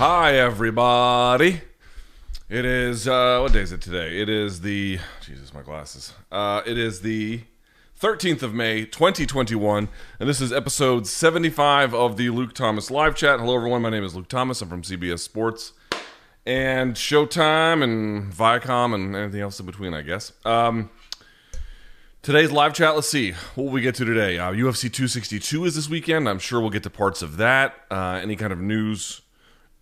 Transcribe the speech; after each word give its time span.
Hi, 0.00 0.36
everybody. 0.36 1.60
It 2.48 2.64
is, 2.64 3.06
uh, 3.06 3.40
what 3.40 3.52
day 3.52 3.60
is 3.60 3.70
it 3.70 3.82
today? 3.82 4.18
It 4.18 4.30
is 4.30 4.62
the, 4.62 4.98
Jesus, 5.20 5.52
my 5.52 5.60
glasses. 5.60 6.14
Uh, 6.32 6.62
it 6.64 6.78
is 6.78 7.02
the 7.02 7.42
13th 8.00 8.42
of 8.42 8.54
May, 8.54 8.86
2021, 8.86 9.90
and 10.18 10.26
this 10.26 10.40
is 10.40 10.54
episode 10.54 11.06
75 11.06 11.92
of 11.92 12.16
the 12.16 12.30
Luke 12.30 12.54
Thomas 12.54 12.90
live 12.90 13.14
chat. 13.14 13.40
Hello, 13.40 13.54
everyone. 13.54 13.82
My 13.82 13.90
name 13.90 14.02
is 14.02 14.14
Luke 14.14 14.28
Thomas. 14.28 14.62
I'm 14.62 14.70
from 14.70 14.80
CBS 14.80 15.18
Sports 15.18 15.74
and 16.46 16.94
Showtime 16.94 17.84
and 17.84 18.32
Viacom 18.32 18.94
and 18.94 19.14
anything 19.14 19.42
else 19.42 19.60
in 19.60 19.66
between, 19.66 19.92
I 19.92 20.00
guess. 20.00 20.32
Um, 20.46 20.88
today's 22.22 22.50
live 22.50 22.72
chat, 22.72 22.94
let's 22.94 23.10
see. 23.10 23.32
What 23.54 23.70
we 23.70 23.82
get 23.82 23.96
to 23.96 24.06
today? 24.06 24.38
Uh, 24.38 24.50
UFC 24.52 24.90
262 24.90 25.66
is 25.66 25.74
this 25.74 25.90
weekend. 25.90 26.26
I'm 26.26 26.38
sure 26.38 26.58
we'll 26.58 26.70
get 26.70 26.84
to 26.84 26.90
parts 26.90 27.20
of 27.20 27.36
that. 27.36 27.74
Uh, 27.90 28.18
any 28.22 28.34
kind 28.34 28.50
of 28.50 28.60
news 28.60 29.20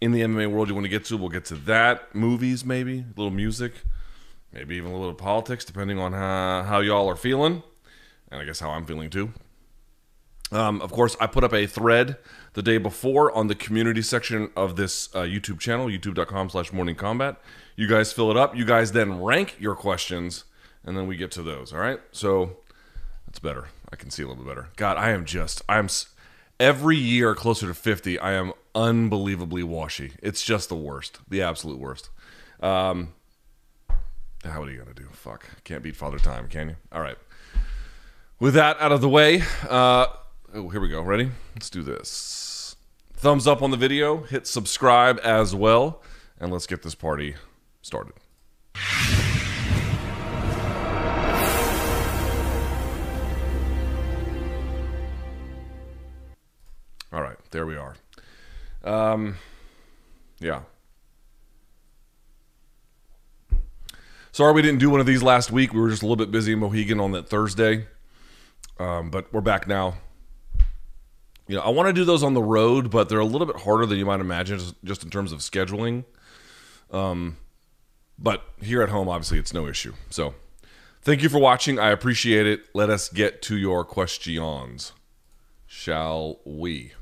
in 0.01 0.13
the 0.13 0.21
MMA 0.21 0.51
world 0.51 0.69
you 0.69 0.75
want 0.75 0.85
to 0.85 0.91
get 0.91 1.05
to, 1.07 1.17
we'll 1.17 1.29
get 1.29 1.45
to 1.47 1.55
that. 1.57 2.15
Movies, 2.15 2.65
maybe, 2.65 3.01
a 3.01 3.05
little 3.17 3.33
music, 3.33 3.73
maybe 4.53 4.77
even 4.77 4.91
a 4.91 4.95
little 4.95 5.09
bit 5.09 5.21
of 5.21 5.25
politics, 5.25 5.65
depending 5.65 5.99
on 5.99 6.13
how, 6.13 6.63
how 6.63 6.81
y'all 6.81 7.09
are 7.09 7.17
feeling, 7.17 7.63
and 8.31 8.41
I 8.41 8.45
guess 8.45 8.61
how 8.61 8.71
I'm 8.71 8.87
feeling 8.87 9.11
too. 9.11 9.33
Um, 10.51 10.81
of 10.81 10.93
course, 10.93 11.17
I 11.21 11.27
put 11.27 11.45
up 11.45 11.53
a 11.53 11.67
thread 11.67 12.17
the 12.55 12.63
day 12.63 12.79
before 12.79 13.31
on 13.33 13.49
the 13.49 13.55
community 13.55 14.01
section 14.01 14.51
of 14.57 14.77
this 14.77 15.15
uh, 15.15 15.21
YouTube 15.21 15.59
channel, 15.59 15.87
youtube.com 15.87 16.51
slash 16.51 16.73
morning 16.73 16.95
combat. 16.95 17.37
You 17.77 17.87
guys 17.87 18.13
fill 18.13 18.31
it 18.31 18.37
up. 18.37 18.57
You 18.57 18.65
guys 18.65 18.93
then 18.93 19.21
rank 19.21 19.57
your 19.59 19.75
questions, 19.75 20.45
and 20.85 20.97
then 20.97 21.07
we 21.07 21.17
get 21.17 21.31
to 21.33 21.43
those. 21.43 21.73
All 21.73 21.81
right? 21.81 22.01
So 22.13 22.57
that's 23.27 23.39
better. 23.39 23.69
I 23.93 23.97
can 23.97 24.11
see 24.11 24.23
a 24.23 24.27
little 24.27 24.43
bit 24.43 24.49
better. 24.49 24.69
God, 24.77 24.97
I 24.97 25.11
am 25.11 25.25
just, 25.25 25.63
I'm 25.69 25.89
every 26.59 26.97
year 26.97 27.35
closer 27.35 27.67
to 27.69 27.75
50, 27.75 28.19
I 28.19 28.33
am 28.33 28.53
unbelievably 28.79 29.65
washy. 29.65 30.13
It's 30.23 30.45
just 30.45 30.69
the 30.69 30.77
worst, 30.77 31.19
the 31.29 31.43
absolute 31.43 31.81
worst. 31.81 32.11
Um, 32.61 33.13
how 34.45 34.63
are 34.63 34.71
you 34.71 34.85
to 34.85 34.95
do? 34.95 35.09
Fuck. 35.11 35.47
Can't 35.65 35.83
beat 35.83 35.97
Father 35.97 36.19
Time, 36.19 36.49
can 36.49 36.69
you? 36.69 36.77
All 36.93 37.01
right. 37.01 37.19
With 38.39 38.55
that 38.55 38.81
out 38.81 38.93
of 38.93 39.01
the 39.01 39.09
way, 39.09 39.43
uh, 39.69 40.07
oh, 40.55 40.69
here 40.69 40.81
we 40.81 40.89
go. 40.89 41.03
Ready? 41.03 41.29
Let's 41.55 41.69
do 41.71 41.83
this. 41.83 42.77
Thumbs 43.15 43.49
up 43.49 43.63
on 43.63 43.73
the 43.73 43.77
video, 43.77 44.19
hit 44.23 44.47
subscribe 44.47 45.19
as 45.25 45.57
well, 45.57 46.01
and 46.39 46.53
let's 46.53 46.69
get 46.69 46.85
this 46.85 46.95
party 46.95 47.35
started. 47.83 48.13
All 57.11 57.23
right, 57.23 57.39
there 57.51 57.67
we 57.67 57.75
are. 57.75 57.97
Um, 58.85 59.37
yeah. 60.39 60.63
Sorry 64.33 64.53
we 64.53 64.63
didn't 64.63 64.79
do 64.79 64.89
one 64.91 65.01
of 65.01 65.07
these 65.07 65.23
last 65.23 65.51
week. 65.51 65.73
We 65.73 65.81
were 65.81 65.91
just 65.91 66.03
a 66.03 66.05
little 66.05 66.17
bit 66.17 66.31
busy 66.31 66.53
in 66.53 66.61
Mohegan 66.61 67.01
on 67.01 67.13
that 67.13 67.29
Thursday. 67.29 67.87
Um, 68.79 69.11
but 69.11 69.33
we're 69.33 69.41
back 69.41 69.67
now. 69.67 69.95
You 71.49 71.57
know, 71.57 71.63
I 71.63 71.71
want 71.71 71.89
to 71.89 71.93
do 71.93 72.05
those 72.05 72.23
on 72.23 72.35
the 72.35 72.43
road, 72.43 72.91
but 72.91 73.09
they're 73.09 73.19
a 73.19 73.25
little 73.25 73.47
bit 73.47 73.57
harder 73.57 73.87
than 73.87 73.99
you 73.99 74.07
might 74.07 74.21
imagine, 74.21 74.59
just, 74.59 74.75
just 74.85 75.03
in 75.03 75.11
terms 75.11 75.33
of 75.33 75.41
scheduling. 75.41 76.05
Um, 76.91 77.39
but 78.19 78.45
here 78.61 78.83
at 78.83 78.91
home, 78.91 79.09
obviously, 79.09 79.39
it's 79.39 79.55
no 79.55 79.67
issue. 79.67 79.95
So, 80.11 80.35
thank 81.03 81.23
you 81.23 81.29
for 81.29 81.39
watching. 81.39 81.79
I 81.79 81.91
appreciate 81.91 82.47
it. 82.47 82.67
Let 82.75 82.91
us 82.91 83.09
get 83.09 83.41
to 83.43 83.57
your 83.57 83.85
questions, 83.85 84.93
shall 85.67 86.39
we? 86.45 86.93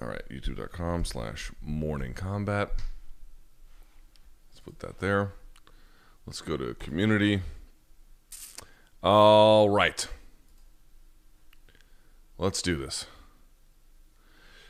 All 0.00 0.06
right, 0.06 0.22
youtube.com 0.30 1.04
slash 1.04 1.50
morning 1.60 2.14
combat. 2.14 2.70
Let's 4.50 4.60
put 4.60 4.78
that 4.78 5.00
there. 5.00 5.32
Let's 6.24 6.40
go 6.40 6.56
to 6.56 6.74
community. 6.74 7.40
All 9.02 9.68
right. 9.68 10.06
Let's 12.36 12.62
do 12.62 12.76
this. 12.76 13.06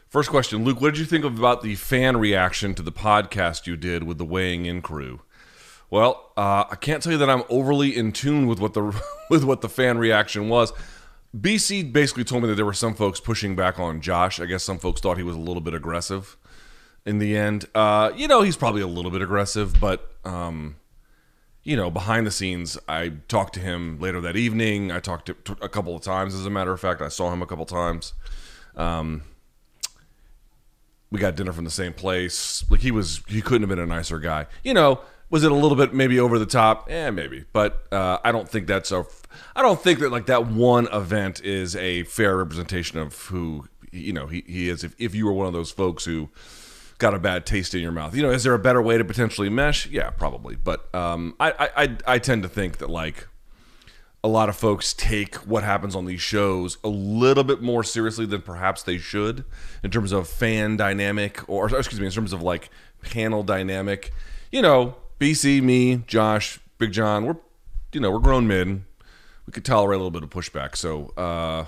First 0.09 0.31
question, 0.31 0.65
Luke, 0.65 0.81
what 0.81 0.95
did 0.95 1.01
you 1.01 1.05
think 1.05 1.27
about 1.27 1.61
the 1.63 1.75
fan 1.75 2.17
reaction 2.17 2.75
to 2.75 2.83
the 2.83 2.93
podcast 2.93 3.67
you 3.67 3.77
did 3.77 4.05
with 4.05 4.17
the 4.17 4.25
weighing 4.25 4.65
in 4.65 4.81
crew? 4.81 5.21
Well, 5.91 6.33
uh, 6.39 6.65
I 6.71 6.77
can't 6.77 7.03
tell 7.03 7.13
you 7.13 7.19
that 7.19 7.29
I'm 7.29 7.43
overly 7.51 7.95
in 7.95 8.13
tune 8.13 8.47
with 8.47 8.61
what 8.61 8.73
the 8.73 8.99
with 9.31 9.45
what 9.45 9.61
the 9.61 9.69
fan 9.69 9.99
reaction 9.99 10.49
was. 10.49 10.73
BC 11.37 11.93
basically 11.93 12.25
told 12.25 12.43
me 12.43 12.49
that 12.49 12.55
there 12.55 12.65
were 12.65 12.73
some 12.73 12.95
folks 12.95 13.21
pushing 13.21 13.55
back 13.55 13.79
on 13.79 14.01
Josh. 14.01 14.41
I 14.41 14.47
guess 14.47 14.63
some 14.63 14.79
folks 14.79 15.01
thought 15.01 15.19
he 15.19 15.23
was 15.23 15.37
a 15.37 15.41
little 15.41 15.61
bit 15.61 15.75
aggressive. 15.75 16.37
In 17.05 17.19
the 17.19 17.37
end, 17.37 17.67
uh, 17.75 18.13
you 18.17 18.29
know, 18.29 18.43
he's 18.43 18.57
probably 18.57 18.83
a 18.83 18.87
little 18.87 19.11
bit 19.11 19.23
aggressive, 19.23 19.79
but 19.81 20.15
um, 20.25 20.77
you 21.63 21.77
know, 21.77 21.91
behind 21.91 22.27
the 22.27 22.31
scenes, 22.31 22.79
I 22.89 23.13
talked 23.29 23.55
to 23.55 23.61
him 23.61 23.99
later 24.01 24.21
that 24.23 24.37
evening. 24.37 24.91
I 24.91 25.01
talked 25.01 25.27
to, 25.27 25.57
a 25.61 25.69
couple 25.69 25.95
of 25.95 26.03
times, 26.03 26.35
as 26.35 26.47
a 26.47 26.51
matter 26.51 26.73
of 26.73 26.81
fact. 26.81 27.03
I 27.03 27.09
saw 27.09 27.33
him 27.33 27.43
a 27.43 27.47
couple 27.47 27.67
times. 27.67 28.15
Um, 28.75 29.23
we 31.11 31.19
got 31.19 31.37
dinner 31.37 31.53
from 31.53 31.65
the 31.65 31.71
same 31.71 31.93
place. 31.93 32.65
Like 32.71 32.81
he 32.81 32.91
was, 32.91 33.23
he 33.29 33.43
couldn't 33.43 33.63
have 33.63 33.69
been 33.69 33.79
a 33.79 33.87
nicer 33.87 34.19
guy. 34.19 34.47
You 34.65 34.75
know, 34.75 35.01
was 35.31 35.45
it 35.45 35.53
a 35.53 35.55
little 35.55 35.77
bit 35.77 35.93
maybe 35.93 36.19
over 36.19 36.39
the 36.39 36.47
top? 36.47 36.91
Eh, 36.91 37.11
maybe. 37.11 37.45
But 37.53 37.87
uh, 37.93 38.19
I 38.25 38.33
don't 38.33 38.49
think 38.49 38.67
that's 38.67 38.91
a. 38.91 39.05
I 39.55 39.63
don't 39.63 39.81
think 39.81 39.99
that 40.01 40.11
like 40.11 40.27
that 40.27 40.47
one 40.47 40.89
event 40.93 41.43
is 41.43 41.77
a 41.77 42.05
fair 42.05 42.37
representation 42.37 42.99
of 42.99 43.15
who 43.27 43.69
you 43.93 44.13
know 44.13 44.27
he, 44.27 44.45
he 44.47 44.69
is. 44.69 44.85
If 44.85 44.95
if 44.99 45.15
you 45.15 45.27
were 45.27 45.33
one 45.33 45.47
of 45.47 45.53
those 45.53 45.71
folks 45.71 46.05
who 46.05 46.31
got 46.99 47.15
a 47.15 47.19
bad 47.19 47.47
taste 47.47 47.75
in 47.75 47.81
your 47.81 47.93
mouth, 47.93 48.15
you 48.15 48.23
know, 48.23 48.31
is 48.31 48.43
there 48.43 48.55
a 48.55 48.59
better 48.59 48.83
way 48.83 48.99
to 48.99 49.05
potentially 49.05 49.49
mesh? 49.49 49.87
Yeah, 49.87 50.11
probably. 50.11 50.57
But 50.57 50.93
um, 50.95 51.35
I 51.39 51.71
I 51.77 52.15
I 52.15 52.19
tend 52.19 52.43
to 52.45 52.49
think 52.49 52.79
that 52.79 52.89
like 52.89 53.29
a 54.25 54.29
lot 54.29 54.49
of 54.49 54.57
folks 54.57 54.93
take 54.93 55.37
what 55.37 55.63
happens 55.63 55.95
on 55.95 56.05
these 56.05 56.21
shows 56.21 56.77
a 56.83 56.89
little 56.89 57.45
bit 57.45 57.63
more 57.63 57.85
seriously 57.85 58.27
than 58.27 58.43
perhaps 58.43 58.83
they 58.83 58.99
should 58.99 59.45
in 59.85 59.91
terms 59.91 60.11
of 60.11 60.27
fan 60.27 60.77
dynamic 60.77 61.49
or 61.49 61.67
excuse 61.67 62.01
me 62.01 62.07
in 62.07 62.13
terms 62.13 62.33
of 62.33 62.43
like 62.43 62.69
panel 63.01 63.45
dynamic 63.45 64.13
you 64.51 64.61
know 64.61 64.97
bc 65.19 65.63
me 65.63 65.97
josh 66.07 66.61
big 66.79 66.93
john 66.93 67.25
we're 67.25 67.37
you 67.93 68.01
know 68.01 68.11
we're 68.11 68.19
grown 68.19 68.47
men. 68.47 68.85
We 69.47 69.53
could 69.53 69.65
tolerate 69.65 69.97
a 69.97 70.03
little 70.03 70.11
bit 70.11 70.23
of 70.23 70.31
pushback. 70.31 70.77
So 70.77 71.13
uh 71.17 71.67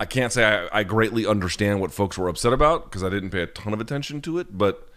i 0.00 0.04
can't 0.04 0.32
say 0.32 0.44
i, 0.44 0.80
I 0.80 0.84
greatly 0.84 1.26
understand 1.26 1.80
what 1.80 1.92
folks 1.92 2.16
were 2.16 2.28
upset 2.28 2.52
about 2.52 2.84
because 2.84 3.02
i 3.02 3.08
didn't 3.08 3.30
pay 3.30 3.42
a 3.42 3.46
ton 3.46 3.72
of 3.72 3.80
attention 3.80 4.20
to 4.22 4.38
it. 4.38 4.56
But 4.56 4.88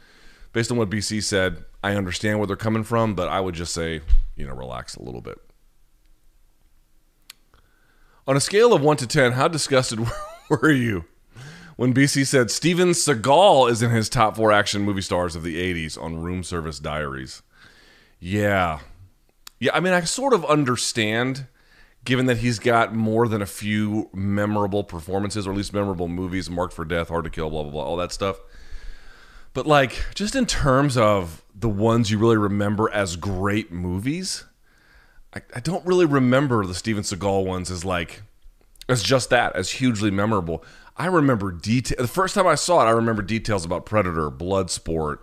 based 0.54 0.72
on 0.72 0.78
what 0.78 0.90
bc 0.90 1.24
said 1.24 1.66
i 1.84 1.96
understand 1.96 2.40
where 2.40 2.48
they're 2.48 2.56
coming 2.56 2.84
from 2.84 3.16
but 3.16 3.28
i 3.30 3.40
would 3.40 3.56
just 3.56 3.74
say 3.74 4.02
you 4.36 4.46
know 4.46 4.54
relax 4.54 4.96
a 4.96 5.04
little 5.04 5.22
bit. 5.22 5.40
On 8.28 8.38
a 8.38 8.40
scale 8.40 8.72
of 8.72 8.84
1 8.84 8.98
to 8.98 9.08
10, 9.08 9.32
how 9.32 9.48
disgusted 9.48 10.00
were 10.50 10.72
you 10.72 11.06
when 11.81 11.96
BC 11.96 12.28
said 12.28 12.52
Steven 12.52 12.90
Seagal 12.90 13.72
is 13.72 13.81
in 13.81 13.90
his 13.90 14.08
top 14.08 14.36
four 14.36 14.52
action 14.52 14.84
movie 14.84 15.02
stars 15.02 15.36
of 15.36 15.42
the 15.42 15.56
80s 15.56 16.00
on 16.00 16.22
Room 16.22 16.44
Service 16.44 16.78
Diaries? 16.78 17.42
Yeah. 18.19 18.81
Yeah, 19.58 19.72
I 19.74 19.80
mean, 19.80 19.91
I 19.91 20.02
sort 20.02 20.36
of 20.36 20.46
understand, 20.46 21.47
given 22.06 22.28
that 22.28 22.38
he's 22.38 22.59
got 22.59 22.94
more 22.94 23.28
than 23.28 23.41
a 23.41 23.47
few 23.47 24.12
memorable 24.14 24.84
performances, 24.84 25.47
or 25.47 25.53
at 25.53 25.58
least 25.58 25.74
memorable 25.74 26.08
movies, 26.08 26.52
Marked 26.52 26.74
for 26.74 26.86
Death, 26.86 27.08
Hard 27.08 27.24
to 27.24 27.31
Kill, 27.31 27.50
blah, 27.50 27.64
blah, 27.64 27.72
blah, 27.72 27.84
all 27.84 27.97
that 27.97 28.12
stuff. 28.12 28.40
But, 29.56 29.66
like, 29.66 30.06
just 30.14 30.36
in 30.36 30.46
terms 30.46 30.97
of 30.97 31.44
the 31.56 31.68
ones 31.68 32.12
you 32.12 32.20
really 32.20 32.38
remember 32.38 32.91
as 32.91 33.16
great 33.16 33.72
movies, 33.72 34.46
I, 35.34 35.41
I 35.56 35.59
don't 35.59 35.84
really 35.84 36.06
remember 36.06 36.64
the 36.64 36.75
Steven 36.75 37.02
Seagal 37.02 37.44
ones 37.44 37.72
as 37.72 37.84
like 37.84 38.22
as 38.88 39.02
just 39.02 39.32
that 39.32 39.56
as 39.56 39.72
hugely 39.72 40.11
memorable. 40.11 40.64
I 40.97 41.08
remember 41.08 41.52
detail. 41.52 41.97
The 41.99 42.08
first 42.08 42.35
time 42.35 42.47
I 42.47 42.55
saw 42.55 42.82
it, 42.82 42.85
I 42.85 42.91
remember 42.91 43.22
details 43.22 43.66
about 43.66 43.85
Predator, 43.85 44.29
Bloodsport, 44.29 45.20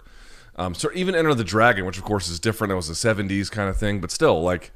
um, 0.57 0.75
so 0.75 0.91
even 0.95 1.15
Enter 1.15 1.35
the 1.35 1.45
Dragon, 1.45 1.85
which 1.87 1.99
of 1.99 2.05
course 2.05 2.29
is 2.29 2.41
different. 2.41 2.73
It 2.73 2.77
was 2.77 2.91
a 2.91 2.93
'70s 2.93 3.51
kind 3.51 3.69
of 3.69 3.77
thing, 3.77 4.01
but 4.01 4.11
still, 4.11 4.43
like 4.43 4.73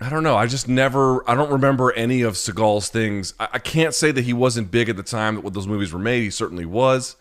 I 0.00 0.08
don't 0.08 0.22
know. 0.22 0.36
I 0.36 0.46
just 0.46 0.68
never. 0.68 1.28
I 1.28 1.34
don't 1.34 1.50
remember 1.50 1.92
any 1.92 2.22
of 2.22 2.34
Seagal's 2.34 2.88
things. 2.88 3.34
I, 3.40 3.48
I 3.54 3.58
can't 3.58 3.94
say 3.94 4.12
that 4.12 4.22
he 4.22 4.32
wasn't 4.32 4.70
big 4.70 4.88
at 4.88 4.96
the 4.96 5.02
time 5.02 5.36
that 5.36 5.44
when 5.44 5.52
those 5.52 5.66
movies 5.66 5.92
were 5.92 5.98
made. 5.98 6.22
He 6.22 6.30
certainly 6.30 6.66
was. 6.66 7.16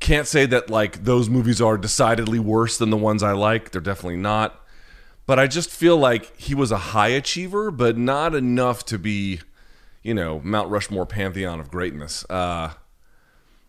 Can't 0.00 0.26
say 0.26 0.46
that 0.46 0.70
like 0.70 1.04
those 1.04 1.28
movies 1.28 1.60
are 1.60 1.76
decidedly 1.78 2.38
worse 2.38 2.78
than 2.78 2.90
the 2.90 2.96
ones 2.96 3.22
I 3.22 3.32
like. 3.32 3.70
They're 3.70 3.80
definitely 3.80 4.16
not 4.16 4.60
but 5.28 5.38
I 5.38 5.46
just 5.46 5.68
feel 5.68 5.98
like 5.98 6.34
he 6.40 6.54
was 6.54 6.72
a 6.72 6.78
high 6.78 7.08
achiever, 7.08 7.70
but 7.70 7.98
not 7.98 8.34
enough 8.34 8.86
to 8.86 8.98
be, 8.98 9.40
you 10.02 10.14
know, 10.14 10.40
Mount 10.44 10.70
Rushmore 10.70 11.06
pantheon 11.06 11.60
of 11.60 11.70
greatness. 11.70 12.24
Uh, 12.30 12.72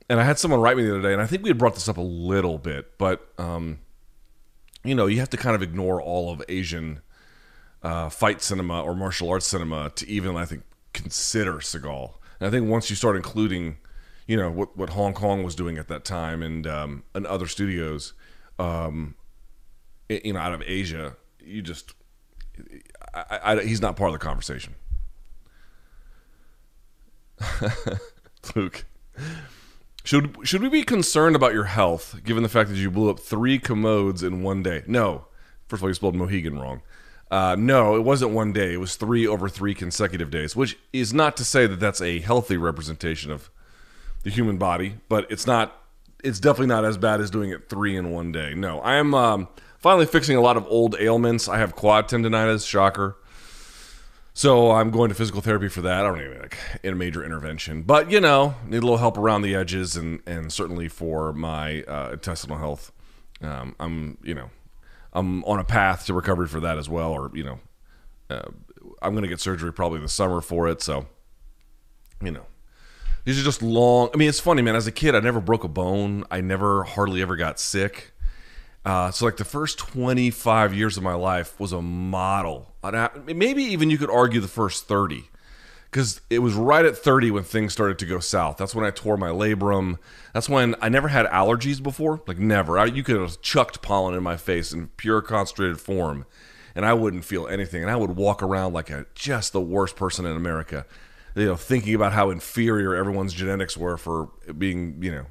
and 0.09 0.19
I 0.19 0.23
had 0.23 0.39
someone 0.39 0.59
write 0.59 0.77
me 0.77 0.83
the 0.83 0.91
other 0.91 1.01
day, 1.01 1.13
and 1.13 1.21
I 1.21 1.27
think 1.27 1.43
we 1.43 1.49
had 1.49 1.57
brought 1.57 1.75
this 1.75 1.87
up 1.87 1.97
a 1.97 2.01
little 2.01 2.57
bit, 2.57 2.97
but 2.97 3.27
um, 3.37 3.79
you 4.83 4.95
know, 4.95 5.05
you 5.05 5.19
have 5.19 5.29
to 5.31 5.37
kind 5.37 5.55
of 5.55 5.61
ignore 5.61 6.01
all 6.01 6.31
of 6.31 6.41
Asian 6.49 7.01
uh, 7.83 8.09
fight 8.09 8.41
cinema 8.41 8.81
or 8.81 8.95
martial 8.95 9.29
arts 9.29 9.47
cinema 9.47 9.89
to 9.91 10.09
even, 10.09 10.35
I 10.35 10.45
think, 10.45 10.63
consider 10.93 11.55
Seagal. 11.55 12.13
And 12.39 12.47
I 12.47 12.51
think 12.51 12.69
once 12.69 12.89
you 12.89 12.95
start 12.95 13.15
including, 13.15 13.77
you 14.27 14.37
know 14.37 14.49
what 14.49 14.77
what 14.77 14.89
Hong 14.89 15.13
Kong 15.13 15.43
was 15.43 15.55
doing 15.55 15.77
at 15.77 15.87
that 15.87 16.05
time 16.05 16.41
and 16.41 16.65
um, 16.65 17.03
and 17.13 17.25
other 17.25 17.47
studios, 17.47 18.13
um, 18.57 19.15
you 20.07 20.33
know, 20.33 20.39
out 20.39 20.53
of 20.53 20.63
Asia. 20.65 21.15
You 21.39 21.61
just, 21.61 21.93
I, 23.13 23.39
I, 23.43 23.63
he's 23.63 23.81
not 23.81 23.95
part 23.95 24.09
of 24.09 24.19
the 24.19 24.23
conversation. 24.23 24.75
Luke, 28.55 28.85
should 30.03 30.37
should 30.43 30.61
we 30.61 30.69
be 30.69 30.83
concerned 30.83 31.35
about 31.35 31.53
your 31.53 31.65
health 31.65 32.19
given 32.23 32.43
the 32.43 32.49
fact 32.49 32.69
that 32.69 32.77
you 32.77 32.89
blew 32.89 33.09
up 33.09 33.19
three 33.19 33.59
commodes 33.59 34.23
in 34.23 34.41
one 34.43 34.63
day? 34.63 34.83
No. 34.87 35.25
First 35.67 35.81
of 35.81 35.83
all, 35.83 35.89
you 35.89 35.93
spelled 35.93 36.15
Mohegan 36.15 36.57
wrong. 36.57 36.81
Uh, 37.29 37.55
no, 37.57 37.95
it 37.95 38.01
wasn't 38.01 38.31
one 38.31 38.51
day. 38.51 38.73
It 38.73 38.79
was 38.79 38.95
three 38.95 39.27
over 39.27 39.47
three 39.47 39.75
consecutive 39.75 40.31
days, 40.31 40.55
which 40.55 40.77
is 40.91 41.13
not 41.13 41.37
to 41.37 41.45
say 41.45 41.67
that 41.67 41.79
that's 41.79 42.01
a 42.01 42.19
healthy 42.19 42.57
representation 42.57 43.31
of 43.31 43.51
the 44.23 44.31
human 44.31 44.57
body, 44.57 44.95
but 45.07 45.29
it's 45.31 45.45
not. 45.45 45.75
It's 46.23 46.39
definitely 46.39 46.67
not 46.67 46.83
as 46.83 46.97
bad 46.97 47.21
as 47.21 47.29
doing 47.29 47.51
it 47.51 47.69
three 47.69 47.95
in 47.95 48.11
one 48.11 48.31
day. 48.31 48.53
No, 48.53 48.79
I 48.81 48.95
am 48.95 49.13
um, 49.13 49.47
finally 49.77 50.05
fixing 50.05 50.35
a 50.35 50.41
lot 50.41 50.57
of 50.57 50.65
old 50.67 50.95
ailments. 50.99 51.47
I 51.47 51.59
have 51.59 51.75
quad 51.75 52.09
tendonitis, 52.09 52.67
shocker. 52.67 53.15
So 54.39 54.71
I'm 54.71 54.89
going 54.89 55.09
to 55.09 55.15
physical 55.15 55.41
therapy 55.41 55.67
for 55.67 55.81
that. 55.81 55.99
I 55.99 56.07
don't 56.07 56.21
even 56.21 56.39
like 56.39 56.57
in 56.81 56.93
a 56.93 56.95
major 56.95 57.25
intervention, 57.25 57.81
but 57.81 58.09
you 58.09 58.21
know, 58.21 58.55
need 58.65 58.77
a 58.77 58.79
little 58.79 58.95
help 58.95 59.17
around 59.17 59.41
the 59.41 59.53
edges, 59.53 59.97
and 59.97 60.21
and 60.25 60.49
certainly 60.49 60.87
for 60.87 61.33
my 61.33 61.83
uh, 61.83 62.11
intestinal 62.13 62.57
health. 62.57 62.93
Um, 63.41 63.75
I'm 63.81 64.17
you 64.23 64.33
know, 64.33 64.49
I'm 65.11 65.43
on 65.43 65.59
a 65.59 65.65
path 65.65 66.05
to 66.05 66.13
recovery 66.13 66.47
for 66.47 66.61
that 66.61 66.77
as 66.77 66.87
well, 66.87 67.11
or 67.11 67.31
you 67.33 67.43
know, 67.43 67.59
uh, 68.29 68.49
I'm 69.01 69.11
going 69.11 69.23
to 69.23 69.27
get 69.27 69.41
surgery 69.41 69.73
probably 69.73 69.99
this 69.99 70.13
summer 70.13 70.39
for 70.39 70.69
it. 70.69 70.81
So, 70.81 71.07
you 72.23 72.31
know, 72.31 72.45
these 73.25 73.37
are 73.37 73.43
just 73.43 73.61
long. 73.61 74.09
I 74.13 74.17
mean, 74.17 74.29
it's 74.29 74.39
funny, 74.39 74.61
man. 74.61 74.77
As 74.77 74.87
a 74.87 74.93
kid, 74.93 75.15
I 75.15 75.19
never 75.19 75.41
broke 75.41 75.65
a 75.65 75.67
bone. 75.67 76.23
I 76.31 76.39
never 76.39 76.85
hardly 76.85 77.21
ever 77.21 77.35
got 77.35 77.59
sick. 77.59 78.13
Uh, 78.85 79.11
so 79.11 79.25
like 79.25 79.35
the 79.35 79.43
first 79.43 79.79
25 79.79 80.73
years 80.73 80.95
of 80.95 81.03
my 81.03 81.15
life 81.15 81.59
was 81.59 81.73
a 81.73 81.81
model. 81.81 82.68
Maybe 83.25 83.63
even 83.63 83.89
you 83.89 83.97
could 83.97 84.09
argue 84.09 84.39
the 84.39 84.47
first 84.47 84.87
30 84.87 85.29
because 85.91 86.21
it 86.29 86.39
was 86.39 86.53
right 86.53 86.85
at 86.85 86.97
30 86.97 87.31
when 87.31 87.43
things 87.43 87.73
started 87.73 87.99
to 87.99 88.05
go 88.05 88.19
south. 88.19 88.57
That's 88.57 88.75
when 88.75 88.85
I 88.85 88.91
tore 88.91 89.17
my 89.17 89.29
labrum. 89.29 89.97
That's 90.33 90.47
when 90.49 90.75
I 90.81 90.89
never 90.89 91.07
had 91.07 91.25
allergies 91.27 91.81
before, 91.81 92.21
like 92.27 92.37
never. 92.37 92.77
I, 92.77 92.85
you 92.85 93.03
could 93.03 93.19
have 93.19 93.41
chucked 93.41 93.81
pollen 93.81 94.15
in 94.15 94.23
my 94.23 94.37
face 94.37 94.71
in 94.71 94.87
pure 94.97 95.21
concentrated 95.21 95.81
form, 95.81 96.25
and 96.75 96.85
I 96.85 96.93
wouldn't 96.93 97.25
feel 97.25 97.47
anything. 97.47 97.81
And 97.81 97.91
I 97.91 97.95
would 97.95 98.15
walk 98.15 98.43
around 98.43 98.73
like 98.73 98.89
a 98.89 99.05
just 99.15 99.51
the 99.51 99.61
worst 99.61 99.95
person 99.95 100.25
in 100.25 100.37
America 100.37 100.85
you 101.35 101.45
know, 101.45 101.55
thinking 101.55 101.95
about 101.95 102.13
how 102.13 102.29
inferior 102.29 102.95
everyone's 102.95 103.33
genetics 103.33 103.77
were 103.77 103.97
for 103.97 104.29
being, 104.57 105.01
you 105.01 105.11
know, 105.11 105.25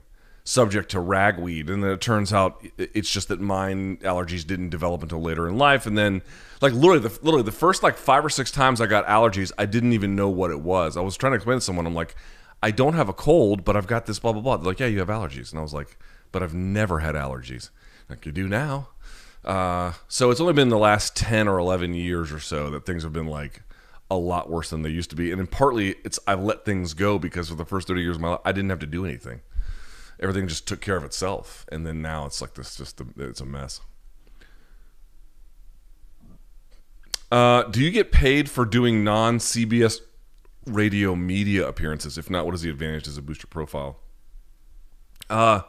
subject 0.49 0.91
to 0.93 0.99
ragweed. 0.99 1.69
And 1.69 1.85
then 1.85 1.91
it 1.91 2.00
turns 2.00 2.33
out 2.33 2.65
it's 2.79 3.11
just 3.11 3.29
that 3.29 3.39
mine 3.39 3.99
allergies 3.99 4.47
didn't 4.47 4.71
develop 4.71 5.03
until 5.03 5.21
later 5.21 5.47
in 5.47 5.59
life. 5.59 5.85
And 5.85 5.97
then, 5.97 6.23
like, 6.62 6.73
literally, 6.73 7.00
the, 7.00 7.11
literally 7.23 7.43
the 7.43 7.53
first 7.53 7.83
like 7.83 7.99
five 7.99 8.25
or 8.25 8.31
six 8.31 8.50
times 8.50 8.81
I 8.81 8.87
got 8.87 9.06
allergies, 9.06 9.53
I 9.59 9.67
didn't 9.67 9.93
even 9.93 10.17
know 10.17 10.31
what 10.31 10.50
it 10.50 10.61
was. 10.61 10.97
I 10.97 11.03
was 11.03 11.19
trying 11.19 11.33
to 11.33 11.37
explain 11.37 11.59
to 11.59 11.61
someone, 11.61 11.87
I'm 11.87 11.95
like, 11.95 12.15
I 12.62 12.71
don't 12.71 12.95
have 12.95 13.11
a 13.11 13.12
cold, 13.12 13.62
but 13.62 13.77
I've 13.77 13.87
got 13.87 14.06
this 14.06 14.19
blah, 14.19 14.33
blah, 14.33 14.41
blah. 14.41 14.56
They're 14.56 14.69
like, 14.69 14.81
yeah, 14.81 14.87
you 14.87 15.00
have 15.00 15.09
allergies. 15.09 15.50
And 15.50 15.59
I 15.59 15.62
was 15.62 15.75
like, 15.75 15.99
but 16.33 16.43
I've 16.43 16.55
never 16.55 17.00
had 17.00 17.15
allergies. 17.15 17.69
Like, 18.09 18.25
you 18.25 18.33
do 18.33 18.49
now. 18.49 18.89
Uh, 19.45 19.93
so 20.09 20.31
it's 20.31 20.41
only 20.41 20.55
been 20.55 20.71
the 20.71 20.79
last 20.79 21.15
10 21.15 21.47
or 21.47 21.59
11 21.59 21.93
years 21.93 22.33
or 22.33 22.41
so 22.41 22.71
that 22.71 22.87
things 22.87 23.03
have 23.03 23.12
been 23.12 23.27
like, 23.27 23.62
a 24.11 24.17
lot 24.17 24.49
worse 24.49 24.71
than 24.71 24.81
they 24.81 24.89
used 24.89 25.11
to 25.11 25.17
be. 25.17 25.31
And 25.31 25.39
then 25.39 25.47
partly 25.47 25.97
it's 26.03 26.19
I've 26.27 26.43
let 26.43 26.65
things 26.65 26.95
go 26.95 27.19
because 27.19 27.50
for 27.50 27.55
the 27.55 27.67
first 27.67 27.87
30 27.89 28.00
years 28.00 28.17
of 28.17 28.23
my 28.23 28.31
life, 28.31 28.41
I 28.43 28.53
didn't 28.53 28.71
have 28.71 28.79
to 28.79 28.87
do 28.87 29.05
anything. 29.05 29.43
Everything 30.20 30.49
just 30.49 30.67
took 30.67 30.81
care 30.81 30.97
of 30.97 31.05
itself. 31.05 31.65
And 31.70 31.87
then 31.87 32.03
now 32.03 32.26
it's 32.26 32.41
like 32.41 32.55
this, 32.55 32.76
just 32.76 33.00
it's 33.17 33.41
a 33.41 33.47
mess. 33.47 33.81
Uh, 37.31 37.65
do 37.65 37.82
you 37.82 37.91
get 37.91 38.11
paid 38.11 38.49
for 38.49 38.65
doing 38.65 39.05
non 39.05 39.38
CBS 39.38 40.00
radio 40.67 41.15
media 41.15 41.67
appearances? 41.67 42.17
If 42.17 42.31
not, 42.31 42.47
what 42.47 42.55
is 42.55 42.62
the 42.62 42.70
advantage 42.70 43.06
as 43.06 43.19
a 43.19 43.23
booster 43.23 43.47
profile? 43.47 43.99
Uh, 45.29 45.61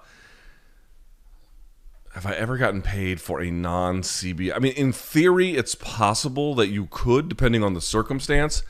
have 2.13 2.25
I 2.25 2.34
ever 2.34 2.57
gotten 2.57 2.81
paid 2.81 3.19
for 3.19 3.42
a 3.42 3.52
non 3.52 4.02
CB? 4.02 4.56
I 4.56 4.60
mean, 4.60 4.74
in 4.74 4.94
theory, 4.94 5.56
it's 5.56 5.75
possible 5.75 6.56
that 6.56 6.68
you 6.68 6.88
could, 6.90 7.30
depending 7.30 7.63
on 7.63 7.74
the 7.74 7.81
circumstance. 7.81 8.63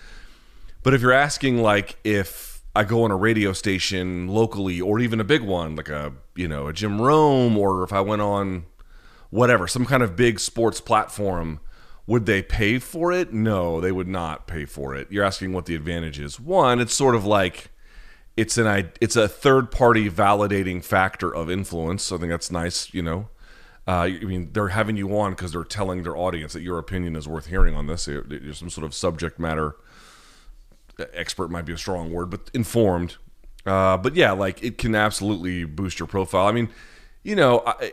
But 0.82 0.94
if 0.94 1.02
you're 1.02 1.14
asking, 1.14 1.62
like, 1.62 1.98
if 2.04 2.49
I 2.80 2.86
go 2.86 3.04
on 3.04 3.12
a 3.12 3.18
radio 3.18 3.52
station 3.52 4.30
locally, 4.30 4.80
or 4.80 5.02
even 5.02 5.20
a 5.20 5.26
big 5.26 5.42
one, 5.42 5.76
like 5.76 5.90
a 5.90 6.14
you 6.34 6.48
know 6.48 6.68
a 6.68 6.74
Jim 6.74 7.02
Rome, 7.02 7.58
or 7.58 7.84
if 7.84 7.92
I 7.92 8.00
went 8.00 8.22
on 8.22 8.68
whatever 9.32 9.68
some 9.68 9.86
kind 9.86 10.02
of 10.02 10.16
big 10.16 10.40
sports 10.40 10.80
platform, 10.80 11.60
would 12.08 12.26
they 12.26 12.42
pay 12.42 12.80
for 12.80 13.12
it? 13.12 13.34
No, 13.34 13.82
they 13.82 13.92
would 13.92 14.08
not 14.08 14.48
pay 14.48 14.64
for 14.64 14.96
it. 14.96 15.12
You're 15.12 15.26
asking 15.26 15.52
what 15.52 15.66
the 15.66 15.76
advantage 15.76 16.22
is. 16.22 16.40
One, 16.40 16.80
it's 16.80 16.94
sort 16.94 17.16
of 17.16 17.26
like 17.26 17.70
it's 18.38 18.58
an 18.58 18.94
it's 19.02 19.18
a 19.18 19.28
third 19.28 19.72
party 19.72 20.10
validating 20.10 20.82
factor 20.82 21.36
of 21.36 21.52
influence. 21.52 22.14
I 22.14 22.18
think 22.18 22.30
that's 22.30 22.50
nice, 22.50 22.94
you 22.94 23.02
know. 23.02 23.28
Uh, 23.90 24.04
I 24.04 24.20
mean, 24.20 24.54
they're 24.54 24.70
having 24.70 24.96
you 24.96 25.20
on 25.20 25.32
because 25.32 25.52
they're 25.52 25.66
telling 25.66 26.04
their 26.04 26.16
audience 26.16 26.54
that 26.54 26.62
your 26.62 26.78
opinion 26.78 27.18
is 27.18 27.28
worth 27.28 27.48
hearing 27.48 27.76
on 27.76 27.88
this. 27.88 28.08
You're 28.08 28.54
some 28.54 28.70
sort 28.70 28.86
of 28.86 28.94
subject 28.94 29.38
matter 29.38 29.76
expert 31.14 31.50
might 31.50 31.66
be 31.66 31.74
a 31.74 31.78
strong 31.78 32.12
word, 32.12 32.30
but 32.30 32.50
informed. 32.54 33.18
Uh, 33.66 33.98
but 33.98 34.16
yeah, 34.16 34.32
like 34.32 34.64
it 34.64 34.78
can 34.78 34.96
absolutely 34.96 35.66
boost 35.66 36.00
your 36.00 36.08
profile. 36.08 36.48
I 36.48 36.52
mean, 36.52 36.70
you 37.24 37.36
know, 37.36 37.62
I, 37.66 37.92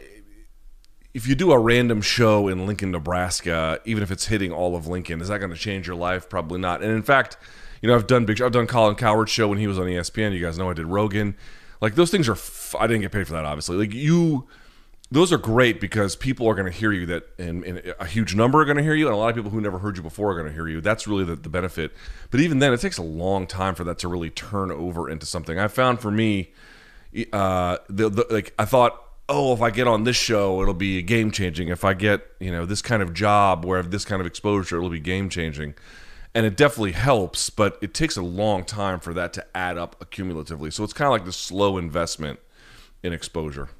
if 1.13 1.27
you 1.27 1.35
do 1.35 1.53
a 1.53 1.59
random 1.59 2.03
show 2.03 2.49
in 2.49 2.67
Lincoln, 2.67 2.91
Nebraska, 2.91 3.81
even 3.85 4.03
if 4.03 4.11
it's 4.11 4.27
hitting 4.27 4.53
all 4.53 4.77
of 4.77 4.87
Lincoln, 4.87 5.21
is 5.21 5.29
that 5.29 5.39
going 5.39 5.51
to 5.51 5.57
change 5.57 5.87
your 5.87 5.97
life? 5.97 6.29
Probably 6.29 6.59
not. 6.59 6.83
And 6.83 6.93
in 6.93 7.03
fact, 7.03 7.37
you 7.81 7.89
know, 7.89 7.95
I've 7.95 8.07
done 8.07 8.25
big. 8.25 8.41
I've 8.41 8.53
done 8.53 8.67
Colin 8.67 8.97
Cowherd's 8.97 9.31
show 9.31 9.49
when 9.49 9.59
he 9.59 9.67
was 9.67 9.79
on 9.79 9.87
ESPN. 9.87 10.33
You 10.33 10.45
guys 10.45 10.59
know 10.59 10.71
I 10.71 10.75
did 10.75 10.87
Rogan. 10.87 11.37
Like 11.81 11.95
those 11.95 12.11
things 12.11 12.29
are. 12.29 12.37
I 12.79 12.87
didn't 12.87 13.03
get 13.03 13.13
paid 13.13 13.27
for 13.27 13.33
that, 13.35 13.45
obviously. 13.45 13.77
Like 13.77 13.95
you 13.95 14.47
those 15.11 15.33
are 15.33 15.39
great 15.39 15.81
because 15.81 16.17
people 16.17 16.49
are 16.49 16.55
going 16.55 16.71
to 16.71 16.77
hear 16.77 16.93
you 16.93 17.07
that 17.07 17.29
and, 17.39 17.65
and, 17.65 17.95
a 18.01 18.07
huge 18.07 18.35
number 18.35 18.61
are 18.61 18.65
going 18.65 18.77
to 18.77 18.83
hear 18.83 18.95
you 18.95 19.07
and 19.07 19.15
a 19.15 19.19
lot 19.19 19.31
of 19.31 19.37
people 19.37 19.51
who 19.51 19.61
never 19.61 19.79
heard 19.79 19.97
you 19.97 20.03
before 20.03 20.33
are 20.33 20.35
going 20.35 20.47
to 20.47 20.53
hear 20.53 20.67
you. 20.67 20.81
That's 20.81 21.07
really 21.07 21.25
the, 21.25 21.37
the 21.37 21.49
benefit. 21.49 21.93
But 22.31 22.41
even 22.41 22.59
then 22.59 22.73
it 22.73 22.81
takes 22.81 22.99
a 22.99 23.03
long 23.03 23.47
time 23.47 23.75
for 23.75 23.85
that 23.85 23.99
to 24.01 24.09
really 24.09 24.31
turn 24.31 24.71
over 24.71 25.09
into 25.09 25.27
something. 25.27 25.59
I 25.59 25.69
found 25.69 26.01
for 26.01 26.11
me 26.11 26.53
uh, 27.33 27.79
the, 27.89 28.11
the, 28.11 28.27
like 28.29 28.53
i 28.59 28.65
thought 28.67 29.03
oh 29.29 29.55
if 29.55 29.63
i 29.63 29.71
get 29.71 29.87
on 29.87 30.05
this 30.05 30.17
show 30.17 30.61
it'll 30.61 30.75
be 30.75 31.01
game 31.03 31.31
changing 31.31 31.69
if 31.69 31.83
i 31.83 31.95
get 31.95 32.27
you 32.41 32.51
know 32.51 32.67
this 32.67 32.83
kind 32.83 33.01
of 33.01 33.15
job 33.15 33.65
where 33.65 33.79
i 33.79 33.81
have 33.81 33.91
this 33.91 34.05
kind 34.05 34.21
of 34.21 34.27
exposure 34.27 34.77
it'll 34.77 34.91
be 34.91 35.01
game 35.01 35.31
changing 35.31 35.75
and 36.37 36.45
it 36.45 36.59
definitely 36.59 36.93
helps 36.93 37.49
but 37.49 37.79
it 37.81 37.95
takes 37.95 38.19
a 38.19 38.23
long 38.23 38.65
time 38.65 39.01
for 39.01 39.15
that 39.15 39.33
to 39.33 39.47
add 39.57 39.79
up 39.79 39.99
accumulatively. 40.05 40.71
So 40.71 40.85
it's 40.85 40.93
kind 40.93 41.07
of 41.07 41.13
like 41.13 41.25
the 41.25 41.33
slow 41.33 41.79
investment 41.79 42.39
in 43.03 43.15
exposure 43.15 43.71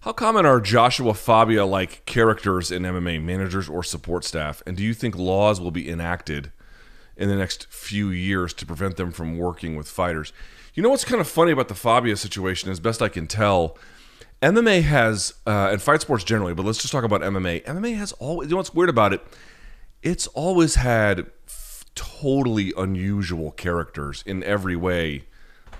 how 0.00 0.12
common 0.12 0.46
are 0.46 0.60
Joshua 0.60 1.12
Fabia 1.12 1.66
like 1.66 2.06
characters 2.06 2.70
in 2.70 2.84
MMA, 2.84 3.22
managers 3.22 3.68
or 3.68 3.82
support 3.84 4.24
staff? 4.24 4.62
And 4.66 4.76
do 4.76 4.82
you 4.82 4.94
think 4.94 5.14
laws 5.14 5.60
will 5.60 5.70
be 5.70 5.90
enacted 5.90 6.52
in 7.18 7.28
the 7.28 7.36
next 7.36 7.70
few 7.70 8.08
years 8.08 8.54
to 8.54 8.66
prevent 8.66 8.96
them 8.96 9.12
from 9.12 9.36
working 9.36 9.76
with 9.76 9.88
fighters? 9.88 10.32
You 10.72 10.82
know 10.82 10.88
what's 10.88 11.04
kind 11.04 11.20
of 11.20 11.28
funny 11.28 11.52
about 11.52 11.68
the 11.68 11.74
Fabia 11.74 12.16
situation, 12.16 12.70
as 12.70 12.80
best 12.80 13.02
I 13.02 13.10
can 13.10 13.26
tell, 13.26 13.76
MMA 14.40 14.82
has, 14.84 15.34
uh, 15.46 15.68
and 15.70 15.82
fight 15.82 16.00
sports 16.00 16.24
generally, 16.24 16.54
but 16.54 16.64
let's 16.64 16.78
just 16.78 16.92
talk 16.92 17.04
about 17.04 17.20
MMA. 17.20 17.62
MMA 17.64 17.96
has 17.98 18.12
always, 18.12 18.48
you 18.48 18.52
know 18.52 18.56
what's 18.56 18.72
weird 18.72 18.88
about 18.88 19.12
it? 19.12 19.22
It's 20.02 20.26
always 20.28 20.76
had 20.76 21.26
f- 21.46 21.84
totally 21.94 22.72
unusual 22.74 23.50
characters 23.50 24.22
in 24.24 24.42
every 24.44 24.76
way. 24.76 25.24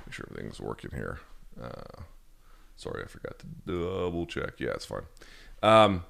Make 0.06 0.12
sure 0.12 0.26
everything's 0.30 0.60
working 0.60 0.90
here. 0.92 1.20
Uh, 1.58 2.02
Sorry, 2.80 3.02
I 3.04 3.08
forgot 3.08 3.38
to 3.40 3.46
double 3.66 4.24
check. 4.24 4.54
Yeah, 4.58 4.70
it's 4.70 4.86
fine. 4.86 5.02
Um, 5.62 6.04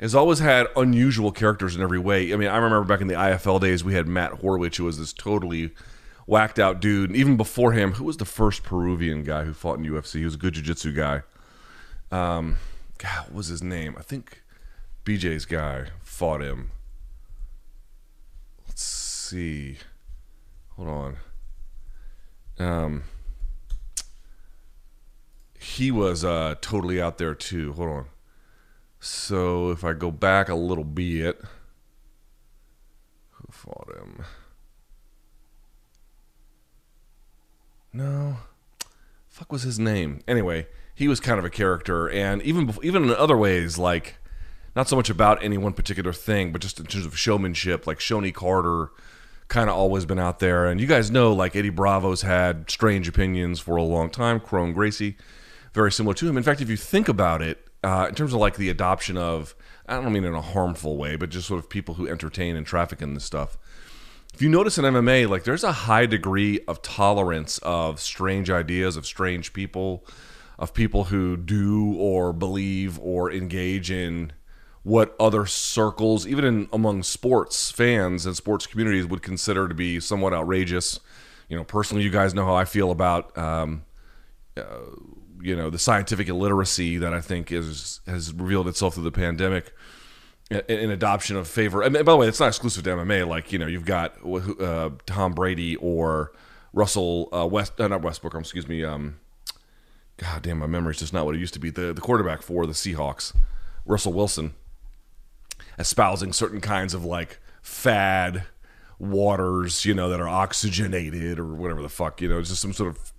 has 0.00 0.14
always 0.14 0.38
had 0.38 0.68
unusual 0.74 1.30
characters 1.30 1.76
in 1.76 1.82
every 1.82 1.98
way. 1.98 2.32
I 2.32 2.36
mean, 2.36 2.48
I 2.48 2.56
remember 2.56 2.84
back 2.84 3.02
in 3.02 3.08
the 3.08 3.14
IFL 3.14 3.60
days, 3.60 3.84
we 3.84 3.92
had 3.92 4.08
Matt 4.08 4.40
Horwich, 4.40 4.76
who 4.76 4.84
was 4.84 4.98
this 4.98 5.12
totally 5.12 5.72
whacked 6.26 6.58
out 6.58 6.80
dude. 6.80 7.10
And 7.10 7.16
even 7.16 7.36
before 7.36 7.72
him, 7.72 7.92
who 7.92 8.04
was 8.04 8.16
the 8.16 8.24
first 8.24 8.62
Peruvian 8.62 9.22
guy 9.22 9.44
who 9.44 9.52
fought 9.52 9.78
in 9.78 9.84
UFC? 9.84 10.20
He 10.20 10.24
was 10.24 10.34
a 10.34 10.38
good 10.38 10.54
jiu-jitsu 10.54 10.94
guy. 10.94 11.22
Um, 12.10 12.56
God, 12.96 13.26
what 13.26 13.34
was 13.34 13.48
his 13.48 13.62
name? 13.62 13.94
I 13.98 14.02
think 14.02 14.42
BJ's 15.04 15.44
guy 15.44 15.88
fought 16.02 16.40
him. 16.40 16.70
Let's 18.66 18.82
see. 18.82 19.76
Hold 20.76 20.88
on. 20.88 21.16
Um, 22.58 23.04
he 25.64 25.90
was 25.90 26.24
uh, 26.24 26.54
totally 26.60 27.00
out 27.00 27.18
there 27.18 27.34
too. 27.34 27.72
Hold 27.72 27.88
on. 27.88 28.06
So 29.00 29.70
if 29.70 29.82
I 29.82 29.94
go 29.94 30.10
back 30.10 30.48
a 30.48 30.54
little 30.54 30.84
bit, 30.84 31.40
who 33.30 33.46
fought 33.50 33.90
him? 33.96 34.24
No, 37.92 38.38
fuck 39.28 39.52
was 39.52 39.62
his 39.62 39.78
name? 39.78 40.20
Anyway, 40.26 40.66
he 40.94 41.08
was 41.08 41.20
kind 41.20 41.38
of 41.38 41.44
a 41.44 41.50
character, 41.50 42.10
and 42.10 42.42
even 42.42 42.66
bef- 42.66 42.84
even 42.84 43.04
in 43.04 43.10
other 43.10 43.36
ways, 43.36 43.78
like 43.78 44.16
not 44.74 44.88
so 44.88 44.96
much 44.96 45.08
about 45.10 45.42
any 45.42 45.56
one 45.56 45.72
particular 45.72 46.12
thing, 46.12 46.52
but 46.52 46.60
just 46.60 46.80
in 46.80 46.86
terms 46.86 47.06
of 47.06 47.18
showmanship, 47.18 47.86
like 47.86 47.98
Shonie 48.00 48.34
Carter 48.34 48.90
kind 49.48 49.70
of 49.70 49.76
always 49.76 50.04
been 50.04 50.18
out 50.18 50.40
there. 50.40 50.66
And 50.66 50.80
you 50.80 50.86
guys 50.86 51.10
know, 51.10 51.32
like 51.32 51.54
Eddie 51.54 51.70
Bravo's 51.70 52.22
had 52.22 52.68
strange 52.70 53.06
opinions 53.06 53.60
for 53.60 53.76
a 53.76 53.82
long 53.82 54.10
time. 54.10 54.40
Kron 54.40 54.72
Gracie, 54.72 55.16
very 55.74 55.92
similar 55.92 56.14
to 56.14 56.28
him. 56.28 56.36
In 56.36 56.42
fact, 56.42 56.60
if 56.60 56.70
you 56.70 56.76
think 56.76 57.08
about 57.08 57.42
it, 57.42 57.66
uh, 57.82 58.06
in 58.08 58.14
terms 58.14 58.32
of 58.32 58.40
like 58.40 58.56
the 58.56 58.70
adoption 58.70 59.18
of, 59.18 59.54
I 59.86 60.00
don't 60.00 60.12
mean 60.12 60.24
in 60.24 60.34
a 60.34 60.40
harmful 60.40 60.96
way, 60.96 61.16
but 61.16 61.28
just 61.28 61.46
sort 61.46 61.58
of 61.58 61.68
people 61.68 61.96
who 61.96 62.08
entertain 62.08 62.56
and 62.56 62.66
traffic 62.66 63.02
in 63.02 63.12
this 63.12 63.24
stuff. 63.24 63.58
If 64.32 64.40
you 64.40 64.48
notice 64.48 64.78
in 64.78 64.84
MMA, 64.84 65.28
like 65.28 65.44
there's 65.44 65.62
a 65.62 65.72
high 65.72 66.06
degree 66.06 66.60
of 66.66 66.80
tolerance 66.80 67.58
of 67.58 68.00
strange 68.00 68.50
ideas, 68.50 68.96
of 68.96 69.04
strange 69.04 69.52
people, 69.52 70.06
of 70.58 70.72
people 70.72 71.04
who 71.04 71.36
do 71.36 71.94
or 71.94 72.32
believe 72.32 72.98
or 73.00 73.30
engage 73.30 73.90
in 73.90 74.32
what 74.82 75.14
other 75.18 75.46
circles, 75.46 76.26
even 76.26 76.44
in 76.44 76.68
among 76.72 77.02
sports 77.02 77.70
fans 77.70 78.26
and 78.26 78.36
sports 78.36 78.66
communities, 78.66 79.06
would 79.06 79.22
consider 79.22 79.68
to 79.68 79.74
be 79.74 80.00
somewhat 80.00 80.32
outrageous. 80.32 81.00
You 81.48 81.56
know, 81.56 81.64
personally, 81.64 82.02
you 82.02 82.10
guys 82.10 82.34
know 82.34 82.44
how 82.44 82.54
I 82.54 82.64
feel 82.64 82.90
about, 82.90 83.36
um, 83.36 83.84
uh, 84.56 84.62
you 85.44 85.54
know, 85.54 85.68
the 85.68 85.78
scientific 85.78 86.28
illiteracy 86.28 86.96
that 86.98 87.12
I 87.12 87.20
think 87.20 87.52
is 87.52 88.00
has 88.06 88.32
revealed 88.32 88.66
itself 88.66 88.94
through 88.94 89.04
the 89.04 89.12
pandemic 89.12 89.72
in 90.50 90.90
adoption 90.90 91.36
of 91.36 91.46
favor. 91.46 91.88
By 91.88 92.02
the 92.02 92.16
way, 92.16 92.28
it's 92.28 92.40
not 92.40 92.48
exclusive 92.48 92.84
to 92.84 92.90
MMA. 92.90 93.28
Like 93.28 93.52
you 93.52 93.58
know, 93.58 93.66
you've 93.66 93.84
got 93.84 94.16
uh, 94.24 94.90
Tom 95.06 95.34
Brady 95.34 95.76
or 95.76 96.32
Russell 96.72 97.28
uh, 97.32 97.46
West, 97.46 97.78
uh, 97.78 97.88
not 97.88 98.02
Westbrook. 98.02 98.34
Excuse 98.34 98.66
me. 98.66 98.82
Um, 98.82 99.20
God 100.16 100.42
damn, 100.42 100.58
my 100.58 100.66
memory's 100.66 100.98
just 100.98 101.12
not 101.12 101.26
what 101.26 101.34
it 101.34 101.38
used 101.38 101.54
to 101.54 101.60
be. 101.60 101.70
The 101.70 101.92
the 101.92 102.00
quarterback 102.00 102.40
for 102.40 102.66
the 102.66 102.72
Seahawks, 102.72 103.34
Russell 103.84 104.14
Wilson 104.14 104.54
espousing 105.78 106.32
certain 106.32 106.60
kinds 106.60 106.94
of 106.94 107.04
like 107.04 107.38
fad 107.60 108.44
waters, 108.98 109.84
you 109.84 109.92
know, 109.94 110.08
that 110.08 110.20
are 110.20 110.28
oxygenated 110.28 111.38
or 111.38 111.54
whatever 111.54 111.82
the 111.82 111.88
fuck, 111.88 112.20
you 112.20 112.28
know, 112.28 112.40
just 112.40 112.62
some 112.62 112.72
sort 112.72 112.90
of 112.90 113.12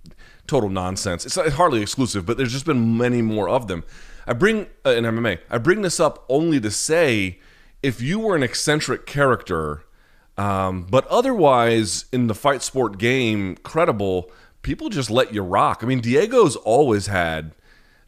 total 0.46 0.70
nonsense. 0.70 1.24
It's, 1.24 1.36
hardly 1.54 1.82
exclusive, 1.82 2.26
but 2.26 2.36
there's 2.36 2.52
just 2.52 2.66
been 2.66 2.96
many 2.96 3.22
more 3.22 3.48
of 3.48 3.68
them. 3.68 3.84
I 4.26 4.32
bring 4.32 4.66
uh, 4.84 4.90
in 4.90 5.04
MMA. 5.04 5.38
I 5.50 5.58
bring 5.58 5.82
this 5.82 6.00
up 6.00 6.24
only 6.28 6.60
to 6.60 6.70
say, 6.70 7.38
if 7.82 8.00
you 8.00 8.18
were 8.18 8.34
an 8.34 8.42
eccentric 8.42 9.06
character, 9.06 9.84
um, 10.36 10.86
but 10.90 11.06
otherwise 11.06 12.06
in 12.12 12.26
the 12.26 12.34
fight 12.34 12.62
sport 12.62 12.98
game 12.98 13.56
credible, 13.58 14.30
people 14.62 14.88
just 14.88 15.10
let 15.10 15.32
you 15.32 15.42
rock. 15.42 15.80
I 15.82 15.86
mean, 15.86 16.00
Diego's 16.00 16.56
always 16.56 17.06
had 17.06 17.52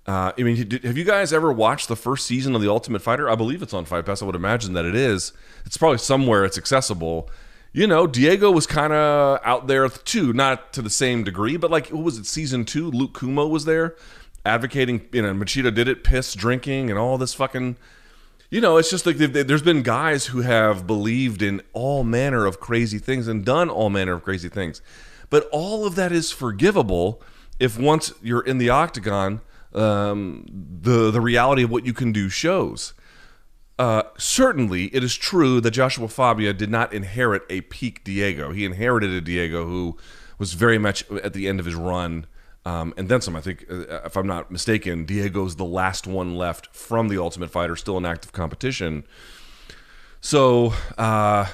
uh, 0.08 0.32
I 0.38 0.42
mean, 0.42 0.56
have 0.84 0.96
you 0.96 1.04
guys 1.04 1.34
ever 1.34 1.52
watched 1.52 1.88
the 1.88 1.94
first 1.94 2.26
season 2.26 2.54
of 2.54 2.62
The 2.62 2.70
Ultimate 2.70 3.02
Fighter? 3.02 3.28
I 3.28 3.34
believe 3.34 3.60
it's 3.60 3.74
on 3.74 3.84
Fight 3.84 4.06
Pass. 4.06 4.22
I 4.22 4.24
would 4.24 4.34
imagine 4.34 4.72
that 4.72 4.86
it 4.86 4.94
is. 4.94 5.34
It's 5.66 5.76
probably 5.76 5.98
somewhere 5.98 6.46
it's 6.46 6.56
accessible. 6.56 7.28
You 7.78 7.86
know, 7.86 8.08
Diego 8.08 8.50
was 8.50 8.66
kind 8.66 8.92
of 8.92 9.38
out 9.44 9.68
there 9.68 9.88
too, 9.88 10.32
not 10.32 10.72
to 10.72 10.82
the 10.82 10.90
same 10.90 11.22
degree, 11.22 11.56
but 11.56 11.70
like, 11.70 11.90
what 11.90 12.02
was 12.02 12.18
it, 12.18 12.26
season 12.26 12.64
two? 12.64 12.90
Luke 12.90 13.12
Cummo 13.12 13.48
was 13.48 13.66
there 13.66 13.94
advocating, 14.44 15.06
you 15.12 15.22
know, 15.22 15.32
Machida 15.32 15.72
did 15.72 15.86
it, 15.86 16.02
piss 16.02 16.34
drinking, 16.34 16.90
and 16.90 16.98
all 16.98 17.18
this 17.18 17.34
fucking. 17.34 17.76
You 18.50 18.60
know, 18.60 18.78
it's 18.78 18.90
just 18.90 19.06
like 19.06 19.18
there's 19.18 19.62
been 19.62 19.84
guys 19.84 20.26
who 20.26 20.40
have 20.40 20.88
believed 20.88 21.40
in 21.40 21.62
all 21.72 22.02
manner 22.02 22.46
of 22.46 22.58
crazy 22.58 22.98
things 22.98 23.28
and 23.28 23.44
done 23.44 23.70
all 23.70 23.90
manner 23.90 24.14
of 24.14 24.24
crazy 24.24 24.48
things. 24.48 24.82
But 25.30 25.48
all 25.52 25.86
of 25.86 25.94
that 25.94 26.10
is 26.10 26.32
forgivable 26.32 27.22
if 27.60 27.78
once 27.78 28.12
you're 28.20 28.40
in 28.40 28.58
the 28.58 28.70
octagon 28.70 29.40
um, 29.72 30.46
the 30.82 31.12
the 31.12 31.20
reality 31.20 31.62
of 31.62 31.70
what 31.70 31.86
you 31.86 31.92
can 31.92 32.10
do 32.10 32.28
shows. 32.28 32.92
Uh, 33.78 34.02
certainly, 34.16 34.86
it 34.86 35.04
is 35.04 35.16
true 35.16 35.60
that 35.60 35.70
Joshua 35.70 36.08
Fabia 36.08 36.52
did 36.52 36.70
not 36.70 36.92
inherit 36.92 37.42
a 37.48 37.60
peak 37.62 38.02
Diego. 38.02 38.50
He 38.50 38.64
inherited 38.64 39.12
a 39.12 39.20
Diego 39.20 39.66
who 39.66 39.96
was 40.38 40.54
very 40.54 40.78
much 40.78 41.08
at 41.10 41.32
the 41.32 41.48
end 41.48 41.60
of 41.60 41.66
his 41.66 41.76
run, 41.76 42.26
um, 42.64 42.92
and 42.96 43.08
then 43.08 43.20
some. 43.20 43.36
I 43.36 43.40
think, 43.40 43.66
uh, 43.70 44.00
if 44.04 44.16
I'm 44.16 44.26
not 44.26 44.50
mistaken, 44.50 45.04
Diego's 45.04 45.56
the 45.56 45.64
last 45.64 46.06
one 46.08 46.36
left 46.36 46.74
from 46.74 47.08
the 47.08 47.18
Ultimate 47.18 47.50
Fighter, 47.50 47.76
still 47.76 47.96
in 47.96 48.04
active 48.04 48.32
competition. 48.32 49.04
So, 50.20 50.72
uh, 50.96 51.46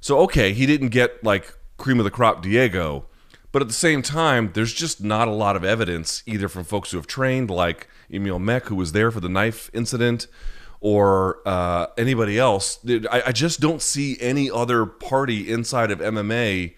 so 0.00 0.20
okay, 0.20 0.52
he 0.52 0.66
didn't 0.66 0.90
get 0.90 1.24
like 1.24 1.52
cream 1.78 1.98
of 1.98 2.04
the 2.04 2.10
crop 2.12 2.42
Diego, 2.42 3.06
but 3.50 3.60
at 3.60 3.66
the 3.66 3.74
same 3.74 4.02
time, 4.02 4.52
there's 4.54 4.72
just 4.72 5.02
not 5.02 5.26
a 5.26 5.32
lot 5.32 5.56
of 5.56 5.64
evidence 5.64 6.22
either 6.26 6.48
from 6.48 6.62
folks 6.62 6.92
who 6.92 6.96
have 6.96 7.08
trained, 7.08 7.50
like 7.50 7.88
Emil 8.08 8.38
Meek, 8.38 8.66
who 8.66 8.76
was 8.76 8.92
there 8.92 9.10
for 9.10 9.18
the 9.18 9.28
knife 9.28 9.68
incident, 9.74 10.28
or 10.86 11.40
uh, 11.44 11.88
anybody 11.98 12.38
else. 12.38 12.78
I, 13.10 13.24
I 13.26 13.32
just 13.32 13.58
don't 13.58 13.82
see 13.82 14.16
any 14.20 14.48
other 14.48 14.86
party 14.86 15.50
inside 15.50 15.90
of 15.90 15.98
MMA 15.98 16.74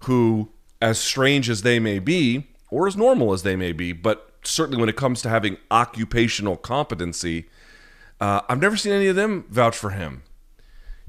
who, 0.00 0.50
as 0.82 0.98
strange 0.98 1.48
as 1.48 1.62
they 1.62 1.78
may 1.78 1.98
be, 1.98 2.48
or 2.70 2.86
as 2.86 2.98
normal 2.98 3.32
as 3.32 3.44
they 3.44 3.56
may 3.56 3.72
be, 3.72 3.94
but 3.94 4.30
certainly 4.42 4.78
when 4.78 4.90
it 4.90 4.96
comes 4.96 5.22
to 5.22 5.30
having 5.30 5.56
occupational 5.70 6.58
competency, 6.58 7.46
uh, 8.20 8.42
I've 8.46 8.60
never 8.60 8.76
seen 8.76 8.92
any 8.92 9.06
of 9.06 9.16
them 9.16 9.46
vouch 9.48 9.74
for 9.78 9.88
him. 9.88 10.22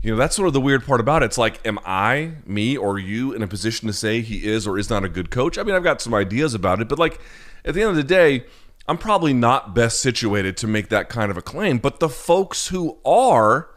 You 0.02 0.12
know, 0.12 0.18
that's 0.18 0.38
sort 0.38 0.48
of 0.48 0.54
the 0.54 0.62
weird 0.62 0.86
part 0.86 1.02
about 1.02 1.24
it. 1.24 1.26
It's 1.26 1.38
like, 1.38 1.60
am 1.68 1.80
I, 1.86 2.36
me, 2.46 2.78
or 2.78 2.98
you 2.98 3.34
in 3.34 3.44
a 3.44 3.48
position 3.48 3.88
to 3.88 3.94
say 3.94 4.22
he 4.22 4.48
is 4.48 4.66
or 4.66 4.78
is 4.78 4.90
not 4.90 5.04
a 5.04 5.10
good 5.10 5.32
coach? 5.32 5.58
I 5.58 5.64
mean, 5.64 5.76
I've 5.76 5.84
got 5.84 6.00
some 6.00 6.14
ideas 6.14 6.54
about 6.54 6.80
it, 6.80 6.88
but 6.88 6.98
like 6.98 7.20
at 7.66 7.74
the 7.74 7.82
end 7.82 7.90
of 7.90 7.98
the 7.98 8.04
day, 8.06 8.46
I'm 8.88 8.98
probably 8.98 9.34
not 9.34 9.76
best 9.76 10.02
situated 10.02 10.56
to 10.58 10.68
make 10.68 10.90
that 10.90 11.10
kind 11.10 11.30
of 11.30 11.38
a 11.38 11.42
claim. 11.42 11.78
But 11.78 12.00
the 12.00 12.10
folks 12.10 12.68
who 12.68 13.00
are, 13.06 13.70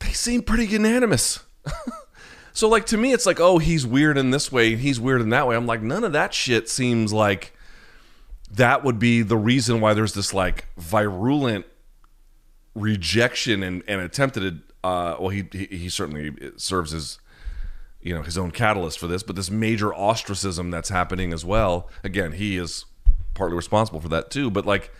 they 0.00 0.12
seem 0.12 0.42
pretty 0.42 0.66
unanimous. 0.66 1.40
so, 2.52 2.68
like, 2.68 2.86
to 2.86 2.96
me, 2.96 3.12
it's 3.12 3.26
like, 3.26 3.38
oh, 3.38 3.58
he's 3.58 3.86
weird 3.86 4.18
in 4.18 4.30
this 4.30 4.50
way 4.50 4.74
he's 4.76 4.98
weird 4.98 5.20
in 5.20 5.28
that 5.30 5.46
way. 5.46 5.54
I'm 5.54 5.66
like, 5.66 5.82
none 5.82 6.02
of 6.02 6.12
that 6.12 6.34
shit 6.34 6.68
seems 6.68 7.12
like 7.12 7.56
that 8.50 8.84
would 8.84 8.98
be 8.98 9.22
the 9.22 9.36
reason 9.36 9.80
why 9.80 9.94
there's 9.94 10.14
this 10.14 10.32
like 10.32 10.66
virulent 10.76 11.66
rejection 12.74 13.62
and, 13.62 13.82
and 13.88 14.00
attempted 14.00 14.62
uh, 14.84 15.16
well 15.18 15.30
he, 15.30 15.44
he, 15.52 15.66
he 15.66 15.88
certainly 15.88 16.32
serves 16.56 16.94
as 16.94 17.18
you 18.00 18.14
know 18.14 18.22
his 18.22 18.38
own 18.38 18.50
catalyst 18.50 18.98
for 18.98 19.06
this 19.06 19.22
but 19.22 19.34
this 19.34 19.50
major 19.50 19.92
ostracism 19.94 20.70
that's 20.70 20.90
happening 20.90 21.32
as 21.32 21.44
well 21.44 21.88
again 22.04 22.32
he 22.32 22.56
is 22.56 22.84
partly 23.36 23.56
responsible 23.56 24.00
for 24.00 24.08
that 24.08 24.30
too 24.30 24.50
but 24.50 24.66
like 24.66 24.92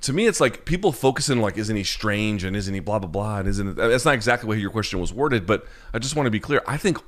to 0.00 0.12
me 0.12 0.26
it's 0.26 0.40
like 0.40 0.64
people 0.64 0.92
focusing 0.92 1.40
like 1.40 1.56
isn't 1.56 1.76
he 1.76 1.84
strange 1.84 2.44
and 2.44 2.54
isn't 2.54 2.74
he 2.74 2.80
blah 2.80 2.98
blah 2.98 3.08
blah 3.08 3.38
and 3.38 3.48
isn't 3.48 3.68
it 3.68 3.74
that's 3.76 4.04
not 4.04 4.14
exactly 4.14 4.46
what 4.46 4.58
your 4.58 4.70
question 4.70 5.00
was 5.00 5.12
worded 5.12 5.46
but 5.46 5.66
i 5.94 5.98
just 5.98 6.14
want 6.16 6.26
to 6.26 6.30
be 6.30 6.40
clear 6.40 6.62
i 6.66 6.76
think 6.76 6.98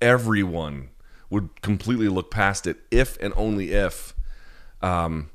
everyone 0.00 0.88
would 1.28 1.60
completely 1.60 2.08
look 2.08 2.30
past 2.30 2.66
it 2.66 2.78
if 2.90 3.20
and 3.20 3.34
only 3.36 3.72
if 3.72 4.14
um, 4.82 5.30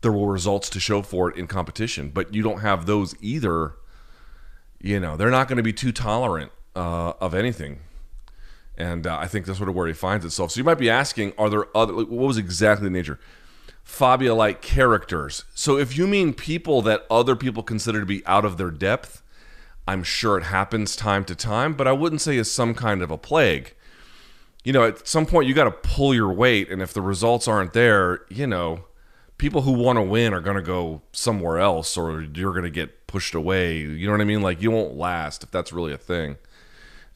there 0.00 0.12
were 0.12 0.32
results 0.32 0.70
to 0.70 0.80
show 0.80 1.02
for 1.02 1.30
it 1.30 1.36
in 1.36 1.46
competition. 1.46 2.10
But 2.10 2.34
you 2.34 2.42
don't 2.42 2.60
have 2.60 2.86
those 2.86 3.14
either. 3.20 3.74
You 4.80 5.00
know, 5.00 5.16
they're 5.16 5.30
not 5.30 5.48
going 5.48 5.56
to 5.56 5.62
be 5.62 5.72
too 5.72 5.92
tolerant 5.92 6.52
uh, 6.74 7.14
of 7.20 7.34
anything. 7.34 7.80
And 8.76 9.06
uh, 9.06 9.16
I 9.16 9.26
think 9.26 9.46
that's 9.46 9.58
sort 9.58 9.68
of 9.68 9.74
where 9.74 9.86
he 9.86 9.92
finds 9.92 10.24
itself. 10.24 10.50
So 10.50 10.58
you 10.58 10.64
might 10.64 10.78
be 10.78 10.90
asking, 10.90 11.32
are 11.38 11.48
there 11.48 11.66
other, 11.76 11.94
what 11.94 12.08
was 12.08 12.36
exactly 12.38 12.84
the 12.84 12.90
nature? 12.90 13.18
Fabia 13.82 14.34
like 14.34 14.60
characters. 14.60 15.44
So 15.54 15.78
if 15.78 15.96
you 15.96 16.06
mean 16.06 16.34
people 16.34 16.82
that 16.82 17.06
other 17.10 17.36
people 17.36 17.62
consider 17.62 18.00
to 18.00 18.06
be 18.06 18.26
out 18.26 18.44
of 18.44 18.58
their 18.58 18.70
depth, 18.70 19.22
I'm 19.88 20.02
sure 20.02 20.36
it 20.36 20.44
happens 20.44 20.96
time 20.96 21.24
to 21.24 21.34
time, 21.34 21.74
but 21.74 21.86
I 21.86 21.92
wouldn't 21.92 22.20
say 22.20 22.36
it's 22.36 22.50
some 22.50 22.74
kind 22.74 23.02
of 23.02 23.10
a 23.10 23.16
plague. 23.16 23.74
You 24.64 24.72
know, 24.72 24.84
at 24.84 25.06
some 25.06 25.24
point 25.24 25.46
you 25.46 25.54
got 25.54 25.64
to 25.64 25.70
pull 25.70 26.12
your 26.12 26.32
weight, 26.32 26.68
and 26.68 26.82
if 26.82 26.92
the 26.92 27.00
results 27.00 27.46
aren't 27.46 27.72
there, 27.72 28.22
you 28.28 28.48
know, 28.48 28.86
people 29.38 29.62
who 29.62 29.72
want 29.72 29.96
to 29.96 30.02
win 30.02 30.34
are 30.34 30.40
going 30.40 30.56
to 30.56 30.62
go 30.62 31.02
somewhere 31.12 31.58
else 31.58 31.96
or 31.96 32.22
you're 32.22 32.52
going 32.52 32.64
to 32.64 32.70
get 32.70 33.06
pushed 33.06 33.34
away. 33.34 33.78
You 33.78 34.06
know 34.06 34.12
what 34.12 34.20
I 34.20 34.24
mean? 34.24 34.42
Like 34.42 34.62
you 34.62 34.70
won't 34.70 34.96
last 34.96 35.42
if 35.44 35.50
that's 35.50 35.72
really 35.72 35.92
a 35.92 35.98
thing. 35.98 36.36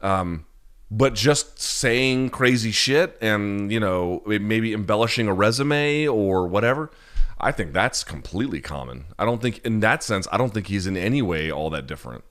Um, 0.00 0.46
but 0.90 1.14
just 1.14 1.60
saying 1.60 2.30
crazy 2.30 2.72
shit 2.72 3.16
and, 3.20 3.70
you 3.70 3.78
know, 3.78 4.22
maybe 4.26 4.72
embellishing 4.72 5.28
a 5.28 5.34
resume 5.34 6.08
or 6.08 6.46
whatever, 6.46 6.90
I 7.38 7.52
think 7.52 7.72
that's 7.72 8.02
completely 8.02 8.60
common. 8.60 9.06
I 9.18 9.24
don't 9.24 9.40
think, 9.40 9.64
in 9.64 9.80
that 9.80 10.02
sense, 10.02 10.26
I 10.32 10.36
don't 10.36 10.52
think 10.52 10.66
he's 10.66 10.86
in 10.86 10.96
any 10.96 11.22
way 11.22 11.50
all 11.50 11.70
that 11.70 11.86
different. 11.86 12.24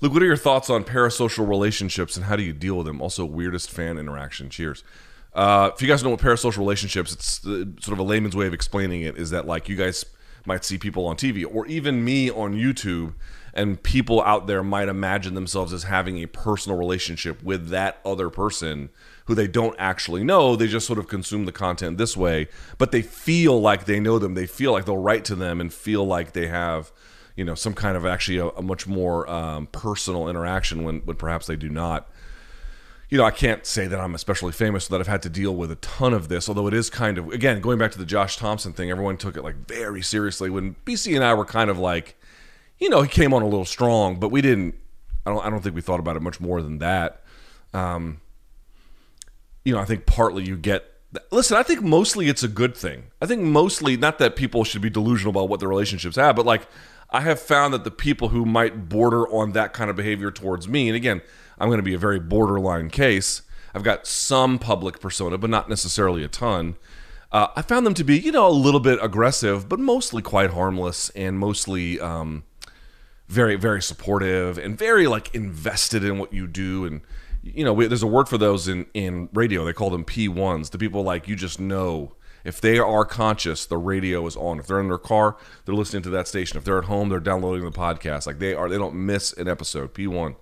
Luke, 0.00 0.12
what 0.12 0.22
are 0.22 0.26
your 0.26 0.36
thoughts 0.36 0.68
on 0.68 0.84
parasocial 0.84 1.48
relationships 1.48 2.16
and 2.16 2.26
how 2.26 2.36
do 2.36 2.42
you 2.42 2.52
deal 2.52 2.76
with 2.76 2.86
them? 2.86 3.00
Also, 3.00 3.24
weirdest 3.24 3.70
fan 3.70 3.96
interaction. 3.96 4.50
Cheers. 4.50 4.84
Uh, 5.32 5.70
if 5.74 5.80
you 5.80 5.88
guys 5.88 6.04
know 6.04 6.10
what 6.10 6.20
parasocial 6.20 6.58
relationships, 6.58 7.12
it's 7.12 7.38
the, 7.38 7.72
sort 7.80 7.94
of 7.94 7.98
a 7.98 8.02
layman's 8.02 8.36
way 8.36 8.46
of 8.46 8.52
explaining 8.52 9.00
it 9.00 9.16
is 9.16 9.30
that 9.30 9.46
like 9.46 9.68
you 9.68 9.76
guys 9.76 10.04
might 10.44 10.64
see 10.64 10.76
people 10.76 11.06
on 11.06 11.16
TV 11.16 11.46
or 11.50 11.66
even 11.66 12.04
me 12.04 12.30
on 12.30 12.54
YouTube 12.54 13.14
and 13.54 13.80
people 13.82 14.20
out 14.22 14.48
there 14.48 14.64
might 14.64 14.88
imagine 14.88 15.34
themselves 15.34 15.72
as 15.72 15.84
having 15.84 16.18
a 16.18 16.26
personal 16.26 16.76
relationship 16.76 17.42
with 17.42 17.68
that 17.68 18.00
other 18.04 18.28
person 18.28 18.90
who 19.26 19.34
they 19.34 19.46
don't 19.46 19.76
actually 19.78 20.24
know. 20.24 20.56
They 20.56 20.66
just 20.66 20.86
sort 20.86 20.98
of 20.98 21.06
consume 21.06 21.46
the 21.46 21.52
content 21.52 21.96
this 21.96 22.16
way, 22.16 22.48
but 22.78 22.90
they 22.90 23.00
feel 23.00 23.60
like 23.60 23.84
they 23.84 24.00
know 24.00 24.18
them. 24.18 24.34
They 24.34 24.46
feel 24.46 24.72
like 24.72 24.86
they'll 24.86 24.98
write 24.98 25.24
to 25.26 25.36
them 25.36 25.60
and 25.60 25.72
feel 25.72 26.04
like 26.04 26.32
they 26.32 26.48
have, 26.48 26.92
you 27.36 27.44
know, 27.44 27.54
some 27.54 27.74
kind 27.74 27.96
of 27.96 28.04
actually 28.04 28.38
a, 28.38 28.48
a 28.48 28.62
much 28.62 28.88
more 28.88 29.28
um, 29.30 29.68
personal 29.68 30.28
interaction 30.28 30.82
when, 30.82 30.98
when 31.00 31.16
perhaps 31.16 31.46
they 31.46 31.56
do 31.56 31.68
not. 31.68 32.10
You 33.08 33.18
know, 33.18 33.24
I 33.24 33.30
can't 33.30 33.64
say 33.64 33.86
that 33.86 34.00
I'm 34.00 34.16
especially 34.16 34.50
famous, 34.50 34.88
that 34.88 35.00
I've 35.00 35.06
had 35.06 35.22
to 35.22 35.28
deal 35.28 35.54
with 35.54 35.70
a 35.70 35.76
ton 35.76 36.12
of 36.12 36.28
this. 36.28 36.48
Although 36.48 36.66
it 36.66 36.74
is 36.74 36.90
kind 36.90 37.18
of, 37.18 37.28
again, 37.28 37.60
going 37.60 37.78
back 37.78 37.92
to 37.92 37.98
the 37.98 38.04
Josh 38.04 38.36
Thomson 38.36 38.72
thing, 38.72 38.90
everyone 38.90 39.16
took 39.16 39.36
it 39.36 39.44
like 39.44 39.68
very 39.68 40.02
seriously. 40.02 40.50
When 40.50 40.74
BC 40.84 41.14
and 41.14 41.22
I 41.24 41.34
were 41.34 41.44
kind 41.44 41.70
of 41.70 41.78
like, 41.78 42.16
you 42.78 42.88
know, 42.88 43.02
he 43.02 43.08
came 43.08 43.32
on 43.32 43.42
a 43.42 43.46
little 43.46 43.64
strong, 43.64 44.18
but 44.18 44.30
we 44.30 44.40
didn't. 44.40 44.74
I 45.26 45.30
don't. 45.30 45.44
I 45.44 45.50
don't 45.50 45.62
think 45.62 45.74
we 45.74 45.80
thought 45.80 46.00
about 46.00 46.16
it 46.16 46.22
much 46.22 46.40
more 46.40 46.60
than 46.62 46.78
that. 46.78 47.22
Um, 47.72 48.20
you 49.64 49.74
know, 49.74 49.80
I 49.80 49.84
think 49.84 50.06
partly 50.06 50.44
you 50.44 50.56
get. 50.56 50.84
Listen, 51.30 51.56
I 51.56 51.62
think 51.62 51.82
mostly 51.82 52.28
it's 52.28 52.42
a 52.42 52.48
good 52.48 52.76
thing. 52.76 53.04
I 53.22 53.26
think 53.26 53.42
mostly 53.42 53.96
not 53.96 54.18
that 54.18 54.34
people 54.34 54.64
should 54.64 54.82
be 54.82 54.90
delusional 54.90 55.30
about 55.30 55.48
what 55.48 55.60
their 55.60 55.68
relationships 55.68 56.16
have, 56.16 56.34
but 56.34 56.44
like 56.44 56.66
I 57.10 57.20
have 57.20 57.38
found 57.40 57.72
that 57.72 57.84
the 57.84 57.90
people 57.92 58.30
who 58.30 58.44
might 58.44 58.88
border 58.88 59.28
on 59.28 59.52
that 59.52 59.72
kind 59.72 59.88
of 59.88 59.96
behavior 59.96 60.32
towards 60.32 60.66
me, 60.66 60.88
and 60.88 60.96
again, 60.96 61.22
I'm 61.58 61.68
going 61.68 61.78
to 61.78 61.84
be 61.84 61.94
a 61.94 61.98
very 61.98 62.18
borderline 62.18 62.90
case. 62.90 63.42
I've 63.74 63.84
got 63.84 64.06
some 64.06 64.58
public 64.58 65.00
persona, 65.00 65.38
but 65.38 65.50
not 65.50 65.68
necessarily 65.68 66.24
a 66.24 66.28
ton. 66.28 66.76
Uh, 67.30 67.48
I 67.56 67.62
found 67.62 67.86
them 67.86 67.94
to 67.94 68.04
be, 68.04 68.18
you 68.18 68.30
know, 68.30 68.46
a 68.46 68.50
little 68.50 68.80
bit 68.80 68.98
aggressive, 69.02 69.68
but 69.68 69.80
mostly 69.80 70.22
quite 70.22 70.50
harmless 70.50 71.10
and 71.10 71.38
mostly 71.38 71.98
um, 72.00 72.44
very, 73.28 73.56
very 73.56 73.82
supportive 73.82 74.58
and 74.58 74.78
very 74.78 75.06
like 75.06 75.34
invested 75.34 76.04
in 76.04 76.18
what 76.18 76.32
you 76.32 76.46
do 76.46 76.84
and 76.84 77.00
you 77.42 77.62
know, 77.62 77.74
we, 77.74 77.86
there's 77.86 78.02
a 78.02 78.06
word 78.06 78.28
for 78.28 78.38
those 78.38 78.68
in 78.68 78.86
in 78.94 79.28
radio. 79.34 79.64
They 79.64 79.74
call 79.74 79.90
them 79.90 80.04
P1s. 80.04 80.70
The 80.70 80.78
people 80.78 81.02
like 81.02 81.28
you 81.28 81.36
just 81.36 81.60
know 81.60 82.14
if 82.44 82.60
they 82.60 82.78
are 82.78 83.04
conscious, 83.04 83.66
the 83.66 83.78
radio 83.78 84.26
is 84.26 84.36
on. 84.36 84.58
If 84.58 84.66
they're 84.66 84.80
in 84.80 84.88
their 84.88 84.98
car, 84.98 85.36
they're 85.64 85.74
listening 85.74 86.02
to 86.04 86.10
that 86.10 86.28
station. 86.28 86.58
If 86.58 86.64
they're 86.64 86.78
at 86.78 86.84
home, 86.84 87.08
they're 87.08 87.20
downloading 87.20 87.64
the 87.64 87.70
podcast. 87.70 88.26
Like 88.26 88.38
they 88.38 88.54
are, 88.54 88.68
they 88.68 88.76
don't 88.76 88.94
miss 88.94 89.32
an 89.32 89.48
episode. 89.48 89.94
P1. 89.94 90.36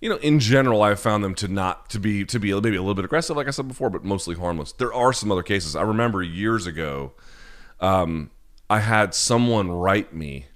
You 0.00 0.08
know, 0.08 0.16
in 0.16 0.40
general, 0.40 0.82
I've 0.82 0.98
found 0.98 1.22
them 1.22 1.34
to 1.36 1.48
not 1.48 1.90
to 1.90 2.00
be 2.00 2.24
to 2.24 2.40
be 2.40 2.52
maybe 2.52 2.76
a 2.76 2.80
little 2.80 2.94
bit 2.94 3.04
aggressive, 3.04 3.36
like 3.36 3.46
I 3.46 3.50
said 3.50 3.68
before, 3.68 3.90
but 3.90 4.04
mostly 4.04 4.34
harmless. 4.34 4.72
There 4.72 4.92
are 4.92 5.12
some 5.12 5.30
other 5.30 5.42
cases. 5.42 5.76
I 5.76 5.82
remember 5.82 6.22
years 6.22 6.66
ago, 6.66 7.12
um, 7.78 8.30
I 8.68 8.80
had 8.80 9.14
someone 9.14 9.70
write 9.70 10.12
me 10.12 10.46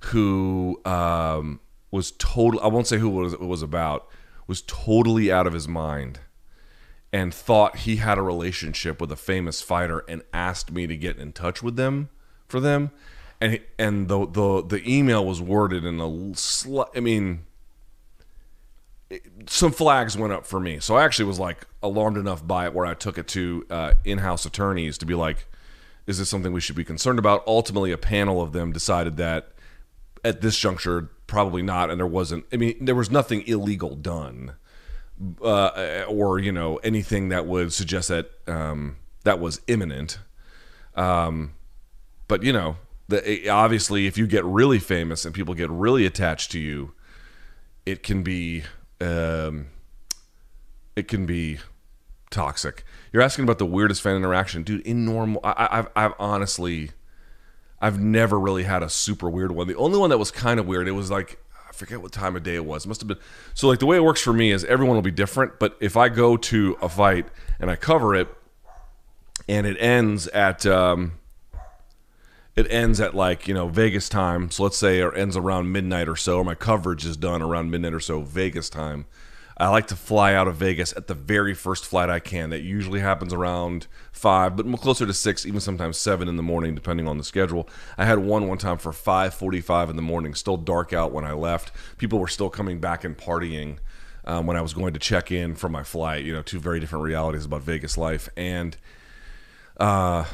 who 0.00 0.80
um, 0.84 1.60
was 1.90 2.12
total. 2.12 2.60
I 2.60 2.68
won't 2.68 2.86
say 2.86 2.98
who 2.98 3.08
it 3.08 3.22
was, 3.22 3.32
it 3.34 3.40
was 3.40 3.62
about 3.62 4.08
was 4.46 4.62
totally 4.62 5.30
out 5.30 5.46
of 5.46 5.52
his 5.52 5.68
mind 5.68 6.20
and 7.12 7.32
thought 7.32 7.76
he 7.76 7.96
had 7.96 8.18
a 8.18 8.22
relationship 8.22 9.00
with 9.00 9.12
a 9.12 9.16
famous 9.16 9.62
fighter 9.62 10.04
and 10.08 10.22
asked 10.32 10.72
me 10.72 10.86
to 10.86 10.96
get 10.96 11.16
in 11.16 11.32
touch 11.32 11.62
with 11.62 11.76
them 11.76 12.08
for 12.46 12.60
them 12.60 12.90
and 13.40 13.60
and 13.78 14.08
the 14.08 14.26
the 14.26 14.64
the 14.66 14.90
email 14.90 15.24
was 15.24 15.40
worded 15.40 15.84
in 15.84 16.00
a 16.00 16.96
I 16.96 17.00
mean 17.00 17.44
some 19.46 19.72
flags 19.72 20.18
went 20.18 20.32
up 20.32 20.46
for 20.46 20.60
me 20.60 20.80
so 20.80 20.96
I 20.96 21.04
actually 21.04 21.26
was 21.26 21.38
like 21.38 21.66
alarmed 21.82 22.16
enough 22.16 22.46
by 22.46 22.66
it 22.66 22.74
where 22.74 22.86
I 22.86 22.94
took 22.94 23.16
it 23.16 23.28
to 23.28 23.66
uh, 23.70 23.94
in-house 24.04 24.44
attorneys 24.44 24.98
to 24.98 25.06
be 25.06 25.14
like 25.14 25.46
is 26.06 26.18
this 26.18 26.28
something 26.28 26.52
we 26.52 26.60
should 26.60 26.76
be 26.76 26.84
concerned 26.84 27.18
about 27.18 27.42
ultimately 27.46 27.92
a 27.92 27.98
panel 27.98 28.40
of 28.40 28.52
them 28.52 28.72
decided 28.72 29.16
that 29.18 29.52
at 30.24 30.40
this 30.40 30.58
juncture 30.58 31.10
probably 31.26 31.62
not 31.62 31.90
and 31.90 32.00
there 32.00 32.06
wasn't 32.06 32.44
i 32.52 32.56
mean 32.56 32.76
there 32.80 32.94
was 32.94 33.10
nothing 33.10 33.46
illegal 33.46 33.94
done 33.94 34.54
uh, 35.42 36.04
or 36.08 36.38
you 36.38 36.52
know 36.52 36.76
anything 36.78 37.28
that 37.28 37.46
would 37.46 37.72
suggest 37.72 38.08
that 38.08 38.30
um, 38.46 38.96
that 39.24 39.40
was 39.40 39.60
imminent. 39.66 40.18
Um, 40.94 41.54
but 42.26 42.42
you 42.42 42.52
know 42.52 42.76
the, 43.08 43.48
obviously 43.48 44.06
if 44.06 44.18
you 44.18 44.26
get 44.26 44.44
really 44.44 44.78
famous 44.78 45.24
and 45.24 45.34
people 45.34 45.54
get 45.54 45.70
really 45.70 46.06
attached 46.06 46.50
to 46.52 46.58
you 46.58 46.92
it 47.86 48.02
can 48.02 48.22
be 48.22 48.64
um, 49.00 49.68
it 50.96 51.08
can 51.08 51.26
be 51.26 51.58
toxic. 52.30 52.84
You're 53.12 53.22
asking 53.22 53.44
about 53.44 53.58
the 53.58 53.66
weirdest 53.66 54.02
fan 54.02 54.16
interaction. 54.16 54.62
Dude 54.62 54.82
in 54.82 55.04
normal 55.04 55.40
I, 55.42 55.68
I've, 55.70 55.88
I've 55.96 56.14
honestly 56.18 56.90
I've 57.80 58.00
never 58.00 58.38
really 58.38 58.64
had 58.64 58.82
a 58.82 58.88
super 58.88 59.30
weird 59.30 59.52
one. 59.52 59.68
The 59.68 59.76
only 59.76 59.98
one 59.98 60.10
that 60.10 60.18
was 60.18 60.30
kind 60.30 60.58
of 60.58 60.66
weird, 60.66 60.88
it 60.88 60.92
was 60.92 61.10
like 61.10 61.38
I 61.68 61.72
forget 61.72 62.02
what 62.02 62.12
time 62.12 62.36
of 62.36 62.42
day 62.42 62.56
it 62.56 62.64
was. 62.64 62.84
It 62.84 62.88
must 62.88 63.00
have 63.00 63.08
been 63.08 63.18
so 63.54 63.68
like 63.68 63.78
the 63.78 63.86
way 63.86 63.96
it 63.96 64.04
works 64.04 64.20
for 64.20 64.32
me 64.32 64.50
is 64.50 64.64
everyone 64.64 64.96
will 64.96 65.02
be 65.02 65.10
different, 65.10 65.58
but 65.58 65.76
if 65.80 65.96
I 65.96 66.08
go 66.08 66.36
to 66.36 66.76
a 66.82 66.88
fight 66.88 67.26
and 67.60 67.70
I 67.70 67.76
cover 67.76 68.14
it 68.14 68.28
and 69.48 69.66
it 69.66 69.76
ends 69.80 70.26
at 70.28 70.66
um 70.66 71.12
it 72.56 72.66
ends 72.70 73.00
at 73.00 73.14
like, 73.14 73.46
you 73.46 73.54
know, 73.54 73.68
Vegas 73.68 74.08
time. 74.08 74.50
So 74.50 74.64
let's 74.64 74.76
say 74.76 74.98
it 74.98 75.16
ends 75.16 75.36
around 75.36 75.70
midnight 75.70 76.08
or 76.08 76.16
so, 76.16 76.38
or 76.38 76.44
my 76.44 76.56
coverage 76.56 77.06
is 77.06 77.16
done 77.16 77.40
around 77.40 77.70
midnight 77.70 77.94
or 77.94 78.00
so 78.00 78.22
Vegas 78.22 78.68
time 78.68 79.06
I 79.60 79.68
like 79.68 79.88
to 79.88 79.96
fly 79.96 80.34
out 80.34 80.46
of 80.46 80.56
Vegas 80.56 80.96
at 80.96 81.08
the 81.08 81.14
very 81.14 81.52
first 81.52 81.84
flight 81.84 82.08
I 82.08 82.20
can. 82.20 82.50
That 82.50 82.60
usually 82.60 83.00
happens 83.00 83.32
around 83.32 83.88
five, 84.12 84.56
but 84.56 84.70
closer 84.80 85.04
to 85.04 85.12
six, 85.12 85.44
even 85.44 85.60
sometimes 85.60 85.98
seven 85.98 86.28
in 86.28 86.36
the 86.36 86.44
morning, 86.44 86.76
depending 86.76 87.08
on 87.08 87.18
the 87.18 87.24
schedule. 87.24 87.68
I 87.96 88.04
had 88.04 88.20
one 88.20 88.46
one 88.46 88.58
time 88.58 88.78
for 88.78 88.92
five 88.92 89.34
forty-five 89.34 89.90
in 89.90 89.96
the 89.96 90.02
morning, 90.02 90.34
still 90.34 90.56
dark 90.56 90.92
out 90.92 91.12
when 91.12 91.24
I 91.24 91.32
left. 91.32 91.72
People 91.98 92.20
were 92.20 92.28
still 92.28 92.50
coming 92.50 92.78
back 92.78 93.02
and 93.02 93.18
partying 93.18 93.78
um, 94.24 94.46
when 94.46 94.56
I 94.56 94.60
was 94.60 94.74
going 94.74 94.92
to 94.92 95.00
check 95.00 95.32
in 95.32 95.56
for 95.56 95.68
my 95.68 95.82
flight. 95.82 96.24
You 96.24 96.34
know, 96.34 96.42
two 96.42 96.60
very 96.60 96.78
different 96.78 97.04
realities 97.04 97.44
about 97.44 97.62
Vegas 97.62 97.98
life. 97.98 98.28
And 98.36 98.76
uh, 99.78 100.24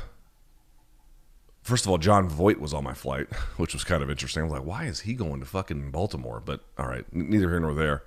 first 1.62 1.86
of 1.86 1.90
all, 1.90 1.98
Jon 1.98 2.28
Voight 2.28 2.60
was 2.60 2.74
on 2.74 2.84
my 2.84 2.94
flight, 2.94 3.32
which 3.56 3.72
was 3.72 3.84
kind 3.84 4.02
of 4.02 4.10
interesting. 4.10 4.42
I 4.42 4.44
was 4.44 4.52
like, 4.52 4.66
why 4.66 4.84
is 4.84 5.00
he 5.00 5.14
going 5.14 5.40
to 5.40 5.46
fucking 5.46 5.92
Baltimore? 5.92 6.42
But 6.44 6.60
all 6.76 6.88
right, 6.88 7.06
neither 7.10 7.48
here 7.48 7.60
nor 7.60 7.72
there. 7.72 8.02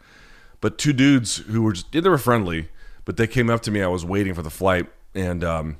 But 0.61 0.77
two 0.77 0.93
dudes 0.93 1.37
who 1.37 1.61
were 1.61 1.73
just, 1.73 1.91
they 1.91 2.01
were 2.01 2.17
friendly, 2.17 2.69
but 3.05 3.17
they 3.17 3.27
came 3.27 3.49
up 3.49 3.61
to 3.61 3.71
me. 3.71 3.81
I 3.81 3.87
was 3.87 4.03
waiting 4.03 4.33
for 4.33 4.41
the 4.41 4.49
flight, 4.49 4.87
and 5.13 5.43
um, 5.43 5.77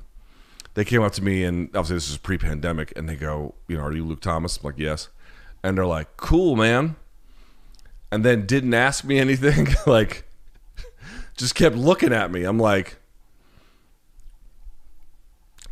they 0.74 0.84
came 0.84 1.02
up 1.02 1.12
to 1.12 1.24
me, 1.24 1.44
and 1.44 1.68
obviously 1.68 1.96
this 1.96 2.10
is 2.10 2.16
pre-pandemic, 2.18 2.92
and 2.96 3.08
they 3.08 3.16
go, 3.16 3.54
you 3.66 3.76
know, 3.76 3.84
are 3.84 3.92
you 3.92 4.04
Luke 4.04 4.20
Thomas? 4.20 4.58
I'm 4.58 4.64
like, 4.64 4.78
yes. 4.78 5.08
And 5.62 5.76
they're 5.76 5.86
like, 5.86 6.16
cool, 6.16 6.54
man. 6.54 6.96
And 8.12 8.24
then 8.24 8.46
didn't 8.46 8.74
ask 8.74 9.04
me 9.04 9.18
anything. 9.20 9.68
like, 9.86 10.28
just 11.36 11.54
kept 11.54 11.76
looking 11.76 12.12
at 12.12 12.30
me. 12.30 12.44
I'm 12.44 12.58
like, 12.58 12.98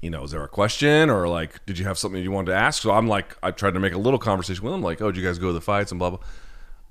you 0.01 0.11
know, 0.11 0.25
is 0.25 0.31
there 0.31 0.45
a 0.45 0.49
question 0.49 1.11
or 1.11 1.29
like, 1.29 1.65
did 1.67 1.79
you 1.79 1.85
have 1.85 1.99
something 1.99 2.23
you 2.23 2.31
wanted 2.31 2.53
to 2.53 2.57
ask? 2.57 2.83
So 2.83 2.93
I'm 2.93 3.09
like, 3.09 3.37
I 3.43 3.51
tried 3.51 3.75
to 3.75 3.81
make 3.81 3.93
a 3.93 3.99
little 3.99 4.19
conversation 4.19 4.63
with 4.63 4.73
them, 4.73 4.83
like, 4.83 5.01
oh, 5.01 5.11
did 5.11 5.21
you 5.21 5.27
guys 5.27 5.39
go 5.39 5.49
to 5.49 5.53
the 5.53 5.61
fights 5.61 5.91
and 5.91 5.99
blah 5.99 6.11
blah. 6.11 6.21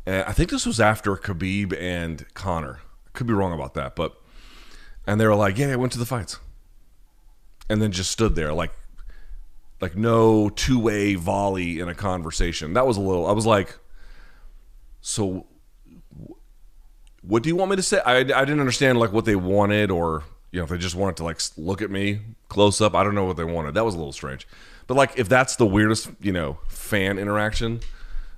And 0.05 0.23
I 0.23 0.31
think 0.31 0.49
this 0.49 0.65
was 0.65 0.79
after 0.79 1.15
Khabib 1.15 1.75
and 1.79 2.25
Conor. 2.33 2.79
Could 3.13 3.27
be 3.27 3.33
wrong 3.33 3.53
about 3.53 3.73
that, 3.75 3.95
but 3.95 4.15
and 5.07 5.19
they 5.19 5.25
were 5.25 5.35
like, 5.35 5.57
"Yeah, 5.57 5.67
I 5.67 5.75
went 5.77 5.93
to 5.93 5.99
the 5.99 6.05
fights," 6.05 6.39
and 7.69 7.81
then 7.81 7.91
just 7.91 8.11
stood 8.11 8.35
there 8.35 8.53
like, 8.53 8.71
like 9.79 9.95
no 9.95 10.49
two 10.49 10.79
way 10.79 11.15
volley 11.15 11.79
in 11.79 11.87
a 11.87 11.95
conversation. 11.95 12.73
That 12.73 12.85
was 12.85 12.97
a 12.97 13.01
little. 13.01 13.25
I 13.25 13.31
was 13.31 13.45
like, 13.45 13.77
so 15.01 15.45
what 17.27 17.43
do 17.43 17.49
you 17.49 17.55
want 17.55 17.71
me 17.71 17.75
to 17.77 17.83
say? 17.83 17.99
I, 18.05 18.17
I 18.17 18.23
didn't 18.23 18.59
understand 18.59 18.99
like 18.99 19.11
what 19.11 19.25
they 19.25 19.35
wanted 19.35 19.91
or 19.91 20.23
you 20.51 20.59
know 20.59 20.63
if 20.63 20.69
they 20.69 20.77
just 20.77 20.95
wanted 20.95 21.17
to 21.17 21.23
like 21.23 21.39
look 21.57 21.81
at 21.81 21.89
me 21.89 22.19
close 22.49 22.81
up. 22.81 22.95
I 22.95 23.03
don't 23.03 23.15
know 23.15 23.25
what 23.25 23.37
they 23.37 23.43
wanted. 23.43 23.73
That 23.73 23.85
was 23.85 23.95
a 23.95 23.97
little 23.97 24.13
strange. 24.13 24.47
But 24.87 24.95
like 24.95 25.17
if 25.17 25.27
that's 25.27 25.55
the 25.55 25.65
weirdest 25.65 26.09
you 26.21 26.31
know 26.31 26.59
fan 26.67 27.17
interaction, 27.17 27.81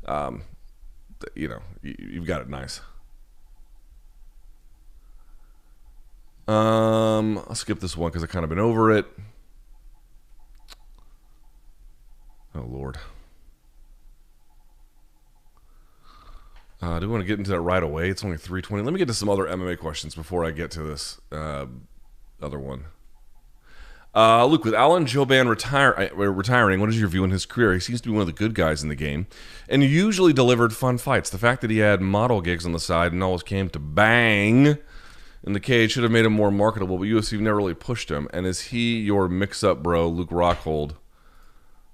um, 0.05 0.43
you 1.35 1.47
know, 1.47 1.61
you, 1.81 2.19
have 2.19 2.25
got 2.25 2.41
it 2.41 2.49
nice. 2.49 2.81
Um, 6.47 7.39
I'll 7.39 7.55
skip 7.55 7.79
this 7.79 7.97
one 7.97 8.09
because 8.09 8.23
I've 8.23 8.29
kind 8.29 8.43
of 8.43 8.49
been 8.49 8.59
over 8.59 8.91
it. 8.91 9.05
Oh 12.55 12.65
Lord. 12.67 12.97
Uh, 16.81 16.99
do 16.99 17.07
we 17.07 17.11
want 17.11 17.23
to 17.23 17.27
get 17.27 17.39
into 17.39 17.51
that 17.51 17.59
right 17.59 17.81
away? 17.81 18.09
It's 18.09 18.23
only 18.23 18.37
320. 18.37 18.83
Let 18.83 18.93
me 18.93 18.99
get 18.99 19.07
to 19.07 19.13
some 19.13 19.29
other 19.29 19.45
MMA 19.45 19.79
questions 19.79 20.13
before 20.13 20.45
I 20.45 20.51
get 20.51 20.69
to 20.71 20.83
this 20.83 21.19
uh, 21.31 21.65
other 22.41 22.59
one. 22.59 22.85
Uh, 24.17 24.47
Luke, 24.47 24.65
with 24.65 24.73
Alan 24.73 25.05
Jouban 25.05 25.47
retire, 25.47 25.95
uh, 25.95 26.15
retiring, 26.15 26.79
what 26.79 26.89
is 26.89 26.99
your 26.99 27.07
view 27.07 27.21
on 27.21 27.29
his 27.29 27.45
career? 27.45 27.75
He 27.75 27.79
seems 27.79 28.01
to 28.01 28.09
be 28.09 28.13
one 28.13 28.21
of 28.21 28.27
the 28.27 28.33
good 28.33 28.55
guys 28.55 28.81
in 28.81 28.89
the 28.89 28.95
game 28.95 29.27
and 29.69 29.83
usually 29.83 30.33
delivered 30.33 30.73
fun 30.73 30.97
fights. 30.97 31.29
The 31.29 31.37
fact 31.37 31.61
that 31.61 31.69
he 31.69 31.77
had 31.77 32.01
model 32.01 32.41
gigs 32.41 32.65
on 32.65 32.71
the 32.71 32.79
side 32.79 33.13
and 33.13 33.21
always 33.21 33.43
came 33.43 33.69
to 33.69 33.77
bang 33.77 34.79
in 35.43 35.53
the 35.53 35.59
cage 35.59 35.91
should 35.91 36.01
have 36.01 36.11
made 36.11 36.25
him 36.25 36.33
more 36.33 36.49
marketable, 36.49 36.97
but 36.97 37.03
UFC 37.03 37.39
never 37.39 37.57
really 37.57 37.75
pushed 37.75 38.09
him. 38.09 38.27
And 38.33 38.47
is 38.47 38.61
he 38.61 38.99
your 39.01 39.29
mix 39.29 39.63
up 39.63 39.83
bro, 39.83 40.09
Luke 40.09 40.31
Rockhold? 40.31 40.95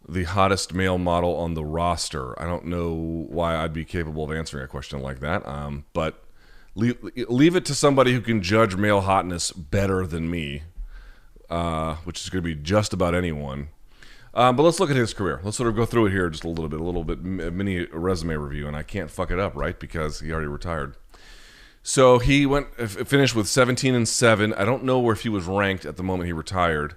the 0.08 0.24
hottest 0.26 0.74
male 0.74 0.98
model 0.98 1.36
on 1.36 1.54
the 1.54 1.64
roster. 1.64 2.40
I 2.42 2.46
don't 2.46 2.66
know 2.66 3.26
why 3.30 3.56
I'd 3.56 3.74
be 3.74 3.86
capable 3.86 4.24
of 4.24 4.32
answering 4.32 4.64
a 4.64 4.68
question 4.68 5.02
like 5.02 5.20
that, 5.22 5.48
um, 5.48 5.86
but 5.94 6.24
leave, 6.76 6.98
leave 7.30 7.56
it 7.56 7.66
to 7.66 7.76
somebody 7.76 8.14
who 8.14 8.22
can 8.22 8.42
judge 8.42 8.76
male 8.76 9.02
hotness 9.02 9.52
better 9.52 10.06
than 10.06 10.30
me, 10.30 10.64
uh, 11.50 11.96
which 12.04 12.22
is 12.22 12.30
going 12.30 12.44
to 12.44 12.56
be 12.56 12.56
just 12.56 12.94
about 12.94 13.16
anyone. 13.16 13.70
Um, 14.34 14.56
but 14.56 14.64
let's 14.64 14.80
look 14.80 14.90
at 14.90 14.96
his 14.96 15.14
career. 15.14 15.40
Let's 15.44 15.58
sort 15.58 15.70
of 15.70 15.76
go 15.76 15.86
through 15.86 16.08
it 16.08 16.12
here 16.12 16.30
just 16.30 16.44
a 16.44 16.48
little 16.48 16.68
bit, 16.68 16.80
a 16.80 16.84
little 16.84 17.04
bit 17.04 17.24
mini 17.24 17.86
resume 17.86 18.36
review, 18.36 18.68
and 18.68 18.76
I 18.76 18.82
can't 18.84 19.12
fuck 19.12 19.30
it 19.30 19.40
up, 19.40 19.56
right? 19.56 19.80
Because 19.80 20.22
he 20.22 20.32
already 20.32 20.48
retired. 20.48 20.96
So 21.84 22.18
he 22.18 22.46
went 22.46 22.74
finished 22.78 23.36
with 23.36 23.48
17 23.48 23.94
and 23.94 24.08
seven. 24.08 24.54
I 24.54 24.66
don't 24.66 24.86
know 24.86 25.00
where 25.00 25.14
if 25.14 25.22
he 25.22 25.30
was 25.30 25.46
ranked 25.46 25.86
at 25.86 25.98
the 25.98 26.04
moment 26.04 26.28
he 26.28 26.34
retired. 26.34 26.96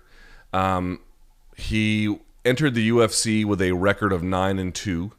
Um, 0.52 1.00
he 1.56 2.18
entered 2.44 2.74
the 2.74 2.88
UFC 2.88 3.44
with 3.44 3.60
a 3.60 3.72
record 3.72 4.12
of 4.12 4.22
nine 4.22 4.58
and 4.58 4.74
two, 4.74 5.12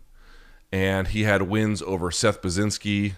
and 0.72 1.10
he 1.10 1.24
had 1.24 1.44
wins 1.44 1.82
over 1.82 2.10
Seth 2.10 2.42
Baczynski. 2.42 3.16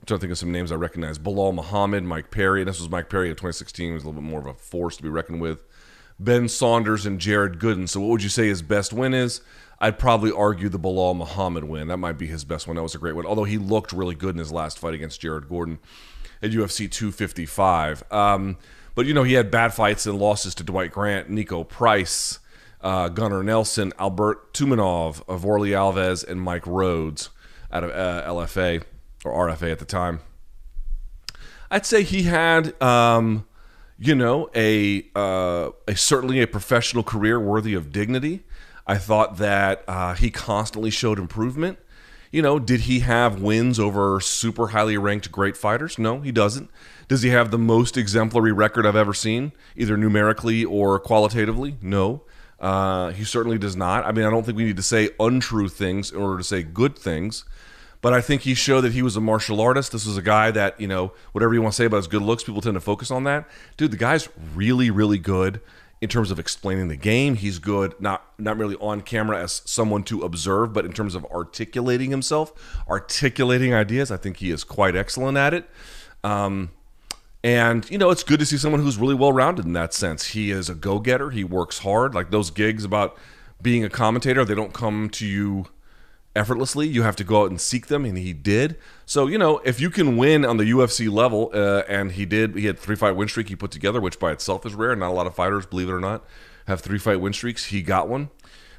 I'm 0.00 0.06
trying 0.06 0.18
to 0.18 0.20
think 0.22 0.32
of 0.32 0.38
some 0.38 0.52
names 0.52 0.72
I 0.72 0.76
recognize: 0.76 1.18
Belal 1.18 1.54
Muhammad, 1.54 2.04
Mike 2.04 2.30
Perry. 2.30 2.64
This 2.64 2.80
was 2.80 2.88
Mike 2.88 3.10
Perry 3.10 3.28
in 3.28 3.34
2016. 3.34 3.86
He 3.86 3.92
was 3.92 4.02
a 4.02 4.06
little 4.06 4.20
bit 4.22 4.28
more 4.28 4.40
of 4.40 4.46
a 4.46 4.54
force 4.54 4.96
to 4.96 5.02
be 5.02 5.10
reckoned 5.10 5.40
with. 5.40 5.62
Ben 6.18 6.48
Saunders 6.48 7.04
and 7.04 7.18
Jared 7.18 7.58
Gooden. 7.58 7.88
So, 7.88 8.00
what 8.00 8.08
would 8.08 8.22
you 8.22 8.30
say 8.30 8.48
his 8.48 8.62
best 8.62 8.92
win 8.94 9.12
is? 9.12 9.42
I'd 9.78 9.98
probably 9.98 10.32
argue 10.32 10.68
the 10.68 10.78
Belal 10.78 11.16
Muhammad 11.16 11.64
win. 11.64 11.88
That 11.88 11.98
might 11.98 12.18
be 12.18 12.26
his 12.26 12.44
best 12.44 12.66
one. 12.66 12.76
That 12.76 12.82
was 12.82 12.94
a 12.94 12.98
great 12.98 13.14
one. 13.14 13.26
Although 13.26 13.44
he 13.44 13.58
looked 13.58 13.92
really 13.92 14.14
good 14.14 14.34
in 14.34 14.38
his 14.38 14.52
last 14.52 14.78
fight 14.78 14.94
against 14.94 15.20
Jared 15.20 15.44
Gooden 15.44 15.78
at 16.42 16.50
UFC 16.50 16.90
255. 16.90 18.04
Um, 18.10 18.56
but 18.94 19.06
you 19.06 19.14
know 19.14 19.22
he 19.22 19.34
had 19.34 19.50
bad 19.50 19.72
fights 19.72 20.06
and 20.06 20.18
losses 20.18 20.54
to 20.56 20.64
Dwight 20.64 20.92
Grant, 20.92 21.30
Niko 21.30 21.66
Price, 21.66 22.38
uh, 22.80 23.08
Gunnar 23.08 23.42
Nelson, 23.42 23.92
Albert 23.98 24.52
Tumenov, 24.52 25.24
Warlley 25.26 25.70
Alves, 25.70 26.26
and 26.26 26.40
Mike 26.40 26.66
Rhodes 26.66 27.30
out 27.72 27.84
of 27.84 27.90
uh, 27.90 28.24
LFA 28.26 28.82
or 29.24 29.48
RFA 29.48 29.72
at 29.72 29.78
the 29.78 29.84
time. 29.84 30.20
I'd 31.70 31.86
say 31.86 32.02
he 32.02 32.24
had, 32.24 32.80
um, 32.82 33.46
you 33.98 34.14
know, 34.14 34.50
a, 34.54 35.06
uh, 35.14 35.70
a 35.86 35.96
certainly 35.96 36.40
a 36.40 36.46
professional 36.46 37.02
career 37.02 37.38
worthy 37.38 37.74
of 37.74 37.92
dignity. 37.92 38.42
I 38.86 38.98
thought 38.98 39.36
that 39.36 39.84
uh, 39.86 40.14
he 40.14 40.30
constantly 40.30 40.90
showed 40.90 41.18
improvement. 41.18 41.78
You 42.32 42.42
know, 42.42 42.58
did 42.58 42.82
he 42.82 43.00
have 43.00 43.40
wins 43.40 43.78
over 43.78 44.20
super 44.20 44.68
highly 44.68 44.96
ranked 44.96 45.30
great 45.30 45.56
fighters? 45.56 45.98
No, 45.98 46.20
he 46.20 46.32
doesn't. 46.32 46.70
Does 47.08 47.22
he 47.22 47.30
have 47.30 47.50
the 47.50 47.58
most 47.58 47.96
exemplary 47.96 48.52
record 48.52 48.86
I've 48.86 48.96
ever 48.96 49.14
seen, 49.14 49.52
either 49.76 49.96
numerically 49.96 50.64
or 50.64 50.98
qualitatively? 51.00 51.76
No. 51.82 52.22
Uh, 52.60 53.10
he 53.10 53.24
certainly 53.24 53.58
does 53.58 53.74
not. 53.74 54.04
I 54.04 54.12
mean, 54.12 54.24
I 54.24 54.30
don't 54.30 54.44
think 54.44 54.56
we 54.56 54.64
need 54.64 54.76
to 54.76 54.82
say 54.82 55.10
untrue 55.18 55.68
things 55.68 56.12
in 56.12 56.18
order 56.20 56.38
to 56.38 56.44
say 56.44 56.62
good 56.62 56.96
things. 56.96 57.44
But 58.02 58.14
I 58.14 58.20
think 58.20 58.42
he 58.42 58.54
showed 58.54 58.82
that 58.82 58.92
he 58.92 59.02
was 59.02 59.16
a 59.16 59.20
martial 59.20 59.60
artist. 59.60 59.92
This 59.92 60.06
was 60.06 60.16
a 60.16 60.22
guy 60.22 60.50
that, 60.52 60.80
you 60.80 60.88
know, 60.88 61.12
whatever 61.32 61.52
you 61.52 61.60
want 61.60 61.74
to 61.74 61.76
say 61.76 61.84
about 61.84 61.98
his 61.98 62.06
good 62.06 62.22
looks, 62.22 62.42
people 62.42 62.62
tend 62.62 62.74
to 62.74 62.80
focus 62.80 63.10
on 63.10 63.24
that. 63.24 63.46
Dude, 63.76 63.90
the 63.90 63.98
guy's 63.98 64.28
really, 64.54 64.90
really 64.90 65.18
good 65.18 65.60
in 66.00 66.08
terms 66.08 66.30
of 66.30 66.38
explaining 66.38 66.88
the 66.88 66.96
game. 66.96 67.34
He's 67.34 67.58
good, 67.58 67.94
not 68.00 68.24
not 68.38 68.56
merely 68.56 68.76
on 68.76 69.02
camera 69.02 69.42
as 69.42 69.60
someone 69.66 70.02
to 70.04 70.22
observe, 70.22 70.72
but 70.72 70.86
in 70.86 70.92
terms 70.92 71.14
of 71.14 71.26
articulating 71.26 72.10
himself, 72.10 72.82
articulating 72.88 73.74
ideas. 73.74 74.10
I 74.10 74.16
think 74.16 74.38
he 74.38 74.50
is 74.50 74.64
quite 74.64 74.96
excellent 74.96 75.36
at 75.36 75.52
it. 75.52 75.68
Um, 76.24 76.70
and 77.44 77.88
you 77.90 77.98
know, 77.98 78.10
it's 78.10 78.22
good 78.22 78.40
to 78.40 78.46
see 78.46 78.56
someone 78.56 78.80
who's 78.80 78.96
really 78.96 79.14
well 79.14 79.32
rounded 79.32 79.66
in 79.66 79.74
that 79.74 79.92
sense. 79.92 80.28
He 80.28 80.50
is 80.50 80.70
a 80.70 80.74
go 80.74 81.00
getter. 81.00 81.30
He 81.30 81.44
works 81.44 81.80
hard. 81.80 82.14
Like 82.14 82.30
those 82.30 82.50
gigs 82.50 82.84
about 82.84 83.16
being 83.60 83.84
a 83.84 83.90
commentator, 83.90 84.44
they 84.44 84.54
don't 84.54 84.72
come 84.72 85.10
to 85.10 85.26
you 85.26 85.66
effortlessly. 86.34 86.86
You 86.86 87.02
have 87.02 87.16
to 87.16 87.24
go 87.24 87.42
out 87.42 87.50
and 87.50 87.60
seek 87.60 87.88
them, 87.88 88.04
and 88.04 88.16
he 88.16 88.32
did. 88.32 88.76
So 89.06 89.26
you 89.26 89.38
know, 89.38 89.58
if 89.58 89.80
you 89.80 89.90
can 89.90 90.16
win 90.16 90.44
on 90.44 90.56
the 90.56 90.64
UFC 90.64 91.10
level, 91.10 91.50
uh, 91.52 91.82
and 91.88 92.12
he 92.12 92.24
did, 92.24 92.56
he 92.56 92.66
had 92.66 92.78
three 92.78 92.96
fight 92.96 93.16
win 93.16 93.28
streak 93.28 93.48
he 93.48 93.56
put 93.56 93.70
together, 93.70 94.00
which 94.00 94.18
by 94.18 94.32
itself 94.32 94.64
is 94.66 94.74
rare. 94.74 94.94
Not 94.96 95.10
a 95.10 95.14
lot 95.14 95.26
of 95.26 95.34
fighters, 95.34 95.66
believe 95.66 95.88
it 95.88 95.92
or 95.92 96.00
not, 96.00 96.24
have 96.66 96.80
three 96.80 96.98
fight 96.98 97.20
win 97.20 97.32
streaks. 97.32 97.66
He 97.66 97.82
got 97.82 98.08
one. 98.08 98.30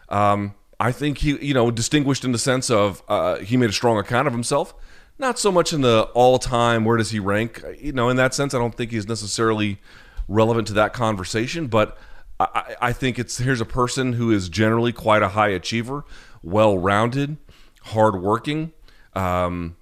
Um, 0.10 0.56
I 0.80 0.92
think 0.92 1.20
he, 1.20 1.38
you 1.46 1.54
know, 1.54 1.70
distinguished 1.72 2.26
in 2.26 2.32
the 2.32 2.40
sense 2.40 2.70
of 2.70 3.04
uh, 3.08 3.38
he 3.38 3.56
made 3.58 3.70
a 3.70 3.74
strong 3.74 3.98
account 3.98 4.28
of 4.28 4.34
himself. 4.34 4.74
Not 5.20 5.38
so 5.38 5.52
much 5.52 5.72
in 5.72 5.82
the 5.82 6.04
all 6.16 6.40
time. 6.40 6.86
Where 6.86 6.98
does 6.98 7.12
he 7.12 7.20
rank? 7.20 7.64
You 7.80 7.92
know, 7.92 8.10
in 8.10 8.18
that 8.18 8.34
sense, 8.34 8.54
I 8.56 8.58
don't 8.58 8.74
think 8.76 8.92
he's 8.92 9.08
necessarily 9.08 9.80
relevant 10.28 10.68
to 10.68 10.74
that 10.74 10.94
conversation, 10.94 11.68
but. 11.68 11.98
I, 12.40 12.76
I 12.82 12.94
think 12.94 13.20
it's 13.20 13.38
here's 13.38 13.62
a 13.62 13.66
person 13.66 14.14
who 14.14 14.32
is 14.32 14.50
generally 14.50 14.92
quite 14.92 15.22
a 15.22 15.28
high 15.28 15.50
achiever, 15.50 16.06
well 16.44 16.78
rounded, 16.78 17.38
hardworking, 17.84 18.74
um, 19.14 19.76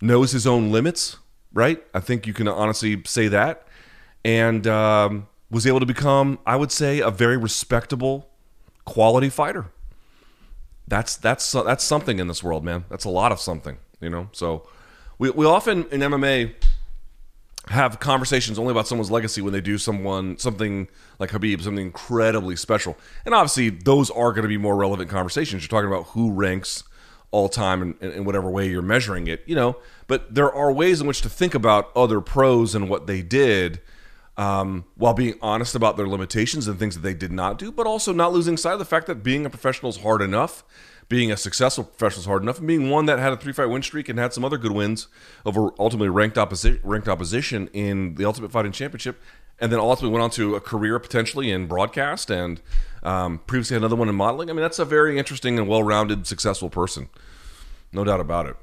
knows 0.00 0.32
his 0.32 0.46
own 0.46 0.70
limits, 0.70 1.18
right? 1.52 1.82
I 1.94 2.00
think 2.00 2.26
you 2.26 2.34
can 2.34 2.48
honestly 2.48 3.02
say 3.04 3.28
that. 3.28 3.66
And 4.24 4.66
um, 4.66 5.28
was 5.50 5.66
able 5.66 5.80
to 5.80 5.86
become, 5.86 6.38
I 6.44 6.56
would 6.56 6.72
say, 6.72 7.00
a 7.00 7.10
very 7.10 7.36
respectable, 7.36 8.28
quality 8.84 9.28
fighter. 9.28 9.66
That's 10.86 11.16
that's 11.16 11.52
that's 11.52 11.84
something 11.84 12.18
in 12.18 12.28
this 12.28 12.42
world, 12.42 12.64
man. 12.64 12.84
That's 12.88 13.04
a 13.04 13.10
lot 13.10 13.30
of 13.30 13.40
something, 13.40 13.76
you 14.00 14.08
know. 14.08 14.28
So 14.32 14.66
we 15.18 15.30
we 15.30 15.44
often 15.44 15.84
in 15.90 16.00
MMA 16.00 16.54
have 17.70 18.00
conversations 18.00 18.58
only 18.58 18.70
about 18.70 18.86
someone's 18.86 19.10
legacy 19.10 19.40
when 19.42 19.52
they 19.52 19.60
do 19.60 19.78
someone 19.78 20.38
something 20.38 20.88
like 21.18 21.30
Khabib, 21.30 21.62
something 21.62 21.86
incredibly 21.86 22.56
special. 22.56 22.96
And 23.24 23.34
obviously, 23.34 23.70
those 23.70 24.10
are 24.10 24.32
going 24.32 24.42
to 24.42 24.48
be 24.48 24.58
more 24.58 24.76
relevant 24.76 25.10
conversations. 25.10 25.62
You're 25.62 25.68
talking 25.68 25.92
about 25.92 26.08
who 26.08 26.32
ranks 26.32 26.84
all 27.30 27.48
time 27.48 27.94
in, 28.00 28.12
in, 28.12 28.24
whatever 28.24 28.48
way 28.48 28.68
you're 28.68 28.82
measuring 28.82 29.26
it, 29.26 29.42
you 29.46 29.54
know. 29.54 29.76
But 30.06 30.34
there 30.34 30.52
are 30.52 30.72
ways 30.72 31.00
in 31.00 31.06
which 31.06 31.20
to 31.22 31.28
think 31.28 31.54
about 31.54 31.90
other 31.94 32.20
pros 32.20 32.74
and 32.74 32.88
what 32.88 33.06
they 33.06 33.20
did, 33.22 33.80
um, 34.38 34.84
while 34.96 35.14
being 35.14 35.34
honest 35.42 35.74
about 35.74 35.96
their 35.96 36.08
limitations 36.08 36.68
and 36.68 36.78
things 36.78 36.94
that 36.94 37.02
they 37.02 37.14
did 37.14 37.32
not 37.32 37.58
do, 37.58 37.70
but 37.70 37.86
also 37.86 38.12
not 38.12 38.32
losing 38.32 38.56
sight 38.56 38.72
of 38.74 38.78
the 38.78 38.84
fact 38.84 39.06
that 39.08 39.16
being 39.16 39.44
a 39.44 39.50
professional 39.50 39.90
is 39.90 39.98
hard 39.98 40.22
enough, 40.22 40.64
being 41.08 41.32
a 41.32 41.36
successful 41.36 41.84
professional 41.84 42.20
is 42.20 42.26
hard 42.26 42.42
enough, 42.42 42.58
and 42.58 42.66
being 42.66 42.90
one 42.90 43.06
that 43.06 43.18
had 43.18 43.32
a 43.32 43.36
three 43.36 43.52
fight 43.52 43.66
win 43.66 43.82
streak 43.82 44.08
and 44.08 44.18
had 44.18 44.32
some 44.32 44.44
other 44.44 44.58
good 44.58 44.72
wins 44.72 45.08
over 45.46 45.70
ultimately 45.78 46.08
ranked 46.08 46.36
opposition, 46.36 46.80
ranked 46.82 47.08
opposition 47.08 47.68
in 47.72 48.14
the 48.16 48.24
Ultimate 48.24 48.52
Fighting 48.52 48.72
Championship, 48.72 49.20
and 49.58 49.72
then 49.72 49.80
ultimately 49.80 50.12
went 50.12 50.22
on 50.22 50.30
to 50.30 50.54
a 50.54 50.60
career 50.60 50.98
potentially 50.98 51.50
in 51.50 51.66
broadcast 51.66 52.30
and 52.30 52.60
um, 53.02 53.38
previously 53.46 53.74
had 53.74 53.82
another 53.82 53.96
one 53.96 54.08
in 54.08 54.14
modeling. 54.14 54.50
I 54.50 54.52
mean, 54.52 54.62
that's 54.62 54.78
a 54.78 54.84
very 54.84 55.18
interesting 55.18 55.58
and 55.58 55.66
well 55.66 55.82
rounded, 55.82 56.26
successful 56.26 56.68
person. 56.68 57.08
No 57.90 58.04
doubt 58.04 58.20
about 58.20 58.46
it. 58.46 58.56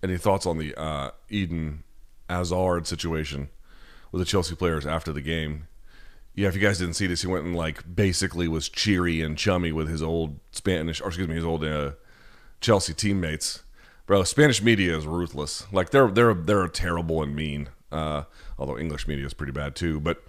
Any 0.00 0.16
thoughts 0.16 0.46
on 0.46 0.58
the 0.58 0.80
uh, 0.80 1.10
Eden 1.28 1.82
Hazard 2.30 2.86
situation 2.86 3.48
with 4.12 4.20
the 4.20 4.24
Chelsea 4.24 4.54
players 4.54 4.86
after 4.86 5.12
the 5.12 5.20
game? 5.20 5.66
Yeah, 6.38 6.46
if 6.46 6.54
you 6.54 6.60
guys 6.60 6.78
didn't 6.78 6.94
see 6.94 7.08
this, 7.08 7.22
he 7.22 7.26
went 7.26 7.46
and 7.46 7.56
like 7.56 7.82
basically 7.96 8.46
was 8.46 8.68
cheery 8.68 9.20
and 9.22 9.36
chummy 9.36 9.72
with 9.72 9.88
his 9.88 10.00
old 10.00 10.38
Spanish, 10.52 11.00
or 11.00 11.08
excuse 11.08 11.26
me, 11.26 11.34
his 11.34 11.44
old 11.44 11.64
uh, 11.64 11.94
Chelsea 12.60 12.94
teammates. 12.94 13.64
Bro, 14.06 14.22
Spanish 14.22 14.62
media 14.62 14.96
is 14.96 15.04
ruthless. 15.04 15.66
Like 15.72 15.90
they're 15.90 16.06
they're 16.06 16.34
they're 16.34 16.68
terrible 16.68 17.24
and 17.24 17.34
mean. 17.34 17.70
Uh, 17.90 18.22
although 18.56 18.78
English 18.78 19.08
media 19.08 19.26
is 19.26 19.34
pretty 19.34 19.50
bad 19.50 19.74
too. 19.74 19.98
But 19.98 20.22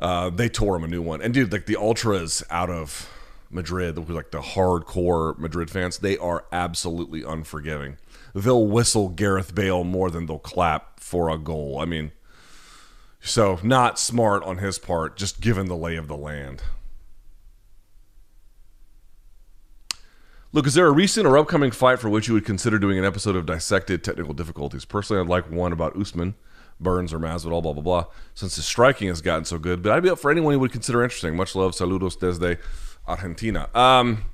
uh, 0.00 0.30
they 0.30 0.48
tore 0.48 0.74
him 0.74 0.82
a 0.82 0.88
new 0.88 1.02
one. 1.02 1.22
And 1.22 1.32
dude, 1.32 1.52
like 1.52 1.66
the 1.66 1.76
ultras 1.76 2.42
out 2.50 2.68
of 2.68 3.08
Madrid, 3.48 4.08
like 4.10 4.32
the 4.32 4.40
hardcore 4.40 5.38
Madrid 5.38 5.70
fans, 5.70 5.98
they 5.98 6.18
are 6.18 6.46
absolutely 6.50 7.22
unforgiving. 7.22 7.98
They'll 8.34 8.66
whistle 8.66 9.10
Gareth 9.10 9.54
Bale 9.54 9.84
more 9.84 10.10
than 10.10 10.26
they'll 10.26 10.40
clap 10.40 10.98
for 10.98 11.30
a 11.30 11.38
goal. 11.38 11.78
I 11.78 11.84
mean, 11.84 12.10
so 13.20 13.58
not 13.62 13.98
smart 13.98 14.42
on 14.44 14.58
his 14.58 14.78
part, 14.78 15.16
just 15.16 15.40
given 15.40 15.66
the 15.66 15.76
lay 15.76 15.96
of 15.96 16.08
the 16.08 16.16
land. 16.16 16.62
Look, 20.52 20.66
is 20.66 20.74
there 20.74 20.86
a 20.86 20.92
recent 20.92 21.26
or 21.26 21.36
upcoming 21.36 21.70
fight 21.70 21.98
for 21.98 22.08
which 22.08 22.28
you 22.28 22.34
would 22.34 22.46
consider 22.46 22.78
doing 22.78 22.98
an 22.98 23.04
episode 23.04 23.36
of 23.36 23.44
dissected 23.44 24.02
technical 24.02 24.32
difficulties? 24.32 24.86
Personally, 24.86 25.20
I'd 25.20 25.28
like 25.28 25.50
one 25.50 25.72
about 25.72 25.96
Usman, 25.96 26.34
Burns, 26.80 27.12
or 27.12 27.18
Masvidal, 27.18 27.62
blah 27.62 27.72
blah 27.74 27.82
blah. 27.82 28.04
Since 28.34 28.56
his 28.56 28.64
striking 28.64 29.08
has 29.08 29.20
gotten 29.20 29.44
so 29.44 29.58
good, 29.58 29.82
but 29.82 29.92
I'd 29.92 30.02
be 30.02 30.08
up 30.08 30.18
for 30.18 30.30
anyone 30.30 30.54
you 30.54 30.60
would 30.60 30.72
consider 30.72 31.02
interesting. 31.02 31.36
Much 31.36 31.54
love, 31.54 31.72
saludos 31.72 32.18
desde 32.18 32.58
Argentina. 33.06 33.68
Um, 33.74 34.24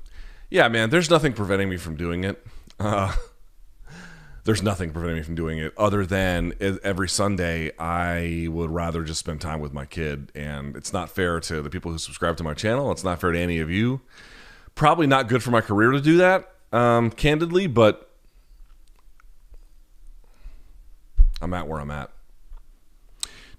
yeah, 0.49 0.67
man, 0.69 0.91
there's 0.91 1.09
nothing 1.09 1.33
preventing 1.33 1.67
me 1.67 1.77
from 1.77 1.97
doing 1.97 2.23
it. 2.23 2.45
Uh, 2.79 3.13
there's 4.45 4.61
nothing 4.61 4.91
preventing 4.91 5.17
me 5.17 5.23
from 5.23 5.35
doing 5.35 5.57
it 5.57 5.73
other 5.77 6.05
than 6.05 6.53
every 6.59 7.07
Sunday 7.07 7.71
I 7.79 8.47
would 8.49 8.69
rather 8.69 9.03
just 9.03 9.19
spend 9.19 9.39
time 9.39 9.61
with 9.61 9.73
my 9.73 9.85
kid, 9.85 10.31
and 10.35 10.75
it's 10.75 10.91
not 10.91 11.09
fair 11.09 11.39
to 11.41 11.61
the 11.61 11.69
people 11.69 11.91
who 11.91 11.97
subscribe 11.97 12.35
to 12.37 12.43
my 12.43 12.53
channel. 12.53 12.91
It's 12.91 13.03
not 13.03 13.21
fair 13.21 13.31
to 13.31 13.39
any 13.39 13.59
of 13.59 13.69
you. 13.69 14.01
Probably 14.75 15.07
not 15.07 15.29
good 15.29 15.43
for 15.43 15.51
my 15.51 15.61
career 15.61 15.91
to 15.91 16.01
do 16.01 16.17
that, 16.17 16.51
um, 16.73 17.09
candidly, 17.09 17.67
but 17.67 18.09
I'm 21.41 21.53
at 21.53 21.67
where 21.67 21.79
I'm 21.79 21.91
at. 21.91 22.09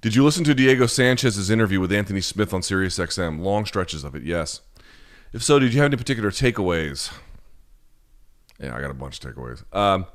Did 0.03 0.15
you 0.15 0.23
listen 0.23 0.45
to 0.45 0.55
Diego 0.55 0.85
Sanchez's 0.85 1.49
interview 1.49 1.81
with 1.81 1.91
Anthony 1.91 2.21
Smith 2.21 2.53
on 2.53 2.61
SiriusXM? 2.61 3.41
Long 3.41 3.65
stretches 3.65 4.05
of 4.05 4.15
it, 4.15 4.23
yes. 4.23 4.61
If 5.33 5.43
so, 5.43 5.59
did 5.59 5.73
you 5.73 5.81
have 5.81 5.91
any 5.91 5.97
particular 5.97 6.31
takeaways? 6.31 7.11
Yeah, 8.61 8.77
I 8.77 8.83
got 8.83 8.91
a 8.91 8.95
bunch 8.95 9.25
of 9.25 9.35
takeaways. 9.35 9.65
Um, 9.75 10.07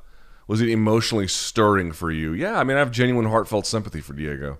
was 0.49 0.61
it 0.61 0.69
emotionally 0.69 1.27
stirring 1.27 1.91
for 1.91 2.09
you? 2.09 2.33
Yeah, 2.33 2.57
I 2.57 2.63
mean, 2.63 2.75
I 2.75 2.79
have 2.79 2.89
genuine, 2.89 3.27
heartfelt 3.27 3.67
sympathy 3.67 4.01
for 4.01 4.13
Diego. 4.13 4.57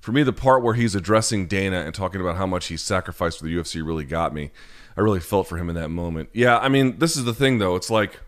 For 0.00 0.10
me, 0.10 0.22
the 0.22 0.32
part 0.32 0.62
where 0.62 0.72
he's 0.72 0.94
addressing 0.94 1.46
Dana 1.46 1.80
and 1.80 1.94
talking 1.94 2.22
about 2.22 2.36
how 2.36 2.46
much 2.46 2.68
he 2.68 2.78
sacrificed 2.78 3.38
for 3.38 3.44
the 3.44 3.54
UFC 3.54 3.86
really 3.86 4.06
got 4.06 4.32
me. 4.32 4.50
I 4.96 5.02
really 5.02 5.20
felt 5.20 5.46
for 5.46 5.58
him 5.58 5.68
in 5.68 5.74
that 5.74 5.90
moment. 5.90 6.30
Yeah, 6.32 6.56
I 6.56 6.70
mean, 6.70 7.00
this 7.00 7.18
is 7.18 7.24
the 7.24 7.34
thing, 7.34 7.58
though. 7.58 7.76
It's 7.76 7.90
like, 7.90 8.18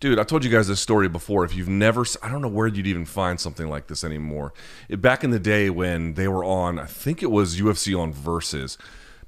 dude, 0.00 0.18
I 0.18 0.22
told 0.22 0.44
you 0.44 0.50
guys 0.50 0.68
this 0.68 0.80
story 0.80 1.08
before. 1.08 1.46
If 1.46 1.54
you've 1.54 1.66
never, 1.66 2.04
I 2.22 2.30
don't 2.30 2.42
know 2.42 2.48
where 2.48 2.66
you'd 2.66 2.86
even 2.86 3.06
find 3.06 3.40
something 3.40 3.66
like 3.66 3.86
this 3.86 4.04
anymore. 4.04 4.52
It, 4.90 5.00
back 5.00 5.24
in 5.24 5.30
the 5.30 5.40
day 5.40 5.70
when 5.70 6.12
they 6.12 6.28
were 6.28 6.44
on, 6.44 6.78
I 6.78 6.84
think 6.84 7.22
it 7.22 7.30
was 7.30 7.58
UFC 7.58 7.98
on 7.98 8.12
Versus 8.12 8.76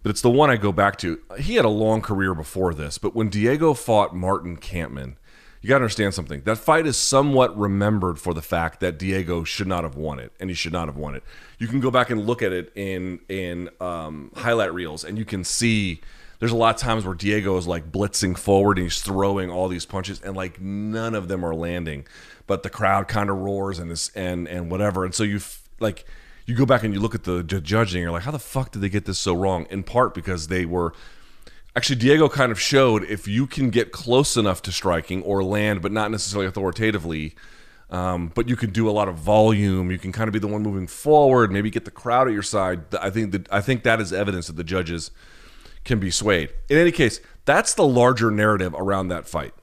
but 0.02 0.10
it's 0.10 0.22
the 0.22 0.30
one 0.30 0.50
I 0.50 0.56
go 0.56 0.72
back 0.72 0.96
to. 0.98 1.20
He 1.38 1.56
had 1.56 1.64
a 1.64 1.70
long 1.70 2.00
career 2.00 2.34
before 2.34 2.72
this, 2.72 2.96
but 2.96 3.14
when 3.14 3.28
Diego 3.28 3.74
fought 3.74 4.14
Martin 4.14 4.56
Kampmann, 4.56 5.16
you 5.60 5.68
got 5.68 5.78
to 5.78 5.84
understand 5.84 6.14
something. 6.14 6.42
That 6.42 6.56
fight 6.56 6.86
is 6.86 6.96
somewhat 6.96 7.56
remembered 7.56 8.18
for 8.18 8.32
the 8.32 8.40
fact 8.42 8.80
that 8.80 8.98
Diego 8.98 9.44
should 9.44 9.66
not 9.66 9.84
have 9.84 9.94
won 9.94 10.18
it, 10.18 10.32
and 10.40 10.48
he 10.48 10.54
should 10.54 10.72
not 10.72 10.88
have 10.88 10.96
won 10.96 11.14
it. 11.14 11.22
You 11.58 11.66
can 11.66 11.80
go 11.80 11.90
back 11.90 12.08
and 12.10 12.26
look 12.26 12.42
at 12.42 12.52
it 12.52 12.72
in 12.74 13.20
in 13.28 13.68
um, 13.80 14.32
highlight 14.36 14.72
reels, 14.72 15.04
and 15.04 15.18
you 15.18 15.24
can 15.24 15.44
see 15.44 16.00
there's 16.38 16.52
a 16.52 16.56
lot 16.56 16.74
of 16.74 16.80
times 16.80 17.04
where 17.04 17.14
Diego 17.14 17.58
is 17.58 17.66
like 17.66 17.92
blitzing 17.92 18.36
forward 18.38 18.78
and 18.78 18.86
he's 18.86 19.02
throwing 19.02 19.50
all 19.50 19.68
these 19.68 19.84
punches, 19.84 20.20
and 20.22 20.34
like 20.34 20.60
none 20.60 21.14
of 21.14 21.28
them 21.28 21.44
are 21.44 21.54
landing, 21.54 22.06
but 22.46 22.62
the 22.62 22.70
crowd 22.70 23.06
kind 23.08 23.28
of 23.28 23.36
roars 23.36 23.78
and 23.78 23.90
this 23.90 24.10
and 24.14 24.48
and 24.48 24.70
whatever, 24.70 25.04
and 25.04 25.14
so 25.14 25.22
you 25.22 25.40
like 25.78 26.06
you 26.46 26.54
go 26.54 26.64
back 26.64 26.82
and 26.82 26.94
you 26.94 27.00
look 27.00 27.14
at 27.14 27.24
the 27.24 27.42
judging, 27.42 28.02
you're 28.02 28.10
like, 28.10 28.22
how 28.22 28.30
the 28.30 28.38
fuck 28.38 28.72
did 28.72 28.80
they 28.80 28.88
get 28.88 29.04
this 29.04 29.18
so 29.18 29.34
wrong? 29.34 29.66
In 29.70 29.82
part 29.82 30.14
because 30.14 30.48
they 30.48 30.64
were 30.64 30.94
actually 31.80 31.96
Diego 31.96 32.28
kind 32.28 32.52
of 32.52 32.60
showed 32.60 33.04
if 33.04 33.26
you 33.26 33.46
can 33.46 33.70
get 33.70 33.90
close 33.90 34.36
enough 34.36 34.60
to 34.60 34.70
striking 34.70 35.22
or 35.22 35.42
land, 35.42 35.80
but 35.80 35.90
not 35.90 36.10
necessarily 36.10 36.46
authoritatively. 36.46 37.34
Um, 37.88 38.30
but 38.34 38.50
you 38.50 38.54
can 38.54 38.68
do 38.68 38.86
a 38.86 38.92
lot 38.92 39.08
of 39.08 39.14
volume. 39.16 39.90
You 39.90 39.96
can 39.96 40.12
kind 40.12 40.28
of 40.28 40.34
be 40.34 40.38
the 40.38 40.46
one 40.46 40.62
moving 40.62 40.86
forward. 40.86 41.50
Maybe 41.50 41.70
get 41.70 41.86
the 41.86 41.90
crowd 41.90 42.28
at 42.28 42.34
your 42.34 42.42
side. 42.42 42.94
I 43.00 43.08
think 43.08 43.32
that 43.32 43.50
I 43.50 43.62
think 43.62 43.82
that 43.84 43.98
is 43.98 44.12
evidence 44.12 44.48
that 44.48 44.56
the 44.56 44.62
judges 44.62 45.10
can 45.84 45.98
be 45.98 46.10
swayed. 46.10 46.52
In 46.68 46.76
any 46.76 46.92
case, 46.92 47.18
that's 47.46 47.72
the 47.72 47.86
larger 47.86 48.30
narrative 48.30 48.74
around 48.76 49.08
that 49.08 49.26
fight. 49.26 49.54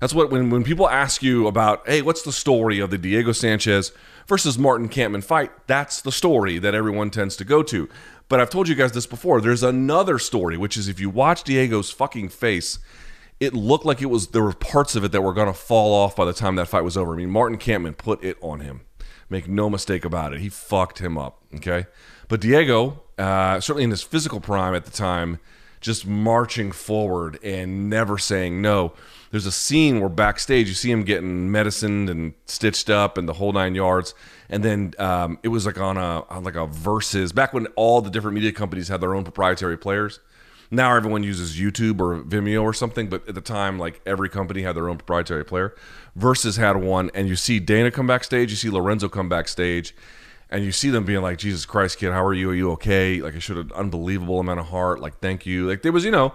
That's 0.00 0.12
what 0.12 0.30
when 0.30 0.50
when 0.50 0.64
people 0.64 0.86
ask 0.86 1.22
you 1.22 1.46
about, 1.46 1.88
hey, 1.88 2.02
what's 2.02 2.22
the 2.22 2.32
story 2.32 2.78
of 2.78 2.90
the 2.90 2.98
Diego 2.98 3.32
Sanchez 3.32 3.90
versus 4.28 4.58
Martin 4.58 4.88
Kampmann 4.88 5.24
fight, 5.24 5.50
that's 5.66 6.00
the 6.00 6.12
story 6.12 6.58
that 6.58 6.74
everyone 6.74 7.10
tends 7.10 7.34
to 7.36 7.44
go 7.44 7.62
to. 7.64 7.88
But 8.28 8.40
I've 8.40 8.50
told 8.50 8.68
you 8.68 8.74
guys 8.74 8.92
this 8.92 9.06
before. 9.06 9.40
There's 9.40 9.62
another 9.62 10.18
story, 10.18 10.58
which 10.58 10.76
is 10.76 10.86
if 10.86 11.00
you 11.00 11.08
watch 11.08 11.42
Diego's 11.42 11.90
fucking 11.90 12.28
face, 12.28 12.78
it 13.40 13.54
looked 13.54 13.86
like 13.86 14.02
it 14.02 14.06
was 14.06 14.28
there 14.28 14.42
were 14.42 14.52
parts 14.52 14.94
of 14.94 15.04
it 15.04 15.12
that 15.12 15.22
were 15.22 15.32
going 15.32 15.46
to 15.46 15.54
fall 15.54 15.94
off 15.94 16.14
by 16.14 16.26
the 16.26 16.34
time 16.34 16.56
that 16.56 16.68
fight 16.68 16.82
was 16.82 16.96
over. 16.96 17.14
I 17.14 17.16
mean, 17.16 17.30
Martin 17.30 17.58
Kampmann 17.58 17.96
put 17.96 18.22
it 18.22 18.36
on 18.42 18.60
him. 18.60 18.82
Make 19.30 19.48
no 19.48 19.70
mistake 19.70 20.04
about 20.04 20.34
it. 20.34 20.40
He 20.40 20.48
fucked 20.48 20.98
him 20.98 21.16
up. 21.16 21.42
Okay, 21.54 21.86
but 22.28 22.40
Diego, 22.40 23.02
uh, 23.16 23.60
certainly 23.60 23.84
in 23.84 23.90
his 23.90 24.02
physical 24.02 24.40
prime 24.40 24.74
at 24.74 24.84
the 24.84 24.90
time, 24.90 25.38
just 25.80 26.06
marching 26.06 26.72
forward 26.72 27.38
and 27.42 27.88
never 27.88 28.18
saying 28.18 28.60
no 28.60 28.92
there's 29.30 29.46
a 29.46 29.52
scene 29.52 30.00
where 30.00 30.08
backstage 30.08 30.68
you 30.68 30.74
see 30.74 30.90
him 30.90 31.02
getting 31.02 31.50
medicined 31.50 32.08
and 32.08 32.34
stitched 32.46 32.88
up 32.88 33.18
and 33.18 33.28
the 33.28 33.34
whole 33.34 33.52
nine 33.52 33.74
yards. 33.74 34.14
And 34.48 34.64
then 34.64 34.94
um, 34.98 35.38
it 35.42 35.48
was 35.48 35.66
like 35.66 35.78
on 35.78 35.96
a 35.96 36.24
on 36.28 36.44
like 36.44 36.56
a 36.56 36.66
versus 36.66 37.32
back 37.32 37.52
when 37.52 37.66
all 37.76 38.00
the 38.00 38.10
different 38.10 38.34
media 38.34 38.52
companies 38.52 38.88
had 38.88 39.00
their 39.00 39.14
own 39.14 39.24
proprietary 39.24 39.76
players. 39.76 40.20
Now 40.70 40.94
everyone 40.94 41.22
uses 41.22 41.56
YouTube 41.56 41.98
or 42.00 42.22
Vimeo 42.22 42.62
or 42.62 42.74
something, 42.74 43.08
but 43.08 43.26
at 43.26 43.34
the 43.34 43.40
time, 43.40 43.78
like 43.78 44.02
every 44.04 44.28
company 44.28 44.62
had 44.62 44.76
their 44.76 44.88
own 44.88 44.98
proprietary 44.98 45.44
player. 45.44 45.74
Versus 46.14 46.56
had 46.56 46.76
one, 46.76 47.10
and 47.14 47.28
you 47.28 47.36
see 47.36 47.58
Dana 47.58 47.90
come 47.90 48.06
backstage, 48.06 48.50
you 48.50 48.56
see 48.56 48.68
Lorenzo 48.68 49.08
come 49.08 49.28
backstage, 49.28 49.94
and 50.50 50.64
you 50.64 50.72
see 50.72 50.90
them 50.90 51.04
being 51.04 51.22
like, 51.22 51.38
"Jesus 51.38 51.64
Christ, 51.64 51.98
kid, 51.98 52.12
how 52.12 52.24
are 52.24 52.34
you? 52.34 52.50
Are 52.50 52.54
you 52.54 52.70
okay?" 52.72 53.20
Like 53.22 53.34
I 53.34 53.38
showed 53.38 53.58
an 53.58 53.72
unbelievable 53.74 54.40
amount 54.40 54.60
of 54.60 54.66
heart. 54.66 55.00
Like 55.00 55.20
thank 55.20 55.46
you. 55.46 55.66
Like 55.66 55.82
there 55.82 55.92
was, 55.92 56.04
you 56.04 56.10
know, 56.10 56.34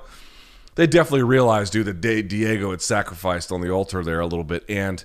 they 0.75 0.87
definitely 0.87 1.23
realized, 1.23 1.73
dude, 1.73 1.85
that 1.85 2.01
Diego 2.01 2.71
had 2.71 2.81
sacrificed 2.81 3.51
on 3.51 3.61
the 3.61 3.69
altar 3.69 4.03
there 4.03 4.19
a 4.19 4.25
little 4.25 4.43
bit. 4.43 4.63
And 4.67 5.03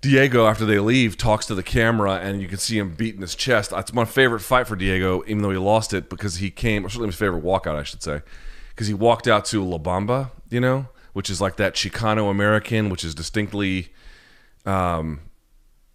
Diego, 0.00 0.46
after 0.46 0.66
they 0.66 0.78
leave, 0.78 1.16
talks 1.16 1.46
to 1.46 1.54
the 1.54 1.62
camera, 1.62 2.16
and 2.16 2.42
you 2.42 2.48
can 2.48 2.58
see 2.58 2.78
him 2.78 2.94
beating 2.94 3.22
his 3.22 3.34
chest. 3.34 3.72
It's 3.74 3.92
my 3.92 4.04
favorite 4.04 4.40
fight 4.40 4.66
for 4.66 4.76
Diego, 4.76 5.22
even 5.26 5.42
though 5.42 5.50
he 5.50 5.56
lost 5.56 5.94
it 5.94 6.10
because 6.10 6.36
he 6.36 6.50
came, 6.50 6.84
or 6.84 6.88
certainly 6.88 7.08
his 7.08 7.16
favorite 7.16 7.42
walkout, 7.42 7.76
I 7.76 7.84
should 7.84 8.02
say, 8.02 8.20
because 8.70 8.86
he 8.86 8.94
walked 8.94 9.26
out 9.26 9.44
to 9.46 9.64
La 9.64 9.78
Bamba, 9.78 10.30
you 10.50 10.60
know, 10.60 10.88
which 11.14 11.30
is 11.30 11.40
like 11.40 11.56
that 11.56 11.74
Chicano 11.74 12.30
American, 12.30 12.90
which 12.90 13.04
is 13.04 13.14
distinctly, 13.14 13.92
um, 14.66 15.20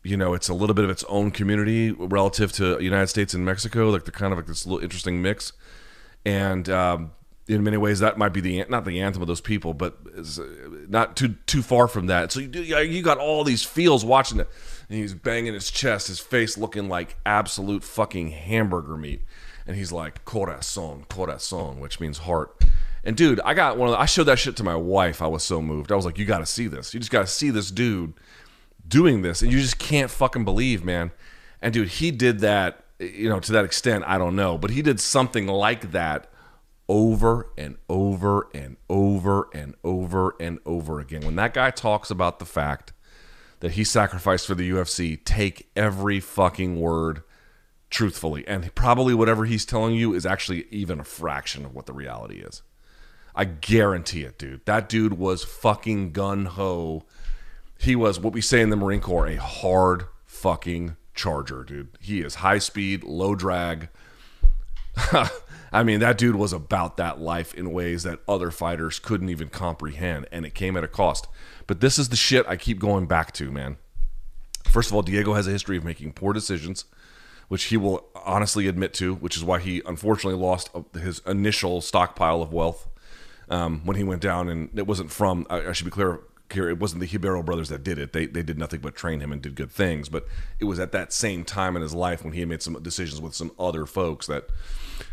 you 0.01 0.17
know, 0.17 0.33
it's 0.33 0.49
a 0.49 0.53
little 0.53 0.73
bit 0.73 0.85
of 0.85 0.89
its 0.89 1.03
own 1.03 1.29
community 1.29 1.91
relative 1.91 2.51
to 2.53 2.81
United 2.81 3.07
States 3.07 3.33
and 3.33 3.45
Mexico. 3.45 3.89
Like 3.89 4.05
they're 4.05 4.11
kind 4.11 4.31
of 4.31 4.39
like 4.39 4.47
this 4.47 4.65
little 4.65 4.81
interesting 4.83 5.21
mix. 5.21 5.53
And 6.25 6.67
um, 6.69 7.11
in 7.49 7.63
many 7.63 7.77
ways 7.77 7.99
that 7.99 8.17
might 8.17 8.29
be 8.29 8.41
the 8.41 8.63
not 8.69 8.85
the 8.85 9.01
anthem 9.01 9.23
of 9.23 9.27
those 9.27 9.41
people, 9.41 9.73
but 9.73 9.97
uh, 10.15 10.43
not 10.87 11.17
too 11.17 11.35
too 11.47 11.63
far 11.63 11.87
from 11.87 12.05
that. 12.07 12.31
So 12.31 12.39
you 12.39 12.77
you 12.77 13.01
got 13.01 13.17
all 13.17 13.43
these 13.43 13.63
feels 13.63 14.05
watching 14.05 14.39
it, 14.39 14.47
and 14.87 14.99
he's 14.99 15.15
banging 15.15 15.55
his 15.55 15.71
chest, 15.71 16.07
his 16.07 16.19
face 16.19 16.57
looking 16.57 16.87
like 16.87 17.17
absolute 17.25 17.83
fucking 17.83 18.29
hamburger 18.29 18.95
meat, 18.95 19.23
and 19.65 19.75
he's 19.75 19.91
like 19.91 20.23
corazon, 20.25 21.05
corazon, 21.09 21.79
which 21.79 21.99
means 21.99 22.19
heart. 22.19 22.63
And 23.03 23.17
dude, 23.17 23.39
I 23.41 23.55
got 23.55 23.77
one 23.77 23.89
of 23.89 23.93
the, 23.93 23.99
I 23.99 24.05
showed 24.05 24.25
that 24.25 24.37
shit 24.37 24.55
to 24.57 24.63
my 24.63 24.75
wife. 24.75 25.21
I 25.21 25.27
was 25.27 25.41
so 25.41 25.61
moved. 25.61 25.91
I 25.91 25.95
was 25.95 26.05
like, 26.05 26.19
you 26.19 26.25
got 26.25 26.39
to 26.39 26.45
see 26.45 26.67
this. 26.67 26.93
You 26.93 26.99
just 26.99 27.11
got 27.11 27.21
to 27.21 27.31
see 27.31 27.49
this 27.49 27.71
dude 27.71 28.13
doing 28.87 29.23
this, 29.23 29.41
and 29.41 29.51
you 29.51 29.59
just 29.59 29.79
can't 29.79 30.11
fucking 30.11 30.45
believe, 30.45 30.83
man. 30.83 31.11
And 31.61 31.73
dude, 31.73 31.87
he 31.87 32.11
did 32.11 32.39
that. 32.41 32.83
You 32.99 33.29
know, 33.29 33.39
to 33.39 33.53
that 33.53 33.63
extent, 33.63 34.03
I 34.05 34.17
don't 34.17 34.35
know, 34.35 34.57
but 34.57 34.71
he 34.71 34.81
did 34.81 34.99
something 34.99 35.47
like 35.47 35.93
that 35.93 36.29
over 36.89 37.51
and 37.55 37.77
over 37.87 38.49
and 38.53 38.75
over 38.89 39.47
and 39.53 39.75
over 39.83 40.35
and 40.39 40.59
over 40.65 40.99
again. 40.99 41.21
When 41.21 41.35
that 41.35 41.53
guy 41.53 41.69
talks 41.69 42.09
about 42.09 42.39
the 42.39 42.45
fact 42.45 42.91
that 43.59 43.73
he 43.73 43.83
sacrificed 43.83 44.47
for 44.47 44.55
the 44.55 44.69
UFC, 44.69 45.23
take 45.23 45.69
every 45.75 46.19
fucking 46.19 46.79
word 46.79 47.21
truthfully. 47.91 48.45
And 48.47 48.73
probably 48.73 49.13
whatever 49.13 49.45
he's 49.45 49.65
telling 49.65 49.95
you 49.95 50.13
is 50.13 50.25
actually 50.25 50.65
even 50.71 50.99
a 50.99 51.03
fraction 51.03 51.63
of 51.63 51.75
what 51.75 51.85
the 51.85 51.93
reality 51.93 52.39
is. 52.39 52.63
I 53.35 53.45
guarantee 53.45 54.23
it, 54.23 54.39
dude. 54.39 54.65
That 54.65 54.89
dude 54.89 55.13
was 55.13 55.43
fucking 55.43 56.11
gun 56.11 56.45
ho. 56.45 57.05
He 57.77 57.95
was 57.95 58.19
what 58.19 58.33
we 58.33 58.41
say 58.41 58.61
in 58.61 58.69
the 58.69 58.75
Marine 58.75 58.99
Corps 58.99 59.27
a 59.27 59.35
hard 59.35 60.05
fucking 60.25 60.97
charger, 61.13 61.63
dude. 61.63 61.89
He 61.99 62.21
is 62.21 62.35
high 62.35 62.57
speed, 62.57 63.03
low 63.03 63.35
drag. 63.35 63.89
I 65.71 65.83
mean, 65.83 65.99
that 65.99 66.17
dude 66.17 66.35
was 66.35 66.53
about 66.53 66.97
that 66.97 67.19
life 67.19 67.53
in 67.53 67.71
ways 67.71 68.03
that 68.03 68.19
other 68.27 68.51
fighters 68.51 68.99
couldn't 68.99 69.29
even 69.29 69.49
comprehend, 69.49 70.27
and 70.31 70.45
it 70.45 70.55
came 70.55 70.75
at 70.75 70.83
a 70.83 70.87
cost. 70.87 71.27
But 71.67 71.79
this 71.79 71.99
is 71.99 72.09
the 72.09 72.15
shit 72.15 72.45
I 72.47 72.55
keep 72.55 72.79
going 72.79 73.05
back 73.05 73.31
to, 73.33 73.51
man. 73.51 73.77
First 74.65 74.89
of 74.89 74.95
all, 74.95 75.01
Diego 75.01 75.33
has 75.33 75.47
a 75.47 75.51
history 75.51 75.77
of 75.77 75.83
making 75.83 76.13
poor 76.13 76.33
decisions, 76.33 76.85
which 77.47 77.65
he 77.65 77.77
will 77.77 78.05
honestly 78.15 78.67
admit 78.67 78.93
to, 78.95 79.15
which 79.15 79.37
is 79.37 79.43
why 79.43 79.59
he 79.59 79.81
unfortunately 79.85 80.39
lost 80.39 80.69
his 80.93 81.19
initial 81.25 81.81
stockpile 81.81 82.41
of 82.41 82.53
wealth 82.53 82.87
um, 83.49 83.81
when 83.83 83.97
he 83.97 84.03
went 84.03 84.21
down. 84.21 84.49
And 84.49 84.69
it 84.77 84.87
wasn't 84.87 85.11
from, 85.11 85.45
I, 85.49 85.71
should 85.71 85.85
be 85.85 85.91
clear, 85.91 86.21
it 86.51 86.79
wasn't 86.79 87.01
the 87.01 87.07
Ribeiro 87.07 87.43
brothers 87.43 87.69
that 87.69 87.83
did 87.83 87.97
it. 87.97 88.13
They, 88.13 88.25
they 88.25 88.43
did 88.43 88.57
nothing 88.57 88.81
but 88.81 88.95
train 88.95 89.19
him 89.19 89.31
and 89.31 89.41
did 89.41 89.55
good 89.55 89.71
things. 89.71 90.09
But 90.09 90.27
it 90.59 90.65
was 90.65 90.79
at 90.79 90.91
that 90.91 91.13
same 91.13 91.43
time 91.43 91.75
in 91.75 91.81
his 91.81 91.93
life 91.93 92.23
when 92.23 92.33
he 92.33 92.39
had 92.39 92.49
made 92.49 92.61
some 92.61 92.81
decisions 92.81 93.21
with 93.21 93.35
some 93.35 93.51
other 93.59 93.85
folks 93.85 94.27
that 94.27 94.49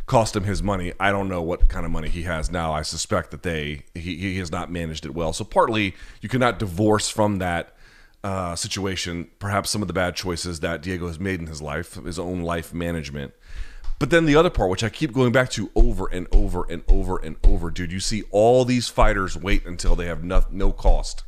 cost 0.06 0.36
him 0.36 0.44
his 0.44 0.62
money. 0.62 0.92
I 0.98 1.10
don't 1.10 1.28
know 1.28 1.42
what 1.42 1.68
kind 1.68 1.84
of 1.84 1.92
money 1.92 2.08
he 2.08 2.22
has 2.22 2.50
now. 2.50 2.72
I 2.72 2.82
suspect 2.82 3.30
that 3.30 3.42
they 3.42 3.84
he, 3.94 4.16
he 4.16 4.38
has 4.38 4.50
not 4.50 4.70
managed 4.70 5.06
it 5.06 5.14
well. 5.14 5.32
So 5.32 5.44
partly 5.44 5.94
you 6.20 6.28
cannot 6.28 6.58
divorce 6.58 7.08
from 7.08 7.38
that 7.38 7.76
uh, 8.24 8.56
situation 8.56 9.28
perhaps 9.38 9.70
some 9.70 9.82
of 9.82 9.88
the 9.88 9.94
bad 9.94 10.16
choices 10.16 10.60
that 10.60 10.82
Diego 10.82 11.06
has 11.06 11.20
made 11.20 11.40
in 11.40 11.46
his 11.46 11.62
life, 11.62 11.94
his 11.94 12.18
own 12.18 12.42
life 12.42 12.74
management. 12.74 13.32
But 13.98 14.10
then 14.10 14.26
the 14.26 14.36
other 14.36 14.50
part, 14.50 14.68
which 14.68 14.84
I 14.84 14.88
keep 14.88 15.12
going 15.12 15.32
back 15.32 15.48
to 15.50 15.70
over 15.74 16.06
and 16.08 16.26
over 16.30 16.66
and 16.68 16.82
over 16.88 17.18
and 17.18 17.36
over, 17.44 17.70
dude, 17.70 17.92
you 17.92 18.00
see 18.00 18.24
all 18.30 18.64
these 18.64 18.88
fighters 18.88 19.36
wait 19.36 19.64
until 19.64 19.96
they 19.96 20.06
have 20.06 20.22
no, 20.22 20.44
no 20.50 20.70
cost 20.70 21.24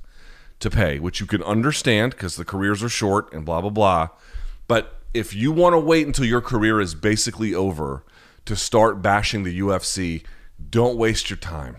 to 0.60 0.68
pay, 0.68 0.98
which 0.98 1.20
you 1.20 1.26
can 1.26 1.42
understand 1.42 2.12
because 2.12 2.36
the 2.36 2.44
careers 2.44 2.82
are 2.82 2.88
short 2.88 3.32
and 3.32 3.46
blah, 3.46 3.60
blah, 3.60 3.70
blah. 3.70 4.08
But 4.66 4.98
if 5.14 5.34
you 5.34 5.50
want 5.50 5.74
to 5.74 5.78
wait 5.78 6.06
until 6.06 6.26
your 6.26 6.40
career 6.40 6.80
is 6.80 6.94
basically 6.94 7.54
over 7.54 8.04
to 8.48 8.56
start 8.56 9.02
bashing 9.02 9.44
the 9.44 9.60
UFC, 9.60 10.22
don't 10.70 10.96
waste 10.96 11.28
your 11.28 11.36
time. 11.36 11.76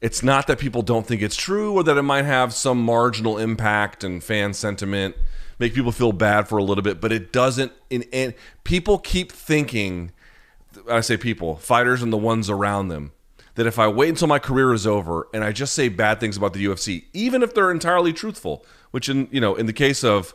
It's 0.00 0.22
not 0.22 0.46
that 0.46 0.58
people 0.58 0.80
don't 0.80 1.06
think 1.06 1.20
it's 1.20 1.36
true 1.36 1.74
or 1.74 1.82
that 1.84 1.98
it 1.98 2.02
might 2.02 2.24
have 2.24 2.54
some 2.54 2.82
marginal 2.82 3.36
impact 3.36 4.02
and 4.02 4.24
fan 4.24 4.54
sentiment. 4.54 5.14
make 5.58 5.74
people 5.74 5.92
feel 5.92 6.12
bad 6.12 6.48
for 6.48 6.56
a 6.56 6.64
little 6.64 6.82
bit, 6.82 7.02
but 7.02 7.12
it 7.12 7.34
doesn't. 7.34 7.70
In, 7.90 8.32
people 8.64 8.98
keep 8.98 9.30
thinking, 9.30 10.10
I 10.90 11.02
say 11.02 11.18
people, 11.18 11.56
fighters 11.56 12.02
and 12.02 12.10
the 12.10 12.16
ones 12.16 12.48
around 12.48 12.88
them, 12.88 13.12
that 13.54 13.66
if 13.66 13.78
I 13.78 13.88
wait 13.88 14.08
until 14.08 14.28
my 14.28 14.38
career 14.38 14.72
is 14.72 14.86
over 14.86 15.28
and 15.34 15.44
I 15.44 15.52
just 15.52 15.74
say 15.74 15.90
bad 15.90 16.18
things 16.18 16.38
about 16.38 16.54
the 16.54 16.64
UFC, 16.64 17.04
even 17.12 17.42
if 17.42 17.52
they're 17.52 17.70
entirely 17.70 18.14
truthful, 18.14 18.64
which 18.90 19.10
in 19.10 19.28
you 19.30 19.40
know 19.40 19.54
in 19.54 19.66
the 19.66 19.74
case 19.74 20.02
of 20.02 20.34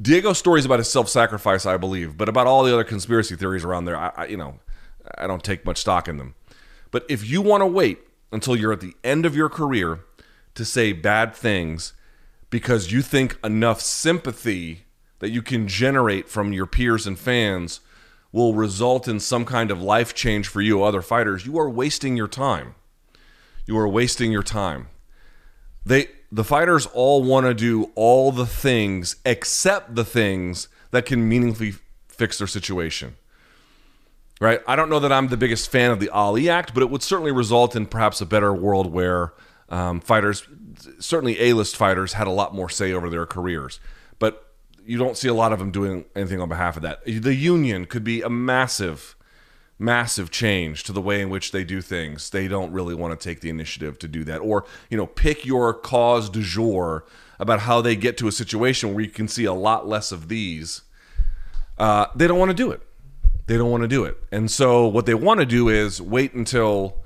Diego's 0.00 0.38
stories 0.38 0.64
about 0.64 0.78
his 0.78 0.90
self-sacrifice, 0.90 1.66
I 1.66 1.76
believe, 1.76 2.16
but 2.16 2.28
about 2.28 2.46
all 2.46 2.62
the 2.64 2.72
other 2.72 2.84
conspiracy 2.84 3.36
theories 3.36 3.64
around 3.64 3.84
there, 3.84 3.96
I, 3.96 4.12
I 4.16 4.26
you 4.26 4.36
know 4.36 4.60
I 5.18 5.26
don't 5.26 5.44
take 5.44 5.64
much 5.64 5.78
stock 5.78 6.08
in 6.08 6.16
them. 6.16 6.34
But 6.90 7.04
if 7.08 7.28
you 7.28 7.42
want 7.42 7.62
to 7.62 7.66
wait 7.66 7.98
until 8.32 8.56
you're 8.56 8.72
at 8.72 8.80
the 8.80 8.94
end 9.04 9.26
of 9.26 9.36
your 9.36 9.48
career 9.48 10.00
to 10.54 10.64
say 10.64 10.92
bad 10.92 11.34
things 11.34 11.92
because 12.48 12.92
you 12.92 13.02
think 13.02 13.38
enough 13.44 13.80
sympathy 13.80 14.84
that 15.20 15.30
you 15.30 15.42
can 15.42 15.68
generate 15.68 16.28
from 16.28 16.52
your 16.52 16.66
peers 16.66 17.06
and 17.06 17.18
fans 17.18 17.80
will 18.32 18.54
result 18.54 19.08
in 19.08 19.20
some 19.20 19.44
kind 19.44 19.70
of 19.70 19.82
life 19.82 20.14
change 20.14 20.48
for 20.48 20.60
you 20.60 20.82
other 20.82 21.02
fighters 21.02 21.46
you 21.46 21.58
are 21.58 21.68
wasting 21.68 22.16
your 22.16 22.28
time 22.28 22.74
you 23.66 23.76
are 23.76 23.88
wasting 23.88 24.32
your 24.32 24.42
time 24.42 24.88
they 25.84 26.08
the 26.32 26.44
fighters 26.44 26.86
all 26.86 27.22
want 27.22 27.46
to 27.46 27.54
do 27.54 27.90
all 27.94 28.32
the 28.32 28.46
things 28.46 29.16
except 29.24 29.94
the 29.94 30.04
things 30.04 30.68
that 30.90 31.06
can 31.06 31.28
meaningfully 31.28 31.74
fix 32.08 32.38
their 32.38 32.46
situation. 32.46 33.16
Right? 34.40 34.60
I 34.66 34.74
don't 34.74 34.88
know 34.88 35.00
that 35.00 35.12
i'm 35.12 35.28
the 35.28 35.36
biggest 35.36 35.70
fan 35.70 35.90
of 35.90 36.00
the 36.00 36.08
ali 36.08 36.48
act 36.48 36.72
but 36.72 36.82
it 36.82 36.88
would 36.88 37.02
certainly 37.02 37.30
result 37.30 37.76
in 37.76 37.84
perhaps 37.84 38.22
a 38.22 38.26
better 38.26 38.54
world 38.54 38.90
where 38.90 39.34
um, 39.68 40.00
fighters 40.00 40.46
certainly 40.98 41.40
a-list 41.40 41.76
fighters 41.76 42.14
had 42.14 42.26
a 42.26 42.30
lot 42.30 42.54
more 42.54 42.68
say 42.68 42.92
over 42.92 43.08
their 43.08 43.26
careers. 43.26 43.80
But 44.18 44.46
you 44.84 44.98
don't 44.98 45.16
see 45.16 45.28
a 45.28 45.34
lot 45.34 45.52
of 45.52 45.58
them 45.58 45.70
doing 45.70 46.04
anything 46.16 46.40
on 46.40 46.48
behalf 46.48 46.76
of 46.76 46.82
that. 46.82 47.04
The 47.04 47.34
union 47.34 47.86
could 47.86 48.04
be 48.04 48.22
a 48.22 48.30
massive, 48.30 49.16
massive 49.80 50.30
change 50.30 50.84
to 50.84 50.92
the 50.92 51.00
way 51.00 51.20
in 51.20 51.30
which 51.30 51.52
they 51.52 51.64
do 51.64 51.80
things. 51.80 52.30
They 52.30 52.46
don't 52.46 52.72
really 52.72 52.94
want 52.94 53.18
to 53.18 53.28
take 53.28 53.40
the 53.40 53.48
initiative 53.48 53.98
to 54.00 54.08
do 54.08 54.22
that, 54.24 54.38
or 54.38 54.64
you 54.90 54.96
know, 54.96 55.06
pick 55.06 55.44
your 55.44 55.72
cause 55.74 56.28
du 56.28 56.42
jour 56.42 57.04
about 57.38 57.60
how 57.60 57.80
they 57.80 57.96
get 57.96 58.18
to 58.18 58.28
a 58.28 58.32
situation 58.32 58.92
where 58.94 59.02
you 59.02 59.10
can 59.10 59.26
see 59.26 59.44
a 59.44 59.54
lot 59.54 59.88
less 59.88 60.12
of 60.12 60.28
these. 60.28 60.82
Uh, 61.78 62.06
they 62.14 62.26
don't 62.26 62.38
want 62.38 62.50
to 62.50 62.56
do 62.56 62.70
it. 62.70 62.82
They 63.46 63.56
don't 63.56 63.70
want 63.70 63.82
to 63.82 63.88
do 63.88 64.04
it, 64.04 64.16
and 64.30 64.50
so 64.50 64.86
what 64.86 65.06
they 65.06 65.14
want 65.14 65.40
to 65.40 65.46
do 65.46 65.68
is 65.68 66.00
wait 66.00 66.34
until 66.34 66.98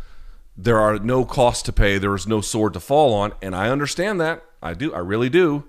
there 0.56 0.78
are 0.78 0.98
no 0.98 1.24
costs 1.24 1.62
to 1.62 1.72
pay. 1.72 1.98
There 1.98 2.14
is 2.14 2.26
no 2.26 2.40
sword 2.40 2.74
to 2.74 2.80
fall 2.80 3.14
on, 3.14 3.32
and 3.40 3.54
I 3.54 3.70
understand 3.70 4.20
that. 4.20 4.44
I 4.62 4.74
do. 4.74 4.92
I 4.92 4.98
really 4.98 5.28
do. 5.28 5.64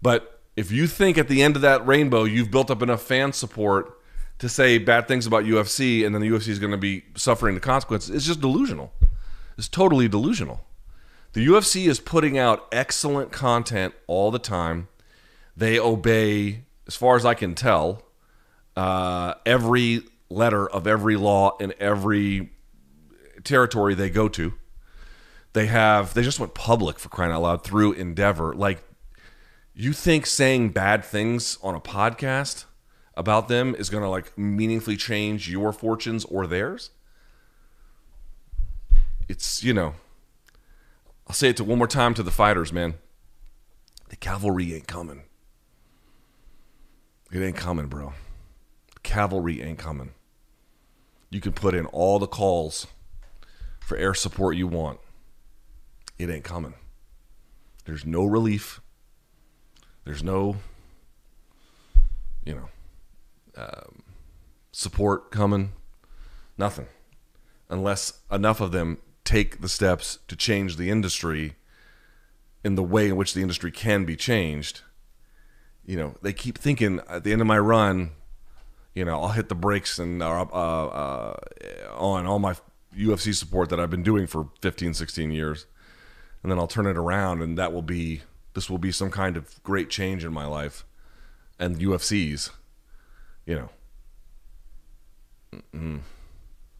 But 0.00 0.40
if 0.56 0.72
you 0.72 0.86
think 0.86 1.18
at 1.18 1.28
the 1.28 1.42
end 1.42 1.56
of 1.56 1.62
that 1.62 1.86
rainbow 1.86 2.24
you've 2.24 2.50
built 2.50 2.70
up 2.70 2.82
enough 2.82 3.02
fan 3.02 3.32
support 3.32 3.97
to 4.38 4.48
say 4.48 4.78
bad 4.78 5.08
things 5.08 5.26
about 5.26 5.44
UFC 5.44 6.04
and 6.04 6.14
then 6.14 6.22
the 6.22 6.28
UFC 6.28 6.48
is 6.48 6.58
going 6.58 6.70
to 6.70 6.76
be 6.76 7.04
suffering 7.16 7.54
the 7.54 7.60
consequences, 7.60 8.14
it's 8.14 8.26
just 8.26 8.40
delusional. 8.40 8.92
It's 9.56 9.68
totally 9.68 10.08
delusional. 10.08 10.64
The 11.32 11.46
UFC 11.46 11.88
is 11.88 12.00
putting 12.00 12.38
out 12.38 12.66
excellent 12.72 13.32
content 13.32 13.94
all 14.06 14.30
the 14.30 14.38
time. 14.38 14.88
They 15.56 15.78
obey, 15.78 16.62
as 16.86 16.94
far 16.94 17.16
as 17.16 17.26
I 17.26 17.34
can 17.34 17.54
tell, 17.54 18.02
uh, 18.76 19.34
every 19.44 20.02
letter 20.30 20.68
of 20.68 20.86
every 20.86 21.16
law 21.16 21.56
in 21.58 21.74
every 21.80 22.50
territory 23.44 23.94
they 23.94 24.10
go 24.10 24.28
to. 24.28 24.54
They 25.52 25.66
have 25.66 26.14
they 26.14 26.22
just 26.22 26.38
went 26.38 26.54
public 26.54 26.98
for 26.98 27.08
crying 27.08 27.32
out 27.32 27.42
loud 27.42 27.64
through 27.64 27.92
Endeavor. 27.92 28.54
Like 28.54 28.82
you 29.74 29.92
think 29.92 30.26
saying 30.26 30.70
bad 30.70 31.04
things 31.04 31.58
on 31.62 31.74
a 31.74 31.80
podcast 31.80 32.66
about 33.18 33.48
them 33.48 33.74
is 33.74 33.90
going 33.90 34.02
to 34.02 34.08
like 34.08 34.36
meaningfully 34.38 34.96
change 34.96 35.50
your 35.50 35.72
fortunes 35.72 36.24
or 36.24 36.46
theirs? 36.46 36.90
It's, 39.28 39.62
you 39.62 39.74
know, 39.74 39.94
I'll 41.26 41.34
say 41.34 41.50
it 41.50 41.56
to 41.58 41.64
one 41.64 41.76
more 41.76 41.86
time 41.86 42.14
to 42.14 42.22
the 42.22 42.30
fighters, 42.30 42.72
man. 42.72 42.94
The 44.08 44.16
cavalry 44.16 44.74
ain't 44.74 44.86
coming. 44.86 45.24
It 47.30 47.42
ain't 47.42 47.56
coming, 47.56 47.88
bro. 47.88 48.14
The 48.94 49.00
cavalry 49.00 49.60
ain't 49.60 49.78
coming. 49.78 50.12
You 51.28 51.42
can 51.42 51.52
put 51.52 51.74
in 51.74 51.84
all 51.86 52.18
the 52.18 52.26
calls 52.26 52.86
for 53.80 53.98
air 53.98 54.14
support 54.14 54.56
you 54.56 54.66
want. 54.66 54.98
It 56.18 56.30
ain't 56.30 56.44
coming. 56.44 56.72
There's 57.84 58.06
no 58.06 58.24
relief 58.24 58.80
there's 60.08 60.22
no, 60.22 60.56
you 62.42 62.54
know, 62.54 62.70
um, 63.58 64.02
support 64.72 65.30
coming. 65.30 65.72
Nothing. 66.56 66.86
Unless 67.68 68.20
enough 68.30 68.60
of 68.60 68.72
them 68.72 68.98
take 69.24 69.60
the 69.60 69.68
steps 69.68 70.18
to 70.28 70.36
change 70.36 70.76
the 70.76 70.90
industry 70.90 71.56
in 72.64 72.74
the 72.74 72.82
way 72.82 73.08
in 73.08 73.16
which 73.16 73.34
the 73.34 73.42
industry 73.42 73.70
can 73.70 74.04
be 74.04 74.16
changed. 74.16 74.82
You 75.84 75.96
know, 75.96 76.14
they 76.22 76.32
keep 76.32 76.58
thinking 76.58 77.00
at 77.08 77.24
the 77.24 77.32
end 77.32 77.40
of 77.40 77.46
my 77.46 77.58
run, 77.58 78.12
you 78.94 79.04
know, 79.04 79.20
I'll 79.20 79.28
hit 79.28 79.48
the 79.48 79.54
brakes 79.54 79.98
and 79.98 80.22
uh, 80.22 80.46
uh, 80.52 80.54
uh, 80.54 81.34
on 81.96 82.26
all 82.26 82.38
my 82.38 82.54
UFC 82.96 83.34
support 83.34 83.68
that 83.70 83.78
I've 83.78 83.90
been 83.90 84.02
doing 84.02 84.26
for 84.26 84.48
15, 84.60 84.94
16 84.94 85.30
years. 85.30 85.66
And 86.42 86.50
then 86.50 86.58
I'll 86.58 86.66
turn 86.66 86.86
it 86.86 86.96
around 86.96 87.42
and 87.42 87.58
that 87.58 87.72
will 87.72 87.82
be 87.82 88.22
this 88.54 88.70
will 88.70 88.78
be 88.78 88.90
some 88.90 89.10
kind 89.10 89.36
of 89.36 89.62
great 89.62 89.88
change 89.90 90.24
in 90.24 90.32
my 90.32 90.46
life 90.46 90.84
and 91.58 91.78
UFC's, 91.78 92.50
you 93.48 93.56
know. 93.56 93.70
Mm-mm. 95.74 96.00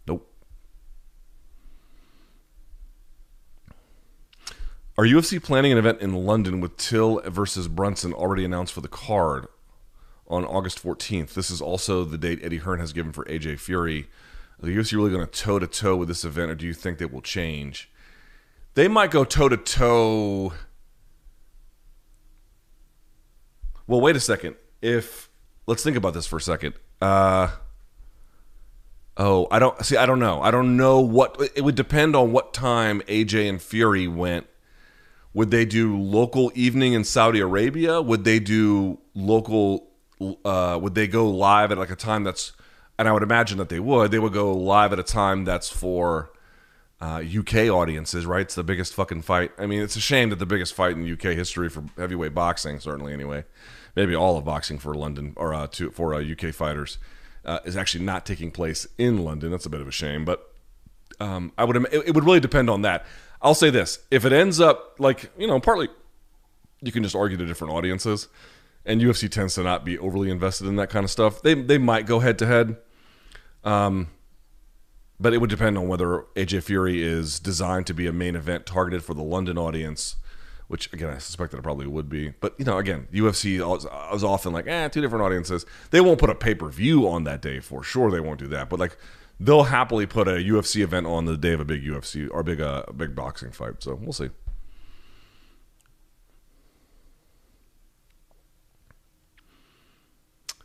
Nope. 0.07 0.31
Are 4.99 5.05
UFC 5.05 5.43
planning 5.43 5.73
an 5.73 5.79
event 5.79 6.03
in 6.03 6.13
London 6.13 6.61
with 6.61 6.77
Till 6.77 7.21
versus 7.23 7.67
Brunson 7.69 8.13
already 8.13 8.45
announced 8.45 8.75
for 8.75 8.83
the 8.83 8.89
card 8.89 9.47
on 10.29 10.45
August 10.45 10.83
14th? 10.85 11.33
This 11.33 11.51
is 11.51 11.63
also 11.63 12.05
the 12.05 12.19
date 12.19 12.41
Eddie 12.43 12.59
Hearn 12.59 12.81
has 12.81 12.93
given 12.93 13.13
for 13.13 13.25
AJ 13.25 13.59
Fury. 13.61 14.09
Are 14.63 14.67
the 14.67 14.77
UFC 14.77 14.93
really 14.93 15.11
going 15.11 15.27
to 15.27 15.33
toe 15.33 15.59
to 15.59 15.67
toe 15.67 15.97
with 15.97 16.09
this 16.09 16.25
event, 16.25 16.51
or 16.51 16.55
do 16.55 16.67
you 16.67 16.75
think 16.75 16.99
they 16.99 17.07
will 17.07 17.23
change? 17.23 17.91
They 18.75 18.89
might 18.89 19.11
go 19.11 19.25
toe 19.25 19.49
to 19.49 19.57
toe 19.57 20.53
Well, 23.87 24.03
wait 24.03 24.17
a 24.17 24.21
second. 24.21 24.57
If 24.83 25.28
let's 25.69 25.85
think 25.85 25.97
about 25.97 26.15
this 26.15 26.27
for 26.27 26.39
a 26.39 26.41
second. 26.41 26.75
Uh, 27.01 27.51
oh, 29.17 29.47
I 29.51 29.59
don't 29.61 29.85
see. 29.85 29.97
I 29.97 30.07
don't 30.07 30.19
know. 30.19 30.41
I 30.43 30.51
don't 30.51 30.77
know 30.77 30.99
what 30.99 31.53
it 31.55 31.63
would 31.63 31.77
depend 31.77 32.17
on 32.17 32.33
what 32.33 32.53
time 32.53 33.03
AJ 33.03 33.49
and 33.49 33.63
Fury 33.63 34.09
went. 34.09 34.47
Would 35.35 35.51
they 35.51 35.67
do 35.67 35.97
local 35.97 36.51
evening 36.55 36.95
in 36.95 37.05
Saudi 37.05 37.39
Arabia? 37.39 38.01
Would 38.03 38.25
they 38.25 38.41
do 38.41 38.99
local? 39.15 39.91
Uh, 40.45 40.79
would 40.83 40.97
they 40.97 41.07
go 41.07 41.29
live 41.31 41.71
at 41.71 41.79
like 41.79 41.91
a 41.91 41.97
time 41.97 42.25
that's? 42.25 42.53
And 42.99 43.07
I 43.07 43.13
would 43.13 43.23
imagine 43.23 43.59
that 43.59 43.69
they 43.69 43.79
would. 43.79 44.11
They 44.11 44.19
would 44.19 44.33
go 44.33 44.53
live 44.53 44.93
at 44.93 44.99
a 44.99 45.05
time 45.05 45.45
that's 45.45 45.69
for 45.69 46.33
uh, 47.01 47.23
UK 47.23 47.69
audiences, 47.69 48.27
right? 48.27 48.41
It's 48.41 48.57
the 48.57 48.65
biggest 48.65 48.95
fucking 48.95 49.23
fight. 49.23 49.53
I 49.57 49.67
mean, 49.67 49.83
it's 49.83 49.95
a 49.95 50.01
shame 50.01 50.31
that 50.31 50.41
the 50.41 50.47
biggest 50.47 50.75
fight 50.75 50.97
in 50.97 51.09
UK 51.09 51.37
history 51.37 51.69
for 51.69 51.85
heavyweight 51.97 52.35
boxing, 52.35 52.81
certainly 52.81 53.13
anyway, 53.13 53.45
maybe 53.99 54.15
all 54.15 54.37
of 54.37 54.45
boxing 54.45 54.79
for 54.79 54.95
London 54.95 55.33
or 55.35 55.53
uh, 55.53 55.67
to, 55.67 55.91
for 55.91 56.15
uh, 56.15 56.23
UK 56.23 56.55
fighters 56.55 56.99
uh, 57.45 57.59
is 57.65 57.77
actually 57.77 58.05
not 58.05 58.25
taking 58.25 58.53
place 58.53 58.87
in 58.97 59.25
London. 59.25 59.51
That's 59.51 59.67
a 59.67 59.71
bit 59.71 59.81
of 59.81 59.89
a 59.89 59.93
shame, 59.93 60.25
but 60.25 60.55
um, 61.19 61.53
I 61.59 61.65
would 61.65 61.77
it, 61.77 62.07
it 62.07 62.15
would 62.15 62.25
really 62.25 62.39
depend 62.39 62.71
on 62.71 62.83
that. 62.83 63.05
I'll 63.43 63.57
say 63.57 63.71
this: 63.71 63.99
if 64.13 64.25
it 64.25 64.33
ends 64.33 64.61
up 64.61 64.95
like 65.01 65.33
you 65.37 65.49
know, 65.49 65.59
partly 65.59 65.89
you 66.81 66.93
can 66.93 67.03
just 67.03 67.17
argue 67.17 67.37
to 67.37 67.45
different 67.45 67.75
audiences, 67.75 68.29
and 68.87 69.01
UFC 69.01 69.29
tends 69.29 69.57
to 69.57 69.65
not 69.65 69.85
be 69.85 69.99
overly 69.99 70.31
invested 70.31 70.69
in 70.69 70.77
that 70.77 70.91
kind 70.91 71.03
of 71.03 71.11
stuff. 71.11 71.43
They 71.43 71.55
they 71.55 71.79
might 71.79 72.07
go 72.07 72.21
head 72.21 72.39
to 72.39 72.47
head, 72.47 72.77
um, 73.65 74.11
but 75.19 75.35
it 75.35 75.39
would 75.39 75.51
depend 75.51 75.77
on 75.77 75.89
whether 75.89 76.25
AJ 76.37 76.63
Fury 76.63 77.03
is 77.03 77.41
designed 77.41 77.89
to 77.89 77.95
be 77.95 78.07
a 78.07 78.13
main 78.13 78.37
event 78.37 78.65
targeted 78.65 79.03
for 79.03 79.15
the 79.15 79.25
London 79.25 79.59
audience 79.59 80.15
which 80.69 80.93
again 80.93 81.11
I 81.11 81.19
suspect 81.19 81.51
that 81.51 81.59
it 81.59 81.63
probably 81.63 81.87
would 81.87 82.09
be. 82.09 82.31
But 82.41 82.55
you 82.59 82.65
know, 82.65 82.79
again, 82.79 83.09
UFC 83.13 83.57
is 84.15 84.25
often 84.25 84.53
like, 84.53 84.67
eh, 84.67 84.89
two 84.89 85.01
different 85.01 85.25
audiences. 85.25 85.67
They 85.91 86.01
won't 86.01 86.21
put 86.21 86.31
a 86.31 86.35
pay 86.35 86.55
per 86.55 86.69
view 86.69 87.09
on 87.09 87.25
that 87.25 87.43
day 87.43 87.61
for 87.61 87.83
sure. 87.83 88.11
They 88.11 88.21
won't 88.21 88.39
do 88.39 88.49
that, 88.49 88.69
but 88.71 88.79
like 88.79 88.97
they'll 89.41 89.65
happily 89.65 90.07
put 90.07 90.29
a 90.29 90.33
UFC 90.33 90.83
event 90.83 91.07
on 91.07 91.25
the 91.25 91.37
day 91.37 91.53
of 91.53 91.61
a 91.61 91.65
big 91.65 91.85
UFC 91.85 92.29
or 92.31 92.43
big 92.43 92.61
uh, 92.61 92.85
big 92.97 93.15
boxing 93.15 93.51
fight. 93.51 93.83
So 93.83 93.95
we'll 93.95 94.13
see. 94.13 94.31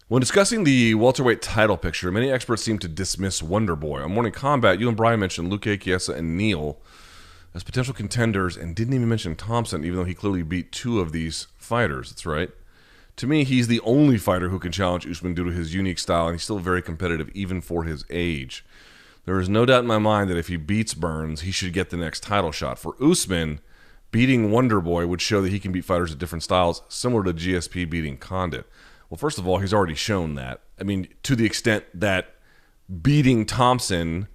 When 0.10 0.20
discussing 0.20 0.64
the 0.64 0.94
welterweight 0.96 1.42
title 1.42 1.78
picture, 1.78 2.12
many 2.12 2.30
experts 2.30 2.62
seem 2.62 2.78
to 2.80 2.88
dismiss 2.88 3.42
Wonder 3.42 3.76
Boy. 3.76 4.02
On 4.02 4.12
Morning 4.12 4.34
Combat, 4.34 4.80
you 4.80 4.88
and 4.88 4.96
Brian 4.96 5.20
mentioned 5.20 5.52
Luque, 5.52 5.82
Chiesa, 5.82 6.14
and 6.14 6.38
Neal 6.38 6.78
as 7.54 7.64
potential 7.64 7.94
contenders 7.94 8.58
and 8.58 8.76
didn't 8.76 8.94
even 8.94 9.10
mention 9.10 9.36
Thompson, 9.36 9.84
even 9.84 9.98
though 9.98 10.06
he 10.06 10.14
clearly 10.14 10.44
beat 10.44 10.72
two 10.72 11.00
of 11.00 11.12
these 11.12 11.48
fighters. 11.58 12.10
That's 12.10 12.26
right. 12.26 12.50
To 13.18 13.28
me, 13.28 13.44
he's 13.44 13.68
the 13.68 13.80
only 13.82 14.18
fighter 14.18 14.50
who 14.50 14.58
can 14.58 14.72
challenge 14.72 15.06
Usman 15.06 15.36
due 15.36 15.46
to 15.46 15.52
his 15.52 15.74
unique 15.74 16.00
style, 16.00 16.28
and 16.28 16.36
he's 16.36 16.44
still 16.44 16.60
very 16.60 16.82
competitive 16.82 17.30
even 17.36 17.62
for 17.62 17.84
his 17.84 18.06
age. 18.10 18.66
There 19.26 19.40
is 19.40 19.48
no 19.48 19.66
doubt 19.66 19.82
in 19.82 19.88
my 19.88 20.00
mind 20.00 20.30
that 20.30 20.38
if 20.38 20.48
he 20.48 20.58
beats 20.58 20.94
Burns, 20.94 21.42
he 21.42 21.52
should 21.52 21.74
get 21.74 21.92
the 21.92 21.98
next 21.98 22.24
title 22.24 22.52
shot. 22.52 22.80
For 22.80 22.96
Usman, 23.02 23.60
beating 24.12 24.52
Wonder 24.52 24.82
Boy 24.82 25.06
would 25.06 25.22
show 25.22 25.42
that 25.42 25.52
he 25.52 25.60
can 25.60 25.72
beat 25.72 25.86
fighters 25.86 26.12
of 26.12 26.18
different 26.18 26.44
styles, 26.44 26.82
similar 26.90 27.24
to 27.24 27.34
GSP 27.34 27.90
beating 27.90 28.18
Condit. 28.18 28.66
Well, 29.10 29.18
first 29.18 29.38
of 29.38 29.48
all, 29.48 29.60
he's 29.60 29.74
already 29.74 29.96
shown 29.96 30.36
that. 30.36 30.62
I 30.80 30.84
mean, 30.84 31.08
to 31.22 31.36
the 31.36 31.46
extent 31.46 31.86
that 31.94 32.36
beating 33.02 33.46
Thompson 33.46 34.28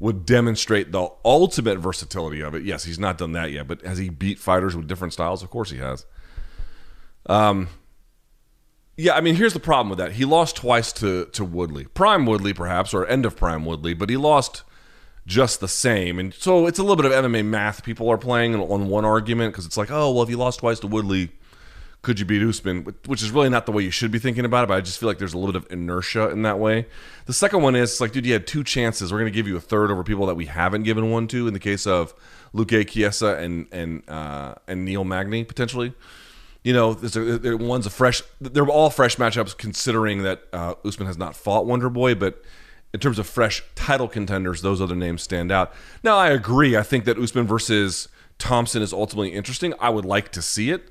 would 0.00 0.24
demonstrate 0.24 0.90
the 0.90 1.08
ultimate 1.24 1.78
versatility 1.78 2.40
of 2.40 2.54
it. 2.54 2.64
Yes, 2.64 2.84
he's 2.84 2.98
not 2.98 3.18
done 3.18 3.32
that 3.32 3.52
yet, 3.52 3.68
but 3.68 3.82
has 3.82 3.98
he 3.98 4.08
beat 4.08 4.38
fighters 4.38 4.74
with 4.74 4.88
different 4.88 5.12
styles? 5.12 5.42
Of 5.42 5.50
course 5.50 5.70
he 5.70 5.78
has. 5.78 6.06
Um, 7.26 7.68
yeah, 8.96 9.14
I 9.14 9.20
mean, 9.20 9.36
here's 9.36 9.52
the 9.52 9.60
problem 9.60 9.90
with 9.90 9.98
that. 9.98 10.12
He 10.12 10.24
lost 10.24 10.56
twice 10.56 10.92
to 10.94 11.26
to 11.26 11.44
Woodley, 11.44 11.84
prime 11.84 12.26
Woodley 12.26 12.54
perhaps, 12.54 12.92
or 12.92 13.06
end 13.06 13.24
of 13.24 13.36
prime 13.36 13.64
Woodley, 13.64 13.94
but 13.94 14.10
he 14.10 14.16
lost 14.16 14.62
just 15.26 15.60
the 15.60 15.68
same. 15.68 16.18
And 16.18 16.34
so 16.34 16.66
it's 16.66 16.78
a 16.78 16.82
little 16.82 16.96
bit 16.96 17.04
of 17.04 17.12
MMA 17.12 17.44
math 17.44 17.84
people 17.84 18.08
are 18.08 18.18
playing 18.18 18.54
on 18.54 18.88
one 18.88 19.04
argument 19.04 19.52
because 19.52 19.66
it's 19.66 19.76
like, 19.76 19.90
oh, 19.90 20.12
well, 20.12 20.22
if 20.22 20.30
you 20.30 20.36
lost 20.36 20.60
twice 20.60 20.80
to 20.80 20.86
Woodley, 20.86 21.30
could 22.02 22.18
you 22.18 22.24
beat 22.24 22.42
Usman? 22.42 22.94
Which 23.06 23.22
is 23.22 23.30
really 23.30 23.50
not 23.50 23.66
the 23.66 23.72
way 23.72 23.82
you 23.82 23.90
should 23.90 24.10
be 24.10 24.18
thinking 24.18 24.44
about 24.44 24.64
it, 24.64 24.68
but 24.68 24.78
I 24.78 24.80
just 24.80 24.98
feel 24.98 25.08
like 25.08 25.18
there's 25.18 25.34
a 25.34 25.38
little 25.38 25.52
bit 25.52 25.66
of 25.66 25.72
inertia 25.72 26.30
in 26.30 26.42
that 26.42 26.58
way. 26.58 26.86
The 27.26 27.32
second 27.32 27.62
one 27.62 27.76
is 27.76 28.00
like, 28.00 28.12
dude, 28.12 28.24
you 28.24 28.32
had 28.32 28.46
two 28.46 28.64
chances. 28.64 29.12
We're 29.12 29.18
going 29.18 29.32
to 29.32 29.36
give 29.36 29.46
you 29.46 29.56
a 29.56 29.60
third 29.60 29.90
over 29.90 30.02
people 30.02 30.26
that 30.26 30.34
we 30.34 30.46
haven't 30.46 30.84
given 30.84 31.10
one 31.10 31.26
to. 31.28 31.46
In 31.46 31.52
the 31.52 31.60
case 31.60 31.86
of 31.86 32.14
Luque 32.54 32.88
Chiesa 32.88 33.36
and 33.36 33.66
and 33.70 34.08
uh, 34.08 34.54
and 34.66 34.84
Neil 34.84 35.04
Magny 35.04 35.44
potentially. 35.44 35.92
You 36.62 36.74
know, 36.74 36.90
a, 36.90 37.54
one's 37.56 37.86
a 37.86 37.90
fresh. 37.90 38.22
They're 38.38 38.68
all 38.68 38.90
fresh 38.90 39.16
matchups, 39.16 39.56
considering 39.56 40.22
that 40.24 40.42
uh, 40.52 40.74
Usman 40.84 41.06
has 41.06 41.16
not 41.16 41.34
fought 41.34 41.64
Wonder 41.64 41.88
Boy, 41.88 42.14
but 42.14 42.42
in 42.92 43.00
terms 43.00 43.18
of 43.18 43.26
fresh 43.26 43.62
title 43.74 44.08
contenders, 44.08 44.60
those 44.60 44.80
other 44.80 44.94
names 44.94 45.22
stand 45.22 45.50
out. 45.50 45.72
Now, 46.02 46.18
I 46.18 46.28
agree. 46.28 46.76
I 46.76 46.82
think 46.82 47.06
that 47.06 47.18
Usman 47.18 47.46
versus 47.46 48.08
Thompson 48.38 48.82
is 48.82 48.92
ultimately 48.92 49.32
interesting. 49.32 49.72
I 49.80 49.88
would 49.88 50.04
like 50.04 50.32
to 50.32 50.42
see 50.42 50.70
it. 50.70 50.90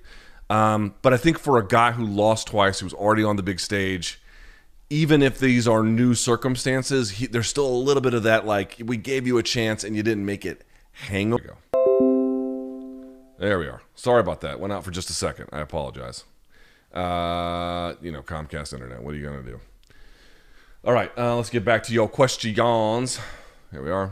Um, 0.49 0.95
but 1.01 1.13
I 1.13 1.17
think 1.17 1.37
for 1.37 1.57
a 1.57 1.67
guy 1.67 1.91
who 1.91 2.05
lost 2.05 2.47
twice, 2.47 2.79
who's 2.79 2.93
already 2.93 3.23
on 3.23 3.35
the 3.35 3.43
big 3.43 3.59
stage, 3.59 4.19
even 4.89 5.21
if 5.21 5.37
these 5.37 5.67
are 5.67 5.83
new 5.83 6.15
circumstances, 6.15 7.11
he, 7.11 7.27
there's 7.27 7.47
still 7.47 7.67
a 7.67 7.77
little 7.77 8.01
bit 8.01 8.13
of 8.13 8.23
that 8.23 8.45
like 8.45 8.77
we 8.83 8.97
gave 8.97 9.27
you 9.27 9.37
a 9.37 9.43
chance 9.43 9.83
and 9.83 9.95
you 9.95 10.01
didn't 10.01 10.25
make 10.25 10.45
it. 10.45 10.65
Hang 10.91 11.33
on. 11.33 11.39
There 13.37 13.59
we 13.59 13.67
are. 13.67 13.81
Sorry 13.95 14.19
about 14.19 14.41
that. 14.41 14.59
Went 14.59 14.73
out 14.73 14.83
for 14.83 14.91
just 14.91 15.09
a 15.09 15.13
second. 15.13 15.49
I 15.53 15.59
apologize. 15.59 16.25
Uh, 16.93 17.93
you 18.01 18.11
know, 18.11 18.23
Comcast 18.23 18.73
Internet. 18.73 19.03
What 19.03 19.13
are 19.13 19.17
you 19.17 19.25
gonna 19.25 19.43
do? 19.43 19.59
All 20.83 20.93
right, 20.93 21.11
uh, 21.17 21.35
let's 21.35 21.49
get 21.49 21.63
back 21.63 21.83
to 21.83 21.93
your 21.93 22.09
questions. 22.09 23.19
Here 23.71 23.83
we 23.83 23.91
are. 23.91 24.11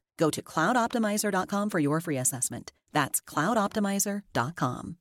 Go 0.21 0.29
to 0.29 0.43
cloudoptimizer.com 0.43 1.71
for 1.71 1.79
your 1.79 1.99
free 1.99 2.17
assessment. 2.17 2.71
That's 2.93 3.19
cloudoptimizer.com. 3.21 4.97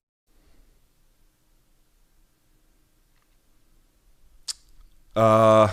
Uh, 5.15 5.69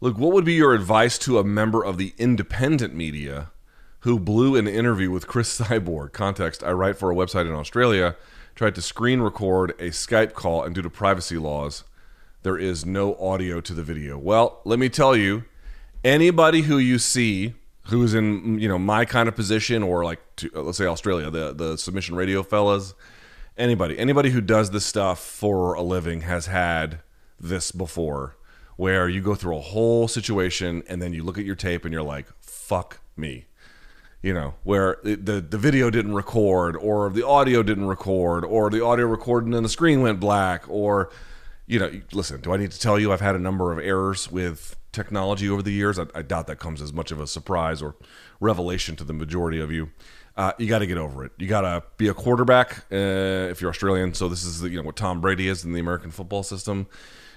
look, 0.00 0.16
what 0.16 0.32
would 0.32 0.46
be 0.46 0.54
your 0.54 0.72
advice 0.72 1.18
to 1.18 1.38
a 1.38 1.44
member 1.44 1.84
of 1.84 1.98
the 1.98 2.14
independent 2.16 2.94
media 2.94 3.50
who 4.00 4.18
blew 4.18 4.56
an 4.56 4.66
interview 4.66 5.10
with 5.10 5.26
Cris 5.26 5.60
Cyborg? 5.60 6.14
Context 6.14 6.64
I 6.64 6.72
write 6.72 6.96
for 6.96 7.10
a 7.10 7.14
website 7.14 7.46
in 7.46 7.52
Australia, 7.52 8.16
tried 8.54 8.74
to 8.76 8.80
screen 8.80 9.20
record 9.20 9.72
a 9.72 9.90
Skype 9.90 10.32
call, 10.32 10.62
and 10.64 10.74
due 10.74 10.80
to 10.80 10.88
privacy 10.88 11.36
laws, 11.36 11.84
there 12.42 12.58
is 12.58 12.86
no 12.86 13.16
audio 13.16 13.60
to 13.60 13.74
the 13.74 13.82
video. 13.82 14.18
Well, 14.18 14.60
let 14.64 14.78
me 14.78 14.88
tell 14.88 15.16
you, 15.16 15.44
anybody 16.04 16.62
who 16.62 16.78
you 16.78 16.98
see 16.98 17.54
who's 17.84 18.14
in 18.14 18.58
you 18.58 18.68
know 18.68 18.78
my 18.78 19.04
kind 19.04 19.28
of 19.28 19.34
position 19.34 19.82
or 19.82 20.04
like 20.04 20.20
to, 20.36 20.50
uh, 20.54 20.62
let's 20.62 20.78
say 20.78 20.86
Australia, 20.86 21.30
the 21.30 21.52
the 21.52 21.76
submission 21.76 22.14
radio 22.14 22.42
fellas, 22.42 22.94
anybody 23.56 23.98
anybody 23.98 24.30
who 24.30 24.40
does 24.40 24.70
this 24.70 24.86
stuff 24.86 25.20
for 25.20 25.74
a 25.74 25.82
living 25.82 26.22
has 26.22 26.46
had 26.46 27.00
this 27.38 27.72
before 27.72 28.36
where 28.76 29.08
you 29.08 29.20
go 29.20 29.34
through 29.34 29.56
a 29.56 29.60
whole 29.60 30.08
situation 30.08 30.82
and 30.88 31.02
then 31.02 31.12
you 31.12 31.22
look 31.22 31.38
at 31.38 31.44
your 31.44 31.54
tape 31.54 31.84
and 31.84 31.92
you're 31.92 32.02
like 32.02 32.26
fuck 32.40 33.00
me 33.16 33.46
you 34.22 34.32
know 34.32 34.54
where 34.62 34.98
the 35.02 35.40
the 35.40 35.58
video 35.58 35.90
didn't 35.90 36.14
record 36.14 36.76
or 36.76 37.10
the 37.10 37.26
audio 37.26 37.62
didn't 37.62 37.86
record 37.86 38.44
or 38.44 38.70
the 38.70 38.82
audio 38.84 39.06
recorded 39.06 39.52
and 39.52 39.64
the 39.64 39.68
screen 39.68 40.00
went 40.00 40.18
black 40.20 40.64
or 40.68 41.10
you 41.70 41.78
know, 41.78 42.00
listen, 42.12 42.40
do 42.40 42.52
I 42.52 42.56
need 42.56 42.72
to 42.72 42.80
tell 42.80 42.98
you 42.98 43.12
I've 43.12 43.20
had 43.20 43.36
a 43.36 43.38
number 43.38 43.70
of 43.70 43.78
errors 43.78 44.28
with 44.28 44.76
technology 44.90 45.48
over 45.48 45.62
the 45.62 45.70
years? 45.72 46.00
I, 46.00 46.06
I 46.16 46.22
doubt 46.22 46.48
that 46.48 46.56
comes 46.56 46.82
as 46.82 46.92
much 46.92 47.12
of 47.12 47.20
a 47.20 47.28
surprise 47.28 47.80
or 47.80 47.94
revelation 48.40 48.96
to 48.96 49.04
the 49.04 49.12
majority 49.12 49.60
of 49.60 49.70
you. 49.70 49.90
Uh, 50.36 50.52
you 50.58 50.66
got 50.66 50.80
to 50.80 50.86
get 50.88 50.98
over 50.98 51.24
it. 51.24 51.30
You 51.38 51.46
got 51.46 51.60
to 51.60 51.84
be 51.96 52.08
a 52.08 52.14
quarterback 52.14 52.86
uh, 52.90 53.50
if 53.50 53.60
you're 53.60 53.70
Australian. 53.70 54.14
So 54.14 54.28
this 54.28 54.44
is 54.44 54.60
the, 54.60 54.68
you 54.68 54.78
know 54.78 54.82
what 54.82 54.96
Tom 54.96 55.20
Brady 55.20 55.46
is 55.46 55.64
in 55.64 55.72
the 55.72 55.78
American 55.78 56.10
football 56.10 56.42
system. 56.42 56.88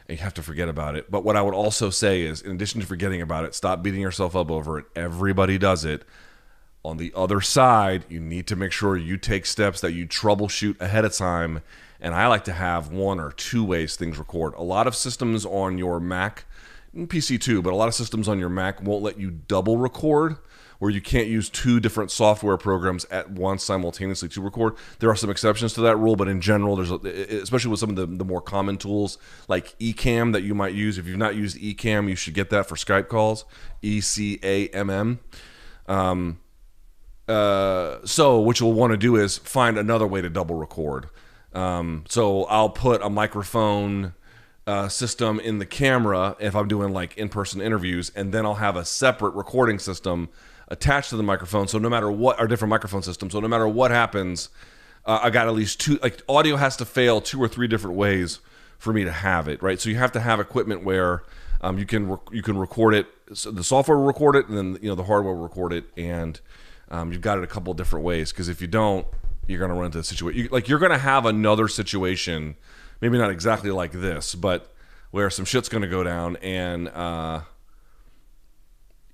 And 0.09 0.17
you 0.17 0.23
have 0.23 0.33
to 0.33 0.41
forget 0.41 0.67
about 0.67 0.95
it. 0.95 1.11
But 1.11 1.23
what 1.23 1.37
I 1.37 1.43
would 1.43 1.53
also 1.53 1.91
say 1.91 2.23
is, 2.23 2.41
in 2.41 2.55
addition 2.55 2.81
to 2.81 2.87
forgetting 2.87 3.21
about 3.21 3.45
it, 3.45 3.53
stop 3.53 3.83
beating 3.83 4.01
yourself 4.01 4.35
up 4.35 4.49
over 4.49 4.79
it. 4.79 4.85
Everybody 4.95 5.59
does 5.59 5.85
it. 5.85 6.05
On 6.83 6.97
the 6.97 7.13
other 7.15 7.39
side, 7.39 8.03
you 8.09 8.19
need 8.19 8.47
to 8.47 8.55
make 8.55 8.71
sure 8.71 8.97
you 8.97 9.15
take 9.15 9.45
steps 9.45 9.79
that 9.81 9.93
you 9.93 10.07
troubleshoot 10.07 10.81
ahead 10.81 11.05
of 11.05 11.13
time 11.13 11.61
and 12.03 12.13
I 12.13 12.27
like 12.27 12.43
to 12.43 12.53
have 12.53 12.89
one 12.89 13.19
or 13.19 13.31
two 13.31 13.63
ways 13.63 13.95
things 13.95 14.19
record. 14.19 14.53
A 14.55 14.61
lot 14.61 14.85
of 14.85 14.95
systems 14.95 15.45
on 15.45 15.77
your 15.79 15.99
Mac, 15.99 16.45
PC 16.95 17.41
too, 17.41 17.61
but 17.63 17.73
a 17.73 17.75
lot 17.75 17.87
of 17.87 17.95
systems 17.95 18.27
on 18.27 18.37
your 18.37 18.49
Mac 18.49 18.83
won't 18.83 19.01
let 19.01 19.17
you 19.17 19.31
double 19.31 19.77
record 19.77 20.37
where 20.79 20.91
you 20.91 20.99
can't 20.99 21.27
use 21.27 21.49
two 21.49 21.79
different 21.79 22.11
software 22.11 22.57
programs 22.57 23.05
at 23.05 23.31
once 23.31 23.63
simultaneously 23.63 24.27
to 24.27 24.41
record. 24.41 24.75
There 24.99 25.09
are 25.09 25.15
some 25.15 25.29
exceptions 25.29 25.71
to 25.75 25.81
that 25.81 25.95
rule, 25.95 26.17
but 26.17 26.27
in 26.27 26.41
general, 26.41 26.75
there's 26.75 26.91
a, 26.91 26.95
especially 27.41 27.71
with 27.71 27.79
some 27.79 27.91
of 27.91 27.95
the, 27.95 28.05
the 28.05 28.25
more 28.25 28.41
common 28.41 28.75
tools 28.75 29.17
like 29.47 29.79
Ecamm 29.79 30.33
that 30.33 30.43
you 30.43 30.53
might 30.53 30.73
use. 30.73 30.97
If 30.97 31.07
you've 31.07 31.17
not 31.17 31.35
used 31.35 31.57
Ecamm, 31.57 32.09
you 32.09 32.17
should 32.17 32.33
get 32.33 32.49
that 32.49 32.67
for 32.67 32.75
Skype 32.75 33.07
calls. 33.07 33.45
E 33.81 34.01
C 34.01 34.39
A 34.43 34.67
M 34.69 34.89
M. 34.89 35.19
Um, 35.87 36.39
uh, 37.29 37.99
so 38.03 38.39
what 38.39 38.59
you'll 38.59 38.73
want 38.73 38.91
to 38.91 38.97
do 38.97 39.15
is 39.15 39.37
find 39.37 39.77
another 39.77 40.05
way 40.05 40.21
to 40.21 40.29
double 40.29 40.55
record. 40.55 41.07
Um, 41.53 42.05
so 42.09 42.45
I'll 42.45 42.69
put 42.69 43.01
a 43.01 43.09
microphone 43.09 44.13
uh, 44.65 44.87
system 44.87 45.39
in 45.39 45.59
the 45.59 45.65
camera 45.65 46.35
if 46.39 46.55
I'm 46.55 46.67
doing 46.67 46.93
like 46.93 47.17
in 47.17 47.29
person 47.29 47.61
interviews, 47.61 48.11
and 48.15 48.33
then 48.33 48.45
I'll 48.45 48.55
have 48.55 48.75
a 48.75 48.85
separate 48.85 49.35
recording 49.35 49.79
system 49.79 50.29
attached 50.67 51.09
to 51.09 51.17
the 51.17 51.23
microphone. 51.23 51.67
So 51.67 51.77
no 51.77 51.89
matter 51.89 52.09
what, 52.11 52.39
our 52.39 52.47
different 52.47 52.69
microphone 52.69 53.03
systems. 53.03 53.33
So 53.33 53.39
no 53.39 53.47
matter 53.47 53.67
what 53.67 53.91
happens, 53.91 54.49
uh, 55.05 55.19
I 55.21 55.29
got 55.29 55.47
at 55.47 55.53
least 55.53 55.79
two. 55.79 55.99
Like 56.01 56.21
audio 56.27 56.55
has 56.55 56.77
to 56.77 56.85
fail 56.85 57.21
two 57.21 57.41
or 57.41 57.47
three 57.47 57.67
different 57.67 57.97
ways 57.97 58.39
for 58.77 58.93
me 58.93 59.03
to 59.03 59.11
have 59.11 59.47
it, 59.47 59.61
right? 59.61 59.79
So 59.79 59.89
you 59.89 59.97
have 59.97 60.11
to 60.13 60.19
have 60.19 60.39
equipment 60.39 60.83
where 60.83 61.23
um, 61.61 61.77
you 61.77 61.85
can 61.85 62.09
rec- 62.09 62.31
you 62.31 62.41
can 62.41 62.57
record 62.57 62.93
it. 62.93 63.07
So 63.33 63.51
the 63.51 63.63
software 63.63 63.97
will 63.97 64.05
record 64.05 64.35
it, 64.35 64.47
and 64.47 64.57
then 64.57 64.77
you 64.81 64.89
know 64.89 64.95
the 64.95 65.03
hardware 65.03 65.33
will 65.33 65.43
record 65.43 65.73
it, 65.73 65.85
and 65.97 66.39
um, 66.89 67.11
you've 67.11 67.21
got 67.21 67.37
it 67.37 67.43
a 67.43 67.47
couple 67.47 67.73
different 67.73 68.05
ways. 68.05 68.31
Because 68.31 68.49
if 68.49 68.61
you 68.61 68.67
don't, 68.67 69.05
you're 69.47 69.59
going 69.59 69.69
to 69.69 69.75
run 69.75 69.87
into 69.87 69.99
a 69.99 70.03
situation 70.03 70.43
you, 70.43 70.49
like 70.49 70.67
you're 70.67 70.79
going 70.79 70.91
to 70.91 70.97
have 70.97 71.25
another 71.25 71.67
situation, 71.67 72.55
maybe 73.01 73.17
not 73.17 73.31
exactly 73.31 73.71
like 73.71 73.91
this, 73.91 74.35
but 74.35 74.71
where 75.11 75.29
some 75.29 75.45
shit's 75.45 75.69
going 75.69 75.83
to 75.83 75.87
go 75.87 76.03
down 76.03 76.37
and. 76.37 76.89
Uh, 76.89 77.41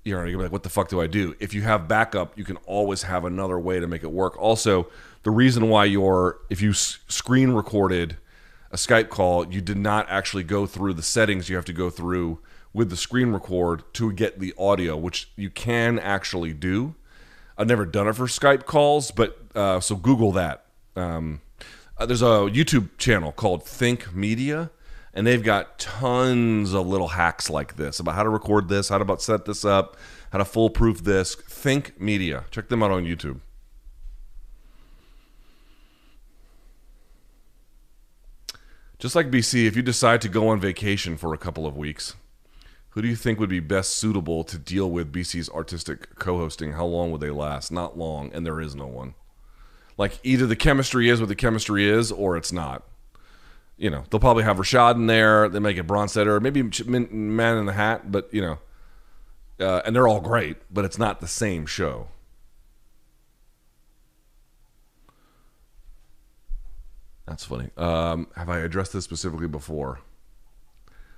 you 0.02 0.14
know, 0.14 0.24
you're 0.24 0.40
like, 0.40 0.52
what 0.52 0.62
the 0.62 0.70
fuck 0.70 0.88
do 0.88 1.00
I 1.00 1.06
do? 1.06 1.34
If 1.40 1.52
you 1.52 1.62
have 1.62 1.86
backup, 1.86 2.36
you 2.38 2.44
can 2.44 2.56
always 2.58 3.02
have 3.02 3.24
another 3.24 3.58
way 3.58 3.80
to 3.80 3.86
make 3.86 4.02
it 4.02 4.10
work. 4.10 4.38
Also, 4.40 4.88
the 5.24 5.30
reason 5.30 5.68
why 5.68 5.84
you're, 5.84 6.38
if 6.48 6.62
you 6.62 6.72
screen 6.72 7.50
recorded 7.50 8.16
a 8.70 8.76
Skype 8.76 9.08
call, 9.10 9.52
you 9.52 9.60
did 9.60 9.76
not 9.76 10.08
actually 10.08 10.44
go 10.44 10.64
through 10.64 10.94
the 10.94 11.02
settings 11.02 11.48
you 11.48 11.56
have 11.56 11.64
to 11.66 11.72
go 11.72 11.90
through 11.90 12.38
with 12.72 12.88
the 12.88 12.96
screen 12.96 13.32
record 13.32 13.82
to 13.94 14.12
get 14.12 14.38
the 14.38 14.54
audio, 14.56 14.96
which 14.96 15.30
you 15.36 15.50
can 15.50 15.98
actually 15.98 16.54
do. 16.54 16.94
I've 17.58 17.66
never 17.66 17.84
done 17.84 18.08
it 18.08 18.14
for 18.14 18.26
Skype 18.26 18.64
calls, 18.64 19.10
but 19.10 19.39
uh, 19.54 19.80
so 19.80 19.96
Google 19.96 20.32
that. 20.32 20.66
Um, 20.96 21.40
uh, 21.98 22.06
there's 22.06 22.22
a 22.22 22.48
YouTube 22.50 22.96
channel 22.98 23.32
called 23.32 23.64
Think 23.64 24.14
Media 24.14 24.70
and 25.12 25.26
they've 25.26 25.42
got 25.42 25.78
tons 25.78 26.72
of 26.72 26.86
little 26.86 27.08
hacks 27.08 27.50
like 27.50 27.76
this 27.76 27.98
about 27.98 28.14
how 28.14 28.22
to 28.22 28.28
record 28.28 28.68
this, 28.68 28.88
how 28.88 28.98
to 28.98 29.02
about 29.02 29.20
set 29.20 29.44
this 29.44 29.64
up, 29.64 29.96
how 30.32 30.38
to 30.38 30.44
foolproof 30.44 31.02
this. 31.02 31.34
Think 31.34 32.00
Media. 32.00 32.44
Check 32.50 32.68
them 32.68 32.82
out 32.82 32.90
on 32.90 33.04
YouTube. 33.04 33.40
Just 38.98 39.16
like 39.16 39.30
BC, 39.30 39.66
if 39.66 39.76
you 39.76 39.82
decide 39.82 40.20
to 40.20 40.28
go 40.28 40.48
on 40.48 40.60
vacation 40.60 41.16
for 41.16 41.32
a 41.32 41.38
couple 41.38 41.66
of 41.66 41.76
weeks, 41.76 42.14
who 42.90 43.02
do 43.02 43.08
you 43.08 43.16
think 43.16 43.40
would 43.40 43.48
be 43.48 43.60
best 43.60 43.96
suitable 43.96 44.44
to 44.44 44.58
deal 44.58 44.90
with 44.90 45.12
BC's 45.12 45.48
artistic 45.48 46.16
co-hosting? 46.16 46.72
How 46.72 46.84
long 46.84 47.10
would 47.10 47.20
they 47.22 47.30
last? 47.30 47.72
Not 47.72 47.96
long, 47.96 48.30
and 48.34 48.44
there 48.44 48.60
is 48.60 48.74
no 48.74 48.86
one. 48.86 49.14
Like 50.00 50.18
either 50.24 50.46
the 50.46 50.56
chemistry 50.56 51.08
is 51.08 51.20
what 51.20 51.28
the 51.28 51.36
chemistry 51.36 51.88
is, 51.88 52.10
or 52.10 52.36
it's 52.36 52.50
not 52.50 52.82
you 53.80 53.88
know, 53.88 54.04
they'll 54.10 54.20
probably 54.20 54.44
have 54.44 54.58
Rashad 54.58 54.96
in 54.96 55.06
there. 55.06 55.48
They 55.48 55.58
may 55.58 55.72
get 55.72 55.86
Bronsteter, 55.86 56.38
maybe 56.40 56.62
Man 56.62 57.56
in 57.56 57.64
the 57.64 57.72
Hat, 57.72 58.12
but 58.12 58.28
you 58.32 58.42
know, 58.42 58.58
uh, 59.58 59.80
and 59.86 59.96
they're 59.96 60.06
all 60.06 60.20
great, 60.20 60.58
but 60.70 60.84
it's 60.84 60.98
not 60.98 61.20
the 61.20 61.26
same 61.26 61.64
show. 61.64 62.08
That's 67.26 67.42
funny. 67.42 67.70
Um, 67.78 68.28
have 68.36 68.50
I 68.50 68.58
addressed 68.58 68.92
this 68.92 69.04
specifically 69.04 69.48
before? 69.48 70.00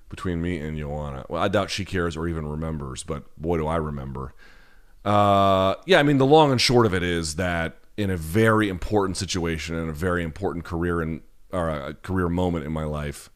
Between 0.08 0.40
me 0.40 0.58
and 0.58 0.78
Joanna, 0.78 1.24
well, 1.28 1.42
I 1.42 1.48
doubt 1.48 1.70
she 1.70 1.84
cares 1.84 2.16
or 2.16 2.28
even 2.28 2.46
remembers, 2.46 3.02
but 3.02 3.24
boy, 3.40 3.56
do 3.56 3.66
I 3.66 3.76
remember. 3.76 4.34
Uh, 5.04 5.74
yeah, 5.86 5.98
I 5.98 6.04
mean, 6.04 6.18
the 6.18 6.26
long 6.26 6.52
and 6.52 6.60
short 6.60 6.86
of 6.86 6.94
it 6.94 7.02
is 7.02 7.36
that 7.36 7.78
in 8.02 8.10
a 8.10 8.16
very 8.16 8.68
important 8.68 9.16
situation 9.16 9.74
and 9.74 9.88
a 9.88 9.92
very 9.92 10.22
important 10.22 10.64
career 10.64 11.00
and 11.00 11.22
or 11.52 11.68
a 11.68 11.94
career 11.94 12.28
moment 12.28 12.64
in 12.64 12.72
my 12.72 12.84
life. 12.84 13.30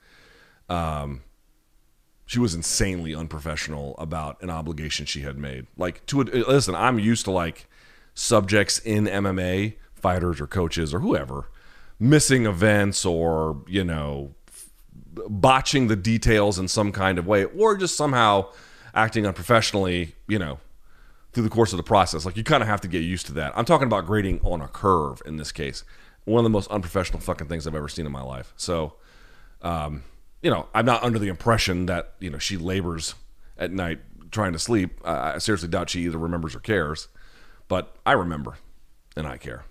Um, 0.68 1.22
she 2.24 2.38
was 2.40 2.54
insanely 2.54 3.14
unprofessional 3.14 3.94
about 3.98 4.42
an 4.42 4.50
obligation 4.50 5.06
she 5.06 5.20
had 5.20 5.38
made. 5.38 5.66
Like 5.76 6.04
to 6.06 6.22
listen, 6.22 6.74
I'm 6.74 6.98
used 6.98 7.24
to 7.26 7.30
like 7.30 7.68
subjects 8.14 8.78
in 8.80 9.04
MMA, 9.04 9.74
fighters 9.94 10.40
or 10.40 10.46
coaches 10.46 10.92
or 10.92 11.00
whoever, 11.00 11.48
missing 12.00 12.46
events 12.46 13.04
or 13.04 13.62
you 13.68 13.84
know 13.84 14.34
botching 15.28 15.86
the 15.86 15.96
details 15.96 16.58
in 16.58 16.68
some 16.68 16.92
kind 16.92 17.18
of 17.18 17.26
way 17.26 17.44
or 17.44 17.76
just 17.76 17.96
somehow 17.96 18.46
acting 18.94 19.26
unprofessionally, 19.26 20.14
you 20.26 20.38
know, 20.38 20.58
through 21.36 21.44
the 21.44 21.50
course 21.50 21.72
of 21.72 21.76
the 21.76 21.84
process. 21.84 22.26
Like 22.26 22.36
you 22.36 22.42
kind 22.42 22.62
of 22.62 22.68
have 22.68 22.80
to 22.80 22.88
get 22.88 23.04
used 23.04 23.26
to 23.26 23.32
that. 23.34 23.52
I'm 23.56 23.64
talking 23.64 23.86
about 23.86 24.06
grading 24.06 24.40
on 24.42 24.60
a 24.60 24.66
curve 24.66 25.22
in 25.24 25.36
this 25.36 25.52
case 25.52 25.84
one 26.26 26.40
of 26.40 26.44
the 26.44 26.50
most 26.50 26.68
unprofessional 26.70 27.20
fucking 27.20 27.46
things 27.46 27.66
I've 27.66 27.74
ever 27.74 27.88
seen 27.88 28.04
in 28.04 28.12
my 28.12 28.22
life. 28.22 28.52
So, 28.56 28.94
um, 29.62 30.02
you 30.42 30.50
know, 30.50 30.66
I'm 30.74 30.84
not 30.84 31.02
under 31.02 31.18
the 31.18 31.28
impression 31.28 31.86
that 31.86 32.14
you 32.20 32.28
know 32.28 32.38
she 32.38 32.56
labors 32.56 33.14
at 33.56 33.72
night 33.72 34.00
trying 34.30 34.52
to 34.52 34.58
sleep. 34.58 35.00
I 35.04 35.38
seriously 35.38 35.68
doubt 35.68 35.88
she 35.88 36.04
either 36.04 36.18
remembers 36.18 36.54
or 36.54 36.60
cares, 36.60 37.08
but 37.68 37.96
I 38.04 38.12
remember, 38.12 38.58
and 39.16 39.26
I 39.26 39.38
care. 39.38 39.64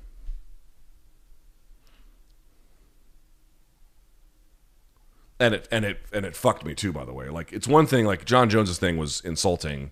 And 5.38 5.54
it 5.54 5.68
and 5.70 5.84
it 5.84 6.00
and 6.14 6.26
it 6.26 6.38
fucked 6.38 6.64
me 6.66 6.74
too. 6.74 6.94
By 6.94 7.04
the 7.04 7.14
way, 7.14 7.28
like 7.28 7.52
it's 7.52 7.68
one 7.68 7.86
thing. 7.86 8.06
Like 8.06 8.24
Jon 8.24 8.50
Jones's 8.50 8.80
thing 8.80 8.96
was 8.96 9.20
insulting, 9.26 9.92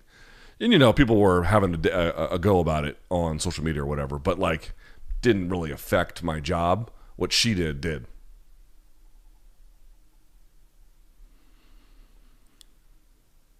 and 0.60 0.72
you 0.72 0.78
know 0.78 0.92
people 0.92 1.16
were 1.16 1.44
having 1.44 1.86
a, 1.86 1.88
a, 1.88 2.28
a 2.34 2.38
go 2.38 2.60
about 2.60 2.84
it 2.84 2.98
on 3.10 3.38
social 3.38 3.64
media 3.64 3.82
or 3.82 3.86
whatever. 3.86 4.18
But 4.18 4.38
like 4.38 4.72
didn't 5.20 5.48
really 5.48 5.70
affect 5.70 6.22
my 6.22 6.40
job. 6.40 6.90
What 7.16 7.32
she 7.32 7.54
did 7.54 7.80
did. 7.80 8.06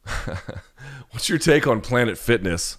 What's 1.11 1.29
your 1.29 1.39
take 1.39 1.67
on 1.67 1.81
Planet 1.81 2.19
Fitness 2.19 2.79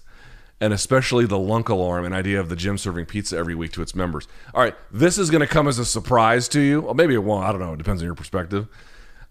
and 0.60 0.72
especially 0.72 1.26
the 1.26 1.38
lunk 1.38 1.68
alarm 1.68 2.04
and 2.04 2.14
idea 2.14 2.40
of 2.40 2.48
the 2.48 2.56
gym 2.56 2.78
serving 2.78 3.06
pizza 3.06 3.36
every 3.36 3.54
week 3.54 3.72
to 3.72 3.82
its 3.82 3.94
members? 3.94 4.28
All 4.54 4.62
right, 4.62 4.74
this 4.90 5.18
is 5.18 5.30
going 5.30 5.40
to 5.40 5.46
come 5.46 5.68
as 5.68 5.78
a 5.78 5.84
surprise 5.84 6.48
to 6.48 6.60
you. 6.60 6.82
Or 6.82 6.94
maybe 6.94 7.14
it 7.14 7.24
won't. 7.24 7.44
I 7.44 7.52
don't 7.52 7.60
know. 7.60 7.72
It 7.72 7.78
depends 7.78 8.02
on 8.02 8.06
your 8.06 8.14
perspective. 8.14 8.68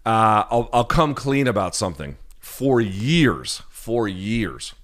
Uh, 0.04 0.44
I'll, 0.50 0.68
I'll 0.72 0.84
come 0.84 1.14
clean 1.14 1.46
about 1.48 1.74
something. 1.74 2.16
For 2.38 2.80
years, 2.80 3.62
for 3.86 4.08
years, 4.08 4.74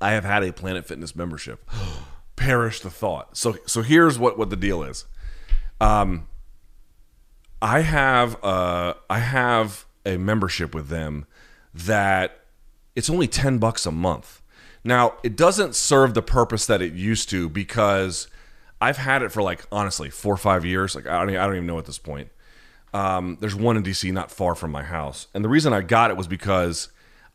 I 0.00 0.12
have 0.12 0.24
had 0.24 0.42
a 0.42 0.50
Planet 0.50 0.86
Fitness 0.86 1.14
membership. 1.14 1.68
perish 2.36 2.80
the 2.80 2.88
thought. 2.88 3.36
So 3.36 3.58
so 3.66 3.82
here's 3.82 4.18
what 4.18 4.38
what 4.38 4.48
the 4.48 4.56
deal 4.56 4.82
is. 4.82 5.04
Um, 5.78 6.26
I 7.60 7.80
have 7.80 8.42
uh 8.42 8.94
I 9.10 9.18
have 9.18 9.84
a 10.06 10.16
membership 10.16 10.74
with 10.74 10.88
them 10.88 11.26
that 11.74 12.44
it's 12.96 13.10
only 13.10 13.28
10 13.28 13.58
bucks 13.58 13.84
a 13.84 13.92
month. 13.92 14.40
Now, 14.82 15.16
it 15.22 15.36
doesn't 15.36 15.74
serve 15.74 16.14
the 16.14 16.22
purpose 16.22 16.64
that 16.64 16.80
it 16.80 16.94
used 16.94 17.28
to 17.28 17.50
because 17.50 18.26
I've 18.80 18.96
had 18.96 19.22
it 19.22 19.32
for 19.32 19.42
like 19.42 19.66
honestly 19.70 20.08
4 20.08 20.32
or 20.32 20.36
5 20.38 20.64
years. 20.64 20.94
Like 20.94 21.06
I 21.06 21.26
don't 21.26 21.36
I 21.36 21.44
don't 21.44 21.56
even 21.56 21.66
know 21.66 21.78
at 21.78 21.84
this 21.84 21.98
point. 21.98 22.30
Um, 22.94 23.36
there's 23.40 23.54
one 23.54 23.76
in 23.76 23.82
DC 23.82 24.10
not 24.14 24.30
far 24.30 24.54
from 24.54 24.70
my 24.70 24.82
house. 24.82 25.26
And 25.34 25.44
the 25.44 25.48
reason 25.50 25.74
I 25.74 25.82
got 25.82 26.10
it 26.10 26.16
was 26.16 26.26
because 26.26 26.88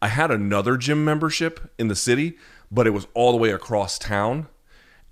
I 0.04 0.08
had 0.08 0.32
another 0.32 0.78
gym 0.78 1.06
membership 1.06 1.72
in 1.80 1.88
the 1.88 1.95
city, 1.95 2.38
but 2.70 2.86
it 2.88 2.91
was 2.91 3.08
all 3.14 3.32
the 3.32 3.38
way 3.38 3.51
across 3.51 3.97
town 3.97 4.47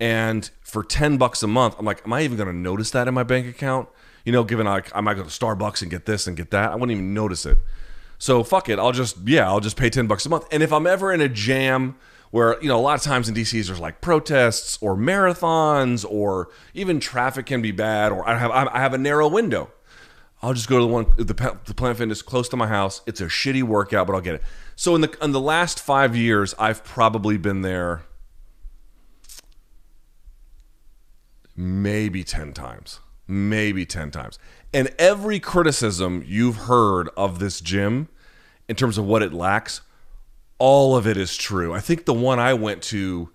and 0.02 0.50
for 0.62 0.82
10 0.82 1.16
bucks 1.16 1.44
a 1.44 1.46
month, 1.46 1.76
I'm 1.78 1.86
like, 1.86 2.02
am 2.04 2.12
I 2.12 2.22
even 2.22 2.36
going 2.36 2.48
to 2.48 2.56
notice 2.56 2.90
that 2.90 3.06
in 3.06 3.14
my 3.14 3.22
bank 3.22 3.46
account? 3.46 3.88
You 4.24 4.32
know, 4.32 4.42
given 4.42 4.66
like 4.66 4.90
I 4.96 5.00
might 5.00 5.14
go 5.14 5.22
to 5.22 5.28
Starbucks 5.28 5.80
and 5.80 5.92
get 5.92 6.06
this 6.06 6.26
and 6.26 6.36
get 6.36 6.50
that, 6.50 6.72
I 6.72 6.74
wouldn't 6.74 6.90
even 6.90 7.14
notice 7.14 7.46
it. 7.46 7.58
So 8.18 8.42
fuck 8.42 8.68
it. 8.68 8.80
I'll 8.80 8.90
just, 8.90 9.18
yeah, 9.24 9.46
I'll 9.46 9.60
just 9.60 9.76
pay 9.76 9.90
10 9.90 10.08
bucks 10.08 10.26
a 10.26 10.28
month. 10.28 10.46
And 10.50 10.60
if 10.60 10.72
I'm 10.72 10.88
ever 10.88 11.12
in 11.12 11.20
a 11.20 11.28
jam 11.28 11.94
where, 12.32 12.60
you 12.60 12.66
know, 12.66 12.76
a 12.76 12.82
lot 12.82 12.96
of 12.96 13.02
times 13.02 13.28
in 13.28 13.36
DCs 13.36 13.68
there's 13.68 13.78
like 13.78 14.00
protests 14.00 14.76
or 14.80 14.96
marathons 14.96 16.04
or 16.08 16.48
even 16.74 16.98
traffic 16.98 17.46
can 17.46 17.62
be 17.62 17.70
bad 17.70 18.10
or 18.10 18.28
I 18.28 18.38
have, 18.38 18.50
I 18.50 18.80
have 18.80 18.94
a 18.94 18.98
narrow 18.98 19.28
window. 19.28 19.70
I'll 20.42 20.54
just 20.54 20.68
go 20.68 20.78
to 20.78 20.84
the 20.84 20.92
one, 20.92 21.06
the, 21.16 21.58
the 21.64 21.74
Planet 21.74 21.98
Fitness 21.98 22.22
close 22.22 22.48
to 22.48 22.56
my 22.56 22.66
house. 22.66 23.02
It's 23.06 23.20
a 23.20 23.26
shitty 23.26 23.62
workout, 23.62 24.08
but 24.08 24.14
I'll 24.14 24.20
get 24.20 24.34
it. 24.34 24.42
So 24.76 24.94
in 24.94 25.02
the, 25.02 25.16
in 25.22 25.32
the 25.32 25.40
last 25.40 25.80
five 25.80 26.16
years, 26.16 26.54
I've 26.58 26.84
probably 26.84 27.36
been 27.36 27.62
there 27.62 28.02
maybe 31.56 32.24
10 32.24 32.52
times. 32.52 33.00
Maybe 33.28 33.86
10 33.86 34.10
times. 34.10 34.38
And 34.74 34.92
every 34.98 35.38
criticism 35.38 36.24
you've 36.26 36.56
heard 36.56 37.08
of 37.16 37.38
this 37.38 37.60
gym 37.60 38.08
in 38.68 38.76
terms 38.76 38.98
of 38.98 39.04
what 39.04 39.22
it 39.22 39.32
lacks, 39.32 39.82
all 40.58 40.96
of 40.96 41.06
it 41.06 41.16
is 41.16 41.36
true. 41.36 41.74
I 41.74 41.80
think 41.80 42.04
the 42.04 42.14
one 42.14 42.38
I 42.38 42.54
went 42.54 42.82
to, 42.84 43.30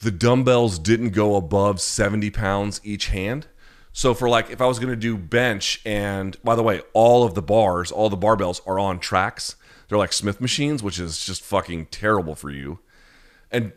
the 0.00 0.10
dumbbells 0.10 0.78
didn't 0.78 1.10
go 1.10 1.36
above 1.36 1.80
70 1.80 2.30
pounds 2.30 2.80
each 2.84 3.08
hand. 3.08 3.46
So 3.92 4.12
for 4.14 4.28
like 4.28 4.50
if 4.50 4.60
I 4.60 4.66
was 4.66 4.78
going 4.78 4.90
to 4.90 4.96
do 4.96 5.16
bench 5.16 5.80
and 5.84 6.36
by 6.42 6.56
the 6.56 6.62
way, 6.62 6.82
all 6.92 7.24
of 7.24 7.34
the 7.34 7.42
bars, 7.42 7.92
all 7.92 8.08
the 8.08 8.16
barbells 8.16 8.60
are 8.66 8.78
on 8.78 8.98
tracks. 8.98 9.56
They're 9.94 10.00
like 10.00 10.12
Smith 10.12 10.40
machines, 10.40 10.82
which 10.82 10.98
is 10.98 11.24
just 11.24 11.40
fucking 11.40 11.86
terrible 11.86 12.34
for 12.34 12.50
you. 12.50 12.80
And 13.52 13.70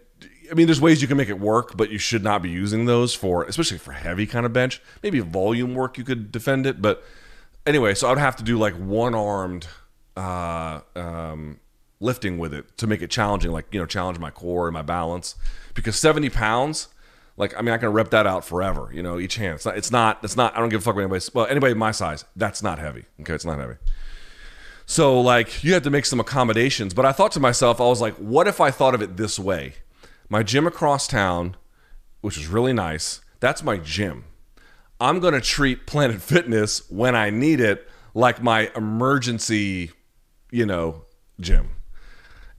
I 0.50 0.56
mean, 0.56 0.66
there's 0.66 0.82
ways 0.82 1.00
you 1.00 1.08
can 1.08 1.16
make 1.16 1.30
it 1.30 1.40
work, 1.40 1.78
but 1.78 1.92
you 1.92 2.00
should 2.00 2.24
not 2.24 2.42
be 2.42 2.50
using 2.50 2.86
those 2.86 3.14
for, 3.14 3.44
especially 3.44 3.78
for 3.78 3.92
heavy 3.92 4.26
kind 4.26 4.44
of 4.44 4.52
bench. 4.52 4.82
Maybe 5.04 5.20
volume 5.20 5.76
work 5.76 5.96
you 5.96 6.04
could 6.04 6.32
defend 6.32 6.66
it, 6.66 6.82
but 6.82 7.04
anyway, 7.68 7.94
so 7.94 8.10
I'd 8.10 8.18
have 8.18 8.36
to 8.38 8.44
do 8.44 8.58
like 8.58 8.74
one 8.74 9.14
armed 9.14 9.68
uh, 10.16 10.80
um, 10.96 11.60
lifting 12.00 12.40
with 12.40 12.52
it 12.52 12.76
to 12.80 12.88
make 12.88 13.04
it 13.04 13.12
challenging, 13.12 13.52
like 13.52 13.68
you 13.72 13.80
know, 13.80 13.86
challenge 13.86 14.18
my 14.18 14.32
core 14.32 14.68
and 14.68 14.74
my 14.74 14.82
balance. 14.82 15.36
Because 15.76 16.00
70 16.00 16.32
pounds, 16.32 16.88
like 17.36 17.56
I 17.56 17.62
mean, 17.62 17.76
I 17.76 17.78
can 17.78 17.90
rep 17.90 18.10
that 18.10 18.26
out 18.26 18.44
forever. 18.44 18.90
You 18.92 19.04
know, 19.04 19.20
each 19.20 19.36
hand. 19.36 19.58
It's 19.58 19.66
not. 19.66 19.78
It's 19.78 19.92
not. 19.92 20.24
It's 20.24 20.36
not. 20.36 20.58
I 20.58 20.62
don't 20.62 20.70
give 20.70 20.82
a 20.82 20.84
fuck 20.84 20.96
about 20.96 21.04
anybody. 21.04 21.24
Well, 21.32 21.46
anybody 21.46 21.76
my 21.76 21.92
size, 21.92 22.26
that's 22.36 22.64
not 22.64 22.80
heavy. 22.80 23.06
Okay, 23.22 23.36
it's 23.36 23.46
not 23.46 23.60
heavy. 23.60 23.76
So 24.88 25.22
like 25.22 25.64
you 25.64 25.74
have 25.74 25.84
to 25.84 25.92
make 25.92 26.06
some 26.06 26.20
accommodations. 26.20 26.96
But 26.96 27.06
I 27.06 27.12
thought 27.12 27.32
to 27.34 27.40
myself, 27.40 27.80
I 27.80 27.84
was 27.84 28.02
like, 28.02 28.16
what 28.16 28.48
if 28.48 28.60
I 28.60 28.72
thought 28.72 28.96
of 28.96 29.04
it 29.04 29.18
this 29.18 29.38
way? 29.38 29.76
my 30.30 30.44
gym 30.44 30.68
across 30.68 31.08
town 31.08 31.56
which 32.22 32.38
is 32.38 32.48
really 32.48 32.74
nice. 32.74 33.22
That's 33.40 33.64
my 33.64 33.78
gym. 33.78 34.26
I'm 35.00 35.20
going 35.20 35.34
to 35.34 35.42
treat 35.42 35.86
Planet 35.86 36.22
Fitness 36.34 36.90
when 36.90 37.16
I 37.16 37.30
need 37.30 37.60
it 37.60 37.88
like 38.14 38.42
my 38.42 38.72
emergency, 38.76 39.92
you 40.52 40.66
know, 40.66 41.06
gym. 41.40 41.70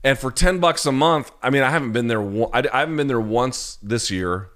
And 0.03 0.17
for 0.17 0.31
10 0.31 0.59
bucks 0.59 0.85
a 0.85 0.91
month, 0.91 1.31
I 1.43 1.49
mean, 1.49 1.61
I 1.61 1.69
haven't 1.69 1.91
been 1.91 2.07
there 2.07 2.21
I 2.53 2.79
haven't 2.79 2.95
been 2.95 3.07
there 3.07 3.19
once 3.19 3.77
this 3.83 4.09
year. 4.09 4.49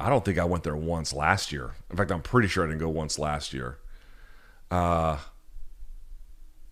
I 0.00 0.08
don't 0.08 0.24
think 0.24 0.38
I 0.38 0.44
went 0.44 0.64
there 0.64 0.74
once 0.74 1.12
last 1.12 1.52
year. 1.52 1.74
In 1.90 1.96
fact, 1.96 2.10
I'm 2.10 2.22
pretty 2.22 2.48
sure 2.48 2.64
I 2.64 2.68
didn't 2.68 2.80
go 2.80 2.88
once 2.88 3.18
last 3.18 3.52
year. 3.52 3.78
Uh 4.70 5.18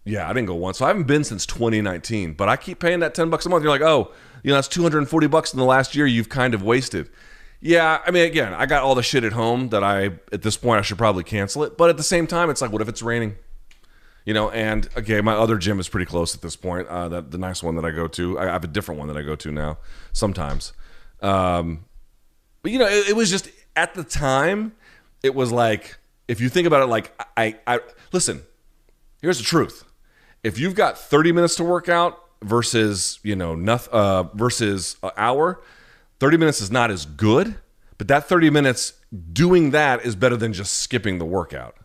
yeah, 0.05 0.29
I 0.29 0.33
didn't 0.33 0.47
go 0.47 0.55
once. 0.55 0.79
So 0.79 0.85
I 0.85 0.89
haven't 0.89 1.07
been 1.07 1.25
since 1.25 1.47
2019, 1.47 2.35
but 2.35 2.49
I 2.49 2.57
keep 2.57 2.79
paying 2.79 3.01
that 3.01 3.15
10 3.15 3.31
bucks 3.31 3.47
a 3.47 3.49
month. 3.49 3.63
You're 3.63 3.73
like, 3.73 3.83
"Oh, 3.83 4.13
you 4.43 4.51
know, 4.51 4.57
that's 4.57 4.69
240 4.69 5.27
bucks 5.27 5.53
in 5.53 5.59
the 5.59 5.65
last 5.65 5.95
year 5.95 6.07
you've 6.07 6.29
kind 6.29 6.55
of 6.55 6.63
wasted." 6.63 7.11
Yeah, 7.61 8.01
I 8.07 8.11
mean, 8.11 8.25
again, 8.25 8.55
I 8.55 8.65
got 8.65 8.83
all 8.83 8.95
the 8.95 9.03
shit 9.03 9.23
at 9.23 9.33
home 9.33 9.69
that 9.69 9.85
I, 9.85 10.05
at 10.33 10.41
this 10.41 10.57
point, 10.57 10.79
I 10.79 10.83
should 10.83 10.97
probably 10.97 11.25
cancel 11.25 11.63
it. 11.63 11.77
But 11.77 11.91
at 11.91 11.99
the 11.99 12.03
same 12.03 12.27
time, 12.27 12.49
it's 12.49 12.63
like, 12.63 12.73
what 12.73 12.81
if 12.81 12.89
it's 12.89 13.03
raining? 13.03 13.37
You 14.25 14.33
know, 14.33 14.51
and 14.51 14.89
okay, 14.97 15.21
my 15.21 15.35
other 15.35 15.59
gym 15.59 15.79
is 15.79 15.89
pretty 15.89 16.07
close 16.07 16.35
at 16.35 16.41
this 16.41 16.57
point. 16.57 16.89
Uh, 16.89 17.09
that 17.09 17.31
the 17.31 17.39
nice 17.39 17.63
one 17.63 17.77
that 17.77 17.85
I 17.85 17.91
go 17.91 18.07
to, 18.09 18.39
I 18.39 18.47
have 18.47 18.65
a 18.65 18.69
different 18.69 18.99
one 18.99 19.09
that 19.09 19.17
I 19.17 19.23
go 19.23 19.37
to 19.37 19.51
now 19.51 19.79
sometimes. 20.13 20.73
Um, 21.21 21.85
but 22.63 22.73
you 22.73 22.79
know, 22.79 22.87
it, 22.87 23.11
it 23.11 23.17
was 23.17 23.31
just 23.31 23.51
at 23.77 23.95
the 23.95 24.05
time, 24.05 24.73
it 25.23 25.35
was 25.35 25.53
like 25.53 25.99
if 26.29 26.41
you 26.41 26.49
think 26.49 26.67
about 26.67 26.83
it, 26.83 26.87
like 26.87 27.13
I, 27.37 27.57
I 27.67 27.81
listen. 28.13 28.43
Here's 29.21 29.39
the 29.39 29.45
truth: 29.45 29.85
if 30.43 30.59
you've 30.59 30.75
got 30.75 30.99
30 30.99 31.33
minutes 31.33 31.57
to 31.57 31.65
work 31.65 31.89
out 31.89 32.19
versus 32.43 33.19
you 33.23 33.37
know 33.37 33.55
nothing 33.55 33.93
uh, 33.93 34.23
versus 34.35 34.97
an 35.03 35.11
hour 35.17 35.61
30 36.21 36.37
minutes 36.37 36.61
is 36.61 36.71
not 36.71 36.91
as 36.91 37.07
good, 37.07 37.57
but 37.99 38.07
that 38.09 38.29
30 38.29 38.51
minutes 38.51 38.93
doing 39.33 39.71
that 39.71 40.05
is 40.05 40.15
better 40.15 40.37
than 40.37 40.53
just 40.53 40.75
skipping 40.75 41.19
the 41.19 41.25
workout. 41.25 41.77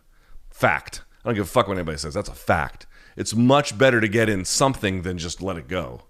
Fact. 0.50 1.02
I 1.24 1.28
don't 1.28 1.34
give 1.34 1.46
a 1.46 1.48
fuck 1.48 1.66
what 1.66 1.76
anybody 1.76 1.98
says. 1.98 2.14
That's 2.14 2.28
a 2.28 2.34
fact. 2.34 2.86
It's 3.16 3.34
much 3.34 3.76
better 3.76 4.00
to 4.00 4.08
get 4.08 4.28
in 4.28 4.44
something 4.44 5.02
than 5.02 5.16
just 5.16 5.40
let 5.40 5.56
it 5.56 5.68
go. 5.68 6.02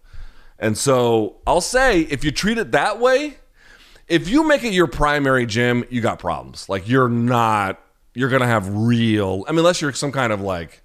And 0.58 0.76
so 0.76 1.36
I'll 1.46 1.60
say 1.60 2.00
if 2.02 2.24
you 2.24 2.32
treat 2.32 2.58
it 2.58 2.72
that 2.72 2.98
way, 2.98 3.38
if 4.08 4.28
you 4.28 4.46
make 4.46 4.64
it 4.64 4.72
your 4.72 4.88
primary 4.88 5.46
gym, 5.46 5.84
you 5.88 6.00
got 6.00 6.18
problems. 6.18 6.68
Like 6.68 6.88
you're 6.88 7.08
not, 7.08 7.80
you're 8.12 8.28
to 8.28 8.46
have 8.46 8.68
real, 8.74 9.44
I 9.46 9.52
mean, 9.52 9.60
unless 9.60 9.80
you're 9.80 9.92
some 9.92 10.12
kind 10.12 10.32
of 10.32 10.40
like, 10.40 10.82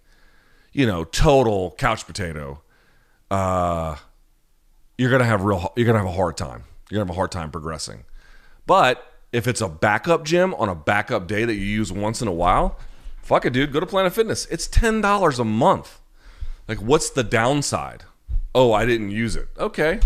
you 0.72 0.86
know, 0.86 1.04
total 1.04 1.76
couch 1.78 2.06
potato, 2.06 2.62
uh, 3.30 3.96
you're 4.98 5.18
to 5.18 5.26
have 5.26 5.44
real, 5.44 5.74
you're 5.76 5.92
to 5.92 5.98
have 5.98 6.08
a 6.08 6.12
hard 6.12 6.38
time 6.38 6.64
you're 6.92 7.00
gonna 7.00 7.08
have 7.08 7.16
a 7.16 7.18
hard 7.18 7.32
time 7.32 7.50
progressing. 7.50 8.04
But 8.68 9.08
if 9.32 9.48
it's 9.48 9.62
a 9.62 9.70
backup 9.70 10.26
gym 10.26 10.54
on 10.56 10.68
a 10.68 10.76
backup 10.76 11.26
day 11.26 11.46
that 11.46 11.56
you 11.56 11.64
use 11.64 11.92
once 11.92 12.22
in 12.22 12.28
a 12.28 12.34
while, 12.34 12.78
fuck 13.22 13.46
it, 13.46 13.54
dude. 13.54 13.72
Go 13.72 13.80
to 13.80 13.86
Planet 13.86 14.14
Fitness. 14.14 14.46
It's 14.48 14.68
ten 14.68 15.00
dollars 15.00 15.40
a 15.40 15.46
month. 15.46 16.02
Like, 16.68 16.80
what's 16.80 17.10
the 17.10 17.24
downside? 17.24 18.04
Oh, 18.54 18.74
I 18.74 18.86
didn't 18.86 19.12
use 19.12 19.38
it. 19.38 19.48
Okay. 19.58 20.02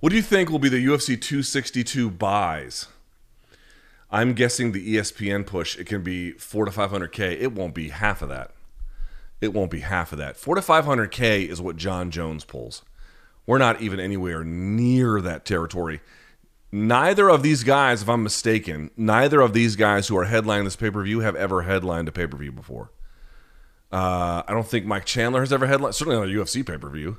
What 0.00 0.10
do 0.10 0.16
you 0.16 0.22
think 0.22 0.50
will 0.50 0.58
be 0.58 0.68
the 0.68 0.84
UFC 0.84 1.18
262 1.18 2.10
buys? 2.10 2.88
I'm 4.14 4.32
guessing 4.32 4.72
the 4.72 4.96
ESPN 4.96 5.44
push. 5.46 5.76
It 5.76 5.86
can 5.86 6.02
be 6.02 6.32
four 6.32 6.64
to 6.64 6.70
500k. 6.70 7.40
It 7.40 7.52
won't 7.52 7.74
be 7.74 7.88
half 7.90 8.22
of 8.22 8.28
that 8.30 8.52
it 9.44 9.52
won't 9.52 9.70
be 9.70 9.80
half 9.80 10.12
of 10.12 10.18
that. 10.18 10.36
Four 10.36 10.54
to 10.56 10.60
500K 10.60 11.48
is 11.48 11.60
what 11.60 11.76
Jon 11.76 12.10
Jones 12.10 12.44
pulls. 12.44 12.82
We're 13.46 13.58
not 13.58 13.80
even 13.80 14.00
anywhere 14.00 14.42
near 14.42 15.20
that 15.20 15.44
territory. 15.44 16.00
Neither 16.72 17.28
of 17.28 17.42
these 17.42 17.62
guys, 17.62 18.02
if 18.02 18.08
I'm 18.08 18.22
mistaken, 18.22 18.90
neither 18.96 19.40
of 19.40 19.52
these 19.52 19.76
guys 19.76 20.08
who 20.08 20.16
are 20.16 20.26
headlining 20.26 20.64
this 20.64 20.76
pay 20.76 20.90
per 20.90 21.02
view 21.04 21.20
have 21.20 21.36
ever 21.36 21.62
headlined 21.62 22.08
a 22.08 22.12
pay 22.12 22.26
per 22.26 22.36
view 22.36 22.50
before. 22.50 22.90
Uh, 23.92 24.42
I 24.48 24.52
don't 24.52 24.66
think 24.66 24.86
Mike 24.86 25.04
Chandler 25.04 25.40
has 25.40 25.52
ever 25.52 25.66
headlined, 25.66 25.94
certainly 25.94 26.18
on 26.18 26.28
a 26.28 26.32
UFC 26.32 26.66
pay 26.66 26.78
per 26.78 26.88
view. 26.88 27.18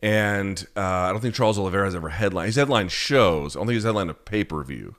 And 0.00 0.64
uh, 0.76 0.80
I 0.80 1.10
don't 1.10 1.20
think 1.20 1.34
Charles 1.34 1.58
Oliveira 1.58 1.86
has 1.86 1.94
ever 1.96 2.08
headlined. 2.08 2.46
He's 2.46 2.56
headlined 2.56 2.92
shows. 2.92 3.56
I 3.56 3.58
don't 3.58 3.66
think 3.66 3.74
he's 3.74 3.84
headlined 3.84 4.10
a 4.10 4.14
pay 4.14 4.44
per 4.44 4.62
view. 4.62 4.94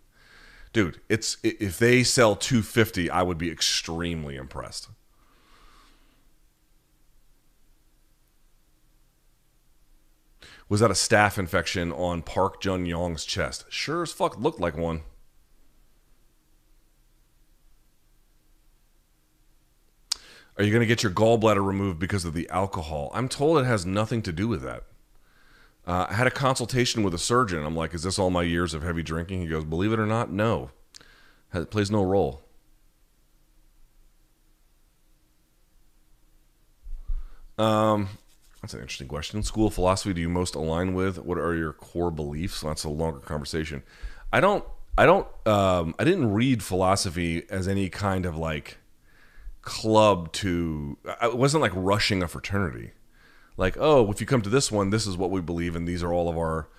Dude, 0.72 1.02
it's 1.10 1.38
if 1.44 1.80
they 1.80 2.04
sell 2.04 2.36
250, 2.36 3.10
I 3.10 3.24
would 3.24 3.38
be 3.38 3.52
extremely 3.52 4.36
impressed. 4.36 4.90
Was 10.70 10.82
that 10.82 10.92
a 10.92 10.94
staph 10.94 11.40
infection 11.40 11.92
on 11.92 12.22
Park 12.22 12.62
Jun 12.62 12.86
Yong's 12.86 13.26
chest? 13.26 13.66
Sure 13.70 14.04
as 14.04 14.12
fuck 14.12 14.38
looked 14.38 14.60
like 14.60 14.78
one. 14.78 15.02
Are 20.56 20.64
you 20.64 20.72
going 20.72 20.82
to 20.82 20.86
get 20.86 21.02
your 21.02 21.12
gallbladder 21.12 21.66
removed 21.66 22.00
because 22.00 22.26
of 22.26 22.34
the 22.34 22.48
alcohol? 22.50 23.10
I'm 23.16 23.30
told 23.30 23.58
it 23.58 23.66
has 23.66 23.86
nothing 23.86 24.22
to 24.24 24.32
do 24.32 24.48
with 24.48 24.62
that. 24.62 24.84
Uh, 25.90 26.06
I 26.08 26.14
had 26.14 26.28
a 26.28 26.32
consultation 26.32 27.02
with 27.02 27.16
a 27.16 27.18
surgeon. 27.18 27.66
I'm 27.66 27.76
like, 27.76 27.96
is 27.96 28.04
this 28.04 28.20
all 28.20 28.30
my 28.30 28.44
years 28.44 28.76
of 28.76 28.84
heavy 28.84 29.02
drinking? 29.02 29.42
He 29.42 29.48
goes, 29.48 29.64
believe 29.64 29.92
it 29.92 29.98
or 29.98 30.06
not, 30.06 30.32
no. 30.32 30.70
It 31.52 31.72
plays 31.72 31.90
no 31.90 32.04
role. 32.04 32.44
Um, 37.58 38.10
that's 38.62 38.76
an 38.76 38.82
interesting 38.82 39.08
question. 39.08 39.42
School 39.42 39.72
philosophy 39.72 40.14
do 40.14 40.22
you 40.22 40.30
most 40.30 40.54
align 40.54 40.94
with? 40.94 41.18
What 41.18 41.40
are 41.40 41.56
your 41.56 41.74
core 41.74 42.12
beliefs? 42.12 42.62
That's 42.62 42.84
a 42.84 42.90
longer 42.90 43.22
conversation. 43.22 43.82
I 44.32 44.42
don't. 44.42 44.64
I 44.96 45.08
don't. 45.08 45.26
Um, 45.48 45.96
I 45.98 46.04
didn't 46.04 46.32
read 46.32 46.62
philosophy 46.62 47.50
as 47.50 47.68
any 47.68 47.90
kind 47.90 48.28
of 48.28 48.38
like 48.38 48.78
club 49.64 50.34
to. 50.34 51.00
I 51.20 51.30
wasn't 51.30 51.64
like 51.64 51.72
rushing 51.74 52.22
a 52.22 52.28
fraternity. 52.28 52.92
Like, 53.60 53.76
oh, 53.78 54.10
if 54.10 54.22
you 54.22 54.26
come 54.26 54.42
to 54.44 54.50
this 54.50 54.72
one, 54.72 54.90
this 54.90 55.06
is 55.06 55.18
what 55.18 55.32
we 55.32 55.42
believe, 55.42 55.76
and 55.76 55.86
these 55.86 56.02
are 56.02 56.14
all 56.14 56.30
of 56.30 56.38
our 56.38 56.70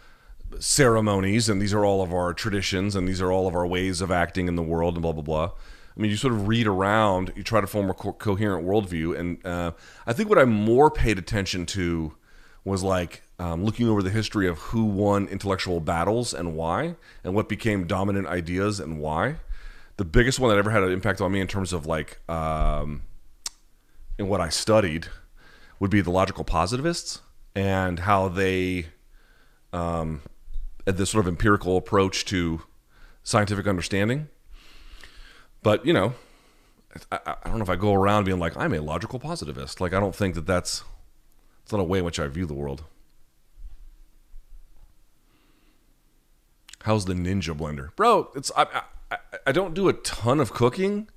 ceremonies, 0.58 1.46
and 1.50 1.60
these 1.60 1.74
are 1.74 1.84
all 1.84 2.02
of 2.02 2.10
our 2.14 2.32
traditions, 2.32 2.96
and 2.96 3.06
these 3.06 3.20
are 3.20 3.30
all 3.30 3.46
of 3.46 3.54
our 3.54 3.66
ways 3.66 4.00
of 4.00 4.10
acting 4.10 4.48
in 4.48 4.56
the 4.56 4.62
world, 4.62 4.94
and 4.94 5.02
blah 5.02 5.12
blah 5.12 5.22
blah. 5.22 5.50
I 5.94 6.00
mean, 6.00 6.10
you 6.10 6.16
sort 6.16 6.32
of 6.32 6.48
read 6.48 6.66
around, 6.66 7.34
you 7.36 7.42
try 7.42 7.60
to 7.60 7.66
form 7.66 7.90
a 7.90 7.94
co- 7.94 8.14
coherent 8.14 8.66
worldview. 8.66 9.18
And 9.18 9.44
uh, 9.44 9.72
I 10.06 10.14
think 10.14 10.30
what 10.30 10.38
I 10.38 10.46
more 10.46 10.90
paid 10.90 11.18
attention 11.18 11.66
to 11.66 12.14
was 12.64 12.82
like 12.82 13.24
um, 13.38 13.62
looking 13.62 13.86
over 13.86 14.02
the 14.02 14.08
history 14.08 14.48
of 14.48 14.58
who 14.58 14.84
won 14.84 15.28
intellectual 15.28 15.80
battles 15.80 16.32
and 16.32 16.56
why, 16.56 16.94
and 17.22 17.34
what 17.34 17.46
became 17.46 17.86
dominant 17.86 18.26
ideas 18.26 18.80
and 18.80 18.98
why. 18.98 19.36
The 19.98 20.06
biggest 20.06 20.40
one 20.40 20.48
that 20.48 20.56
ever 20.56 20.70
had 20.70 20.82
an 20.82 20.92
impact 20.92 21.20
on 21.20 21.30
me 21.30 21.40
in 21.40 21.46
terms 21.46 21.74
of 21.74 21.84
like 21.84 22.26
um, 22.30 23.02
in 24.18 24.28
what 24.28 24.40
I 24.40 24.48
studied 24.48 25.08
would 25.80 25.90
be 25.90 26.00
the 26.00 26.10
logical 26.10 26.44
positivists 26.44 27.20
and 27.56 28.00
how 28.00 28.28
they 28.28 28.86
um, 29.72 30.22
this 30.84 31.10
sort 31.10 31.24
of 31.24 31.28
empirical 31.28 31.76
approach 31.76 32.24
to 32.26 32.62
scientific 33.24 33.66
understanding 33.66 34.28
but 35.62 35.84
you 35.84 35.92
know, 35.92 36.14
I, 37.12 37.18
I, 37.26 37.48
don't 37.48 37.58
know 37.58 37.62
if 37.62 37.70
I 37.70 37.76
go 37.76 37.94
around 37.94 38.24
being 38.24 38.38
like 38.38 38.56
I'm 38.56 38.72
a 38.72 38.80
logical 38.80 39.18
positivist. 39.18 39.80
Like 39.80 39.92
I 39.92 40.00
don't 40.00 40.14
think 40.14 40.34
that 40.34 40.46
that's 40.46 40.82
it's 41.62 41.72
not 41.72 41.80
a 41.80 41.84
way 41.84 41.98
in 41.98 42.04
which 42.04 42.18
I 42.18 42.26
view 42.28 42.46
the 42.46 42.54
world. 42.54 42.84
How's 46.82 47.04
the 47.04 47.12
Ninja 47.12 47.54
blender, 47.54 47.94
bro? 47.94 48.30
It's 48.34 48.50
I 48.56 48.82
I, 49.10 49.16
I 49.46 49.52
don't 49.52 49.74
do 49.74 49.88
a 49.88 49.92
ton 49.92 50.40
of 50.40 50.52
cooking, 50.52 51.08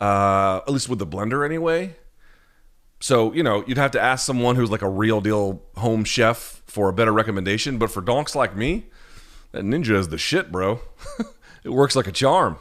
uh, 0.00 0.60
at 0.66 0.72
least 0.72 0.88
with 0.88 0.98
the 0.98 1.06
blender 1.06 1.44
anyway. 1.44 1.96
So 3.00 3.32
you 3.32 3.42
know, 3.42 3.64
you'd 3.66 3.78
have 3.78 3.92
to 3.92 4.00
ask 4.00 4.26
someone 4.26 4.56
who's 4.56 4.70
like 4.70 4.82
a 4.82 4.88
real 4.88 5.20
deal 5.20 5.62
home 5.76 6.04
chef 6.04 6.62
for 6.66 6.88
a 6.88 6.92
better 6.92 7.12
recommendation. 7.12 7.78
But 7.78 7.90
for 7.90 8.00
donks 8.00 8.34
like 8.34 8.56
me, 8.56 8.86
that 9.52 9.64
Ninja 9.64 9.96
is 9.96 10.08
the 10.08 10.18
shit, 10.18 10.52
bro. 10.52 10.80
it 11.64 11.70
works 11.70 11.96
like 11.96 12.06
a 12.06 12.12
charm. 12.12 12.58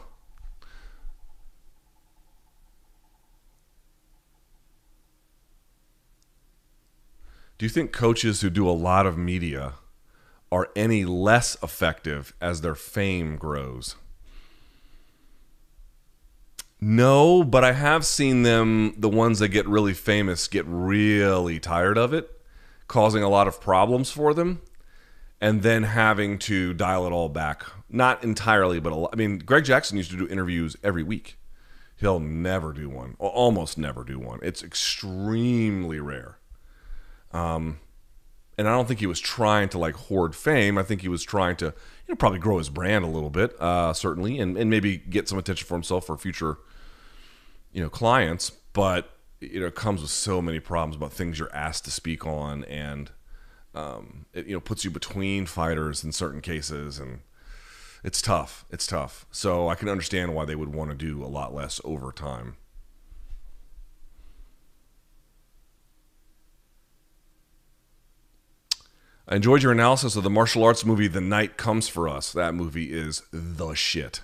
Do 7.58 7.66
you 7.66 7.70
think 7.70 7.92
coaches 7.92 8.42
who 8.42 8.52
do 8.52 8.70
a 8.70 8.72
lot 8.72 9.08
of 9.08 9.18
media 9.18 9.74
are 10.52 10.70
any 10.76 11.06
less 11.06 11.58
effective 11.64 12.34
as 12.40 12.62
their 12.62 12.76
fame 12.76 13.36
grows? 13.36 13.96
No, 16.80 17.44
but 17.44 17.64
I 17.64 17.72
have 17.72 18.06
seen 18.06 18.44
them, 18.44 18.94
the 18.98 19.10
ones 19.10 19.40
that 19.40 19.50
get 19.50 19.68
really 19.68 19.94
famous, 19.94 20.48
get 20.48 20.66
really 20.68 21.60
tired 21.60 21.98
of 21.98 22.14
it, 22.14 22.40
causing 22.88 23.24
a 23.24 23.30
lot 23.30 23.48
of 23.48 23.60
problems 23.60 24.12
for 24.12 24.34
them, 24.34 24.62
and 25.42 25.64
then 25.64 25.84
having 25.84 26.38
to 26.40 26.74
dial 26.74 27.08
it 27.08 27.12
all 27.12 27.30
back. 27.30 27.66
Not 27.90 28.24
entirely, 28.24 28.80
but 28.80 28.94
a 28.94 28.96
lot. 28.96 29.10
I 29.14 29.16
mean, 29.16 29.40
Greg 29.40 29.66
Jackson 29.66 29.98
used 29.98 30.12
to 30.12 30.18
do 30.18 30.28
interviews 30.28 30.76
every 30.84 31.04
week. 31.04 31.40
He'll 31.96 32.20
never 32.20 32.74
do 32.74 32.90
one, 32.90 33.16
almost 33.18 33.80
never 33.80 34.04
do 34.04 34.20
one. 34.20 34.40
It's 34.44 34.62
extremely 34.62 36.00
rare. 36.00 36.38
Um, 37.32 37.80
and 38.58 38.68
I 38.68 38.72
don't 38.72 38.88
think 38.88 39.00
he 39.00 39.08
was 39.08 39.20
trying 39.20 39.70
to 39.70 39.80
like 39.80 39.96
hoard 39.96 40.36
fame. 40.36 40.78
I 40.78 40.84
think 40.84 41.02
he 41.02 41.08
was 41.08 41.24
trying 41.24 41.56
to, 41.58 41.66
you 41.66 41.74
know, 42.10 42.16
probably 42.16 42.40
grow 42.40 42.58
his 42.60 42.70
brand 42.70 43.04
a 43.04 43.08
little 43.08 43.30
bit, 43.32 43.60
uh, 43.60 43.94
certainly, 43.94 44.40
and, 44.40 44.58
and 44.58 44.70
maybe 44.70 44.98
get 44.98 45.28
some 45.28 45.40
attention 45.40 45.68
for 45.68 45.76
himself 45.76 46.06
for 46.06 46.18
future, 46.18 46.58
you 47.78 47.84
know, 47.84 47.90
clients. 47.92 48.50
But 48.74 49.08
you 49.40 49.60
know, 49.60 49.68
it 49.68 49.76
comes 49.76 50.02
with 50.02 50.10
so 50.10 50.42
many 50.42 50.60
problems 50.60 50.96
about 50.96 51.14
things 51.14 51.38
you're 51.38 51.56
asked 51.56 51.86
to 51.86 51.92
speak 51.92 52.26
on, 52.26 52.64
and 52.66 53.12
um, 53.76 54.26
it 54.34 54.48
you 54.48 54.54
know 54.54 54.60
puts 54.60 54.84
you 54.84 54.90
between 54.90 55.46
fighters 55.46 56.04
in 56.04 56.12
certain 56.12 56.42
cases, 56.42 56.98
and 56.98 57.20
it's 58.04 58.20
tough. 58.20 58.66
It's 58.72 58.88
tough. 58.88 59.28
So 59.32 59.70
I 59.70 59.76
can 59.76 59.90
understand 59.90 60.34
why 60.34 60.44
they 60.44 60.56
would 60.56 60.74
want 60.74 60.90
to 60.90 60.98
do 60.98 61.24
a 61.24 61.30
lot 61.30 61.54
less 61.54 61.80
overtime. 61.84 62.58
I 69.28 69.36
enjoyed 69.36 69.62
your 69.62 69.74
analysis 69.74 70.16
of 70.16 70.24
the 70.24 70.32
martial 70.32 70.64
arts 70.64 70.84
movie 70.84 71.08
The 71.08 71.22
Night 71.22 71.58
Comes 71.58 71.88
for 71.88 72.10
Us. 72.10 72.34
That 72.34 72.56
movie 72.56 72.92
is 72.92 73.22
the 73.32 73.76
shit. 73.76 74.22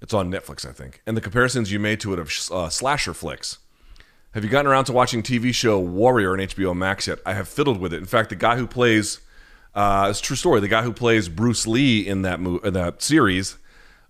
It's 0.00 0.14
on 0.14 0.30
Netflix, 0.30 0.68
I 0.68 0.72
think. 0.72 1.02
And 1.06 1.16
the 1.16 1.20
comparisons 1.20 1.72
you 1.72 1.78
made 1.78 2.00
to 2.00 2.12
it 2.12 2.18
of 2.18 2.30
uh, 2.52 2.68
slasher 2.68 3.14
flicks. 3.14 3.58
Have 4.32 4.44
you 4.44 4.50
gotten 4.50 4.70
around 4.70 4.84
to 4.84 4.92
watching 4.92 5.22
TV 5.22 5.52
show 5.54 5.78
Warrior 5.78 6.32
on 6.34 6.38
HBO 6.38 6.76
Max 6.76 7.06
yet? 7.06 7.18
I 7.26 7.34
have 7.34 7.48
fiddled 7.48 7.80
with 7.80 7.92
it. 7.92 7.96
In 7.98 8.06
fact, 8.06 8.28
the 8.28 8.36
guy 8.36 8.56
who 8.56 8.66
plays 8.66 9.20
uh, 9.74 10.08
it's 10.10 10.20
true 10.20 10.36
story. 10.36 10.60
The 10.60 10.68
guy 10.68 10.82
who 10.82 10.92
plays 10.92 11.28
Bruce 11.28 11.66
Lee 11.66 12.06
in 12.06 12.22
that 12.22 12.40
mo- 12.40 12.58
in 12.58 12.74
that 12.74 13.00
series 13.02 13.58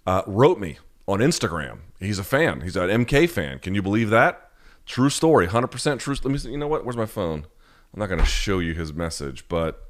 uh, 0.07 0.23
wrote 0.27 0.59
me 0.59 0.79
on 1.07 1.19
Instagram. 1.19 1.81
He's 2.01 2.19
a 2.19 2.25
fan. 2.25 2.63
He's 2.63 2.77
an 2.77 2.89
MK 3.05 3.29
fan. 3.29 3.59
Can 3.59 3.75
you 3.75 3.83
believe 3.83 4.11
that? 4.11 4.51
True 4.87 5.11
story. 5.11 5.47
Hundred 5.47 5.69
percent 5.69 6.01
true. 6.01 6.15
Let 6.15 6.33
me. 6.33 6.39
See, 6.39 6.51
you 6.51 6.57
know 6.59 6.69
what? 6.69 6.85
Where's 6.85 6.97
my 6.97 7.07
phone? 7.07 7.47
I'm 7.93 8.01
not 8.01 8.07
going 8.09 8.21
to 8.21 8.27
show 8.27 8.59
you 8.61 8.75
his 8.75 8.93
message, 8.93 9.47
but 9.49 9.89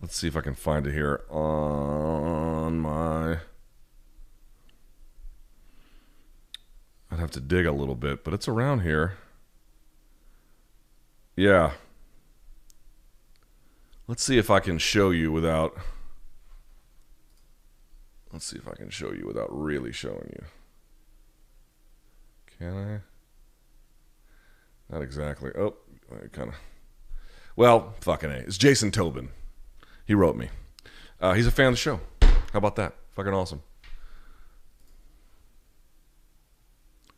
let's 0.00 0.16
see 0.16 0.28
if 0.28 0.36
I 0.36 0.40
can 0.40 0.54
find 0.54 0.86
it 0.86 0.92
here 0.92 1.22
on 1.30 2.78
my. 2.78 3.38
I'd 7.12 7.18
have 7.18 7.30
to 7.32 7.40
dig 7.40 7.66
a 7.66 7.72
little 7.72 7.94
bit, 7.94 8.24
but 8.24 8.32
it's 8.32 8.48
around 8.48 8.80
here. 8.80 9.18
Yeah. 11.36 11.72
Let's 14.06 14.24
see 14.24 14.38
if 14.38 14.50
I 14.50 14.60
can 14.60 14.78
show 14.78 15.10
you 15.10 15.30
without. 15.30 15.76
Let's 18.32 18.46
see 18.46 18.56
if 18.56 18.66
I 18.66 18.72
can 18.72 18.88
show 18.88 19.12
you 19.12 19.26
without 19.26 19.48
really 19.50 19.92
showing 19.92 20.30
you. 20.32 20.44
Can 22.58 22.76
I? 22.78 23.00
Not 24.90 25.02
exactly. 25.02 25.50
Oh, 25.54 25.74
kind 26.32 26.48
of. 26.48 26.54
Well, 27.56 27.94
fucking 28.00 28.30
A. 28.30 28.36
It's 28.36 28.56
Jason 28.56 28.90
Tobin. 28.90 29.28
He 30.06 30.14
wrote 30.14 30.36
me. 30.36 30.48
Uh, 31.20 31.34
he's 31.34 31.46
a 31.46 31.50
fan 31.50 31.66
of 31.66 31.72
the 31.74 31.78
show. 31.78 32.00
How 32.22 32.58
about 32.58 32.76
that? 32.76 32.94
Fucking 33.10 33.34
awesome. 33.34 33.62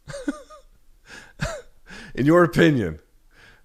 In 2.15 2.27
your 2.27 2.45
opinion, 2.45 3.01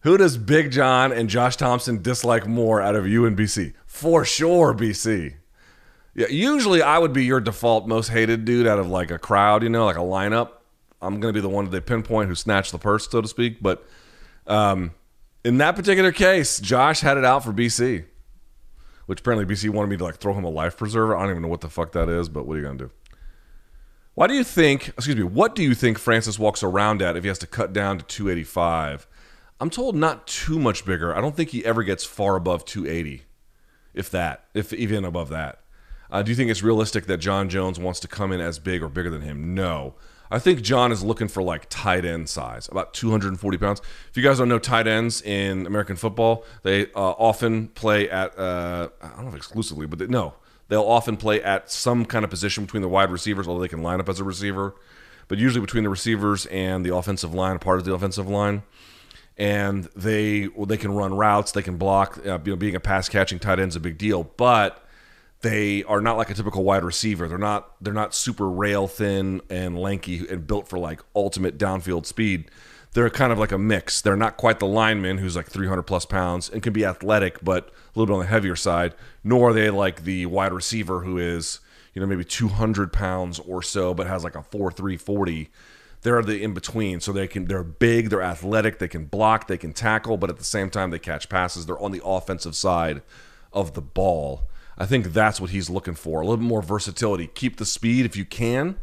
who 0.01 0.17
does 0.17 0.37
Big 0.37 0.71
John 0.71 1.11
and 1.11 1.29
Josh 1.29 1.57
Thomson 1.57 2.01
dislike 2.01 2.47
more 2.47 2.81
out 2.81 2.95
of 2.95 3.07
you 3.07 3.25
and 3.25 3.37
BC? 3.37 3.73
For 3.85 4.25
sure, 4.25 4.73
BC. 4.73 5.35
Yeah, 6.15 6.27
usually 6.27 6.81
I 6.81 6.97
would 6.97 7.13
be 7.13 7.25
your 7.25 7.39
default 7.39 7.87
most 7.87 8.09
hated 8.09 8.45
dude 8.45 8.67
out 8.67 8.79
of 8.79 8.87
like 8.87 9.11
a 9.11 9.19
crowd, 9.19 9.63
you 9.63 9.69
know, 9.69 9.85
like 9.85 9.97
a 9.97 9.99
lineup. 9.99 10.51
I'm 11.01 11.19
going 11.19 11.33
to 11.33 11.37
be 11.37 11.41
the 11.41 11.49
one 11.49 11.65
that 11.65 11.71
they 11.71 11.79
pinpoint 11.79 12.27
who 12.27 12.35
snatched 12.35 12.71
the 12.71 12.77
purse, 12.77 13.09
so 13.09 13.21
to 13.21 13.27
speak. 13.27 13.61
But 13.61 13.87
um, 14.47 14.91
in 15.43 15.57
that 15.59 15.75
particular 15.75 16.11
case, 16.11 16.59
Josh 16.59 17.01
had 17.01 17.17
it 17.17 17.23
out 17.23 17.43
for 17.43 17.53
BC, 17.53 18.05
which 19.05 19.21
apparently 19.21 19.53
BC 19.53 19.69
wanted 19.69 19.89
me 19.89 19.97
to 19.97 20.03
like 20.03 20.17
throw 20.17 20.33
him 20.33 20.43
a 20.43 20.49
life 20.49 20.75
preserver. 20.75 21.15
I 21.15 21.21
don't 21.21 21.31
even 21.31 21.43
know 21.43 21.47
what 21.47 21.61
the 21.61 21.69
fuck 21.69 21.93
that 21.93 22.09
is, 22.09 22.27
but 22.27 22.45
what 22.45 22.55
are 22.55 22.57
you 22.57 22.63
going 22.63 22.77
to 22.79 22.85
do? 22.85 22.91
Why 24.19 24.27
do 24.27 24.33
you 24.33 24.43
think, 24.43 24.89
excuse 24.89 25.15
me, 25.15 25.23
what 25.23 25.55
do 25.55 25.63
you 25.63 25.73
think 25.73 25.97
Francis 25.97 26.37
walks 26.37 26.61
around 26.61 27.01
at 27.01 27.15
if 27.15 27.23
he 27.23 27.29
has 27.29 27.37
to 27.37 27.47
cut 27.47 27.71
down 27.71 27.99
to 27.99 28.03
285? 28.03 29.07
I'm 29.61 29.69
told 29.69 29.95
not 29.95 30.27
too 30.27 30.59
much 30.59 30.83
bigger. 30.85 31.15
I 31.15 31.21
don't 31.21 31.37
think 31.37 31.51
he 31.51 31.63
ever 31.63 31.83
gets 31.83 32.03
far 32.03 32.35
above 32.35 32.65
280, 32.65 33.23
if 33.93 34.11
that, 34.11 34.43
if 34.53 34.73
even 34.73 35.05
above 35.05 35.29
that. 35.29 35.61
Uh, 36.11 36.21
do 36.21 36.31
you 36.31 36.35
think 36.35 36.51
it's 36.51 36.61
realistic 36.61 37.05
that 37.05 37.19
Jon 37.19 37.47
Jones 37.47 37.79
wants 37.79 38.01
to 38.01 38.09
come 38.09 38.33
in 38.33 38.41
as 38.41 38.59
big 38.59 38.83
or 38.83 38.89
bigger 38.89 39.09
than 39.09 39.21
him? 39.21 39.55
No. 39.55 39.95
I 40.29 40.37
think 40.37 40.63
Jon 40.63 40.91
is 40.91 41.01
looking 41.01 41.29
for 41.29 41.41
like 41.41 41.67
tight 41.69 42.03
end 42.03 42.27
size, 42.27 42.67
about 42.67 42.93
240 42.93 43.57
pounds. 43.57 43.81
If 44.09 44.17
you 44.17 44.23
guys 44.23 44.39
don't 44.39 44.49
know 44.49 44.59
tight 44.59 44.85
ends 44.85 45.21
in 45.21 45.65
American 45.65 45.95
football, 45.95 46.43
they 46.63 46.87
uh, 46.87 47.11
often 47.11 47.69
play 47.69 48.09
at, 48.09 48.37
uh, 48.37 48.89
I 49.01 49.07
don't 49.15 49.23
know 49.23 49.29
if 49.29 49.35
exclusively, 49.35 49.87
but 49.87 49.97
they, 49.97 50.07
no, 50.07 50.33
They'll 50.69 50.83
often 50.83 51.17
play 51.17 51.41
at 51.43 51.69
some 51.69 52.05
kind 52.05 52.23
of 52.23 52.29
position 52.29 52.63
between 52.63 52.81
the 52.81 52.87
wide 52.87 53.11
receivers, 53.11 53.47
although 53.47 53.61
they 53.61 53.67
can 53.67 53.83
line 53.83 53.99
up 53.99 54.07
as 54.07 54.19
a 54.19 54.23
receiver, 54.23 54.75
but 55.27 55.37
usually 55.37 55.61
between 55.61 55.83
the 55.83 55.89
receivers 55.89 56.45
and 56.45 56.85
the 56.85 56.95
offensive 56.95 57.33
line, 57.33 57.59
part 57.59 57.79
of 57.79 57.85
the 57.85 57.93
offensive 57.93 58.29
line. 58.29 58.63
And 59.35 59.85
they 59.95 60.47
well, 60.47 60.65
they 60.65 60.77
can 60.77 60.91
run 60.91 61.13
routes, 61.13 61.51
they 61.51 61.61
can 61.61 61.77
block. 61.77 62.19
Uh, 62.19 62.39
you 62.43 62.51
know, 62.51 62.55
being 62.55 62.75
a 62.75 62.79
pass 62.79 63.09
catching 63.09 63.39
tight 63.39 63.59
end 63.59 63.69
is 63.69 63.75
a 63.75 63.79
big 63.79 63.97
deal, 63.97 64.31
but 64.37 64.85
they 65.41 65.83
are 65.85 66.01
not 66.01 66.17
like 66.17 66.29
a 66.29 66.33
typical 66.33 66.63
wide 66.63 66.83
receiver. 66.83 67.27
They're 67.27 67.37
not 67.37 67.73
they're 67.81 67.93
not 67.93 68.13
super 68.13 68.49
rail 68.49 68.87
thin 68.87 69.41
and 69.49 69.79
lanky 69.79 70.27
and 70.27 70.45
built 70.45 70.67
for 70.67 70.77
like 70.77 71.01
ultimate 71.15 71.57
downfield 71.57 72.05
speed 72.05 72.51
they're 72.93 73.09
kind 73.09 73.31
of 73.31 73.37
like 73.37 73.51
a 73.51 73.57
mix. 73.57 74.01
They're 74.01 74.15
not 74.15 74.37
quite 74.37 74.59
the 74.59 74.65
lineman 74.67 75.19
who's 75.19 75.35
like 75.35 75.47
300 75.47 75.83
plus 75.83 76.05
pounds 76.05 76.49
and 76.49 76.63
can 76.63 76.73
be 76.73 76.85
athletic, 76.85 77.43
but 77.43 77.67
a 77.67 77.99
little 77.99 78.07
bit 78.07 78.13
on 78.13 78.25
the 78.25 78.31
heavier 78.31 78.55
side. 78.55 78.95
Nor 79.23 79.49
are 79.49 79.53
they 79.53 79.69
like 79.69 80.03
the 80.03 80.25
wide 80.25 80.53
receiver 80.53 81.01
who 81.01 81.17
is, 81.17 81.59
you 81.93 82.01
know, 82.01 82.07
maybe 82.07 82.25
200 82.25 82.91
pounds 82.91 83.39
or 83.39 83.61
so, 83.61 83.93
but 83.93 84.07
has 84.07 84.23
like 84.23 84.35
a 84.35 84.43
4 84.43 84.71
3 84.71 84.97
40. 84.97 85.49
They're 86.01 86.21
the 86.21 86.41
in 86.41 86.53
between, 86.53 87.01
so 87.01 87.11
they 87.11 87.27
can 87.27 87.45
they're 87.45 87.63
big, 87.63 88.09
they're 88.09 88.21
athletic, 88.21 88.79
they 88.79 88.87
can 88.87 89.05
block, 89.05 89.47
they 89.47 89.57
can 89.57 89.73
tackle, 89.73 90.17
but 90.17 90.29
at 90.29 90.37
the 90.37 90.45
same 90.45 90.69
time 90.69 90.91
they 90.91 90.99
catch 90.99 91.29
passes. 91.29 91.65
They're 91.65 91.79
on 91.79 91.91
the 91.91 92.01
offensive 92.03 92.55
side 92.55 93.01
of 93.51 93.73
the 93.73 93.81
ball. 93.81 94.43
I 94.77 94.85
think 94.85 95.07
that's 95.07 95.41
what 95.41 95.49
he's 95.49 95.69
looking 95.69 95.95
for. 95.95 96.21
A 96.21 96.23
little 96.23 96.37
bit 96.37 96.45
more 96.45 96.61
versatility. 96.61 97.27
Keep 97.27 97.57
the 97.57 97.65
speed 97.65 98.05
if 98.05 98.15
you 98.15 98.23
can 98.23 98.77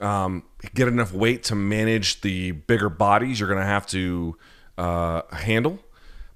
um, 0.00 0.44
get 0.74 0.88
enough 0.88 1.12
weight 1.12 1.42
to 1.44 1.54
manage 1.54 2.20
the 2.20 2.52
bigger 2.52 2.88
bodies 2.88 3.40
you're 3.40 3.48
going 3.48 3.60
to 3.60 3.66
have 3.66 3.86
to 3.88 4.36
uh, 4.78 5.22
handle, 5.32 5.78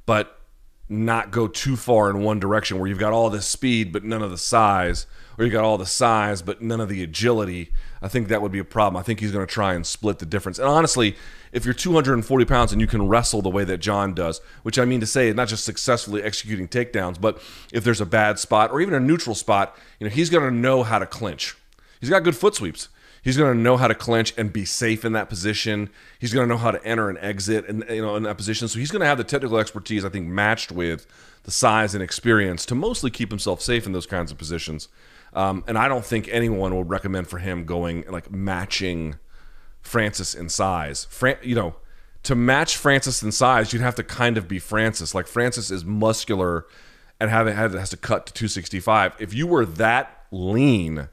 but 0.06 0.40
not 0.88 1.30
go 1.30 1.46
too 1.46 1.76
far 1.76 2.10
in 2.10 2.20
one 2.20 2.40
direction 2.40 2.78
where 2.78 2.88
you've 2.88 2.98
got 2.98 3.12
all 3.12 3.30
this 3.30 3.46
speed 3.46 3.92
but 3.92 4.02
none 4.02 4.22
of 4.22 4.30
the 4.30 4.38
size, 4.38 5.06
or 5.38 5.44
you 5.44 5.50
got 5.50 5.62
all 5.62 5.78
the 5.78 5.86
size 5.86 6.42
but 6.42 6.60
none 6.60 6.80
of 6.80 6.88
the 6.88 7.02
agility. 7.02 7.70
I 8.02 8.08
think 8.08 8.28
that 8.28 8.42
would 8.42 8.50
be 8.50 8.58
a 8.58 8.64
problem. 8.64 8.98
I 8.98 9.04
think 9.04 9.20
he's 9.20 9.30
going 9.30 9.46
to 9.46 9.52
try 9.52 9.74
and 9.74 9.86
split 9.86 10.18
the 10.18 10.26
difference. 10.26 10.58
And 10.58 10.66
honestly, 10.66 11.16
if 11.52 11.64
you're 11.64 11.74
240 11.74 12.44
pounds 12.44 12.72
and 12.72 12.80
you 12.80 12.88
can 12.88 13.06
wrestle 13.06 13.40
the 13.40 13.50
way 13.50 13.62
that 13.64 13.78
Jon 13.78 14.14
does, 14.14 14.40
which 14.64 14.78
I 14.78 14.84
mean 14.84 15.00
to 15.00 15.06
say, 15.06 15.32
not 15.32 15.48
just 15.48 15.64
successfully 15.64 16.22
executing 16.22 16.66
takedowns, 16.66 17.20
but 17.20 17.40
if 17.72 17.84
there's 17.84 18.00
a 18.00 18.06
bad 18.06 18.40
spot 18.40 18.72
or 18.72 18.80
even 18.80 18.94
a 18.94 19.00
neutral 19.00 19.36
spot, 19.36 19.76
you 20.00 20.08
know, 20.08 20.12
he's 20.12 20.30
going 20.30 20.48
to 20.48 20.54
know 20.54 20.82
how 20.82 20.98
to 20.98 21.06
clinch. 21.06 21.56
He's 22.00 22.10
got 22.10 22.24
good 22.24 22.36
foot 22.36 22.54
sweeps. 22.56 22.88
He's 23.22 23.36
going 23.36 23.54
to 23.54 23.58
know 23.58 23.76
how 23.76 23.88
to 23.88 23.94
clinch 23.94 24.32
and 24.36 24.52
be 24.52 24.64
safe 24.64 25.04
in 25.04 25.12
that 25.12 25.28
position. 25.28 25.90
He's 26.18 26.32
going 26.32 26.48
to 26.48 26.54
know 26.54 26.58
how 26.58 26.70
to 26.70 26.82
enter 26.84 27.08
and 27.08 27.18
exit, 27.18 27.68
and 27.68 27.84
you 27.88 28.02
know, 28.02 28.16
in 28.16 28.22
that 28.22 28.36
position. 28.36 28.68
So 28.68 28.78
he's 28.78 28.90
going 28.90 29.00
to 29.00 29.06
have 29.06 29.18
the 29.18 29.24
technical 29.24 29.58
expertise, 29.58 30.04
I 30.04 30.08
think, 30.08 30.26
matched 30.26 30.72
with 30.72 31.06
the 31.42 31.50
size 31.50 31.94
and 31.94 32.02
experience 32.02 32.64
to 32.66 32.74
mostly 32.74 33.10
keep 33.10 33.30
himself 33.30 33.60
safe 33.60 33.86
in 33.86 33.92
those 33.92 34.06
kinds 34.06 34.30
of 34.30 34.38
positions. 34.38 34.88
Um, 35.32 35.64
and 35.66 35.78
I 35.78 35.88
don't 35.88 36.04
think 36.04 36.28
anyone 36.28 36.76
would 36.76 36.90
recommend 36.90 37.28
for 37.28 37.38
him 37.38 37.64
going 37.64 38.04
like 38.08 38.30
matching 38.30 39.18
Francis 39.80 40.34
in 40.34 40.48
size. 40.48 41.04
Fran- 41.04 41.38
you 41.42 41.54
know, 41.54 41.76
to 42.24 42.34
match 42.34 42.76
Francis 42.76 43.22
in 43.22 43.32
size, 43.32 43.72
you'd 43.72 43.82
have 43.82 43.94
to 43.94 44.02
kind 44.02 44.36
of 44.36 44.48
be 44.48 44.58
Francis. 44.58 45.14
Like 45.14 45.26
Francis 45.26 45.70
is 45.70 45.84
muscular 45.84 46.66
and 47.18 47.30
having 47.30 47.54
has 47.54 47.90
to 47.90 47.96
cut 47.96 48.26
to 48.26 48.32
265. 48.32 49.14
If 49.18 49.34
you 49.34 49.46
were 49.46 49.64
that 49.64 50.24
lean 50.30 51.08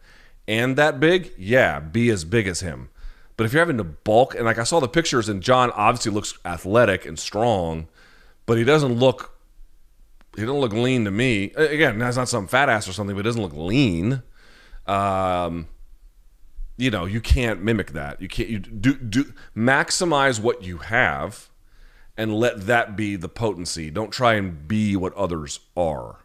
and 0.48 0.76
that 0.78 1.00
big, 1.00 1.34
yeah, 1.38 1.80
be 1.80 2.10
as 2.10 2.24
big 2.24 2.48
as 2.48 2.62
him. 2.62 2.90
But 3.36 3.46
if 3.46 3.54
you're 3.54 3.62
having 3.62 3.78
to 3.78 3.84
bulk, 3.84 4.34
and 4.34 4.46
like 4.46 4.58
I 4.58 4.64
saw 4.64 4.80
the 4.80 4.88
pictures, 4.88 5.30
and 5.30 5.44
Jon 5.44 5.72
obviously 5.72 6.12
looks 6.12 6.38
athletic 6.44 7.06
and 7.06 7.20
strong, 7.20 7.88
but 8.46 8.58
he 8.58 8.64
doesn't 8.64 8.94
look 8.94 9.34
he 10.36 10.44
doesn't 10.44 10.60
look 10.60 10.74
lean 10.74 11.04
to 11.06 11.12
me. 11.12 11.52
Again, 11.56 11.98
that's 11.98 12.16
not 12.16 12.30
some 12.30 12.48
fat 12.48 12.70
ass 12.70 12.88
or 12.88 12.94
something, 12.94 13.16
but 13.16 13.26
he 13.26 13.30
doesn't 13.30 13.42
look 13.42 13.54
lean. 13.56 14.22
Um, 14.86 15.68
you 16.78 16.92
know, 16.92 17.06
you 17.06 17.22
can't 17.22 17.64
mimic 17.64 17.94
that. 17.94 18.22
You 18.22 18.28
can't 18.28 18.50
you 18.50 18.60
do 18.60 18.96
do 18.96 19.34
maximize 19.56 20.40
what 20.40 20.64
you 20.64 20.78
have 20.78 21.50
and 22.16 22.34
let 22.34 22.68
that 22.68 22.96
be 22.96 23.16
the 23.16 23.30
potency. 23.30 23.90
Don't 23.90 24.12
try 24.12 24.36
and 24.36 24.68
be 24.68 24.96
what 24.96 25.14
others 25.14 25.60
are. 25.76 26.18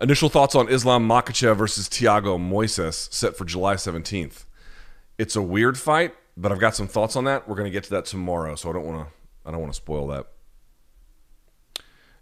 Initial 0.00 0.28
thoughts 0.28 0.54
on 0.54 0.68
Islam 0.68 1.08
Makhachev 1.08 1.56
versus 1.56 1.88
Thiago 1.88 2.38
Moises 2.38 3.12
set 3.12 3.36
for 3.36 3.44
July 3.44 3.74
17th. 3.74 4.44
It's 5.18 5.34
a 5.34 5.42
weird 5.42 5.76
fight, 5.76 6.14
but 6.36 6.52
I've 6.52 6.60
got 6.60 6.76
some 6.76 6.86
thoughts 6.86 7.16
on 7.16 7.24
that. 7.24 7.48
We're 7.48 7.56
going 7.56 7.66
to 7.66 7.72
get 7.72 7.82
to 7.84 7.90
that 7.90 8.04
tomorrow, 8.04 8.54
so 8.54 8.70
I 8.70 8.74
don't 8.74 8.86
want 8.86 9.08
to 9.08 9.14
I 9.44 9.50
don't 9.50 9.60
want 9.60 9.72
to 9.72 9.76
spoil 9.76 10.06
that. 10.08 10.26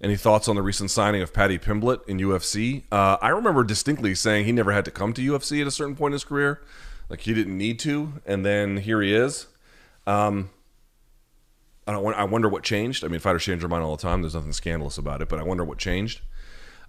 Any 0.00 0.16
thoughts 0.16 0.48
on 0.48 0.56
the 0.56 0.62
recent 0.62 0.90
signing 0.90 1.20
of 1.20 1.34
Paddy 1.34 1.58
Pimblett 1.58 2.06
in 2.08 2.18
UFC? 2.18 2.84
Uh, 2.90 3.18
I 3.20 3.28
remember 3.28 3.64
distinctly 3.64 4.14
saying 4.14 4.44
he 4.44 4.52
never 4.52 4.72
had 4.72 4.84
to 4.86 4.90
come 4.90 5.12
to 5.14 5.20
UFC 5.20 5.60
at 5.60 5.66
a 5.66 5.70
certain 5.70 5.96
point 5.96 6.12
in 6.12 6.14
his 6.14 6.24
career, 6.24 6.62
like 7.10 7.22
he 7.22 7.34
didn't 7.34 7.58
need 7.58 7.78
to, 7.80 8.14
and 8.24 8.44
then 8.44 8.78
here 8.78 9.02
he 9.02 9.14
is. 9.14 9.48
Um, 10.06 10.50
I 11.86 11.92
don't. 11.92 12.14
I 12.14 12.24
wonder 12.24 12.48
what 12.48 12.62
changed. 12.62 13.04
I 13.04 13.08
mean, 13.08 13.20
fighters 13.20 13.44
change 13.44 13.60
their 13.60 13.68
mind 13.68 13.84
all 13.84 13.96
the 13.96 14.02
time. 14.02 14.22
There's 14.22 14.34
nothing 14.34 14.52
scandalous 14.52 14.96
about 14.96 15.20
it, 15.20 15.28
but 15.28 15.38
I 15.38 15.42
wonder 15.42 15.64
what 15.64 15.76
changed. 15.76 16.22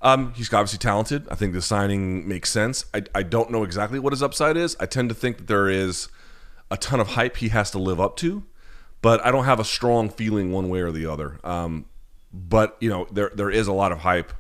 Um, 0.08 0.34
he's 0.36 0.54
obviously 0.54 0.80
talented. 0.80 1.28
I 1.30 1.36
think 1.36 1.52
the 1.52 1.62
signing 1.62 2.26
makes 2.26 2.50
sense. 2.50 2.86
I, 2.94 3.04
I 3.14 3.24
don't 3.24 3.52
know 3.52 3.64
exactly 3.64 4.00
what 4.00 4.14
his 4.14 4.24
upside 4.24 4.56
is. 4.56 4.78
I 4.80 4.86
tend 4.86 5.10
to 5.10 5.16
think 5.16 5.36
that 5.36 5.48
there 5.48 5.68
is 5.68 6.08
a 6.72 6.78
ton 6.78 7.02
of 7.02 7.08
hype 7.10 7.36
he 7.36 7.50
has 7.50 7.72
to 7.72 7.78
live 7.78 8.00
up 8.00 8.16
to, 8.18 8.46
but 9.02 9.26
I 9.26 9.32
don't 9.32 9.44
have 9.44 9.60
a 9.60 9.66
strong 9.66 10.10
feeling 10.10 10.54
one 10.54 10.70
way 10.70 10.80
or 10.80 10.94
the 10.94 11.06
other. 11.06 11.42
Um, 11.44 11.88
but 12.32 12.78
you 12.80 12.90
know, 12.90 13.06
there 13.12 13.32
there 13.36 13.50
is 13.50 13.68
a 13.68 13.74
lot 13.74 13.92
of 13.92 14.00
hype 14.00 14.32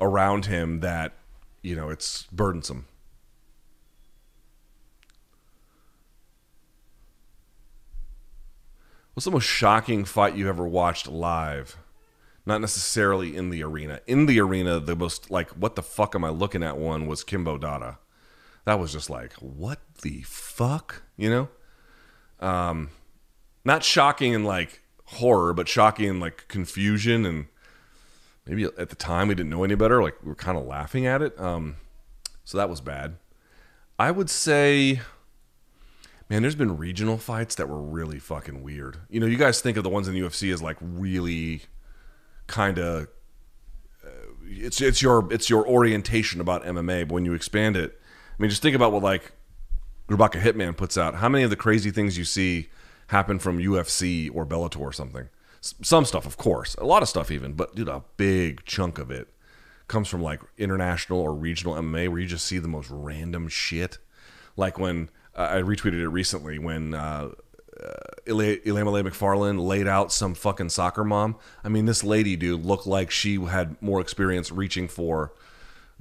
around 0.00 0.46
him 0.46 0.80
that 0.80 1.12
you 1.60 1.76
know 1.76 1.90
it's 1.90 2.22
burdensome. 2.32 2.86
What's 9.12 9.26
the 9.26 9.30
most 9.30 9.44
shocking 9.44 10.06
fight 10.06 10.36
you 10.36 10.48
ever 10.48 10.66
watched 10.66 11.06
live? 11.06 11.76
Not 12.44 12.60
necessarily 12.60 13.36
in 13.36 13.50
the 13.50 13.62
arena. 13.62 14.00
In 14.06 14.26
the 14.26 14.40
arena, 14.40 14.80
the 14.80 14.96
most 14.96 15.30
like, 15.30 15.50
what 15.50 15.76
the 15.76 15.82
fuck 15.82 16.14
am 16.14 16.24
I 16.24 16.30
looking 16.30 16.62
at? 16.62 16.76
One 16.76 17.06
was 17.06 17.22
Kimbo 17.22 17.58
Dada. 17.58 17.98
That 18.64 18.80
was 18.80 18.92
just 18.92 19.10
like, 19.10 19.32
what 19.34 19.78
the 20.02 20.22
fuck, 20.22 21.02
you 21.16 21.30
know? 21.30 21.48
Um, 22.46 22.90
not 23.64 23.84
shocking 23.84 24.34
and 24.34 24.44
like 24.44 24.82
horror, 25.04 25.52
but 25.52 25.68
shocking 25.68 26.08
and 26.08 26.20
like 26.20 26.48
confusion 26.48 27.24
and 27.24 27.46
maybe 28.46 28.64
at 28.64 28.88
the 28.88 28.96
time 28.96 29.28
we 29.28 29.34
didn't 29.34 29.50
know 29.50 29.64
any 29.64 29.76
better. 29.76 30.02
Like 30.02 30.20
we 30.22 30.28
were 30.28 30.34
kind 30.34 30.58
of 30.58 30.64
laughing 30.64 31.06
at 31.06 31.22
it. 31.22 31.38
Um, 31.40 31.76
so 32.44 32.58
that 32.58 32.68
was 32.68 32.80
bad. 32.80 33.16
I 33.98 34.10
would 34.10 34.30
say 34.30 35.00
Man, 36.32 36.40
there's 36.40 36.54
been 36.54 36.78
regional 36.78 37.18
fights 37.18 37.56
that 37.56 37.68
were 37.68 37.82
really 37.82 38.18
fucking 38.18 38.62
weird. 38.62 38.96
You 39.10 39.20
know, 39.20 39.26
you 39.26 39.36
guys 39.36 39.60
think 39.60 39.76
of 39.76 39.84
the 39.84 39.90
ones 39.90 40.08
in 40.08 40.14
the 40.14 40.20
UFC 40.20 40.50
as 40.50 40.62
like 40.62 40.78
really 40.80 41.60
kind 42.52 42.78
of 42.78 43.08
uh, 44.04 44.08
it's 44.46 44.80
it's 44.80 45.02
your 45.02 45.26
it's 45.32 45.50
your 45.50 45.66
orientation 45.66 46.40
about 46.40 46.62
MMA, 46.64 47.08
but 47.08 47.14
when 47.14 47.24
you 47.24 47.32
expand 47.32 47.76
it, 47.76 47.98
I 48.38 48.42
mean, 48.42 48.50
just 48.50 48.62
think 48.62 48.76
about 48.76 48.92
what 48.92 49.02
like 49.02 49.32
Rebecca 50.08 50.38
Hitman 50.38 50.76
puts 50.76 50.96
out. 50.96 51.16
How 51.16 51.28
many 51.28 51.42
of 51.42 51.50
the 51.50 51.56
crazy 51.56 51.90
things 51.90 52.16
you 52.16 52.24
see 52.24 52.68
happen 53.08 53.40
from 53.40 53.58
UFC 53.58 54.30
or 54.32 54.46
Bellator 54.46 54.80
or 54.80 54.92
something? 54.92 55.28
S- 55.60 55.74
some 55.82 56.04
stuff, 56.04 56.26
of 56.26 56.36
course, 56.36 56.74
a 56.76 56.84
lot 56.84 57.02
of 57.02 57.08
stuff 57.08 57.30
even, 57.30 57.54
but 57.54 57.74
dude, 57.74 57.88
a 57.88 58.04
big 58.16 58.64
chunk 58.64 58.98
of 58.98 59.10
it 59.10 59.28
comes 59.88 60.08
from 60.08 60.22
like 60.22 60.40
international 60.58 61.20
or 61.20 61.34
regional 61.34 61.74
MMA, 61.74 62.08
where 62.08 62.18
you 62.18 62.26
just 62.26 62.46
see 62.46 62.58
the 62.58 62.68
most 62.68 62.88
random 62.90 63.48
shit, 63.48 63.98
like 64.56 64.78
when 64.78 65.08
uh, 65.34 65.48
I 65.50 65.56
retweeted 65.62 66.00
it 66.00 66.08
recently 66.08 66.58
when 66.58 66.94
uh, 66.94 67.30
uh, 67.82 68.30
Ilima 68.30 69.04
Macfarlane 69.04 69.58
laid 69.58 69.88
out 69.88 70.12
some 70.12 70.34
fucking 70.34 70.70
soccer 70.70 71.04
mom. 71.04 71.36
I 71.64 71.68
mean, 71.68 71.86
this 71.86 72.04
lady, 72.04 72.36
dude, 72.36 72.64
looked 72.64 72.86
like 72.86 73.10
she 73.10 73.40
had 73.44 73.80
more 73.82 74.00
experience 74.00 74.50
reaching 74.52 74.88
for 74.88 75.32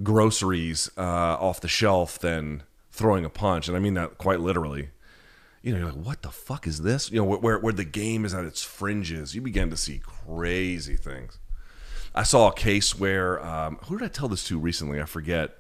groceries 0.04 0.90
uh, 0.98 1.02
off 1.02 1.62
the 1.62 1.68
shelf 1.68 2.20
than 2.20 2.64
throwing 2.92 3.26
a 3.26 3.30
punch, 3.30 3.68
and 3.68 3.78
I 3.78 3.80
mean 3.80 3.94
that 3.96 4.18
quite 4.18 4.40
literally. 4.40 4.90
You 5.62 5.74
know, 5.74 5.78
you're 5.78 5.92
like, 5.92 6.06
what 6.06 6.22
the 6.24 6.32
fuck 6.32 6.66
is 6.66 6.82
this? 6.82 7.12
You 7.12 7.24
know, 7.24 7.38
where 7.38 7.60
where 7.60 7.74
the 7.74 7.86
game 7.86 8.26
is 8.26 8.34
at 8.34 8.46
its 8.46 8.64
fringes, 8.64 9.36
you 9.36 9.42
begin 9.42 9.70
to 9.70 9.78
see 9.78 10.02
crazy 10.04 10.96
things. 10.96 11.38
I 12.14 12.24
saw 12.24 12.50
a 12.50 12.54
case 12.54 13.00
where 13.00 13.44
um, 13.46 13.78
who 13.86 13.98
did 13.98 14.06
I 14.06 14.10
tell 14.10 14.28
this 14.28 14.44
to 14.46 14.60
recently? 14.60 15.00
I 15.02 15.06
forget 15.06 15.58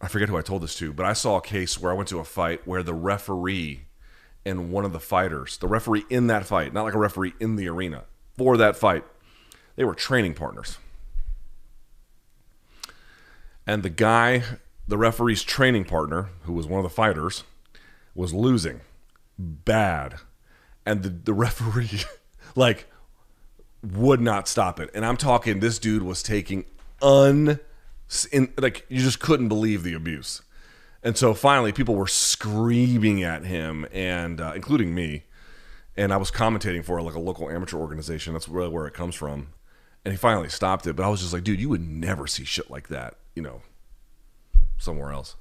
I 0.00 0.08
forget 0.08 0.28
who 0.28 0.36
I 0.36 0.42
told 0.42 0.62
this 0.62 0.76
to, 0.76 0.92
but 0.92 1.06
I 1.06 1.12
saw 1.12 1.36
a 1.36 1.40
case 1.40 1.80
where 1.80 1.92
I 1.92 1.94
went 1.94 2.08
to 2.10 2.18
a 2.18 2.24
fight 2.24 2.66
where 2.66 2.82
the 2.82 2.94
referee 2.94 3.86
and 4.46 4.70
one 4.70 4.84
of 4.84 4.92
the 4.92 5.00
fighters, 5.00 5.56
the 5.58 5.68
referee 5.68 6.04
in 6.10 6.26
that 6.28 6.44
fight, 6.44 6.72
not 6.72 6.84
like 6.84 6.94
a 6.94 6.98
referee 6.98 7.34
in 7.40 7.56
the 7.56 7.68
arena, 7.68 8.04
for 8.36 8.56
that 8.56 8.76
fight, 8.76 9.04
they 9.76 9.84
were 9.84 9.94
training 9.94 10.34
partners. 10.34 10.78
And 13.66 13.82
the 13.82 13.90
guy, 13.90 14.42
the 14.86 14.98
referee's 14.98 15.42
training 15.42 15.84
partner, 15.84 16.28
who 16.42 16.52
was 16.52 16.66
one 16.66 16.78
of 16.78 16.84
the 16.84 16.94
fighters, 16.94 17.44
was 18.14 18.34
losing 18.34 18.80
bad. 19.38 20.16
And 20.84 21.02
the, 21.02 21.08
the 21.08 21.32
referee, 21.34 22.02
like, 22.54 22.86
would 23.82 24.20
not 24.20 24.48
stop 24.48 24.80
it. 24.80 24.90
And 24.94 25.04
I'm 25.04 25.16
talking, 25.16 25.60
this 25.60 25.78
dude 25.78 26.02
was 26.02 26.22
taking 26.22 26.64
un 27.02 27.60
in, 28.32 28.52
like 28.58 28.84
you 28.88 29.00
just 29.00 29.20
couldn't 29.20 29.48
believe 29.48 29.82
the 29.82 29.94
abuse. 29.94 30.42
And 31.04 31.18
so 31.18 31.34
finally, 31.34 31.70
people 31.70 31.94
were 31.94 32.06
screaming 32.06 33.22
at 33.22 33.44
him, 33.44 33.86
and 33.92 34.40
uh, 34.40 34.52
including 34.56 34.94
me. 34.94 35.24
And 35.96 36.12
I 36.12 36.16
was 36.16 36.30
commentating 36.30 36.82
for 36.82 37.00
like 37.02 37.14
a 37.14 37.20
local 37.20 37.50
amateur 37.50 37.76
organization. 37.76 38.32
That's 38.32 38.48
really 38.48 38.70
where 38.70 38.86
it 38.86 38.94
comes 38.94 39.14
from. 39.14 39.48
And 40.04 40.12
he 40.12 40.18
finally 40.18 40.48
stopped 40.48 40.86
it. 40.86 40.96
But 40.96 41.04
I 41.04 41.08
was 41.08 41.20
just 41.20 41.32
like, 41.34 41.44
dude, 41.44 41.60
you 41.60 41.68
would 41.68 41.86
never 41.86 42.26
see 42.26 42.44
shit 42.44 42.70
like 42.70 42.88
that, 42.88 43.16
you 43.36 43.42
know, 43.42 43.60
somewhere 44.78 45.12
else. 45.12 45.36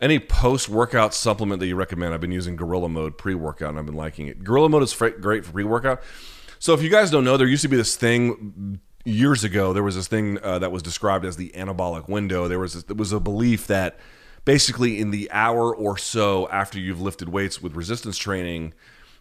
Any 0.00 0.18
post 0.18 0.68
workout 0.68 1.14
supplement 1.14 1.60
that 1.60 1.66
you 1.66 1.76
recommend? 1.76 2.12
I've 2.12 2.20
been 2.20 2.32
using 2.32 2.56
Gorilla 2.56 2.88
Mode 2.88 3.16
pre 3.16 3.34
workout 3.34 3.70
and 3.70 3.78
I've 3.78 3.86
been 3.86 3.94
liking 3.94 4.26
it. 4.26 4.42
Gorilla 4.42 4.68
Mode 4.68 4.82
is 4.82 4.94
great 4.94 5.44
for 5.44 5.52
pre 5.52 5.64
workout. 5.64 6.02
So 6.58 6.74
if 6.74 6.82
you 6.82 6.90
guys 6.90 7.10
don't 7.10 7.24
know, 7.24 7.36
there 7.36 7.46
used 7.46 7.62
to 7.62 7.68
be 7.68 7.76
this 7.76 7.94
thing 7.94 8.80
years 9.06 9.44
ago. 9.44 9.72
There 9.72 9.82
was 9.82 9.94
this 9.94 10.08
thing 10.08 10.38
uh, 10.42 10.58
that 10.58 10.72
was 10.72 10.82
described 10.82 11.24
as 11.24 11.36
the 11.36 11.50
anabolic 11.50 12.08
window. 12.08 12.48
There 12.48 12.58
was 12.58 12.74
this, 12.74 12.82
there 12.84 12.96
was 12.96 13.12
a 13.12 13.20
belief 13.20 13.66
that 13.68 13.98
basically 14.44 15.00
in 15.00 15.10
the 15.10 15.30
hour 15.30 15.74
or 15.74 15.96
so 15.96 16.48
after 16.48 16.78
you've 16.78 17.00
lifted 17.00 17.28
weights 17.28 17.62
with 17.62 17.74
resistance 17.74 18.18
training, 18.18 18.74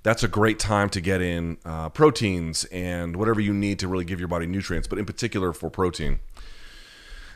that's 0.04 0.24
a 0.24 0.28
great 0.28 0.60
time 0.60 0.90
to 0.90 1.02
get 1.02 1.22
in 1.22 1.58
uh, 1.66 1.90
proteins 1.90 2.66
and 2.66 3.16
whatever 3.16 3.42
you 3.42 3.54
need 3.54 3.80
to 3.80 3.88
really 3.88 4.06
give 4.06 4.20
your 4.20 4.28
body 4.28 4.46
nutrients, 4.46 4.88
but 4.88 5.00
in 5.00 5.06
particular 5.06 5.54
for 5.54 5.70
protein. 5.70 6.20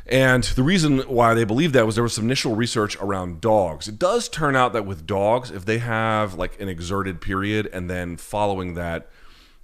And 0.06 0.44
the 0.44 0.64
reason 0.64 1.00
why 1.02 1.36
they 1.36 1.44
believed 1.44 1.76
that 1.76 1.86
was 1.86 1.96
there 1.96 2.04
was 2.04 2.14
some 2.14 2.26
initial 2.26 2.56
research 2.56 2.98
around 2.98 3.42
dogs. 3.42 3.88
It 3.88 4.00
does 4.00 4.28
turn 4.28 4.56
out 4.56 4.74
that 4.74 4.86
with 4.86 5.06
dogs, 5.06 5.52
if 5.52 5.66
they 5.66 5.78
have 5.78 6.34
like 6.34 6.60
an 6.60 6.68
exerted 6.68 7.22
period 7.22 7.70
and 7.72 7.90
then 7.90 8.18
following 8.18 8.74
that, 8.74 9.08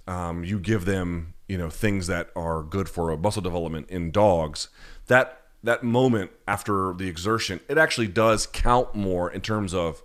um, 0.06 0.44
you 0.44 0.60
give 0.60 0.84
them 0.84 1.34
you 1.48 1.56
know 1.56 1.70
things 1.70 2.06
that 2.06 2.30
are 2.34 2.62
good 2.62 2.88
for 2.88 3.16
muscle 3.16 3.42
development 3.42 3.88
in 3.88 4.10
dogs 4.10 4.68
that 5.06 5.42
that 5.62 5.82
moment 5.82 6.30
after 6.46 6.92
the 6.94 7.08
exertion 7.08 7.60
it 7.68 7.78
actually 7.78 8.08
does 8.08 8.46
count 8.46 8.94
more 8.94 9.30
in 9.30 9.40
terms 9.40 9.72
of 9.74 10.02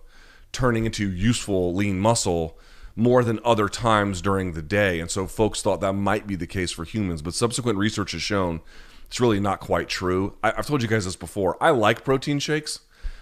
turning 0.52 0.84
into 0.84 1.10
useful 1.10 1.74
lean 1.74 1.98
muscle 1.98 2.58
more 2.94 3.24
than 3.24 3.40
other 3.44 3.68
times 3.68 4.20
during 4.20 4.52
the 4.52 4.62
day. 4.62 5.00
And 5.00 5.10
so 5.10 5.26
folks 5.26 5.62
thought 5.62 5.80
that 5.80 5.94
might 5.94 6.26
be 6.26 6.36
the 6.36 6.46
case 6.46 6.70
for 6.70 6.84
humans 6.84 7.22
but 7.22 7.34
subsequent 7.34 7.78
research 7.78 8.12
has 8.12 8.22
shown 8.22 8.60
it's 9.06 9.20
really 9.20 9.40
not 9.40 9.60
quite 9.60 9.88
true. 9.88 10.34
I, 10.42 10.52
have 10.52 10.66
told 10.66 10.80
you 10.80 10.88
guys 10.88 11.04
this 11.04 11.16
before. 11.16 11.62
I 11.62 11.70
like 11.70 12.02
protein 12.02 12.38
shakes. 12.38 12.80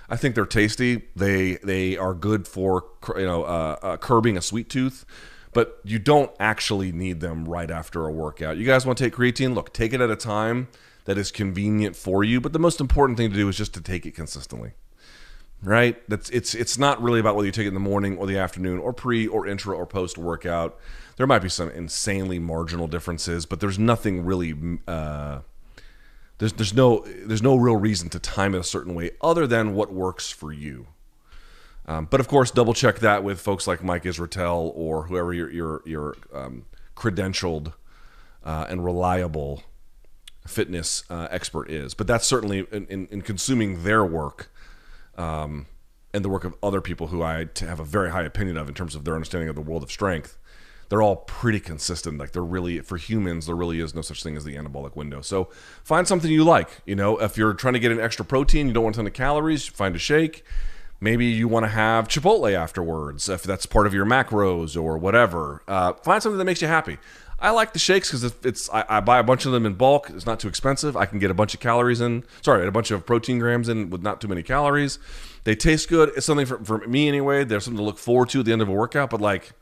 I 0.08 0.16
think 0.16 0.36
they're 0.36 0.46
tasty. 0.46 1.08
They 1.16 1.56
they 1.64 1.96
are 1.96 2.14
good 2.14 2.46
for 2.46 2.84
you 3.16 3.26
know 3.26 3.42
uh, 3.42 3.76
uh, 3.82 3.96
curbing 3.96 4.36
a 4.36 4.40
sweet 4.40 4.68
tooth 4.68 5.04
but 5.52 5.80
you 5.84 5.98
don't 5.98 6.30
actually 6.38 6.92
need 6.92 7.20
them 7.20 7.44
right 7.44 7.70
after 7.70 8.06
a 8.06 8.12
workout. 8.12 8.56
You 8.56 8.64
guys 8.64 8.86
want 8.86 8.98
to 8.98 9.04
take 9.04 9.14
creatine? 9.14 9.54
Look, 9.54 9.72
take 9.72 9.92
it 9.92 10.00
at 10.00 10.10
a 10.10 10.16
time 10.16 10.68
that 11.04 11.18
is 11.18 11.30
convenient 11.30 11.96
for 11.96 12.22
you, 12.22 12.40
but 12.40 12.52
the 12.52 12.58
most 12.58 12.80
important 12.80 13.18
thing 13.18 13.30
to 13.30 13.36
do 13.36 13.48
is 13.48 13.56
just 13.56 13.74
to 13.74 13.80
take 13.80 14.06
it 14.06 14.14
consistently. 14.14 14.72
Right? 15.62 16.02
That's 16.08 16.30
it's 16.30 16.54
it's 16.54 16.78
not 16.78 17.02
really 17.02 17.20
about 17.20 17.36
whether 17.36 17.44
you 17.44 17.52
take 17.52 17.66
it 17.66 17.68
in 17.68 17.74
the 17.74 17.80
morning 17.80 18.16
or 18.16 18.26
the 18.26 18.38
afternoon 18.38 18.78
or 18.78 18.94
pre 18.94 19.26
or 19.26 19.46
intra 19.46 19.76
or 19.76 19.86
post 19.86 20.16
workout. 20.16 20.78
There 21.16 21.26
might 21.26 21.40
be 21.40 21.50
some 21.50 21.68
insanely 21.70 22.38
marginal 22.38 22.88
differences, 22.88 23.44
but 23.44 23.60
there's 23.60 23.78
nothing 23.78 24.24
really 24.24 24.54
uh, 24.88 25.40
there's 26.38 26.54
there's 26.54 26.72
no 26.72 27.04
there's 27.06 27.42
no 27.42 27.56
real 27.56 27.76
reason 27.76 28.08
to 28.08 28.18
time 28.18 28.54
it 28.54 28.58
a 28.58 28.64
certain 28.64 28.94
way 28.94 29.10
other 29.20 29.46
than 29.46 29.74
what 29.74 29.92
works 29.92 30.30
for 30.30 30.50
you. 30.50 30.86
Um, 31.86 32.06
but 32.10 32.20
of 32.20 32.28
course, 32.28 32.50
double 32.50 32.74
check 32.74 33.00
that 33.00 33.24
with 33.24 33.40
folks 33.40 33.66
like 33.66 33.82
Mike 33.82 34.04
Israetel 34.04 34.72
or 34.74 35.04
whoever 35.04 35.32
your 35.32 35.50
your, 35.50 35.82
your 35.84 36.16
um, 36.32 36.66
credentialed 36.96 37.72
uh, 38.44 38.66
and 38.68 38.84
reliable 38.84 39.62
fitness 40.46 41.04
uh, 41.10 41.28
expert 41.30 41.70
is. 41.70 41.94
But 41.94 42.06
that's 42.06 42.26
certainly 42.26 42.66
in, 42.70 42.86
in, 42.86 43.06
in 43.10 43.22
consuming 43.22 43.82
their 43.84 44.04
work 44.04 44.50
um, 45.16 45.66
and 46.14 46.24
the 46.24 46.28
work 46.28 46.44
of 46.44 46.54
other 46.62 46.80
people 46.80 47.08
who 47.08 47.22
I 47.22 47.48
have 47.58 47.80
a 47.80 47.84
very 47.84 48.10
high 48.10 48.22
opinion 48.22 48.56
of 48.56 48.68
in 48.68 48.74
terms 48.74 48.94
of 48.94 49.04
their 49.04 49.14
understanding 49.14 49.48
of 49.48 49.54
the 49.54 49.60
world 49.60 49.82
of 49.82 49.90
strength. 49.90 50.38
they're 50.90 51.02
all 51.02 51.16
pretty 51.16 51.60
consistent. 51.60 52.18
Like 52.18 52.32
they're 52.32 52.42
really 52.42 52.80
for 52.80 52.96
humans, 52.96 53.46
there 53.46 53.54
really 53.54 53.80
is 53.80 53.94
no 53.94 54.02
such 54.02 54.22
thing 54.22 54.36
as 54.36 54.44
the 54.44 54.56
anabolic 54.56 54.96
window. 54.96 55.20
So 55.22 55.48
find 55.82 56.06
something 56.06 56.30
you 56.30 56.44
like. 56.44 56.68
You 56.84 56.96
know, 56.96 57.16
if 57.18 57.38
you're 57.38 57.54
trying 57.54 57.74
to 57.74 57.80
get 57.80 57.92
an 57.92 58.00
extra 58.00 58.24
protein, 58.24 58.66
you 58.66 58.74
don't 58.74 58.84
want 58.84 58.96
a 58.96 58.98
ton 58.98 59.06
of 59.06 59.12
calories, 59.12 59.66
find 59.66 59.94
a 59.94 59.98
shake. 59.98 60.44
Maybe 61.00 61.26
you 61.26 61.48
want 61.48 61.64
to 61.64 61.70
have 61.70 62.08
Chipotle 62.08 62.52
afterwards, 62.52 63.28
if 63.28 63.42
that's 63.42 63.64
part 63.64 63.86
of 63.86 63.94
your 63.94 64.04
macros 64.04 64.80
or 64.80 64.98
whatever. 64.98 65.62
Uh, 65.66 65.94
find 65.94 66.22
something 66.22 66.38
that 66.38 66.44
makes 66.44 66.60
you 66.60 66.68
happy. 66.68 66.98
I 67.38 67.50
like 67.50 67.72
the 67.72 67.78
shakes 67.78 68.10
because 68.10 68.34
it's 68.44 68.68
I, 68.68 68.84
I, 68.86 69.00
buy 69.00 69.18
a 69.18 69.22
bunch 69.22 69.46
of 69.46 69.52
them 69.52 69.64
in 69.64 69.72
bulk. 69.72 70.10
It's 70.10 70.26
not 70.26 70.40
too 70.40 70.48
expensive. 70.48 70.94
I 70.94 71.06
can 71.06 71.18
get 71.18 71.30
a 71.30 71.34
bunch 71.34 71.54
of 71.54 71.60
calories 71.60 72.02
in. 72.02 72.24
Sorry, 72.42 72.66
a 72.66 72.70
bunch 72.70 72.90
of 72.90 73.06
protein 73.06 73.38
grams 73.38 73.70
in 73.70 73.88
with 73.88 74.02
not 74.02 74.20
too 74.20 74.28
many 74.28 74.42
calories. 74.42 74.98
They 75.44 75.54
taste 75.54 75.88
good. 75.88 76.10
It's 76.16 76.26
something 76.26 76.44
for, 76.44 76.62
for 76.62 76.86
me 76.86 77.08
anyway. 77.08 77.44
There's 77.44 77.64
something 77.64 77.78
to 77.78 77.84
look 77.84 77.96
forward 77.96 78.28
to 78.30 78.40
at 78.40 78.44
the 78.44 78.52
end 78.52 78.60
of 78.60 78.68
a 78.68 78.72
workout. 78.72 79.08
But 79.08 79.22
like, 79.22 79.52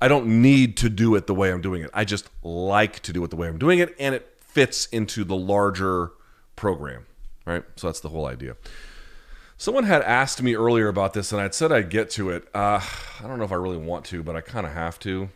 I 0.00 0.08
don't 0.08 0.40
need 0.40 0.78
to 0.78 0.88
do 0.88 1.14
it 1.14 1.26
the 1.26 1.34
way 1.34 1.52
I'm 1.52 1.60
doing 1.60 1.82
it. 1.82 1.90
I 1.92 2.06
just 2.06 2.30
like 2.42 3.00
to 3.00 3.12
do 3.12 3.22
it 3.22 3.28
the 3.28 3.36
way 3.36 3.48
I'm 3.48 3.58
doing 3.58 3.80
it, 3.80 3.94
and 3.98 4.14
it 4.14 4.26
fits 4.40 4.86
into 4.86 5.24
the 5.24 5.36
larger 5.36 6.12
program. 6.56 7.04
Right. 7.44 7.64
So 7.76 7.88
that's 7.88 8.00
the 8.00 8.08
whole 8.08 8.24
idea. 8.24 8.56
Someone 9.64 9.84
had 9.84 10.02
asked 10.02 10.42
me 10.42 10.54
earlier 10.54 10.88
about 10.88 11.14
this, 11.14 11.32
and 11.32 11.40
I'd 11.40 11.54
said 11.54 11.72
I'd 11.72 11.88
get 11.88 12.10
to 12.10 12.28
it. 12.28 12.46
Uh, 12.54 12.80
I 12.82 13.26
don't 13.26 13.38
know 13.38 13.44
if 13.44 13.50
I 13.50 13.54
really 13.54 13.78
want 13.78 14.04
to, 14.04 14.22
but 14.22 14.36
I 14.36 14.42
kind 14.42 14.66
of 14.66 14.74
have 14.74 14.98
to. 14.98 15.30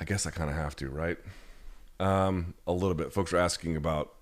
I 0.00 0.04
guess 0.04 0.26
I 0.26 0.32
kind 0.32 0.50
of 0.50 0.56
have 0.56 0.74
to, 0.74 0.88
right? 0.88 1.16
Um, 2.00 2.54
a 2.66 2.72
little 2.72 2.96
bit. 2.96 3.12
Folks 3.12 3.32
are 3.32 3.36
asking 3.36 3.76
about 3.76 4.14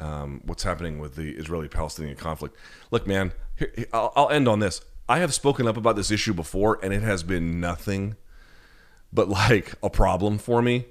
um, 0.00 0.42
what's 0.44 0.64
happening 0.64 0.98
with 0.98 1.14
the 1.16 1.30
Israeli-Palestinian 1.38 2.16
conflict. 2.16 2.54
Look, 2.90 3.06
man, 3.06 3.32
here, 3.54 3.72
I'll, 3.94 4.12
I'll 4.14 4.28
end 4.28 4.46
on 4.46 4.58
this. 4.58 4.82
I 5.08 5.20
have 5.20 5.32
spoken 5.32 5.66
up 5.66 5.78
about 5.78 5.96
this 5.96 6.10
issue 6.10 6.34
before, 6.34 6.78
and 6.82 6.92
it 6.92 7.00
has 7.00 7.22
been 7.22 7.58
nothing 7.58 8.16
but 9.10 9.30
like 9.30 9.72
a 9.82 9.88
problem 9.88 10.36
for 10.36 10.60
me. 10.60 10.84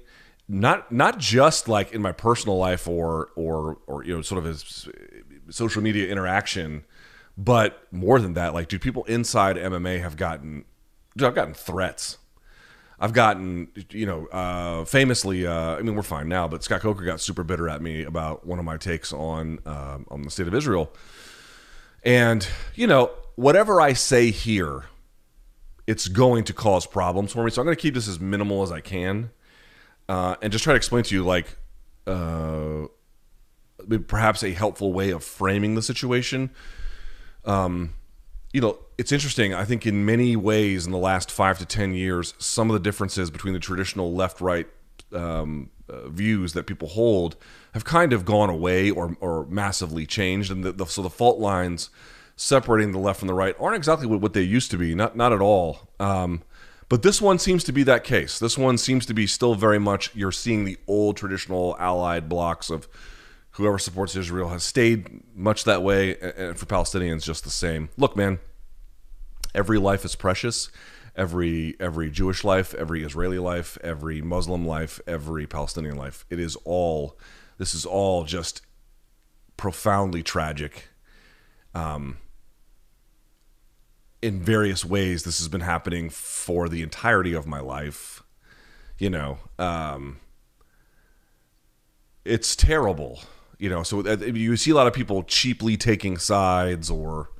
Not 0.48 0.90
not 0.90 1.18
just 1.18 1.68
like 1.68 1.92
in 1.92 2.02
my 2.02 2.12
personal 2.12 2.56
life 2.56 2.88
or 2.88 3.30
or 3.36 3.78
or 3.86 4.04
you 4.04 4.16
know 4.16 4.22
sort 4.22 4.44
of 4.44 4.50
as 4.50 4.88
social 5.50 5.82
media 5.82 6.08
interaction, 6.08 6.84
but 7.36 7.86
more 7.92 8.20
than 8.20 8.34
that, 8.34 8.54
like, 8.54 8.68
dude, 8.68 8.80
people 8.80 9.04
inside 9.04 9.56
MMA 9.56 10.00
have 10.00 10.16
gotten, 10.16 10.64
dude, 11.16 11.28
I've 11.28 11.34
gotten 11.34 11.54
threats. 11.54 12.18
I've 12.98 13.12
gotten, 13.12 13.68
you 13.90 14.06
know, 14.06 14.26
uh, 14.28 14.84
famously, 14.86 15.46
uh, 15.46 15.76
I 15.76 15.82
mean, 15.82 15.94
we're 15.94 16.02
fine 16.02 16.28
now, 16.28 16.48
but 16.48 16.64
Scott 16.64 16.80
Coker 16.80 17.04
got 17.04 17.20
super 17.20 17.42
bitter 17.42 17.68
at 17.68 17.82
me 17.82 18.04
about 18.04 18.46
one 18.46 18.58
of 18.58 18.64
my 18.64 18.78
takes 18.78 19.12
on 19.12 19.58
uh, 19.66 19.98
on 20.08 20.22
the 20.22 20.30
state 20.30 20.48
of 20.48 20.54
Israel. 20.54 20.90
And, 22.02 22.46
you 22.74 22.86
know, 22.86 23.10
whatever 23.34 23.82
I 23.82 23.92
say 23.92 24.30
here, 24.30 24.84
it's 25.86 26.08
going 26.08 26.44
to 26.44 26.54
cause 26.54 26.86
problems 26.86 27.32
for 27.32 27.44
me. 27.44 27.50
So 27.50 27.60
I'm 27.60 27.66
going 27.66 27.76
to 27.76 27.80
keep 27.80 27.94
this 27.94 28.08
as 28.08 28.18
minimal 28.18 28.62
as 28.62 28.72
I 28.72 28.80
can 28.80 29.30
uh, 30.08 30.36
and 30.40 30.52
just 30.52 30.64
try 30.64 30.72
to 30.72 30.76
explain 30.76 31.04
to 31.04 31.14
you, 31.14 31.24
like, 31.24 31.58
uh, 32.06 32.86
perhaps 34.08 34.42
a 34.42 34.52
helpful 34.52 34.92
way 34.92 35.10
of 35.10 35.24
framing 35.24 35.74
the 35.74 35.82
situation. 35.82 36.50
Um, 37.44 37.94
you 38.52 38.60
know, 38.60 38.78
it's 38.98 39.12
interesting. 39.12 39.54
I 39.54 39.64
think 39.64 39.86
in 39.86 40.04
many 40.04 40.36
ways, 40.36 40.86
in 40.86 40.92
the 40.92 40.98
last 40.98 41.30
five 41.30 41.58
to 41.58 41.66
ten 41.66 41.94
years, 41.94 42.34
some 42.38 42.70
of 42.70 42.74
the 42.74 42.80
differences 42.80 43.30
between 43.30 43.54
the 43.54 43.60
traditional 43.60 44.14
left-right 44.14 44.66
um, 45.12 45.70
uh, 45.88 46.08
views 46.08 46.52
that 46.54 46.66
people 46.66 46.88
hold 46.88 47.36
have 47.74 47.84
kind 47.84 48.12
of 48.12 48.24
gone 48.24 48.50
away 48.50 48.90
or, 48.90 49.16
or 49.20 49.46
massively 49.46 50.06
changed, 50.06 50.50
and 50.50 50.64
the, 50.64 50.72
the, 50.72 50.86
so 50.86 51.02
the 51.02 51.10
fault 51.10 51.38
lines 51.38 51.90
separating 52.36 52.92
the 52.92 52.98
left 52.98 53.18
from 53.18 53.28
the 53.28 53.34
right 53.34 53.54
aren't 53.60 53.76
exactly 53.76 54.06
what, 54.06 54.32
they 54.32 54.42
used 54.42 54.70
to 54.70 54.78
be. 54.78 54.94
Not 54.94 55.16
not 55.16 55.32
at 55.32 55.40
all. 55.40 55.88
Um, 56.00 56.42
but 56.88 57.02
this 57.02 57.20
one 57.20 57.38
seems 57.38 57.64
to 57.64 57.72
be 57.72 57.82
that 57.82 58.04
case. 58.04 58.38
This 58.38 58.56
one 58.56 58.78
seems 58.78 59.06
to 59.06 59.14
be 59.14 59.26
still 59.26 59.54
very 59.54 59.78
much 59.78 60.14
you're 60.14 60.32
seeing 60.32 60.64
the 60.64 60.78
old 60.86 61.16
traditional 61.16 61.76
allied 61.78 62.28
blocks 62.28 62.70
of 62.70 62.88
whoever 63.56 63.78
supports 63.78 64.14
Israel 64.14 64.50
has 64.50 64.62
stayed 64.62 65.22
much 65.34 65.64
that 65.64 65.82
way, 65.82 66.16
and 66.18 66.58
for 66.58 66.66
Palestinians, 66.66 67.24
just 67.24 67.42
the 67.42 67.50
same. 67.50 67.88
Look, 67.96 68.14
man, 68.14 68.38
every 69.54 69.78
life 69.78 70.04
is 70.04 70.14
precious. 70.14 70.70
Every 71.16 71.74
every 71.80 72.10
Jewish 72.10 72.44
life, 72.44 72.74
every 72.74 73.02
Israeli 73.02 73.38
life, 73.38 73.78
every 73.82 74.20
Muslim 74.20 74.66
life, 74.66 75.00
every 75.06 75.46
Palestinian 75.46 75.96
life. 75.96 76.26
It 76.28 76.38
is 76.38 76.56
all. 76.64 77.18
This 77.56 77.74
is 77.74 77.86
all 77.86 78.24
just 78.24 78.60
profoundly 79.56 80.22
tragic. 80.22 80.90
Um, 81.74 82.18
in 84.20 84.42
various 84.42 84.84
ways, 84.84 85.22
this 85.22 85.38
has 85.38 85.48
been 85.48 85.62
happening 85.62 86.10
for 86.10 86.68
the 86.68 86.82
entirety 86.82 87.32
of 87.32 87.46
my 87.46 87.60
life. 87.60 88.22
You 88.98 89.08
know, 89.08 89.38
um, 89.58 90.20
it's 92.26 92.54
terrible 92.54 93.22
you 93.58 93.68
know 93.68 93.82
so 93.82 94.06
you 94.06 94.56
see 94.56 94.70
a 94.70 94.74
lot 94.74 94.86
of 94.86 94.92
people 94.92 95.22
cheaply 95.22 95.76
taking 95.76 96.18
sides 96.18 96.90
or 96.90 97.30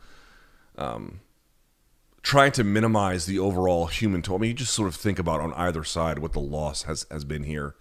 um, 0.78 1.20
trying 2.26 2.50
to 2.50 2.64
minimize 2.64 3.26
the 3.26 3.38
overall 3.38 3.86
human 3.86 4.20
toll. 4.20 4.36
I 4.36 4.40
mean, 4.40 4.48
you 4.48 4.54
just 4.54 4.74
sort 4.74 4.88
of 4.88 4.96
think 4.96 5.20
about 5.20 5.40
on 5.40 5.52
either 5.54 5.84
side 5.84 6.18
what 6.18 6.32
the 6.32 6.40
loss 6.40 6.82
has 6.82 7.06
has 7.10 7.24
been 7.24 7.44
here. 7.44 7.76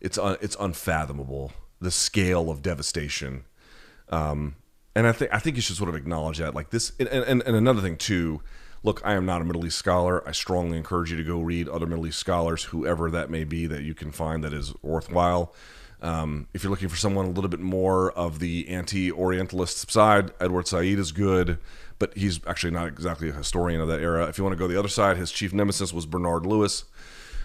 It's 0.00 0.16
un, 0.16 0.36
it's 0.40 0.56
unfathomable 0.58 1.52
the 1.80 1.90
scale 1.90 2.50
of 2.50 2.62
devastation. 2.62 3.44
Um, 4.08 4.56
and 4.94 5.06
I 5.06 5.12
think 5.12 5.32
I 5.34 5.38
think 5.38 5.56
you 5.56 5.62
should 5.62 5.76
sort 5.76 5.90
of 5.90 5.94
acknowledge 5.94 6.38
that. 6.38 6.54
Like 6.54 6.70
this, 6.70 6.92
and, 6.98 7.08
and, 7.08 7.42
and 7.42 7.56
another 7.56 7.82
thing 7.82 7.96
too. 7.96 8.40
Look, 8.82 9.02
I 9.04 9.12
am 9.12 9.26
not 9.26 9.42
a 9.42 9.44
Middle 9.44 9.66
East 9.66 9.76
scholar. 9.76 10.26
I 10.26 10.32
strongly 10.32 10.78
encourage 10.78 11.10
you 11.10 11.18
to 11.18 11.22
go 11.22 11.40
read 11.40 11.68
other 11.68 11.84
Middle 11.84 12.06
East 12.06 12.18
scholars, 12.18 12.64
whoever 12.64 13.10
that 13.10 13.28
may 13.28 13.44
be, 13.44 13.66
that 13.66 13.82
you 13.82 13.92
can 13.92 14.10
find 14.10 14.42
that 14.42 14.54
is 14.54 14.72
worthwhile. 14.80 15.54
Um, 16.02 16.48
if 16.54 16.62
you're 16.62 16.70
looking 16.70 16.88
for 16.88 16.96
someone 16.96 17.26
a 17.26 17.30
little 17.30 17.50
bit 17.50 17.60
more 17.60 18.10
of 18.12 18.38
the 18.38 18.68
anti-Orientalist 18.68 19.90
side, 19.90 20.32
Edward 20.40 20.66
Said 20.66 20.84
is 20.84 21.12
good, 21.12 21.58
but 21.98 22.16
he's 22.16 22.40
actually 22.46 22.70
not 22.70 22.88
exactly 22.88 23.28
a 23.28 23.32
historian 23.32 23.80
of 23.80 23.88
that 23.88 24.00
era. 24.00 24.26
If 24.26 24.38
you 24.38 24.44
want 24.44 24.54
to 24.54 24.58
go 24.58 24.66
the 24.66 24.78
other 24.78 24.88
side, 24.88 25.16
his 25.16 25.30
chief 25.30 25.52
nemesis 25.52 25.92
was 25.92 26.06
Bernard 26.06 26.46
Lewis. 26.46 26.84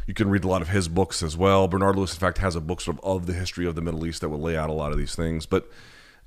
You 0.07 0.13
can 0.13 0.29
read 0.29 0.43
a 0.43 0.47
lot 0.47 0.61
of 0.61 0.69
his 0.69 0.87
books 0.87 1.23
as 1.23 1.35
well. 1.35 1.67
Bernard 1.67 1.95
Lewis, 1.95 2.13
in 2.13 2.19
fact, 2.19 2.37
has 2.37 2.55
a 2.55 2.61
book 2.61 2.79
sort 2.79 2.97
of, 2.99 3.03
of 3.03 3.25
the 3.25 3.33
history 3.33 3.65
of 3.65 3.75
the 3.75 3.81
Middle 3.81 4.05
East 4.05 4.21
that 4.21 4.29
will 4.29 4.39
lay 4.39 4.55
out 4.55 4.69
a 4.69 4.73
lot 4.73 4.91
of 4.91 4.97
these 4.97 5.15
things. 5.15 5.45
But 5.45 5.69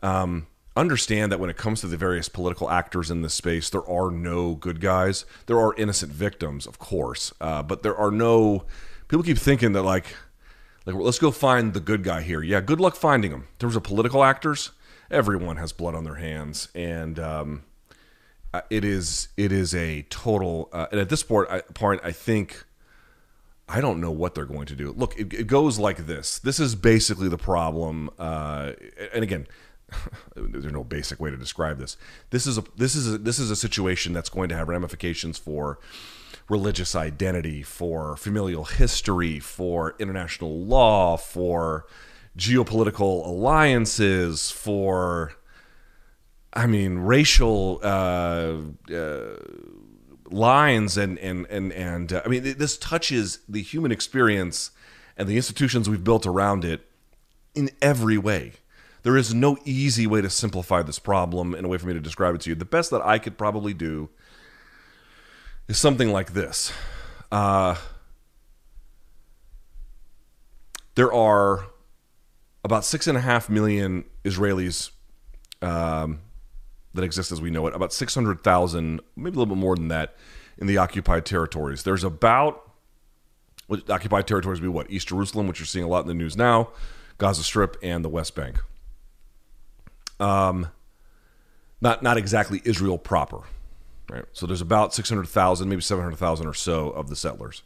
um, 0.03 0.49
understand 0.77 1.33
that 1.33 1.41
when 1.41 1.49
it 1.49 1.57
comes 1.57 1.81
to 1.81 1.87
the 1.87 1.97
various 1.97 2.29
political 2.29 2.71
actors 2.71 3.11
in 3.11 3.23
this 3.23 3.35
space, 3.35 3.71
there 3.71 3.89
are 3.89 4.11
no 4.11 4.55
good 4.55 4.81
guys. 4.81 5.25
There 5.47 5.59
are 5.59 5.75
innocent 5.77 6.13
victims, 6.13 6.67
of 6.67 6.79
course, 6.79 7.33
uh, 7.41 7.63
but 7.63 7.83
there 7.83 7.97
are 7.97 8.11
no. 8.11 8.65
People 9.07 9.23
keep 9.23 9.39
thinking 9.39 9.73
that 9.73 9.83
like 9.83 10.15
like, 10.89 11.05
let's 11.05 11.19
go 11.19 11.31
find 11.31 11.75
the 11.75 11.81
good 11.81 12.03
guy 12.03 12.23
here. 12.23 12.43
Yeah, 12.43 12.61
good 12.63 12.81
luck 12.81 12.97
finding 12.97 13.31
him. 13.31 13.41
In 13.41 13.59
terms 13.59 13.77
of 13.77 13.83
political 13.83 14.25
actors, 14.25 14.71
everyone 15.11 15.59
has 15.59 15.73
blood 15.73 15.95
on 15.95 16.05
their 16.05 16.15
hands, 16.15 16.69
and 16.75 17.19
um, 17.19 17.65
uh, 18.55 18.63
it 18.71 18.85
is 18.85 19.29
it 19.37 19.53
is 19.53 19.75
a 19.75 20.03
total. 20.09 20.71
Uh, 20.73 20.87
and 20.91 20.99
at 20.99 21.11
this 21.11 21.23
point, 21.23 21.51
I, 21.51 21.61
point, 21.61 22.01
I 22.03 22.13
think 22.13 22.65
I 23.69 23.83
don't 23.83 24.01
know 24.01 24.11
what 24.11 24.35
they're 24.35 24.47
going 24.47 24.65
to 24.65 24.75
do. 24.75 24.93
Look, 24.93 25.19
it, 25.19 25.35
it 25.35 25.47
goes 25.47 25.79
like 25.79 26.07
this. 26.07 26.39
This 26.39 26.59
is 26.59 26.75
basically 26.75 27.29
the 27.29 27.37
problem. 27.37 28.09
Uh, 28.19 28.73
and 29.13 29.23
again, 29.23 29.47
there's 30.37 30.65
no 30.65 30.85
basic 30.85 31.21
way 31.21 31.31
to 31.31 31.37
describe 31.37 31.79
this. 31.79 31.99
This 32.31 32.47
is 32.47 32.57
a 32.57 32.65
this 32.77 32.95
is 32.95 33.13
a, 33.13 33.19
this 33.19 33.39
is 33.39 33.51
a 33.51 33.57
situation 33.57 34.15
that's 34.15 34.31
going 34.31 34.49
to 34.49 34.57
have 34.57 34.69
ramifications 34.69 35.37
for 35.37 35.81
religious 36.49 36.97
identity, 36.97 37.63
for 37.63 38.17
familial 38.17 38.65
history, 38.65 39.39
for 39.39 39.95
international 39.99 40.65
law, 40.65 41.17
for 41.17 41.87
geopolitical 42.37 43.27
alliances, 43.27 44.51
for 44.51 45.33
I 46.53 46.67
mean 46.67 46.99
racial 46.99 47.81
uh, 47.83 48.57
uh, 48.93 49.37
lines 50.31 50.97
and 50.97 51.19
and 51.19 51.47
and 51.47 51.73
and 51.73 52.13
uh, 52.13 52.23
I 52.25 52.29
mean 52.29 52.43
this 52.43 52.79
touches 52.79 53.41
the 53.49 53.63
human 53.63 53.93
experience 53.93 54.71
and 55.17 55.29
the 55.29 55.37
institutions 55.37 55.89
we've 55.89 56.05
built 56.05 56.27
around 56.27 56.65
it 56.65 56.87
in 57.55 57.71
every 57.83 58.17
way. 58.17 58.53
There 59.03 59.17
is 59.17 59.33
no 59.33 59.59
easy 59.65 60.07
way 60.07 60.21
to 60.21 60.31
simplify 60.31 60.83
this 60.83 60.99
problem 60.99 61.55
in 61.55 61.65
a 61.65 61.69
way 61.69 61.79
for 61.79 61.87
me 61.87 61.95
to 61.95 62.01
describe 62.01 62.35
it 62.35 62.41
to 62.43 62.51
you. 62.51 62.57
The 62.57 62.65
best 62.65 62.91
that 62.91 63.05
I 63.05 63.19
could 63.19 63.39
probably 63.39 63.75
do 63.75 64.11
is 65.69 65.79
something 65.79 66.11
like 66.11 66.33
this. 66.33 66.73
Uh, 67.31 67.77
there 70.95 71.13
are 71.13 71.67
about 72.65 72.85
six 72.85 73.07
and 73.07 73.17
a 73.17 73.21
half 73.21 73.49
million 73.49 74.05
Israelis 74.25 74.91
um, 75.63 76.21
that 76.95 77.05
exist 77.05 77.31
as 77.31 77.41
we 77.41 77.51
know 77.51 77.67
it. 77.67 77.75
About 77.75 77.93
six 77.93 78.15
hundred 78.15 78.43
thousand, 78.43 79.01
maybe 79.15 79.37
a 79.37 79.39
little 79.39 79.55
bit 79.55 79.61
more 79.61 79.77
than 79.77 79.89
that, 79.89 80.17
in 80.57 80.67
the 80.67 80.79
occupied 80.79 81.25
territories. 81.25 81.83
There's 81.83 82.03
about 82.05 82.65
occupied 83.91 84.27
territories 84.27 84.61
would 84.61 84.67
be 84.67 84.73
what 84.73 84.91
East 84.91 85.09
Jerusalem, 85.09 85.47
which 85.47 85.61
you're 85.61 85.67
seeing 85.67 85.85
a 85.85 85.89
lot 85.89 86.01
in 86.01 86.09
the 86.09 86.15
news 86.15 86.37
now, 86.37 86.71
Gaza 87.19 87.43
Strip, 87.43 87.77
and 87.83 88.05
the 88.05 88.09
West 88.09 88.35
Bank. 88.35 88.59
Um, 90.19 90.69
not 91.81 92.03
not 92.03 92.17
exactly 92.17 92.63
Israel 92.65 92.99
proper. 92.99 93.43
Right. 94.11 94.25
So 94.33 94.47
there's 94.47 94.61
about 94.61 94.95
600,000, 94.95 95.69
maybe 95.69 95.83
700,000 95.83 96.47
or 96.47 96.55
so 96.55 96.91
of 96.91 97.09
the 97.09 97.17
settlers. 97.17 97.63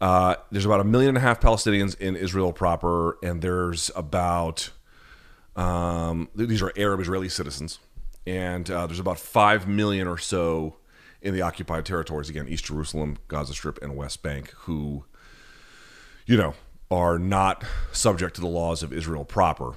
Uh, 0.00 0.34
there's 0.50 0.66
about 0.66 0.80
a 0.80 0.84
million 0.84 1.10
and 1.10 1.18
a 1.18 1.20
half 1.20 1.40
Palestinians 1.40 1.98
in 1.98 2.16
Israel 2.16 2.52
proper, 2.52 3.18
and 3.22 3.40
there's 3.40 3.90
about 3.94 4.70
um, 5.54 6.28
these 6.34 6.60
are 6.62 6.72
Arab 6.76 7.00
Israeli 7.00 7.28
citizens, 7.28 7.78
and 8.26 8.68
uh, 8.70 8.86
there's 8.86 8.98
about 8.98 9.18
five 9.18 9.68
million 9.68 10.08
or 10.08 10.18
so 10.18 10.76
in 11.20 11.34
the 11.34 11.42
occupied 11.42 11.86
territories 11.86 12.28
again, 12.28 12.48
East 12.48 12.64
Jerusalem, 12.64 13.16
Gaza 13.28 13.52
Strip, 13.52 13.80
and 13.80 13.96
West 13.96 14.22
Bank, 14.22 14.50
who, 14.50 15.04
you 16.26 16.36
know, 16.36 16.54
are 16.90 17.18
not 17.18 17.64
subject 17.92 18.34
to 18.34 18.40
the 18.40 18.48
laws 18.48 18.82
of 18.82 18.92
Israel 18.92 19.24
proper. 19.24 19.74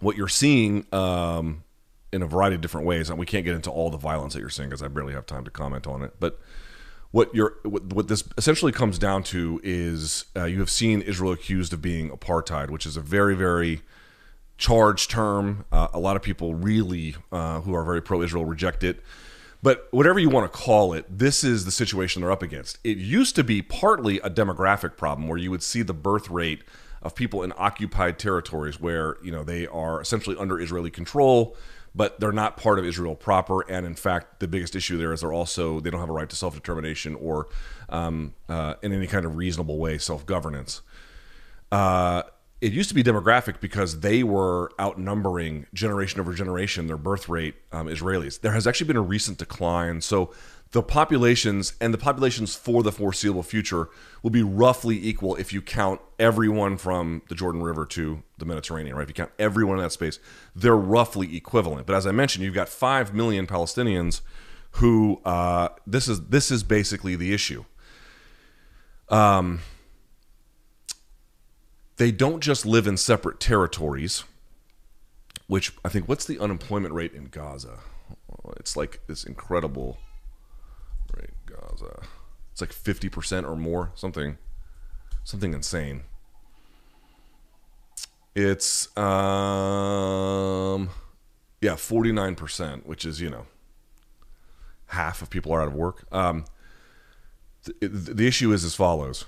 What 0.00 0.16
you're 0.16 0.26
seeing 0.26 0.84
um, 0.92 1.62
in 2.12 2.22
a 2.22 2.26
variety 2.26 2.54
of 2.54 2.60
different 2.60 2.86
ways, 2.86 3.08
and 3.08 3.18
we 3.18 3.26
can't 3.26 3.44
get 3.44 3.54
into 3.54 3.70
all 3.70 3.90
the 3.90 3.98
violence 3.98 4.34
that 4.34 4.40
you're 4.40 4.50
seeing 4.50 4.68
because 4.68 4.82
I 4.82 4.88
barely 4.88 5.14
have 5.14 5.26
time 5.26 5.44
to 5.44 5.50
comment 5.50 5.86
on 5.86 6.02
it, 6.02 6.14
but 6.20 6.38
what 7.12 7.34
you're 7.34 7.54
what, 7.62 7.84
what 7.92 8.08
this 8.08 8.24
essentially 8.36 8.72
comes 8.72 8.98
down 8.98 9.22
to 9.22 9.60
is 9.62 10.24
uh, 10.34 10.44
you 10.44 10.58
have 10.58 10.70
seen 10.70 11.00
Israel 11.02 11.32
accused 11.32 11.72
of 11.72 11.80
being 11.80 12.10
apartheid, 12.10 12.70
which 12.70 12.86
is 12.86 12.96
a 12.96 13.00
very 13.00 13.36
very 13.36 13.82
charged 14.58 15.10
term. 15.10 15.64
Uh, 15.70 15.88
a 15.92 15.98
lot 15.98 16.16
of 16.16 16.22
people 16.22 16.54
really 16.54 17.14
uh, 17.30 17.60
who 17.60 17.74
are 17.74 17.84
very 17.84 18.02
pro-Israel 18.02 18.44
reject 18.44 18.82
it. 18.82 19.02
But 19.62 19.86
whatever 19.92 20.18
you 20.18 20.28
want 20.28 20.50
to 20.50 20.58
call 20.58 20.92
it, 20.92 21.06
this 21.08 21.44
is 21.44 21.64
the 21.64 21.70
situation 21.70 22.22
they're 22.22 22.32
up 22.32 22.42
against. 22.42 22.78
It 22.82 22.96
used 22.96 23.36
to 23.36 23.44
be 23.44 23.62
partly 23.62 24.18
a 24.18 24.28
demographic 24.28 24.96
problem 24.96 25.28
where 25.28 25.38
you 25.38 25.52
would 25.52 25.62
see 25.62 25.82
the 25.82 25.94
birth 25.94 26.28
rate 26.30 26.64
of 27.00 27.14
people 27.14 27.42
in 27.42 27.52
occupied 27.56 28.18
territories 28.18 28.80
where 28.80 29.16
you 29.22 29.30
know 29.30 29.44
they 29.44 29.66
are 29.66 30.00
essentially 30.00 30.36
under 30.36 30.58
Israeli 30.60 30.90
control 30.90 31.56
but 31.94 32.18
they're 32.20 32.32
not 32.32 32.56
part 32.56 32.78
of 32.78 32.84
Israel 32.84 33.14
proper. 33.14 33.62
And 33.70 33.86
in 33.86 33.94
fact, 33.94 34.40
the 34.40 34.48
biggest 34.48 34.74
issue 34.74 34.96
there 34.96 35.12
is 35.12 35.20
they're 35.20 35.32
also 35.32 35.80
they 35.80 35.90
don't 35.90 36.00
have 36.00 36.08
a 36.08 36.12
right 36.12 36.28
to 36.28 36.36
self 36.36 36.54
determination 36.54 37.14
or 37.16 37.48
um, 37.88 38.34
uh, 38.48 38.74
in 38.82 38.92
any 38.92 39.06
kind 39.06 39.24
of 39.24 39.36
reasonable 39.36 39.78
way 39.78 39.98
self 39.98 40.24
governance. 40.26 40.82
Uh, 41.70 42.22
it 42.60 42.72
used 42.72 42.88
to 42.88 42.94
be 42.94 43.02
demographic 43.02 43.60
because 43.60 44.00
they 44.00 44.22
were 44.22 44.70
outnumbering 44.78 45.66
generation 45.74 46.20
over 46.20 46.32
generation 46.32 46.86
their 46.86 46.96
birth 46.96 47.28
rate 47.28 47.56
um, 47.72 47.88
Israelis. 47.88 48.40
There 48.40 48.52
has 48.52 48.68
actually 48.68 48.86
been 48.86 48.96
a 48.96 49.02
recent 49.02 49.38
decline. 49.38 50.00
So 50.00 50.32
the 50.72 50.82
populations 50.82 51.74
and 51.80 51.92
the 51.92 51.98
populations 51.98 52.54
for 52.54 52.82
the 52.82 52.90
foreseeable 52.90 53.42
future 53.42 53.90
will 54.22 54.30
be 54.30 54.42
roughly 54.42 55.06
equal 55.06 55.36
if 55.36 55.52
you 55.52 55.60
count 55.60 56.00
everyone 56.18 56.78
from 56.78 57.20
the 57.28 57.34
Jordan 57.34 57.62
River 57.62 57.84
to 57.86 58.22
the 58.38 58.46
Mediterranean, 58.46 58.96
right? 58.96 59.02
If 59.02 59.10
you 59.10 59.14
count 59.14 59.32
everyone 59.38 59.76
in 59.76 59.82
that 59.82 59.92
space, 59.92 60.18
they're 60.56 60.74
roughly 60.74 61.36
equivalent. 61.36 61.86
But 61.86 61.94
as 61.94 62.06
I 62.06 62.10
mentioned, 62.10 62.44
you've 62.44 62.54
got 62.54 62.70
five 62.70 63.12
million 63.12 63.46
Palestinians 63.46 64.22
who 64.76 65.20
uh, 65.26 65.68
this 65.86 66.08
is 66.08 66.28
this 66.28 66.50
is 66.50 66.62
basically 66.62 67.16
the 67.16 67.34
issue. 67.34 67.66
Um, 69.10 69.60
they 71.98 72.10
don't 72.10 72.40
just 72.40 72.64
live 72.64 72.86
in 72.86 72.96
separate 72.96 73.40
territories, 73.40 74.24
which 75.48 75.74
I 75.84 75.90
think 75.90 76.08
what's 76.08 76.24
the 76.24 76.38
unemployment 76.38 76.94
rate 76.94 77.12
in 77.12 77.26
Gaza? 77.26 77.80
It's 78.56 78.74
like 78.74 79.00
this 79.06 79.24
incredible 79.24 79.98
Gaza. 81.68 82.02
It's 82.52 82.60
like 82.60 82.72
50% 82.72 83.48
or 83.48 83.56
more, 83.56 83.92
something 83.94 84.38
something 85.24 85.54
insane. 85.54 86.02
It's 88.34 88.94
um 88.96 90.90
yeah, 91.60 91.74
49%, 91.74 92.86
which 92.86 93.04
is, 93.04 93.20
you 93.20 93.30
know, 93.30 93.46
half 94.86 95.22
of 95.22 95.30
people 95.30 95.52
are 95.52 95.62
out 95.62 95.68
of 95.68 95.74
work. 95.74 96.04
Um 96.12 96.44
the, 97.80 97.88
the 97.88 98.26
issue 98.26 98.52
is 98.52 98.64
as 98.64 98.74
follows. 98.74 99.26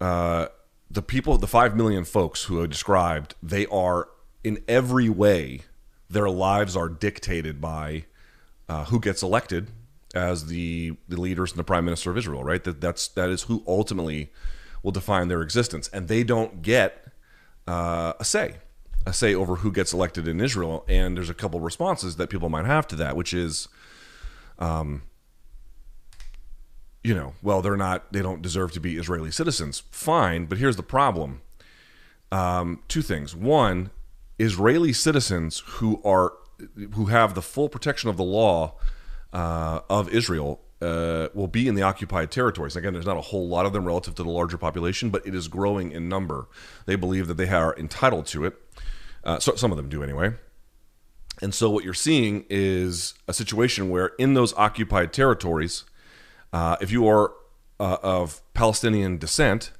Uh 0.00 0.46
the 0.90 1.02
people, 1.02 1.38
the 1.38 1.46
5 1.46 1.74
million 1.74 2.04
folks 2.04 2.44
who 2.44 2.62
I 2.62 2.66
described, 2.66 3.34
they 3.42 3.64
are 3.66 4.08
in 4.44 4.62
every 4.68 5.08
way 5.08 5.62
their 6.10 6.28
lives 6.28 6.76
are 6.76 6.90
dictated 6.90 7.62
by 7.62 8.04
uh, 8.68 8.84
who 8.84 9.00
gets 9.00 9.22
elected 9.22 9.68
as 10.14 10.46
the 10.46 10.96
the 11.08 11.20
leaders 11.20 11.52
and 11.52 11.58
the 11.58 11.64
prime 11.64 11.84
minister 11.84 12.10
of 12.10 12.18
Israel, 12.18 12.44
right? 12.44 12.62
That 12.64 12.80
that's 12.80 13.08
that 13.08 13.30
is 13.30 13.42
who 13.42 13.62
ultimately 13.66 14.30
will 14.82 14.92
define 14.92 15.28
their 15.28 15.42
existence, 15.42 15.88
and 15.92 16.08
they 16.08 16.24
don't 16.24 16.62
get 16.62 17.12
uh, 17.66 18.12
a 18.18 18.24
say, 18.24 18.56
a 19.06 19.12
say 19.12 19.34
over 19.34 19.56
who 19.56 19.72
gets 19.72 19.92
elected 19.92 20.28
in 20.28 20.40
Israel. 20.40 20.84
And 20.88 21.16
there's 21.16 21.30
a 21.30 21.34
couple 21.34 21.60
responses 21.60 22.16
that 22.16 22.28
people 22.30 22.48
might 22.48 22.66
have 22.66 22.86
to 22.88 22.96
that, 22.96 23.16
which 23.16 23.32
is, 23.32 23.68
um, 24.58 25.02
you 27.04 27.14
know, 27.14 27.34
well, 27.42 27.62
they're 27.62 27.76
not, 27.76 28.12
they 28.12 28.22
don't 28.22 28.42
deserve 28.42 28.72
to 28.72 28.80
be 28.80 28.96
Israeli 28.96 29.30
citizens. 29.30 29.82
Fine, 29.90 30.46
but 30.46 30.58
here's 30.58 30.76
the 30.76 30.82
problem. 30.82 31.42
Um, 32.30 32.80
two 32.88 33.02
things. 33.02 33.36
One, 33.36 33.90
Israeli 34.38 34.92
citizens 34.92 35.62
who 35.66 36.00
are 36.04 36.32
who 36.92 37.06
have 37.06 37.34
the 37.34 37.42
full 37.42 37.68
protection 37.68 38.08
of 38.08 38.16
the 38.16 38.22
law 38.22 38.76
uh, 39.32 39.80
of 39.88 40.08
Israel 40.10 40.60
uh, 40.82 41.28
will 41.32 41.48
be 41.48 41.68
in 41.68 41.74
the 41.74 41.82
occupied 41.82 42.30
territories. 42.30 42.74
Again, 42.74 42.92
there's 42.92 43.06
not 43.06 43.16
a 43.16 43.22
whole 43.22 43.48
lot 43.48 43.66
of 43.66 43.72
them 43.72 43.84
relative 43.84 44.14
to 44.16 44.22
the 44.22 44.30
larger 44.30 44.58
population, 44.58 45.10
but 45.10 45.26
it 45.26 45.34
is 45.34 45.48
growing 45.48 45.92
in 45.92 46.08
number. 46.08 46.48
They 46.86 46.96
believe 46.96 47.28
that 47.28 47.36
they 47.36 47.48
are 47.48 47.76
entitled 47.78 48.26
to 48.26 48.44
it. 48.44 48.56
Uh, 49.24 49.38
so 49.38 49.54
some 49.54 49.70
of 49.70 49.76
them 49.76 49.88
do 49.88 50.02
anyway. 50.02 50.34
And 51.40 51.54
so 51.54 51.70
what 51.70 51.84
you're 51.84 51.94
seeing 51.94 52.44
is 52.50 53.14
a 53.28 53.32
situation 53.32 53.90
where 53.90 54.06
in 54.18 54.34
those 54.34 54.52
occupied 54.54 55.12
territories, 55.12 55.84
uh, 56.52 56.76
if 56.80 56.90
you 56.90 57.06
are 57.06 57.32
uh, 57.78 57.98
of 58.02 58.42
Palestinian 58.52 59.18
descent, 59.18 59.70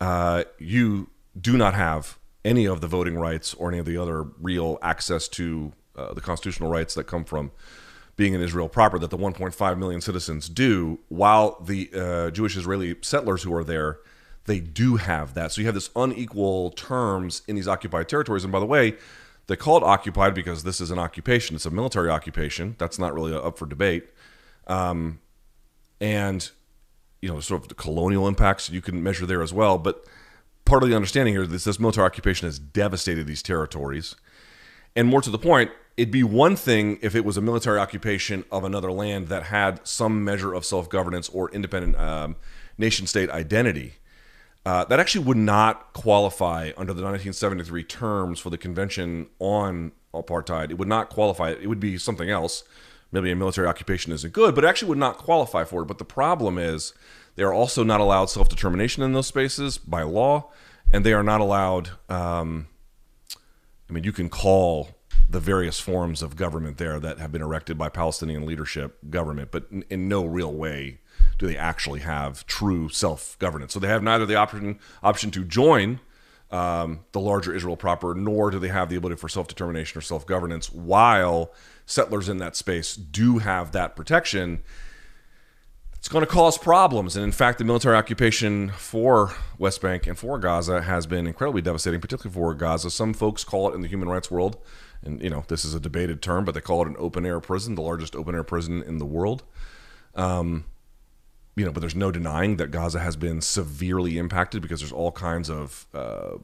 uh, 0.00 0.44
you 0.58 1.10
do 1.40 1.56
not 1.56 1.74
have 1.74 2.18
any 2.44 2.66
of 2.66 2.80
the 2.80 2.86
voting 2.88 3.16
rights 3.16 3.54
or 3.54 3.70
any 3.70 3.78
of 3.78 3.86
the 3.86 3.96
other 3.96 4.24
real 4.40 4.78
access 4.82 5.28
to 5.28 5.72
the 5.94 6.20
constitutional 6.20 6.68
rights 6.68 6.94
that 6.94 7.04
come 7.04 7.24
from 7.24 7.52
being 8.16 8.34
in 8.34 8.40
Israel 8.40 8.68
proper 8.68 8.98
that 8.98 9.10
the 9.10 9.18
1.5 9.18 9.78
million 9.78 10.00
citizens 10.00 10.48
do, 10.48 11.00
while 11.08 11.60
the 11.60 11.90
uh, 11.94 12.30
Jewish 12.30 12.56
Israeli 12.56 12.96
settlers 13.02 13.42
who 13.42 13.54
are 13.54 13.64
there, 13.64 13.98
they 14.46 14.60
do 14.60 14.96
have 14.96 15.34
that. 15.34 15.52
So 15.52 15.60
you 15.60 15.66
have 15.66 15.74
this 15.74 15.90
unequal 15.96 16.70
terms 16.70 17.42
in 17.48 17.56
these 17.56 17.66
occupied 17.66 18.08
territories. 18.08 18.44
And 18.44 18.52
by 18.52 18.60
the 18.60 18.66
way, 18.66 18.96
they 19.46 19.56
call 19.56 19.76
it 19.76 19.82
occupied 19.82 20.34
because 20.34 20.62
this 20.62 20.80
is 20.80 20.90
an 20.90 20.98
occupation. 20.98 21.56
It's 21.56 21.66
a 21.66 21.70
military 21.70 22.08
occupation. 22.08 22.76
That's 22.78 22.98
not 22.98 23.14
really 23.14 23.34
up 23.34 23.58
for 23.58 23.66
debate. 23.66 24.06
Um, 24.66 25.20
and 26.00 26.50
you 27.20 27.30
know, 27.30 27.40
sort 27.40 27.62
of 27.62 27.68
the 27.68 27.74
colonial 27.74 28.28
impacts 28.28 28.68
you 28.68 28.82
can 28.82 29.02
measure 29.02 29.24
there 29.24 29.42
as 29.42 29.52
well. 29.52 29.78
But 29.78 30.04
part 30.66 30.82
of 30.82 30.88
the 30.90 30.94
understanding 30.94 31.32
here 31.34 31.42
is 31.42 31.64
this 31.64 31.80
military 31.80 32.04
occupation 32.04 32.46
has 32.46 32.58
devastated 32.58 33.26
these 33.26 33.42
territories. 33.42 34.14
And 34.96 35.08
more 35.08 35.20
to 35.22 35.30
the 35.30 35.38
point, 35.38 35.70
it'd 35.96 36.12
be 36.12 36.22
one 36.22 36.56
thing 36.56 36.98
if 37.02 37.14
it 37.14 37.24
was 37.24 37.36
a 37.36 37.40
military 37.40 37.78
occupation 37.78 38.44
of 38.50 38.64
another 38.64 38.90
land 38.90 39.28
that 39.28 39.44
had 39.44 39.86
some 39.86 40.24
measure 40.24 40.54
of 40.54 40.64
self 40.64 40.88
governance 40.88 41.28
or 41.28 41.50
independent 41.50 41.96
um, 41.98 42.36
nation 42.78 43.06
state 43.06 43.30
identity. 43.30 43.94
Uh, 44.66 44.82
that 44.84 44.98
actually 44.98 45.24
would 45.24 45.36
not 45.36 45.92
qualify 45.92 46.70
under 46.78 46.94
the 46.94 47.02
1973 47.02 47.84
terms 47.84 48.40
for 48.40 48.48
the 48.48 48.56
Convention 48.56 49.26
on 49.38 49.92
Apartheid. 50.14 50.70
It 50.70 50.78
would 50.78 50.88
not 50.88 51.10
qualify. 51.10 51.50
It 51.50 51.66
would 51.66 51.80
be 51.80 51.98
something 51.98 52.30
else. 52.30 52.64
Maybe 53.12 53.30
a 53.30 53.36
military 53.36 53.66
occupation 53.66 54.10
isn't 54.12 54.32
good, 54.32 54.54
but 54.54 54.64
it 54.64 54.66
actually 54.66 54.88
would 54.88 54.98
not 54.98 55.18
qualify 55.18 55.64
for 55.64 55.82
it. 55.82 55.86
But 55.86 55.98
the 55.98 56.04
problem 56.04 56.56
is 56.56 56.94
they 57.36 57.42
are 57.42 57.52
also 57.52 57.84
not 57.84 58.00
allowed 58.00 58.26
self 58.26 58.48
determination 58.48 59.02
in 59.02 59.12
those 59.12 59.26
spaces 59.26 59.76
by 59.76 60.02
law, 60.02 60.50
and 60.90 61.04
they 61.04 61.12
are 61.12 61.22
not 61.22 61.40
allowed. 61.40 61.90
Um, 62.08 62.68
I 63.88 63.92
mean, 63.92 64.04
you 64.04 64.12
can 64.12 64.28
call 64.28 64.90
the 65.28 65.40
various 65.40 65.80
forms 65.80 66.22
of 66.22 66.36
government 66.36 66.78
there 66.78 67.00
that 67.00 67.18
have 67.18 67.32
been 67.32 67.42
erected 67.42 67.78
by 67.78 67.88
Palestinian 67.88 68.46
leadership 68.46 68.98
government, 69.10 69.50
but 69.50 69.66
in, 69.70 69.84
in 69.90 70.08
no 70.08 70.24
real 70.24 70.52
way 70.52 71.00
do 71.38 71.46
they 71.46 71.56
actually 71.56 72.00
have 72.00 72.46
true 72.46 72.88
self 72.88 73.38
governance. 73.38 73.72
So 73.74 73.80
they 73.80 73.88
have 73.88 74.02
neither 74.02 74.26
the 74.26 74.36
option 74.36 74.78
option 75.02 75.30
to 75.32 75.44
join 75.44 76.00
um, 76.50 77.00
the 77.12 77.20
larger 77.20 77.54
Israel 77.54 77.76
proper, 77.76 78.14
nor 78.14 78.50
do 78.50 78.58
they 78.58 78.68
have 78.68 78.88
the 78.88 78.96
ability 78.96 79.18
for 79.18 79.28
self 79.28 79.48
determination 79.48 79.98
or 79.98 80.02
self 80.02 80.26
governance. 80.26 80.72
While 80.72 81.52
settlers 81.86 82.28
in 82.28 82.38
that 82.38 82.56
space 82.56 82.94
do 82.94 83.38
have 83.38 83.72
that 83.72 83.96
protection, 83.96 84.62
it's 86.04 86.10
going 86.10 86.20
to 86.20 86.30
cause 86.30 86.58
problems. 86.58 87.16
And 87.16 87.24
in 87.24 87.32
fact, 87.32 87.56
the 87.56 87.64
military 87.64 87.96
occupation 87.96 88.68
for 88.72 89.34
West 89.56 89.80
Bank 89.80 90.06
and 90.06 90.18
for 90.18 90.38
Gaza 90.38 90.82
has 90.82 91.06
been 91.06 91.26
incredibly 91.26 91.62
devastating, 91.62 91.98
particularly 91.98 92.34
for 92.34 92.52
Gaza. 92.52 92.90
Some 92.90 93.14
folks 93.14 93.42
call 93.42 93.70
it 93.70 93.74
in 93.74 93.80
the 93.80 93.88
human 93.88 94.10
rights 94.10 94.30
world 94.30 94.58
and 95.04 95.22
you 95.22 95.30
know 95.30 95.44
this 95.48 95.64
is 95.64 95.74
a 95.74 95.80
debated 95.80 96.22
term, 96.22 96.44
but 96.44 96.54
they 96.54 96.60
call 96.60 96.82
it 96.82 96.88
an 96.88 96.96
open 96.98 97.24
air 97.24 97.40
prison, 97.40 97.74
the 97.74 97.82
largest 97.82 98.16
open 98.16 98.34
air 98.34 98.44
prison 98.44 98.82
in 98.82 98.98
the 98.98 99.06
world. 99.06 99.44
Um, 100.14 100.64
you 101.56 101.64
know, 101.64 101.70
but 101.70 101.80
there's 101.80 101.94
no 101.94 102.10
denying 102.10 102.56
that 102.56 102.70
Gaza 102.70 102.98
has 102.98 103.14
been 103.14 103.40
severely 103.40 104.18
impacted 104.18 104.60
because 104.60 104.80
there's 104.80 104.92
all 104.92 105.12
kinds 105.12 105.48
of 105.48 105.86
uh, 105.94 106.38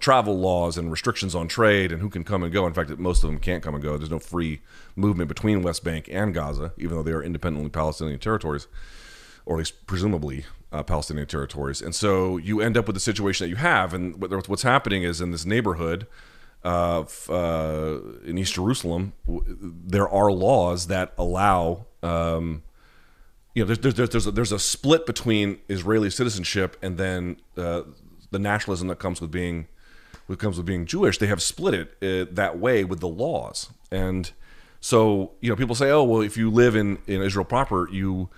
travel 0.00 0.38
laws 0.38 0.76
and 0.78 0.90
restrictions 0.90 1.34
on 1.34 1.46
trade 1.46 1.92
and 1.92 2.00
who 2.00 2.08
can 2.08 2.24
come 2.24 2.42
and 2.42 2.52
go. 2.52 2.66
In 2.66 2.72
fact, 2.72 2.90
most 2.98 3.22
of 3.22 3.30
them 3.30 3.38
can't 3.38 3.62
come 3.62 3.74
and 3.74 3.82
go. 3.82 3.96
There's 3.96 4.10
no 4.10 4.18
free 4.18 4.60
movement 4.96 5.28
between 5.28 5.62
West 5.62 5.84
Bank 5.84 6.08
and 6.10 6.34
Gaza, 6.34 6.72
even 6.78 6.96
though 6.96 7.02
they 7.02 7.12
are 7.12 7.22
independently 7.22 7.70
Palestinian 7.70 8.18
territories, 8.18 8.66
or 9.46 9.56
at 9.56 9.58
least 9.58 9.86
presumably 9.86 10.44
uh, 10.72 10.82
Palestinian 10.82 11.26
territories. 11.26 11.82
And 11.82 11.94
so 11.94 12.36
you 12.36 12.60
end 12.60 12.76
up 12.76 12.86
with 12.86 12.94
the 12.94 13.00
situation 13.00 13.44
that 13.44 13.50
you 13.50 13.56
have. 13.56 13.92
And 13.94 14.20
what's 14.20 14.62
happening 14.62 15.02
is 15.02 15.20
in 15.20 15.30
this 15.30 15.44
neighborhood 15.44 16.06
uh, 16.64 17.04
uh, 17.28 17.98
in 18.24 18.38
East 18.38 18.54
Jerusalem, 18.54 19.12
there 19.26 20.08
are 20.08 20.30
laws 20.32 20.86
that 20.88 21.12
allow. 21.18 21.86
Um, 22.02 22.62
you 23.54 23.64
know, 23.64 23.74
there's 23.74 23.94
there's 23.94 24.10
there's 24.10 24.26
a, 24.26 24.30
there's 24.30 24.52
a 24.52 24.58
split 24.58 25.06
between 25.06 25.58
Israeli 25.68 26.08
citizenship 26.08 26.76
and 26.82 26.96
then 26.98 27.40
uh, 27.56 27.82
the 28.30 28.38
nationalism 28.38 28.88
that 28.88 28.98
comes 28.98 29.20
with 29.20 29.30
being 29.30 29.66
what 30.30 30.38
comes 30.38 30.56
with 30.56 30.64
being 30.64 30.86
Jewish, 30.86 31.18
they 31.18 31.26
have 31.26 31.42
split 31.42 31.74
it 31.74 31.88
uh, 32.00 32.30
that 32.32 32.56
way 32.56 32.84
with 32.84 33.00
the 33.00 33.08
laws. 33.08 33.68
And 33.90 34.30
so, 34.80 35.32
you 35.40 35.50
know, 35.50 35.56
people 35.56 35.74
say, 35.74 35.90
oh, 35.90 36.04
well, 36.04 36.20
if 36.20 36.36
you 36.36 36.50
live 36.50 36.76
in, 36.76 36.98
in 37.08 37.20
Israel 37.20 37.44
proper, 37.44 37.88
you, 37.90 38.28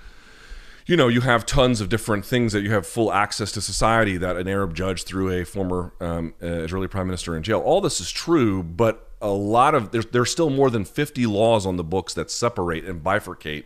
you 0.86 0.97
know, 0.97 1.09
you 1.09 1.20
have 1.20 1.44
tons 1.44 1.82
of 1.82 1.90
different 1.90 2.24
things 2.24 2.55
that 2.55 2.62
you 2.62 2.70
have 2.70 2.86
full 2.86 3.12
access 3.12 3.52
to 3.52 3.60
society 3.60 4.16
that 4.16 4.39
an 4.39 4.48
Arab 4.48 4.74
judge 4.74 5.05
threw 5.05 5.31
a 5.31 5.44
former 5.44 5.93
um, 6.01 6.32
uh, 6.43 6.47
Israeli 6.47 6.89
prime 6.89 7.09
minister 7.09 7.36
in 7.36 7.43
jail. 7.43 7.60
All 7.60 7.82
this 7.82 8.01
is 8.01 8.10
true, 8.10 8.62
but 8.62 9.10
a 9.20 9.28
lot 9.28 9.74
of 9.74 9.90
there's, 9.90 10.06
there's 10.06 10.32
still 10.32 10.48
more 10.48 10.70
than 10.70 10.86
50 10.86 11.27
laws 11.27 11.66
on 11.66 11.77
the 11.77 11.85
books 11.85 12.14
that 12.14 12.31
separate 12.31 12.86
and 12.86 13.05
bifurcate 13.05 13.64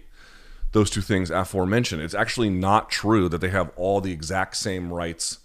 those 0.72 0.90
two 0.90 1.00
things 1.00 1.30
aforementioned. 1.30 2.02
It's 2.02 2.12
actually 2.12 2.50
not 2.50 2.90
true 2.90 3.28
that 3.28 3.40
they 3.40 3.50
have 3.50 3.70
all 3.76 4.00
the 4.00 4.10
exact 4.10 4.56
same 4.56 4.92
rights 4.92 5.38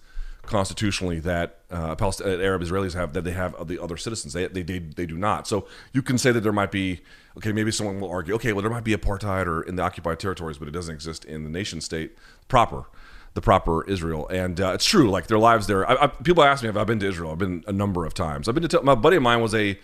constitutionally 0.52 1.20
that 1.22 1.60
uh, 1.72 1.96
Palestinian 1.96 2.42
Arab 2.42 2.62
Israelis 2.62 2.94
have 2.94 3.14
that 3.14 3.24
they 3.24 3.32
have 3.32 3.56
of 3.56 3.68
the 3.68 3.82
other 3.82 3.98
citizens. 3.98 4.34
They, 4.34 4.48
they, 4.48 4.62
they, 4.62 4.80
they 4.80 5.06
do 5.06 5.18
not. 5.18 5.48
So 5.48 5.66
you 5.94 6.02
can 6.02 6.18
say 6.18 6.32
that 6.32 6.42
there 6.42 6.52
might 6.52 6.72
be, 6.72 7.02
okay, 7.38 7.52
maybe 7.52 7.72
someone 7.72 8.00
will 8.00 8.12
argue, 8.12 8.36
okay, 8.36 8.54
well, 8.54 8.62
there 8.62 8.70
might 8.70 8.84
be 8.84 8.96
apartheid 8.96 9.48
or 9.48 9.64
in 9.64 9.78
the 9.78 9.82
occupied 9.82 10.20
territories, 10.20 10.58
but 10.58 10.68
it 10.68 10.72
doesn't 10.72 10.94
exist 10.94 11.26
in 11.26 11.44
the 11.44 11.50
nation 11.50 11.82
state 11.82 12.18
proper, 12.48 12.86
the 13.34 13.42
proper 13.42 13.84
Israel. 13.90 14.28
And 14.28 14.60
uh, 14.62 14.74
it's 14.74 14.86
true, 14.86 15.10
like 15.10 15.28
their 15.28 15.40
lives 15.40 15.66
there. 15.68 15.90
I, 15.90 16.04
I, 16.04 16.08
people 16.08 16.44
ask 16.44 16.62
me 16.62 16.70
if 16.70 16.78
I've 16.78 16.88
been 16.88 17.00
to 17.00 17.08
Israel. 17.08 17.32
I've 17.32 17.40
been 17.40 17.64
a 17.66 17.74
number 17.74 18.06
of 18.06 18.14
times. 18.14 18.48
I've 18.48 18.56
been 18.56 18.68
to, 18.68 18.82
my 18.82 18.96
buddy 18.96 19.16
of 19.16 19.24
mine 19.24 19.42
was 19.42 19.56
a 19.56 19.80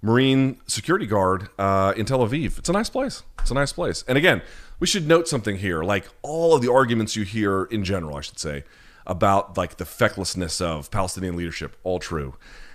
Marine 0.00 0.60
security 0.66 1.06
guard 1.06 1.48
uh, 1.58 1.92
in 1.96 2.06
Tel 2.06 2.20
Aviv. 2.20 2.58
It's 2.58 2.68
a 2.68 2.72
nice 2.72 2.88
place. 2.88 3.22
It's 3.40 3.50
a 3.50 3.54
nice 3.54 3.72
place. 3.72 4.04
And 4.08 4.18
again, 4.18 4.42
we 4.80 4.86
should 4.86 5.06
note 5.06 5.28
something 5.28 5.56
here. 5.58 5.82
Like 5.82 6.06
all 6.22 6.54
of 6.54 6.62
the 6.62 6.72
arguments 6.72 7.14
you 7.14 7.24
hear 7.24 7.64
in 7.64 7.84
general, 7.84 8.16
I 8.16 8.20
should 8.20 8.38
say, 8.38 8.64
about 9.06 9.56
like 9.56 9.76
the 9.76 9.84
fecklessness 9.84 10.60
of 10.60 10.90
Palestinian 10.90 11.36
leadership, 11.36 11.76
all 11.82 11.98
true. 11.98 12.34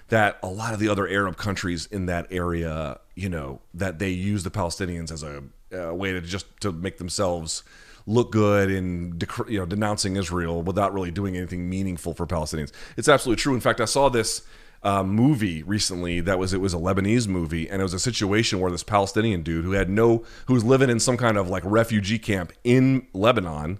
That 0.09 0.39
a 0.41 0.47
lot 0.47 0.73
of 0.73 0.79
the 0.79 0.87
other 0.87 1.07
Arab 1.07 1.35
countries 1.35 1.85
in 1.85 2.05
that 2.05 2.27
area, 2.31 2.99
you 3.15 3.27
know, 3.27 3.61
that 3.73 3.99
they 3.99 4.09
use 4.09 4.43
the 4.43 4.49
Palestinians 4.49 5.11
as 5.11 5.21
a, 5.21 5.43
a 5.71 5.93
way 5.93 6.13
to 6.13 6.21
just 6.21 6.45
to 6.61 6.71
make 6.71 6.97
themselves 6.97 7.63
look 8.05 8.31
good 8.31 8.71
in 8.71 9.19
you 9.49 9.59
know 9.59 9.65
denouncing 9.65 10.15
Israel 10.15 10.61
without 10.63 10.93
really 10.93 11.11
doing 11.11 11.35
anything 11.35 11.69
meaningful 11.69 12.13
for 12.13 12.25
Palestinians. 12.25 12.71
It's 12.95 13.09
absolutely 13.09 13.41
true. 13.41 13.53
In 13.53 13.59
fact, 13.59 13.81
I 13.81 13.85
saw 13.85 14.09
this 14.09 14.43
uh, 14.83 15.03
movie 15.03 15.63
recently 15.63 16.21
that 16.21 16.39
was 16.39 16.53
it 16.53 16.61
was 16.61 16.73
a 16.73 16.77
Lebanese 16.77 17.27
movie, 17.27 17.69
and 17.69 17.81
it 17.81 17.83
was 17.83 17.93
a 17.93 17.99
situation 17.99 18.59
where 18.59 18.71
this 18.71 18.83
Palestinian 18.83 19.43
dude 19.43 19.65
who 19.65 19.73
had 19.73 19.89
no 19.89 20.23
who 20.45 20.53
was 20.53 20.63
living 20.63 20.89
in 20.89 20.99
some 20.99 21.17
kind 21.17 21.37
of 21.37 21.49
like 21.49 21.63
refugee 21.65 22.19
camp 22.19 22.53
in 22.63 23.07
Lebanon 23.13 23.79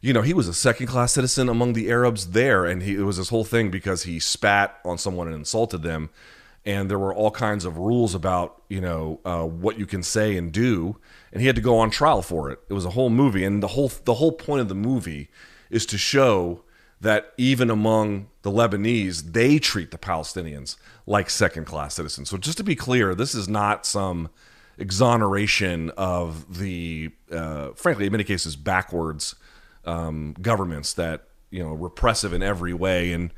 you 0.00 0.12
know, 0.12 0.22
he 0.22 0.34
was 0.34 0.48
a 0.48 0.54
second 0.54 0.86
class 0.86 1.12
citizen 1.12 1.48
among 1.48 1.72
the 1.72 1.90
Arabs 1.90 2.28
there. 2.28 2.64
And 2.64 2.82
he, 2.82 2.94
it 2.94 3.02
was 3.02 3.16
this 3.16 3.30
whole 3.30 3.44
thing 3.44 3.70
because 3.70 4.04
he 4.04 4.20
spat 4.20 4.78
on 4.84 4.98
someone 4.98 5.26
and 5.26 5.36
insulted 5.36 5.82
them. 5.82 6.10
And 6.64 6.90
there 6.90 6.98
were 6.98 7.14
all 7.14 7.30
kinds 7.30 7.64
of 7.64 7.78
rules 7.78 8.14
about, 8.14 8.62
you 8.68 8.80
know, 8.80 9.20
uh, 9.24 9.44
what 9.44 9.78
you 9.78 9.86
can 9.86 10.02
say 10.02 10.36
and 10.36 10.52
do. 10.52 10.96
And 11.32 11.40
he 11.40 11.46
had 11.46 11.56
to 11.56 11.62
go 11.62 11.78
on 11.78 11.90
trial 11.90 12.22
for 12.22 12.50
it. 12.50 12.60
It 12.68 12.74
was 12.74 12.84
a 12.84 12.90
whole 12.90 13.10
movie. 13.10 13.44
And 13.44 13.62
the 13.62 13.68
whole, 13.68 13.90
the 14.04 14.14
whole 14.14 14.32
point 14.32 14.60
of 14.60 14.68
the 14.68 14.74
movie 14.74 15.30
is 15.70 15.86
to 15.86 15.98
show 15.98 16.62
that 17.00 17.32
even 17.36 17.70
among 17.70 18.28
the 18.42 18.50
Lebanese, 18.50 19.32
they 19.32 19.58
treat 19.58 19.90
the 19.92 19.98
Palestinians 19.98 20.76
like 21.06 21.30
second 21.30 21.64
class 21.64 21.94
citizens. 21.94 22.28
So 22.28 22.36
just 22.36 22.58
to 22.58 22.64
be 22.64 22.74
clear, 22.74 23.14
this 23.14 23.34
is 23.34 23.48
not 23.48 23.86
some 23.86 24.28
exoneration 24.78 25.90
of 25.90 26.58
the, 26.58 27.10
uh, 27.30 27.70
frankly, 27.74 28.06
in 28.06 28.12
many 28.12 28.24
cases, 28.24 28.56
backwards 28.56 29.36
um, 29.88 30.34
governments 30.40 30.92
that 30.94 31.24
you 31.50 31.62
know 31.62 31.72
repressive 31.72 32.32
in 32.32 32.42
every 32.42 32.74
way 32.74 33.12
and 33.12 33.32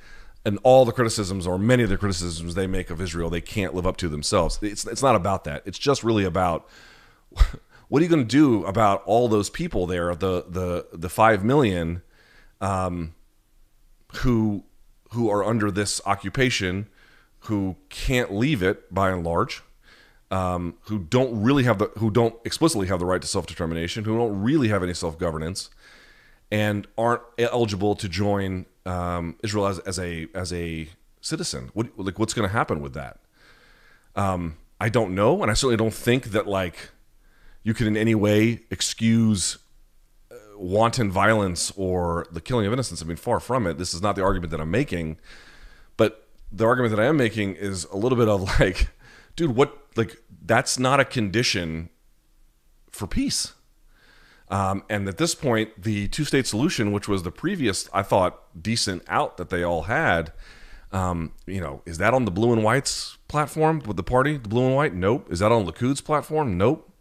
and 0.44 0.58
all 0.62 0.84
the 0.84 0.92
criticisms 0.92 1.46
or 1.46 1.58
many 1.58 1.82
of 1.82 1.90
the 1.90 1.96
criticisms 1.96 2.54
they 2.54 2.66
make 2.66 2.90
of 2.90 3.00
Israel 3.00 3.30
they 3.30 3.40
can't 3.40 3.74
live 3.74 3.86
up 3.86 3.96
to 3.98 4.08
themselves. 4.08 4.58
It's 4.60 4.84
it's 4.86 5.02
not 5.02 5.14
about 5.14 5.44
that. 5.44 5.62
It's 5.64 5.78
just 5.78 6.02
really 6.02 6.24
about 6.24 6.68
what 7.88 8.00
are 8.00 8.02
you 8.02 8.08
going 8.08 8.26
to 8.26 8.36
do 8.36 8.64
about 8.66 9.02
all 9.04 9.28
those 9.28 9.48
people 9.48 9.86
there, 9.86 10.14
the 10.14 10.44
the 10.48 10.86
the 10.92 11.08
five 11.08 11.44
million, 11.44 12.02
um, 12.60 13.14
who 14.16 14.64
who 15.12 15.30
are 15.30 15.44
under 15.44 15.70
this 15.70 16.00
occupation, 16.04 16.88
who 17.40 17.76
can't 17.88 18.32
leave 18.32 18.62
it 18.62 18.92
by 18.92 19.10
and 19.10 19.24
large, 19.24 19.62
um, 20.30 20.74
who 20.82 20.98
don't 20.98 21.42
really 21.42 21.64
have 21.64 21.78
the 21.78 21.90
who 21.98 22.10
don't 22.10 22.34
explicitly 22.44 22.88
have 22.88 22.98
the 22.98 23.06
right 23.06 23.22
to 23.22 23.28
self 23.28 23.46
determination, 23.46 24.04
who 24.04 24.16
don't 24.16 24.42
really 24.42 24.68
have 24.68 24.82
any 24.82 24.94
self 24.94 25.18
governance, 25.18 25.70
and 26.50 26.86
aren't 26.98 27.22
eligible 27.38 27.94
to 27.96 28.08
join 28.08 28.66
um, 28.86 29.36
Israel 29.42 29.66
as, 29.66 29.78
as 29.80 29.98
a 29.98 30.26
as 30.34 30.52
a 30.52 30.88
citizen. 31.20 31.70
What 31.74 31.98
like 31.98 32.18
what's 32.18 32.34
going 32.34 32.48
to 32.48 32.52
happen 32.52 32.80
with 32.80 32.94
that? 32.94 33.20
Um, 34.16 34.56
I 34.80 34.88
don't 34.88 35.14
know, 35.14 35.42
and 35.42 35.50
I 35.50 35.54
certainly 35.54 35.76
don't 35.76 35.94
think 35.94 36.26
that 36.26 36.46
like 36.46 36.90
you 37.62 37.74
can 37.74 37.86
in 37.86 37.96
any 37.96 38.14
way 38.14 38.60
excuse 38.70 39.58
uh, 40.30 40.34
wanton 40.56 41.10
violence 41.10 41.72
or 41.76 42.26
the 42.32 42.40
killing 42.40 42.66
of 42.66 42.72
innocents. 42.72 43.02
I 43.02 43.04
mean, 43.04 43.16
far 43.16 43.40
from 43.40 43.66
it. 43.66 43.78
This 43.78 43.94
is 43.94 44.02
not 44.02 44.16
the 44.16 44.22
argument 44.22 44.50
that 44.50 44.60
I'm 44.60 44.70
making, 44.70 45.18
but 45.96 46.26
the 46.50 46.66
argument 46.66 46.96
that 46.96 47.02
I 47.02 47.06
am 47.06 47.16
making 47.16 47.54
is 47.54 47.84
a 47.86 47.96
little 47.96 48.18
bit 48.18 48.28
of 48.28 48.42
like, 48.60 48.88
dude, 49.36 49.54
what 49.54 49.76
like 49.96 50.16
that's 50.44 50.78
not 50.78 51.00
a 51.00 51.04
condition 51.04 51.90
for 52.90 53.06
peace. 53.06 53.52
Um, 54.50 54.82
and 54.90 55.08
at 55.08 55.16
this 55.16 55.34
point, 55.34 55.80
the 55.80 56.08
two 56.08 56.24
state 56.24 56.46
solution, 56.46 56.90
which 56.90 57.06
was 57.06 57.22
the 57.22 57.30
previous, 57.30 57.88
I 57.92 58.02
thought, 58.02 58.42
decent 58.60 59.04
out 59.06 59.36
that 59.36 59.48
they 59.48 59.62
all 59.62 59.82
had, 59.82 60.32
um, 60.92 61.32
you 61.46 61.60
know, 61.60 61.82
is 61.86 61.98
that 61.98 62.14
on 62.14 62.24
the 62.24 62.32
blue 62.32 62.52
and 62.52 62.64
whites 62.64 63.16
platform 63.28 63.80
with 63.86 63.96
the 63.96 64.02
party, 64.02 64.36
the 64.36 64.48
blue 64.48 64.66
and 64.66 64.74
white? 64.74 64.92
Nope. 64.92 65.30
Is 65.30 65.38
that 65.38 65.52
on 65.52 65.64
Likud's 65.64 66.00
platform? 66.00 66.58
Nope. 66.58 66.92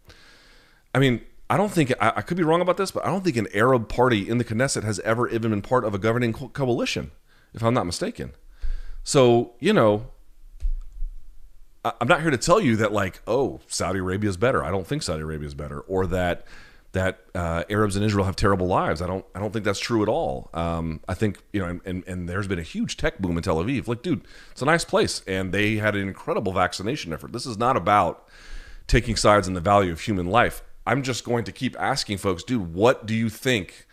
I 0.94 1.00
mean, 1.00 1.22
I 1.48 1.56
don't 1.56 1.72
think, 1.72 1.92
I, 2.00 2.12
I 2.16 2.22
could 2.22 2.36
be 2.36 2.44
wrong 2.44 2.60
about 2.60 2.76
this, 2.76 2.92
but 2.92 3.04
I 3.04 3.08
don't 3.08 3.24
think 3.24 3.36
an 3.36 3.48
Arab 3.52 3.88
party 3.88 4.28
in 4.28 4.38
the 4.38 4.44
Knesset 4.44 4.84
has 4.84 5.00
ever 5.00 5.28
even 5.28 5.50
been 5.50 5.62
part 5.62 5.84
of 5.84 5.92
a 5.92 5.98
governing 5.98 6.32
co- 6.32 6.48
coalition, 6.50 7.10
if 7.52 7.64
I'm 7.64 7.74
not 7.74 7.84
mistaken. 7.84 8.32
So, 9.02 9.54
you 9.58 9.72
know, 9.72 10.06
I'm 11.84 12.06
not 12.06 12.20
here 12.20 12.30
to 12.30 12.36
tell 12.36 12.60
you 12.60 12.76
that, 12.76 12.92
like, 12.92 13.22
oh, 13.26 13.58
Saudi 13.66 13.98
Arabia 13.98 14.30
is 14.30 14.36
better. 14.36 14.62
I 14.62 14.70
don't 14.70 14.86
think 14.86 15.02
Saudi 15.02 15.22
Arabia 15.22 15.48
is 15.48 15.54
better. 15.54 15.80
Or 15.80 16.06
that, 16.06 16.46
that 16.92 17.20
uh, 17.34 17.62
Arabs 17.70 17.96
in 17.96 18.02
Israel 18.02 18.24
have 18.24 18.36
terrible 18.36 18.66
lives. 18.66 19.00
I 19.00 19.06
don't 19.06 19.24
I 19.34 19.38
don't 19.38 19.52
think 19.52 19.64
that's 19.64 19.78
true 19.78 20.02
at 20.02 20.08
all. 20.08 20.50
Um, 20.52 21.00
I 21.08 21.14
think 21.14 21.38
you 21.52 21.60
know, 21.60 21.66
and, 21.66 21.80
and, 21.84 22.04
and 22.06 22.28
there's 22.28 22.48
been 22.48 22.58
a 22.58 22.64
huge 22.64 22.96
tech 22.96 23.18
boom 23.18 23.36
in 23.36 23.42
Tel 23.42 23.56
Aviv. 23.56 23.86
Like, 23.86 24.02
dude, 24.02 24.26
it's 24.50 24.62
a 24.62 24.66
nice 24.66 24.84
place, 24.84 25.22
and 25.26 25.52
they 25.52 25.76
had 25.76 25.94
an 25.94 26.08
incredible 26.08 26.52
vaccination 26.52 27.12
effort. 27.12 27.32
This 27.32 27.46
is 27.46 27.58
not 27.58 27.76
about 27.76 28.26
taking 28.86 29.14
sides 29.14 29.46
in 29.46 29.54
the 29.54 29.60
value 29.60 29.92
of 29.92 30.00
human 30.00 30.26
life. 30.26 30.62
I'm 30.86 31.02
just 31.02 31.24
going 31.24 31.44
to 31.44 31.52
keep 31.52 31.76
asking 31.78 32.18
folks, 32.18 32.42
dude, 32.42 32.74
what 32.74 33.06
do 33.06 33.14
you 33.14 33.28
think 33.28 33.86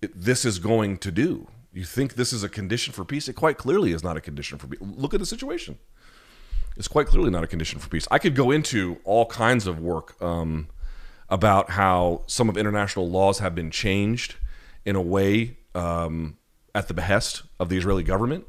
this 0.00 0.44
is 0.44 0.60
going 0.60 0.98
to 0.98 1.10
do? 1.10 1.48
You 1.72 1.84
think 1.84 2.14
this 2.14 2.32
is 2.32 2.44
a 2.44 2.48
condition 2.48 2.92
for 2.92 3.04
peace? 3.04 3.28
It 3.28 3.32
quite 3.32 3.58
clearly 3.58 3.92
is 3.92 4.04
not 4.04 4.16
a 4.16 4.20
condition 4.20 4.58
for 4.58 4.68
peace. 4.68 4.78
Look 4.80 5.12
at 5.12 5.20
the 5.20 5.26
situation. 5.26 5.78
It's 6.76 6.88
quite 6.88 7.06
clearly 7.06 7.30
not 7.30 7.42
a 7.42 7.46
condition 7.46 7.80
for 7.80 7.88
peace. 7.88 8.06
I 8.10 8.18
could 8.18 8.34
go 8.34 8.50
into 8.50 8.98
all 9.04 9.26
kinds 9.26 9.66
of 9.66 9.80
work. 9.80 10.20
Um, 10.22 10.68
about 11.28 11.70
how 11.70 12.22
some 12.26 12.48
of 12.48 12.56
international 12.56 13.08
laws 13.08 13.40
have 13.40 13.54
been 13.54 13.70
changed 13.70 14.36
in 14.84 14.96
a 14.96 15.00
way 15.00 15.56
um, 15.74 16.36
at 16.74 16.88
the 16.88 16.94
behest 16.94 17.42
of 17.58 17.68
the 17.68 17.76
Israeli 17.76 18.02
government 18.02 18.44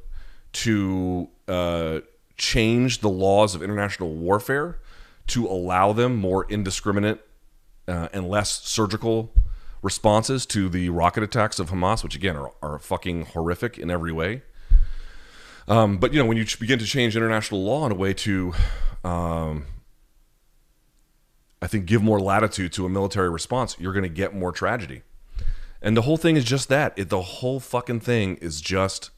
to 0.53 1.29
uh, 1.47 1.99
change 2.37 2.99
the 2.99 3.09
laws 3.09 3.55
of 3.55 3.63
international 3.63 4.13
warfare 4.13 4.79
to 5.27 5.47
allow 5.47 5.91
them 5.91 6.15
more 6.15 6.45
indiscriminate 6.49 7.19
uh, 7.87 8.09
and 8.13 8.29
less 8.29 8.61
surgical 8.63 9.33
responses 9.81 10.45
to 10.45 10.69
the 10.69 10.89
rocket 10.89 11.23
attacks 11.23 11.59
of 11.59 11.69
Hamas, 11.69 12.03
which 12.03 12.15
again 12.15 12.35
are, 12.35 12.51
are 12.61 12.79
fucking 12.79 13.25
horrific 13.27 13.77
in 13.77 13.89
every 13.89 14.11
way. 14.11 14.41
Um, 15.67 15.97
but 15.97 16.13
you 16.13 16.19
know, 16.19 16.25
when 16.25 16.37
you 16.37 16.45
begin 16.59 16.79
to 16.79 16.85
change 16.85 17.15
international 17.15 17.63
law 17.63 17.85
in 17.85 17.91
a 17.91 17.95
way 17.95 18.13
to 18.13 18.53
um, 19.03 19.65
I 21.61 21.67
think, 21.67 21.85
give 21.85 22.03
more 22.03 22.19
latitude 22.19 22.71
to 22.73 22.85
a 22.85 22.89
military 22.89 23.29
response, 23.29 23.75
you're 23.79 23.93
going 23.93 24.03
to 24.03 24.09
get 24.09 24.35
more 24.35 24.51
tragedy. 24.51 25.01
And 25.81 25.95
the 25.95 26.03
whole 26.03 26.17
thing 26.17 26.35
is 26.35 26.43
just 26.43 26.69
that. 26.69 26.93
It, 26.97 27.09
the 27.09 27.21
whole 27.21 27.59
fucking 27.59 28.01
thing 28.01 28.35
is 28.37 28.61
just 28.61 29.11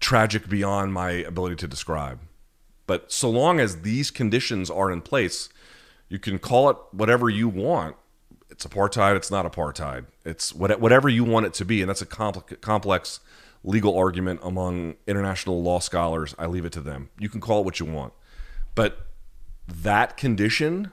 tragic 0.00 0.48
beyond 0.48 0.92
my 0.92 1.10
ability 1.10 1.56
to 1.56 1.68
describe. 1.68 2.20
But 2.86 3.12
so 3.12 3.28
long 3.28 3.60
as 3.60 3.82
these 3.82 4.10
conditions 4.10 4.70
are 4.70 4.90
in 4.90 5.02
place, 5.02 5.48
you 6.08 6.18
can 6.18 6.38
call 6.38 6.70
it 6.70 6.76
whatever 6.92 7.28
you 7.28 7.48
want. 7.48 7.96
It's 8.50 8.66
apartheid. 8.66 9.16
It's 9.16 9.30
not 9.30 9.50
apartheid. 9.50 10.06
It's 10.24 10.54
whatever 10.54 11.08
you 11.08 11.24
want 11.24 11.46
it 11.46 11.54
to 11.54 11.64
be, 11.64 11.82
and 11.82 11.88
that's 11.88 12.02
a 12.02 12.06
complex 12.06 13.20
legal 13.62 13.96
argument 13.96 14.40
among 14.42 14.96
international 15.06 15.62
law 15.62 15.80
scholars. 15.80 16.34
I 16.38 16.46
leave 16.46 16.64
it 16.64 16.72
to 16.72 16.80
them. 16.80 17.10
You 17.18 17.28
can 17.28 17.40
call 17.40 17.60
it 17.60 17.64
what 17.64 17.78
you 17.78 17.86
want, 17.86 18.14
but 18.74 19.07
that 19.68 20.16
condition 20.16 20.90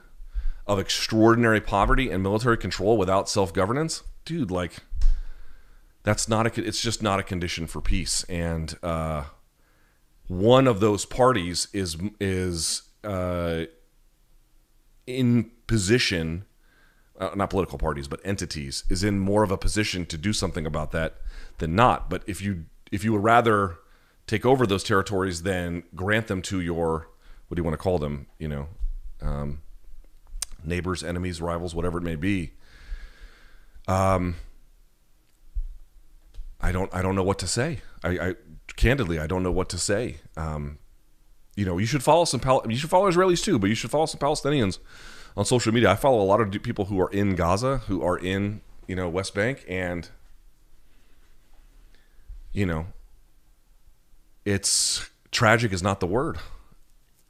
of 0.66 0.78
extraordinary 0.78 1.60
poverty 1.60 2.10
and 2.10 2.22
military 2.22 2.58
control 2.58 2.96
without 2.98 3.28
self 3.28 3.52
governance, 3.52 4.02
dude, 4.24 4.50
like 4.50 4.76
that's 6.02 6.28
not 6.28 6.46
a. 6.46 6.64
It's 6.64 6.80
just 6.80 7.02
not 7.02 7.18
a 7.18 7.22
condition 7.22 7.66
for 7.66 7.80
peace. 7.80 8.24
And 8.24 8.76
uh, 8.82 9.24
one 10.28 10.66
of 10.66 10.80
those 10.80 11.04
parties 11.04 11.68
is 11.72 11.96
is 12.20 12.82
uh, 13.02 13.64
in 15.06 15.50
position. 15.66 16.44
Uh, 17.18 17.30
not 17.34 17.48
political 17.48 17.78
parties, 17.78 18.08
but 18.08 18.20
entities, 18.24 18.84
is 18.90 19.02
in 19.02 19.18
more 19.18 19.42
of 19.42 19.50
a 19.50 19.56
position 19.56 20.04
to 20.04 20.18
do 20.18 20.34
something 20.34 20.66
about 20.66 20.90
that 20.92 21.14
than 21.56 21.74
not. 21.74 22.10
But 22.10 22.22
if 22.26 22.42
you 22.42 22.66
if 22.92 23.04
you 23.04 23.12
would 23.14 23.22
rather 23.22 23.78
take 24.26 24.44
over 24.44 24.66
those 24.66 24.84
territories 24.84 25.42
than 25.42 25.84
grant 25.94 26.26
them 26.26 26.42
to 26.42 26.60
your 26.60 27.08
what 27.48 27.56
do 27.56 27.60
you 27.60 27.64
want 27.64 27.74
to 27.74 27.82
call 27.82 27.98
them? 27.98 28.26
You 28.38 28.48
know, 28.48 28.68
um, 29.22 29.62
neighbors, 30.64 31.02
enemies, 31.04 31.40
rivals, 31.40 31.74
whatever 31.74 31.98
it 31.98 32.04
may 32.04 32.16
be. 32.16 32.52
Um, 33.88 34.36
I 36.60 36.72
don't 36.72 36.92
I 36.94 37.02
don't 37.02 37.14
know 37.14 37.22
what 37.22 37.38
to 37.40 37.46
say. 37.46 37.80
I, 38.02 38.08
I 38.18 38.34
candidly 38.76 39.18
I 39.18 39.26
don't 39.26 39.42
know 39.42 39.52
what 39.52 39.68
to 39.70 39.78
say. 39.78 40.18
Um, 40.36 40.78
you 41.54 41.64
know, 41.64 41.78
you 41.78 41.86
should 41.86 42.02
follow 42.02 42.24
some 42.24 42.40
Pal- 42.40 42.64
you 42.68 42.76
should 42.76 42.90
follow 42.90 43.10
Israelis 43.10 43.42
too, 43.42 43.58
but 43.58 43.68
you 43.68 43.76
should 43.76 43.90
follow 43.90 44.06
some 44.06 44.20
Palestinians 44.20 44.78
on 45.36 45.44
social 45.44 45.72
media. 45.72 45.90
I 45.90 45.94
follow 45.94 46.20
a 46.20 46.24
lot 46.24 46.40
of 46.40 46.50
people 46.62 46.86
who 46.86 47.00
are 47.00 47.10
in 47.10 47.34
Gaza, 47.34 47.78
who 47.86 48.02
are 48.02 48.18
in 48.18 48.60
you 48.88 48.96
know 48.96 49.08
West 49.08 49.34
Bank, 49.34 49.64
and 49.68 50.08
you 52.52 52.66
know, 52.66 52.86
it's 54.44 55.10
tragic 55.30 55.72
is 55.72 55.82
not 55.82 56.00
the 56.00 56.06
word 56.06 56.38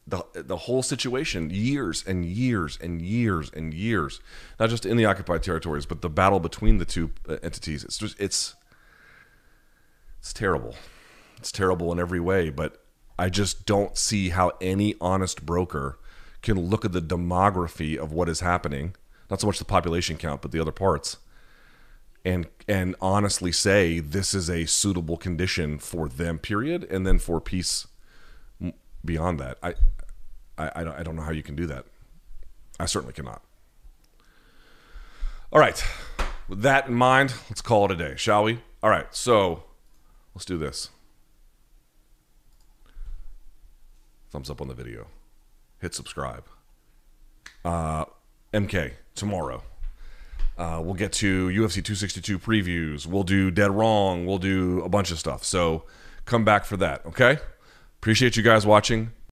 the 0.06 0.24
the 0.34 0.56
whole 0.56 0.82
situation 0.82 1.50
years 1.50 2.04
and 2.06 2.24
years 2.24 2.78
and 2.80 3.02
years 3.02 3.50
and 3.50 3.74
years 3.74 4.20
not 4.60 4.70
just 4.70 4.86
in 4.86 4.96
the 4.96 5.04
occupied 5.04 5.42
territories 5.42 5.84
but 5.86 6.00
the 6.00 6.08
battle 6.08 6.40
between 6.40 6.78
the 6.78 6.84
two 6.84 7.10
uh, 7.28 7.36
entities. 7.42 7.84
It's 7.84 7.98
just 7.98 8.18
it's 8.20 8.54
it's 10.18 10.32
terrible. 10.32 10.74
It's 11.38 11.52
terrible 11.52 11.92
in 11.92 12.00
every 12.00 12.20
way 12.20 12.50
but 12.50 12.82
i 13.18 13.28
just 13.28 13.66
don't 13.66 13.96
see 13.96 14.30
how 14.30 14.52
any 14.60 14.94
honest 15.00 15.44
broker 15.44 15.98
can 16.42 16.58
look 16.58 16.84
at 16.84 16.92
the 16.92 17.00
demography 17.00 17.96
of 17.96 18.12
what 18.12 18.28
is 18.28 18.40
happening 18.40 18.94
not 19.30 19.40
so 19.40 19.46
much 19.46 19.58
the 19.58 19.64
population 19.64 20.16
count 20.16 20.42
but 20.42 20.50
the 20.52 20.60
other 20.60 20.72
parts 20.72 21.18
and 22.24 22.46
and 22.66 22.96
honestly 23.00 23.52
say 23.52 24.00
this 24.00 24.34
is 24.34 24.50
a 24.50 24.66
suitable 24.66 25.16
condition 25.16 25.78
for 25.78 26.08
them 26.08 26.38
period 26.38 26.84
and 26.90 27.06
then 27.06 27.18
for 27.18 27.40
peace 27.40 27.86
beyond 29.06 29.40
that 29.40 29.58
i 29.62 29.74
I, 30.58 30.70
I, 30.76 31.02
don't, 31.02 31.16
know 31.16 31.22
how 31.22 31.32
you 31.32 31.42
can 31.42 31.54
do 31.54 31.66
that. 31.66 31.84
I 32.80 32.86
certainly 32.86 33.12
cannot. 33.12 33.42
All 35.52 35.60
right. 35.60 35.84
With 36.48 36.62
that 36.62 36.88
in 36.88 36.94
mind, 36.94 37.34
let's 37.50 37.60
call 37.60 37.84
it 37.84 37.90
a 37.90 37.96
day, 37.96 38.14
shall 38.16 38.44
we? 38.44 38.60
All 38.82 38.88
right. 38.88 39.06
So 39.14 39.64
let's 40.34 40.46
do 40.46 40.56
this. 40.56 40.88
Thumbs 44.30 44.48
up 44.48 44.62
on 44.62 44.68
the 44.68 44.74
video. 44.74 45.08
Hit 45.78 45.94
subscribe. 45.94 46.44
Uh, 47.62 48.06
MK, 48.54 48.92
tomorrow. 49.14 49.62
Uh, 50.56 50.80
we'll 50.82 50.94
get 50.94 51.12
to 51.12 51.48
UFC 51.48 51.84
262 51.84 52.38
previews. 52.38 53.06
We'll 53.06 53.24
do 53.24 53.50
Dead 53.50 53.70
Wrong. 53.70 54.24
We'll 54.24 54.38
do 54.38 54.80
a 54.82 54.88
bunch 54.88 55.10
of 55.10 55.18
stuff. 55.18 55.44
So 55.44 55.84
come 56.24 56.44
back 56.44 56.64
for 56.64 56.78
that, 56.78 57.04
okay? 57.04 57.38
Appreciate 58.06 58.36
you 58.36 58.42
guys 58.44 58.64
watching. 58.64 59.10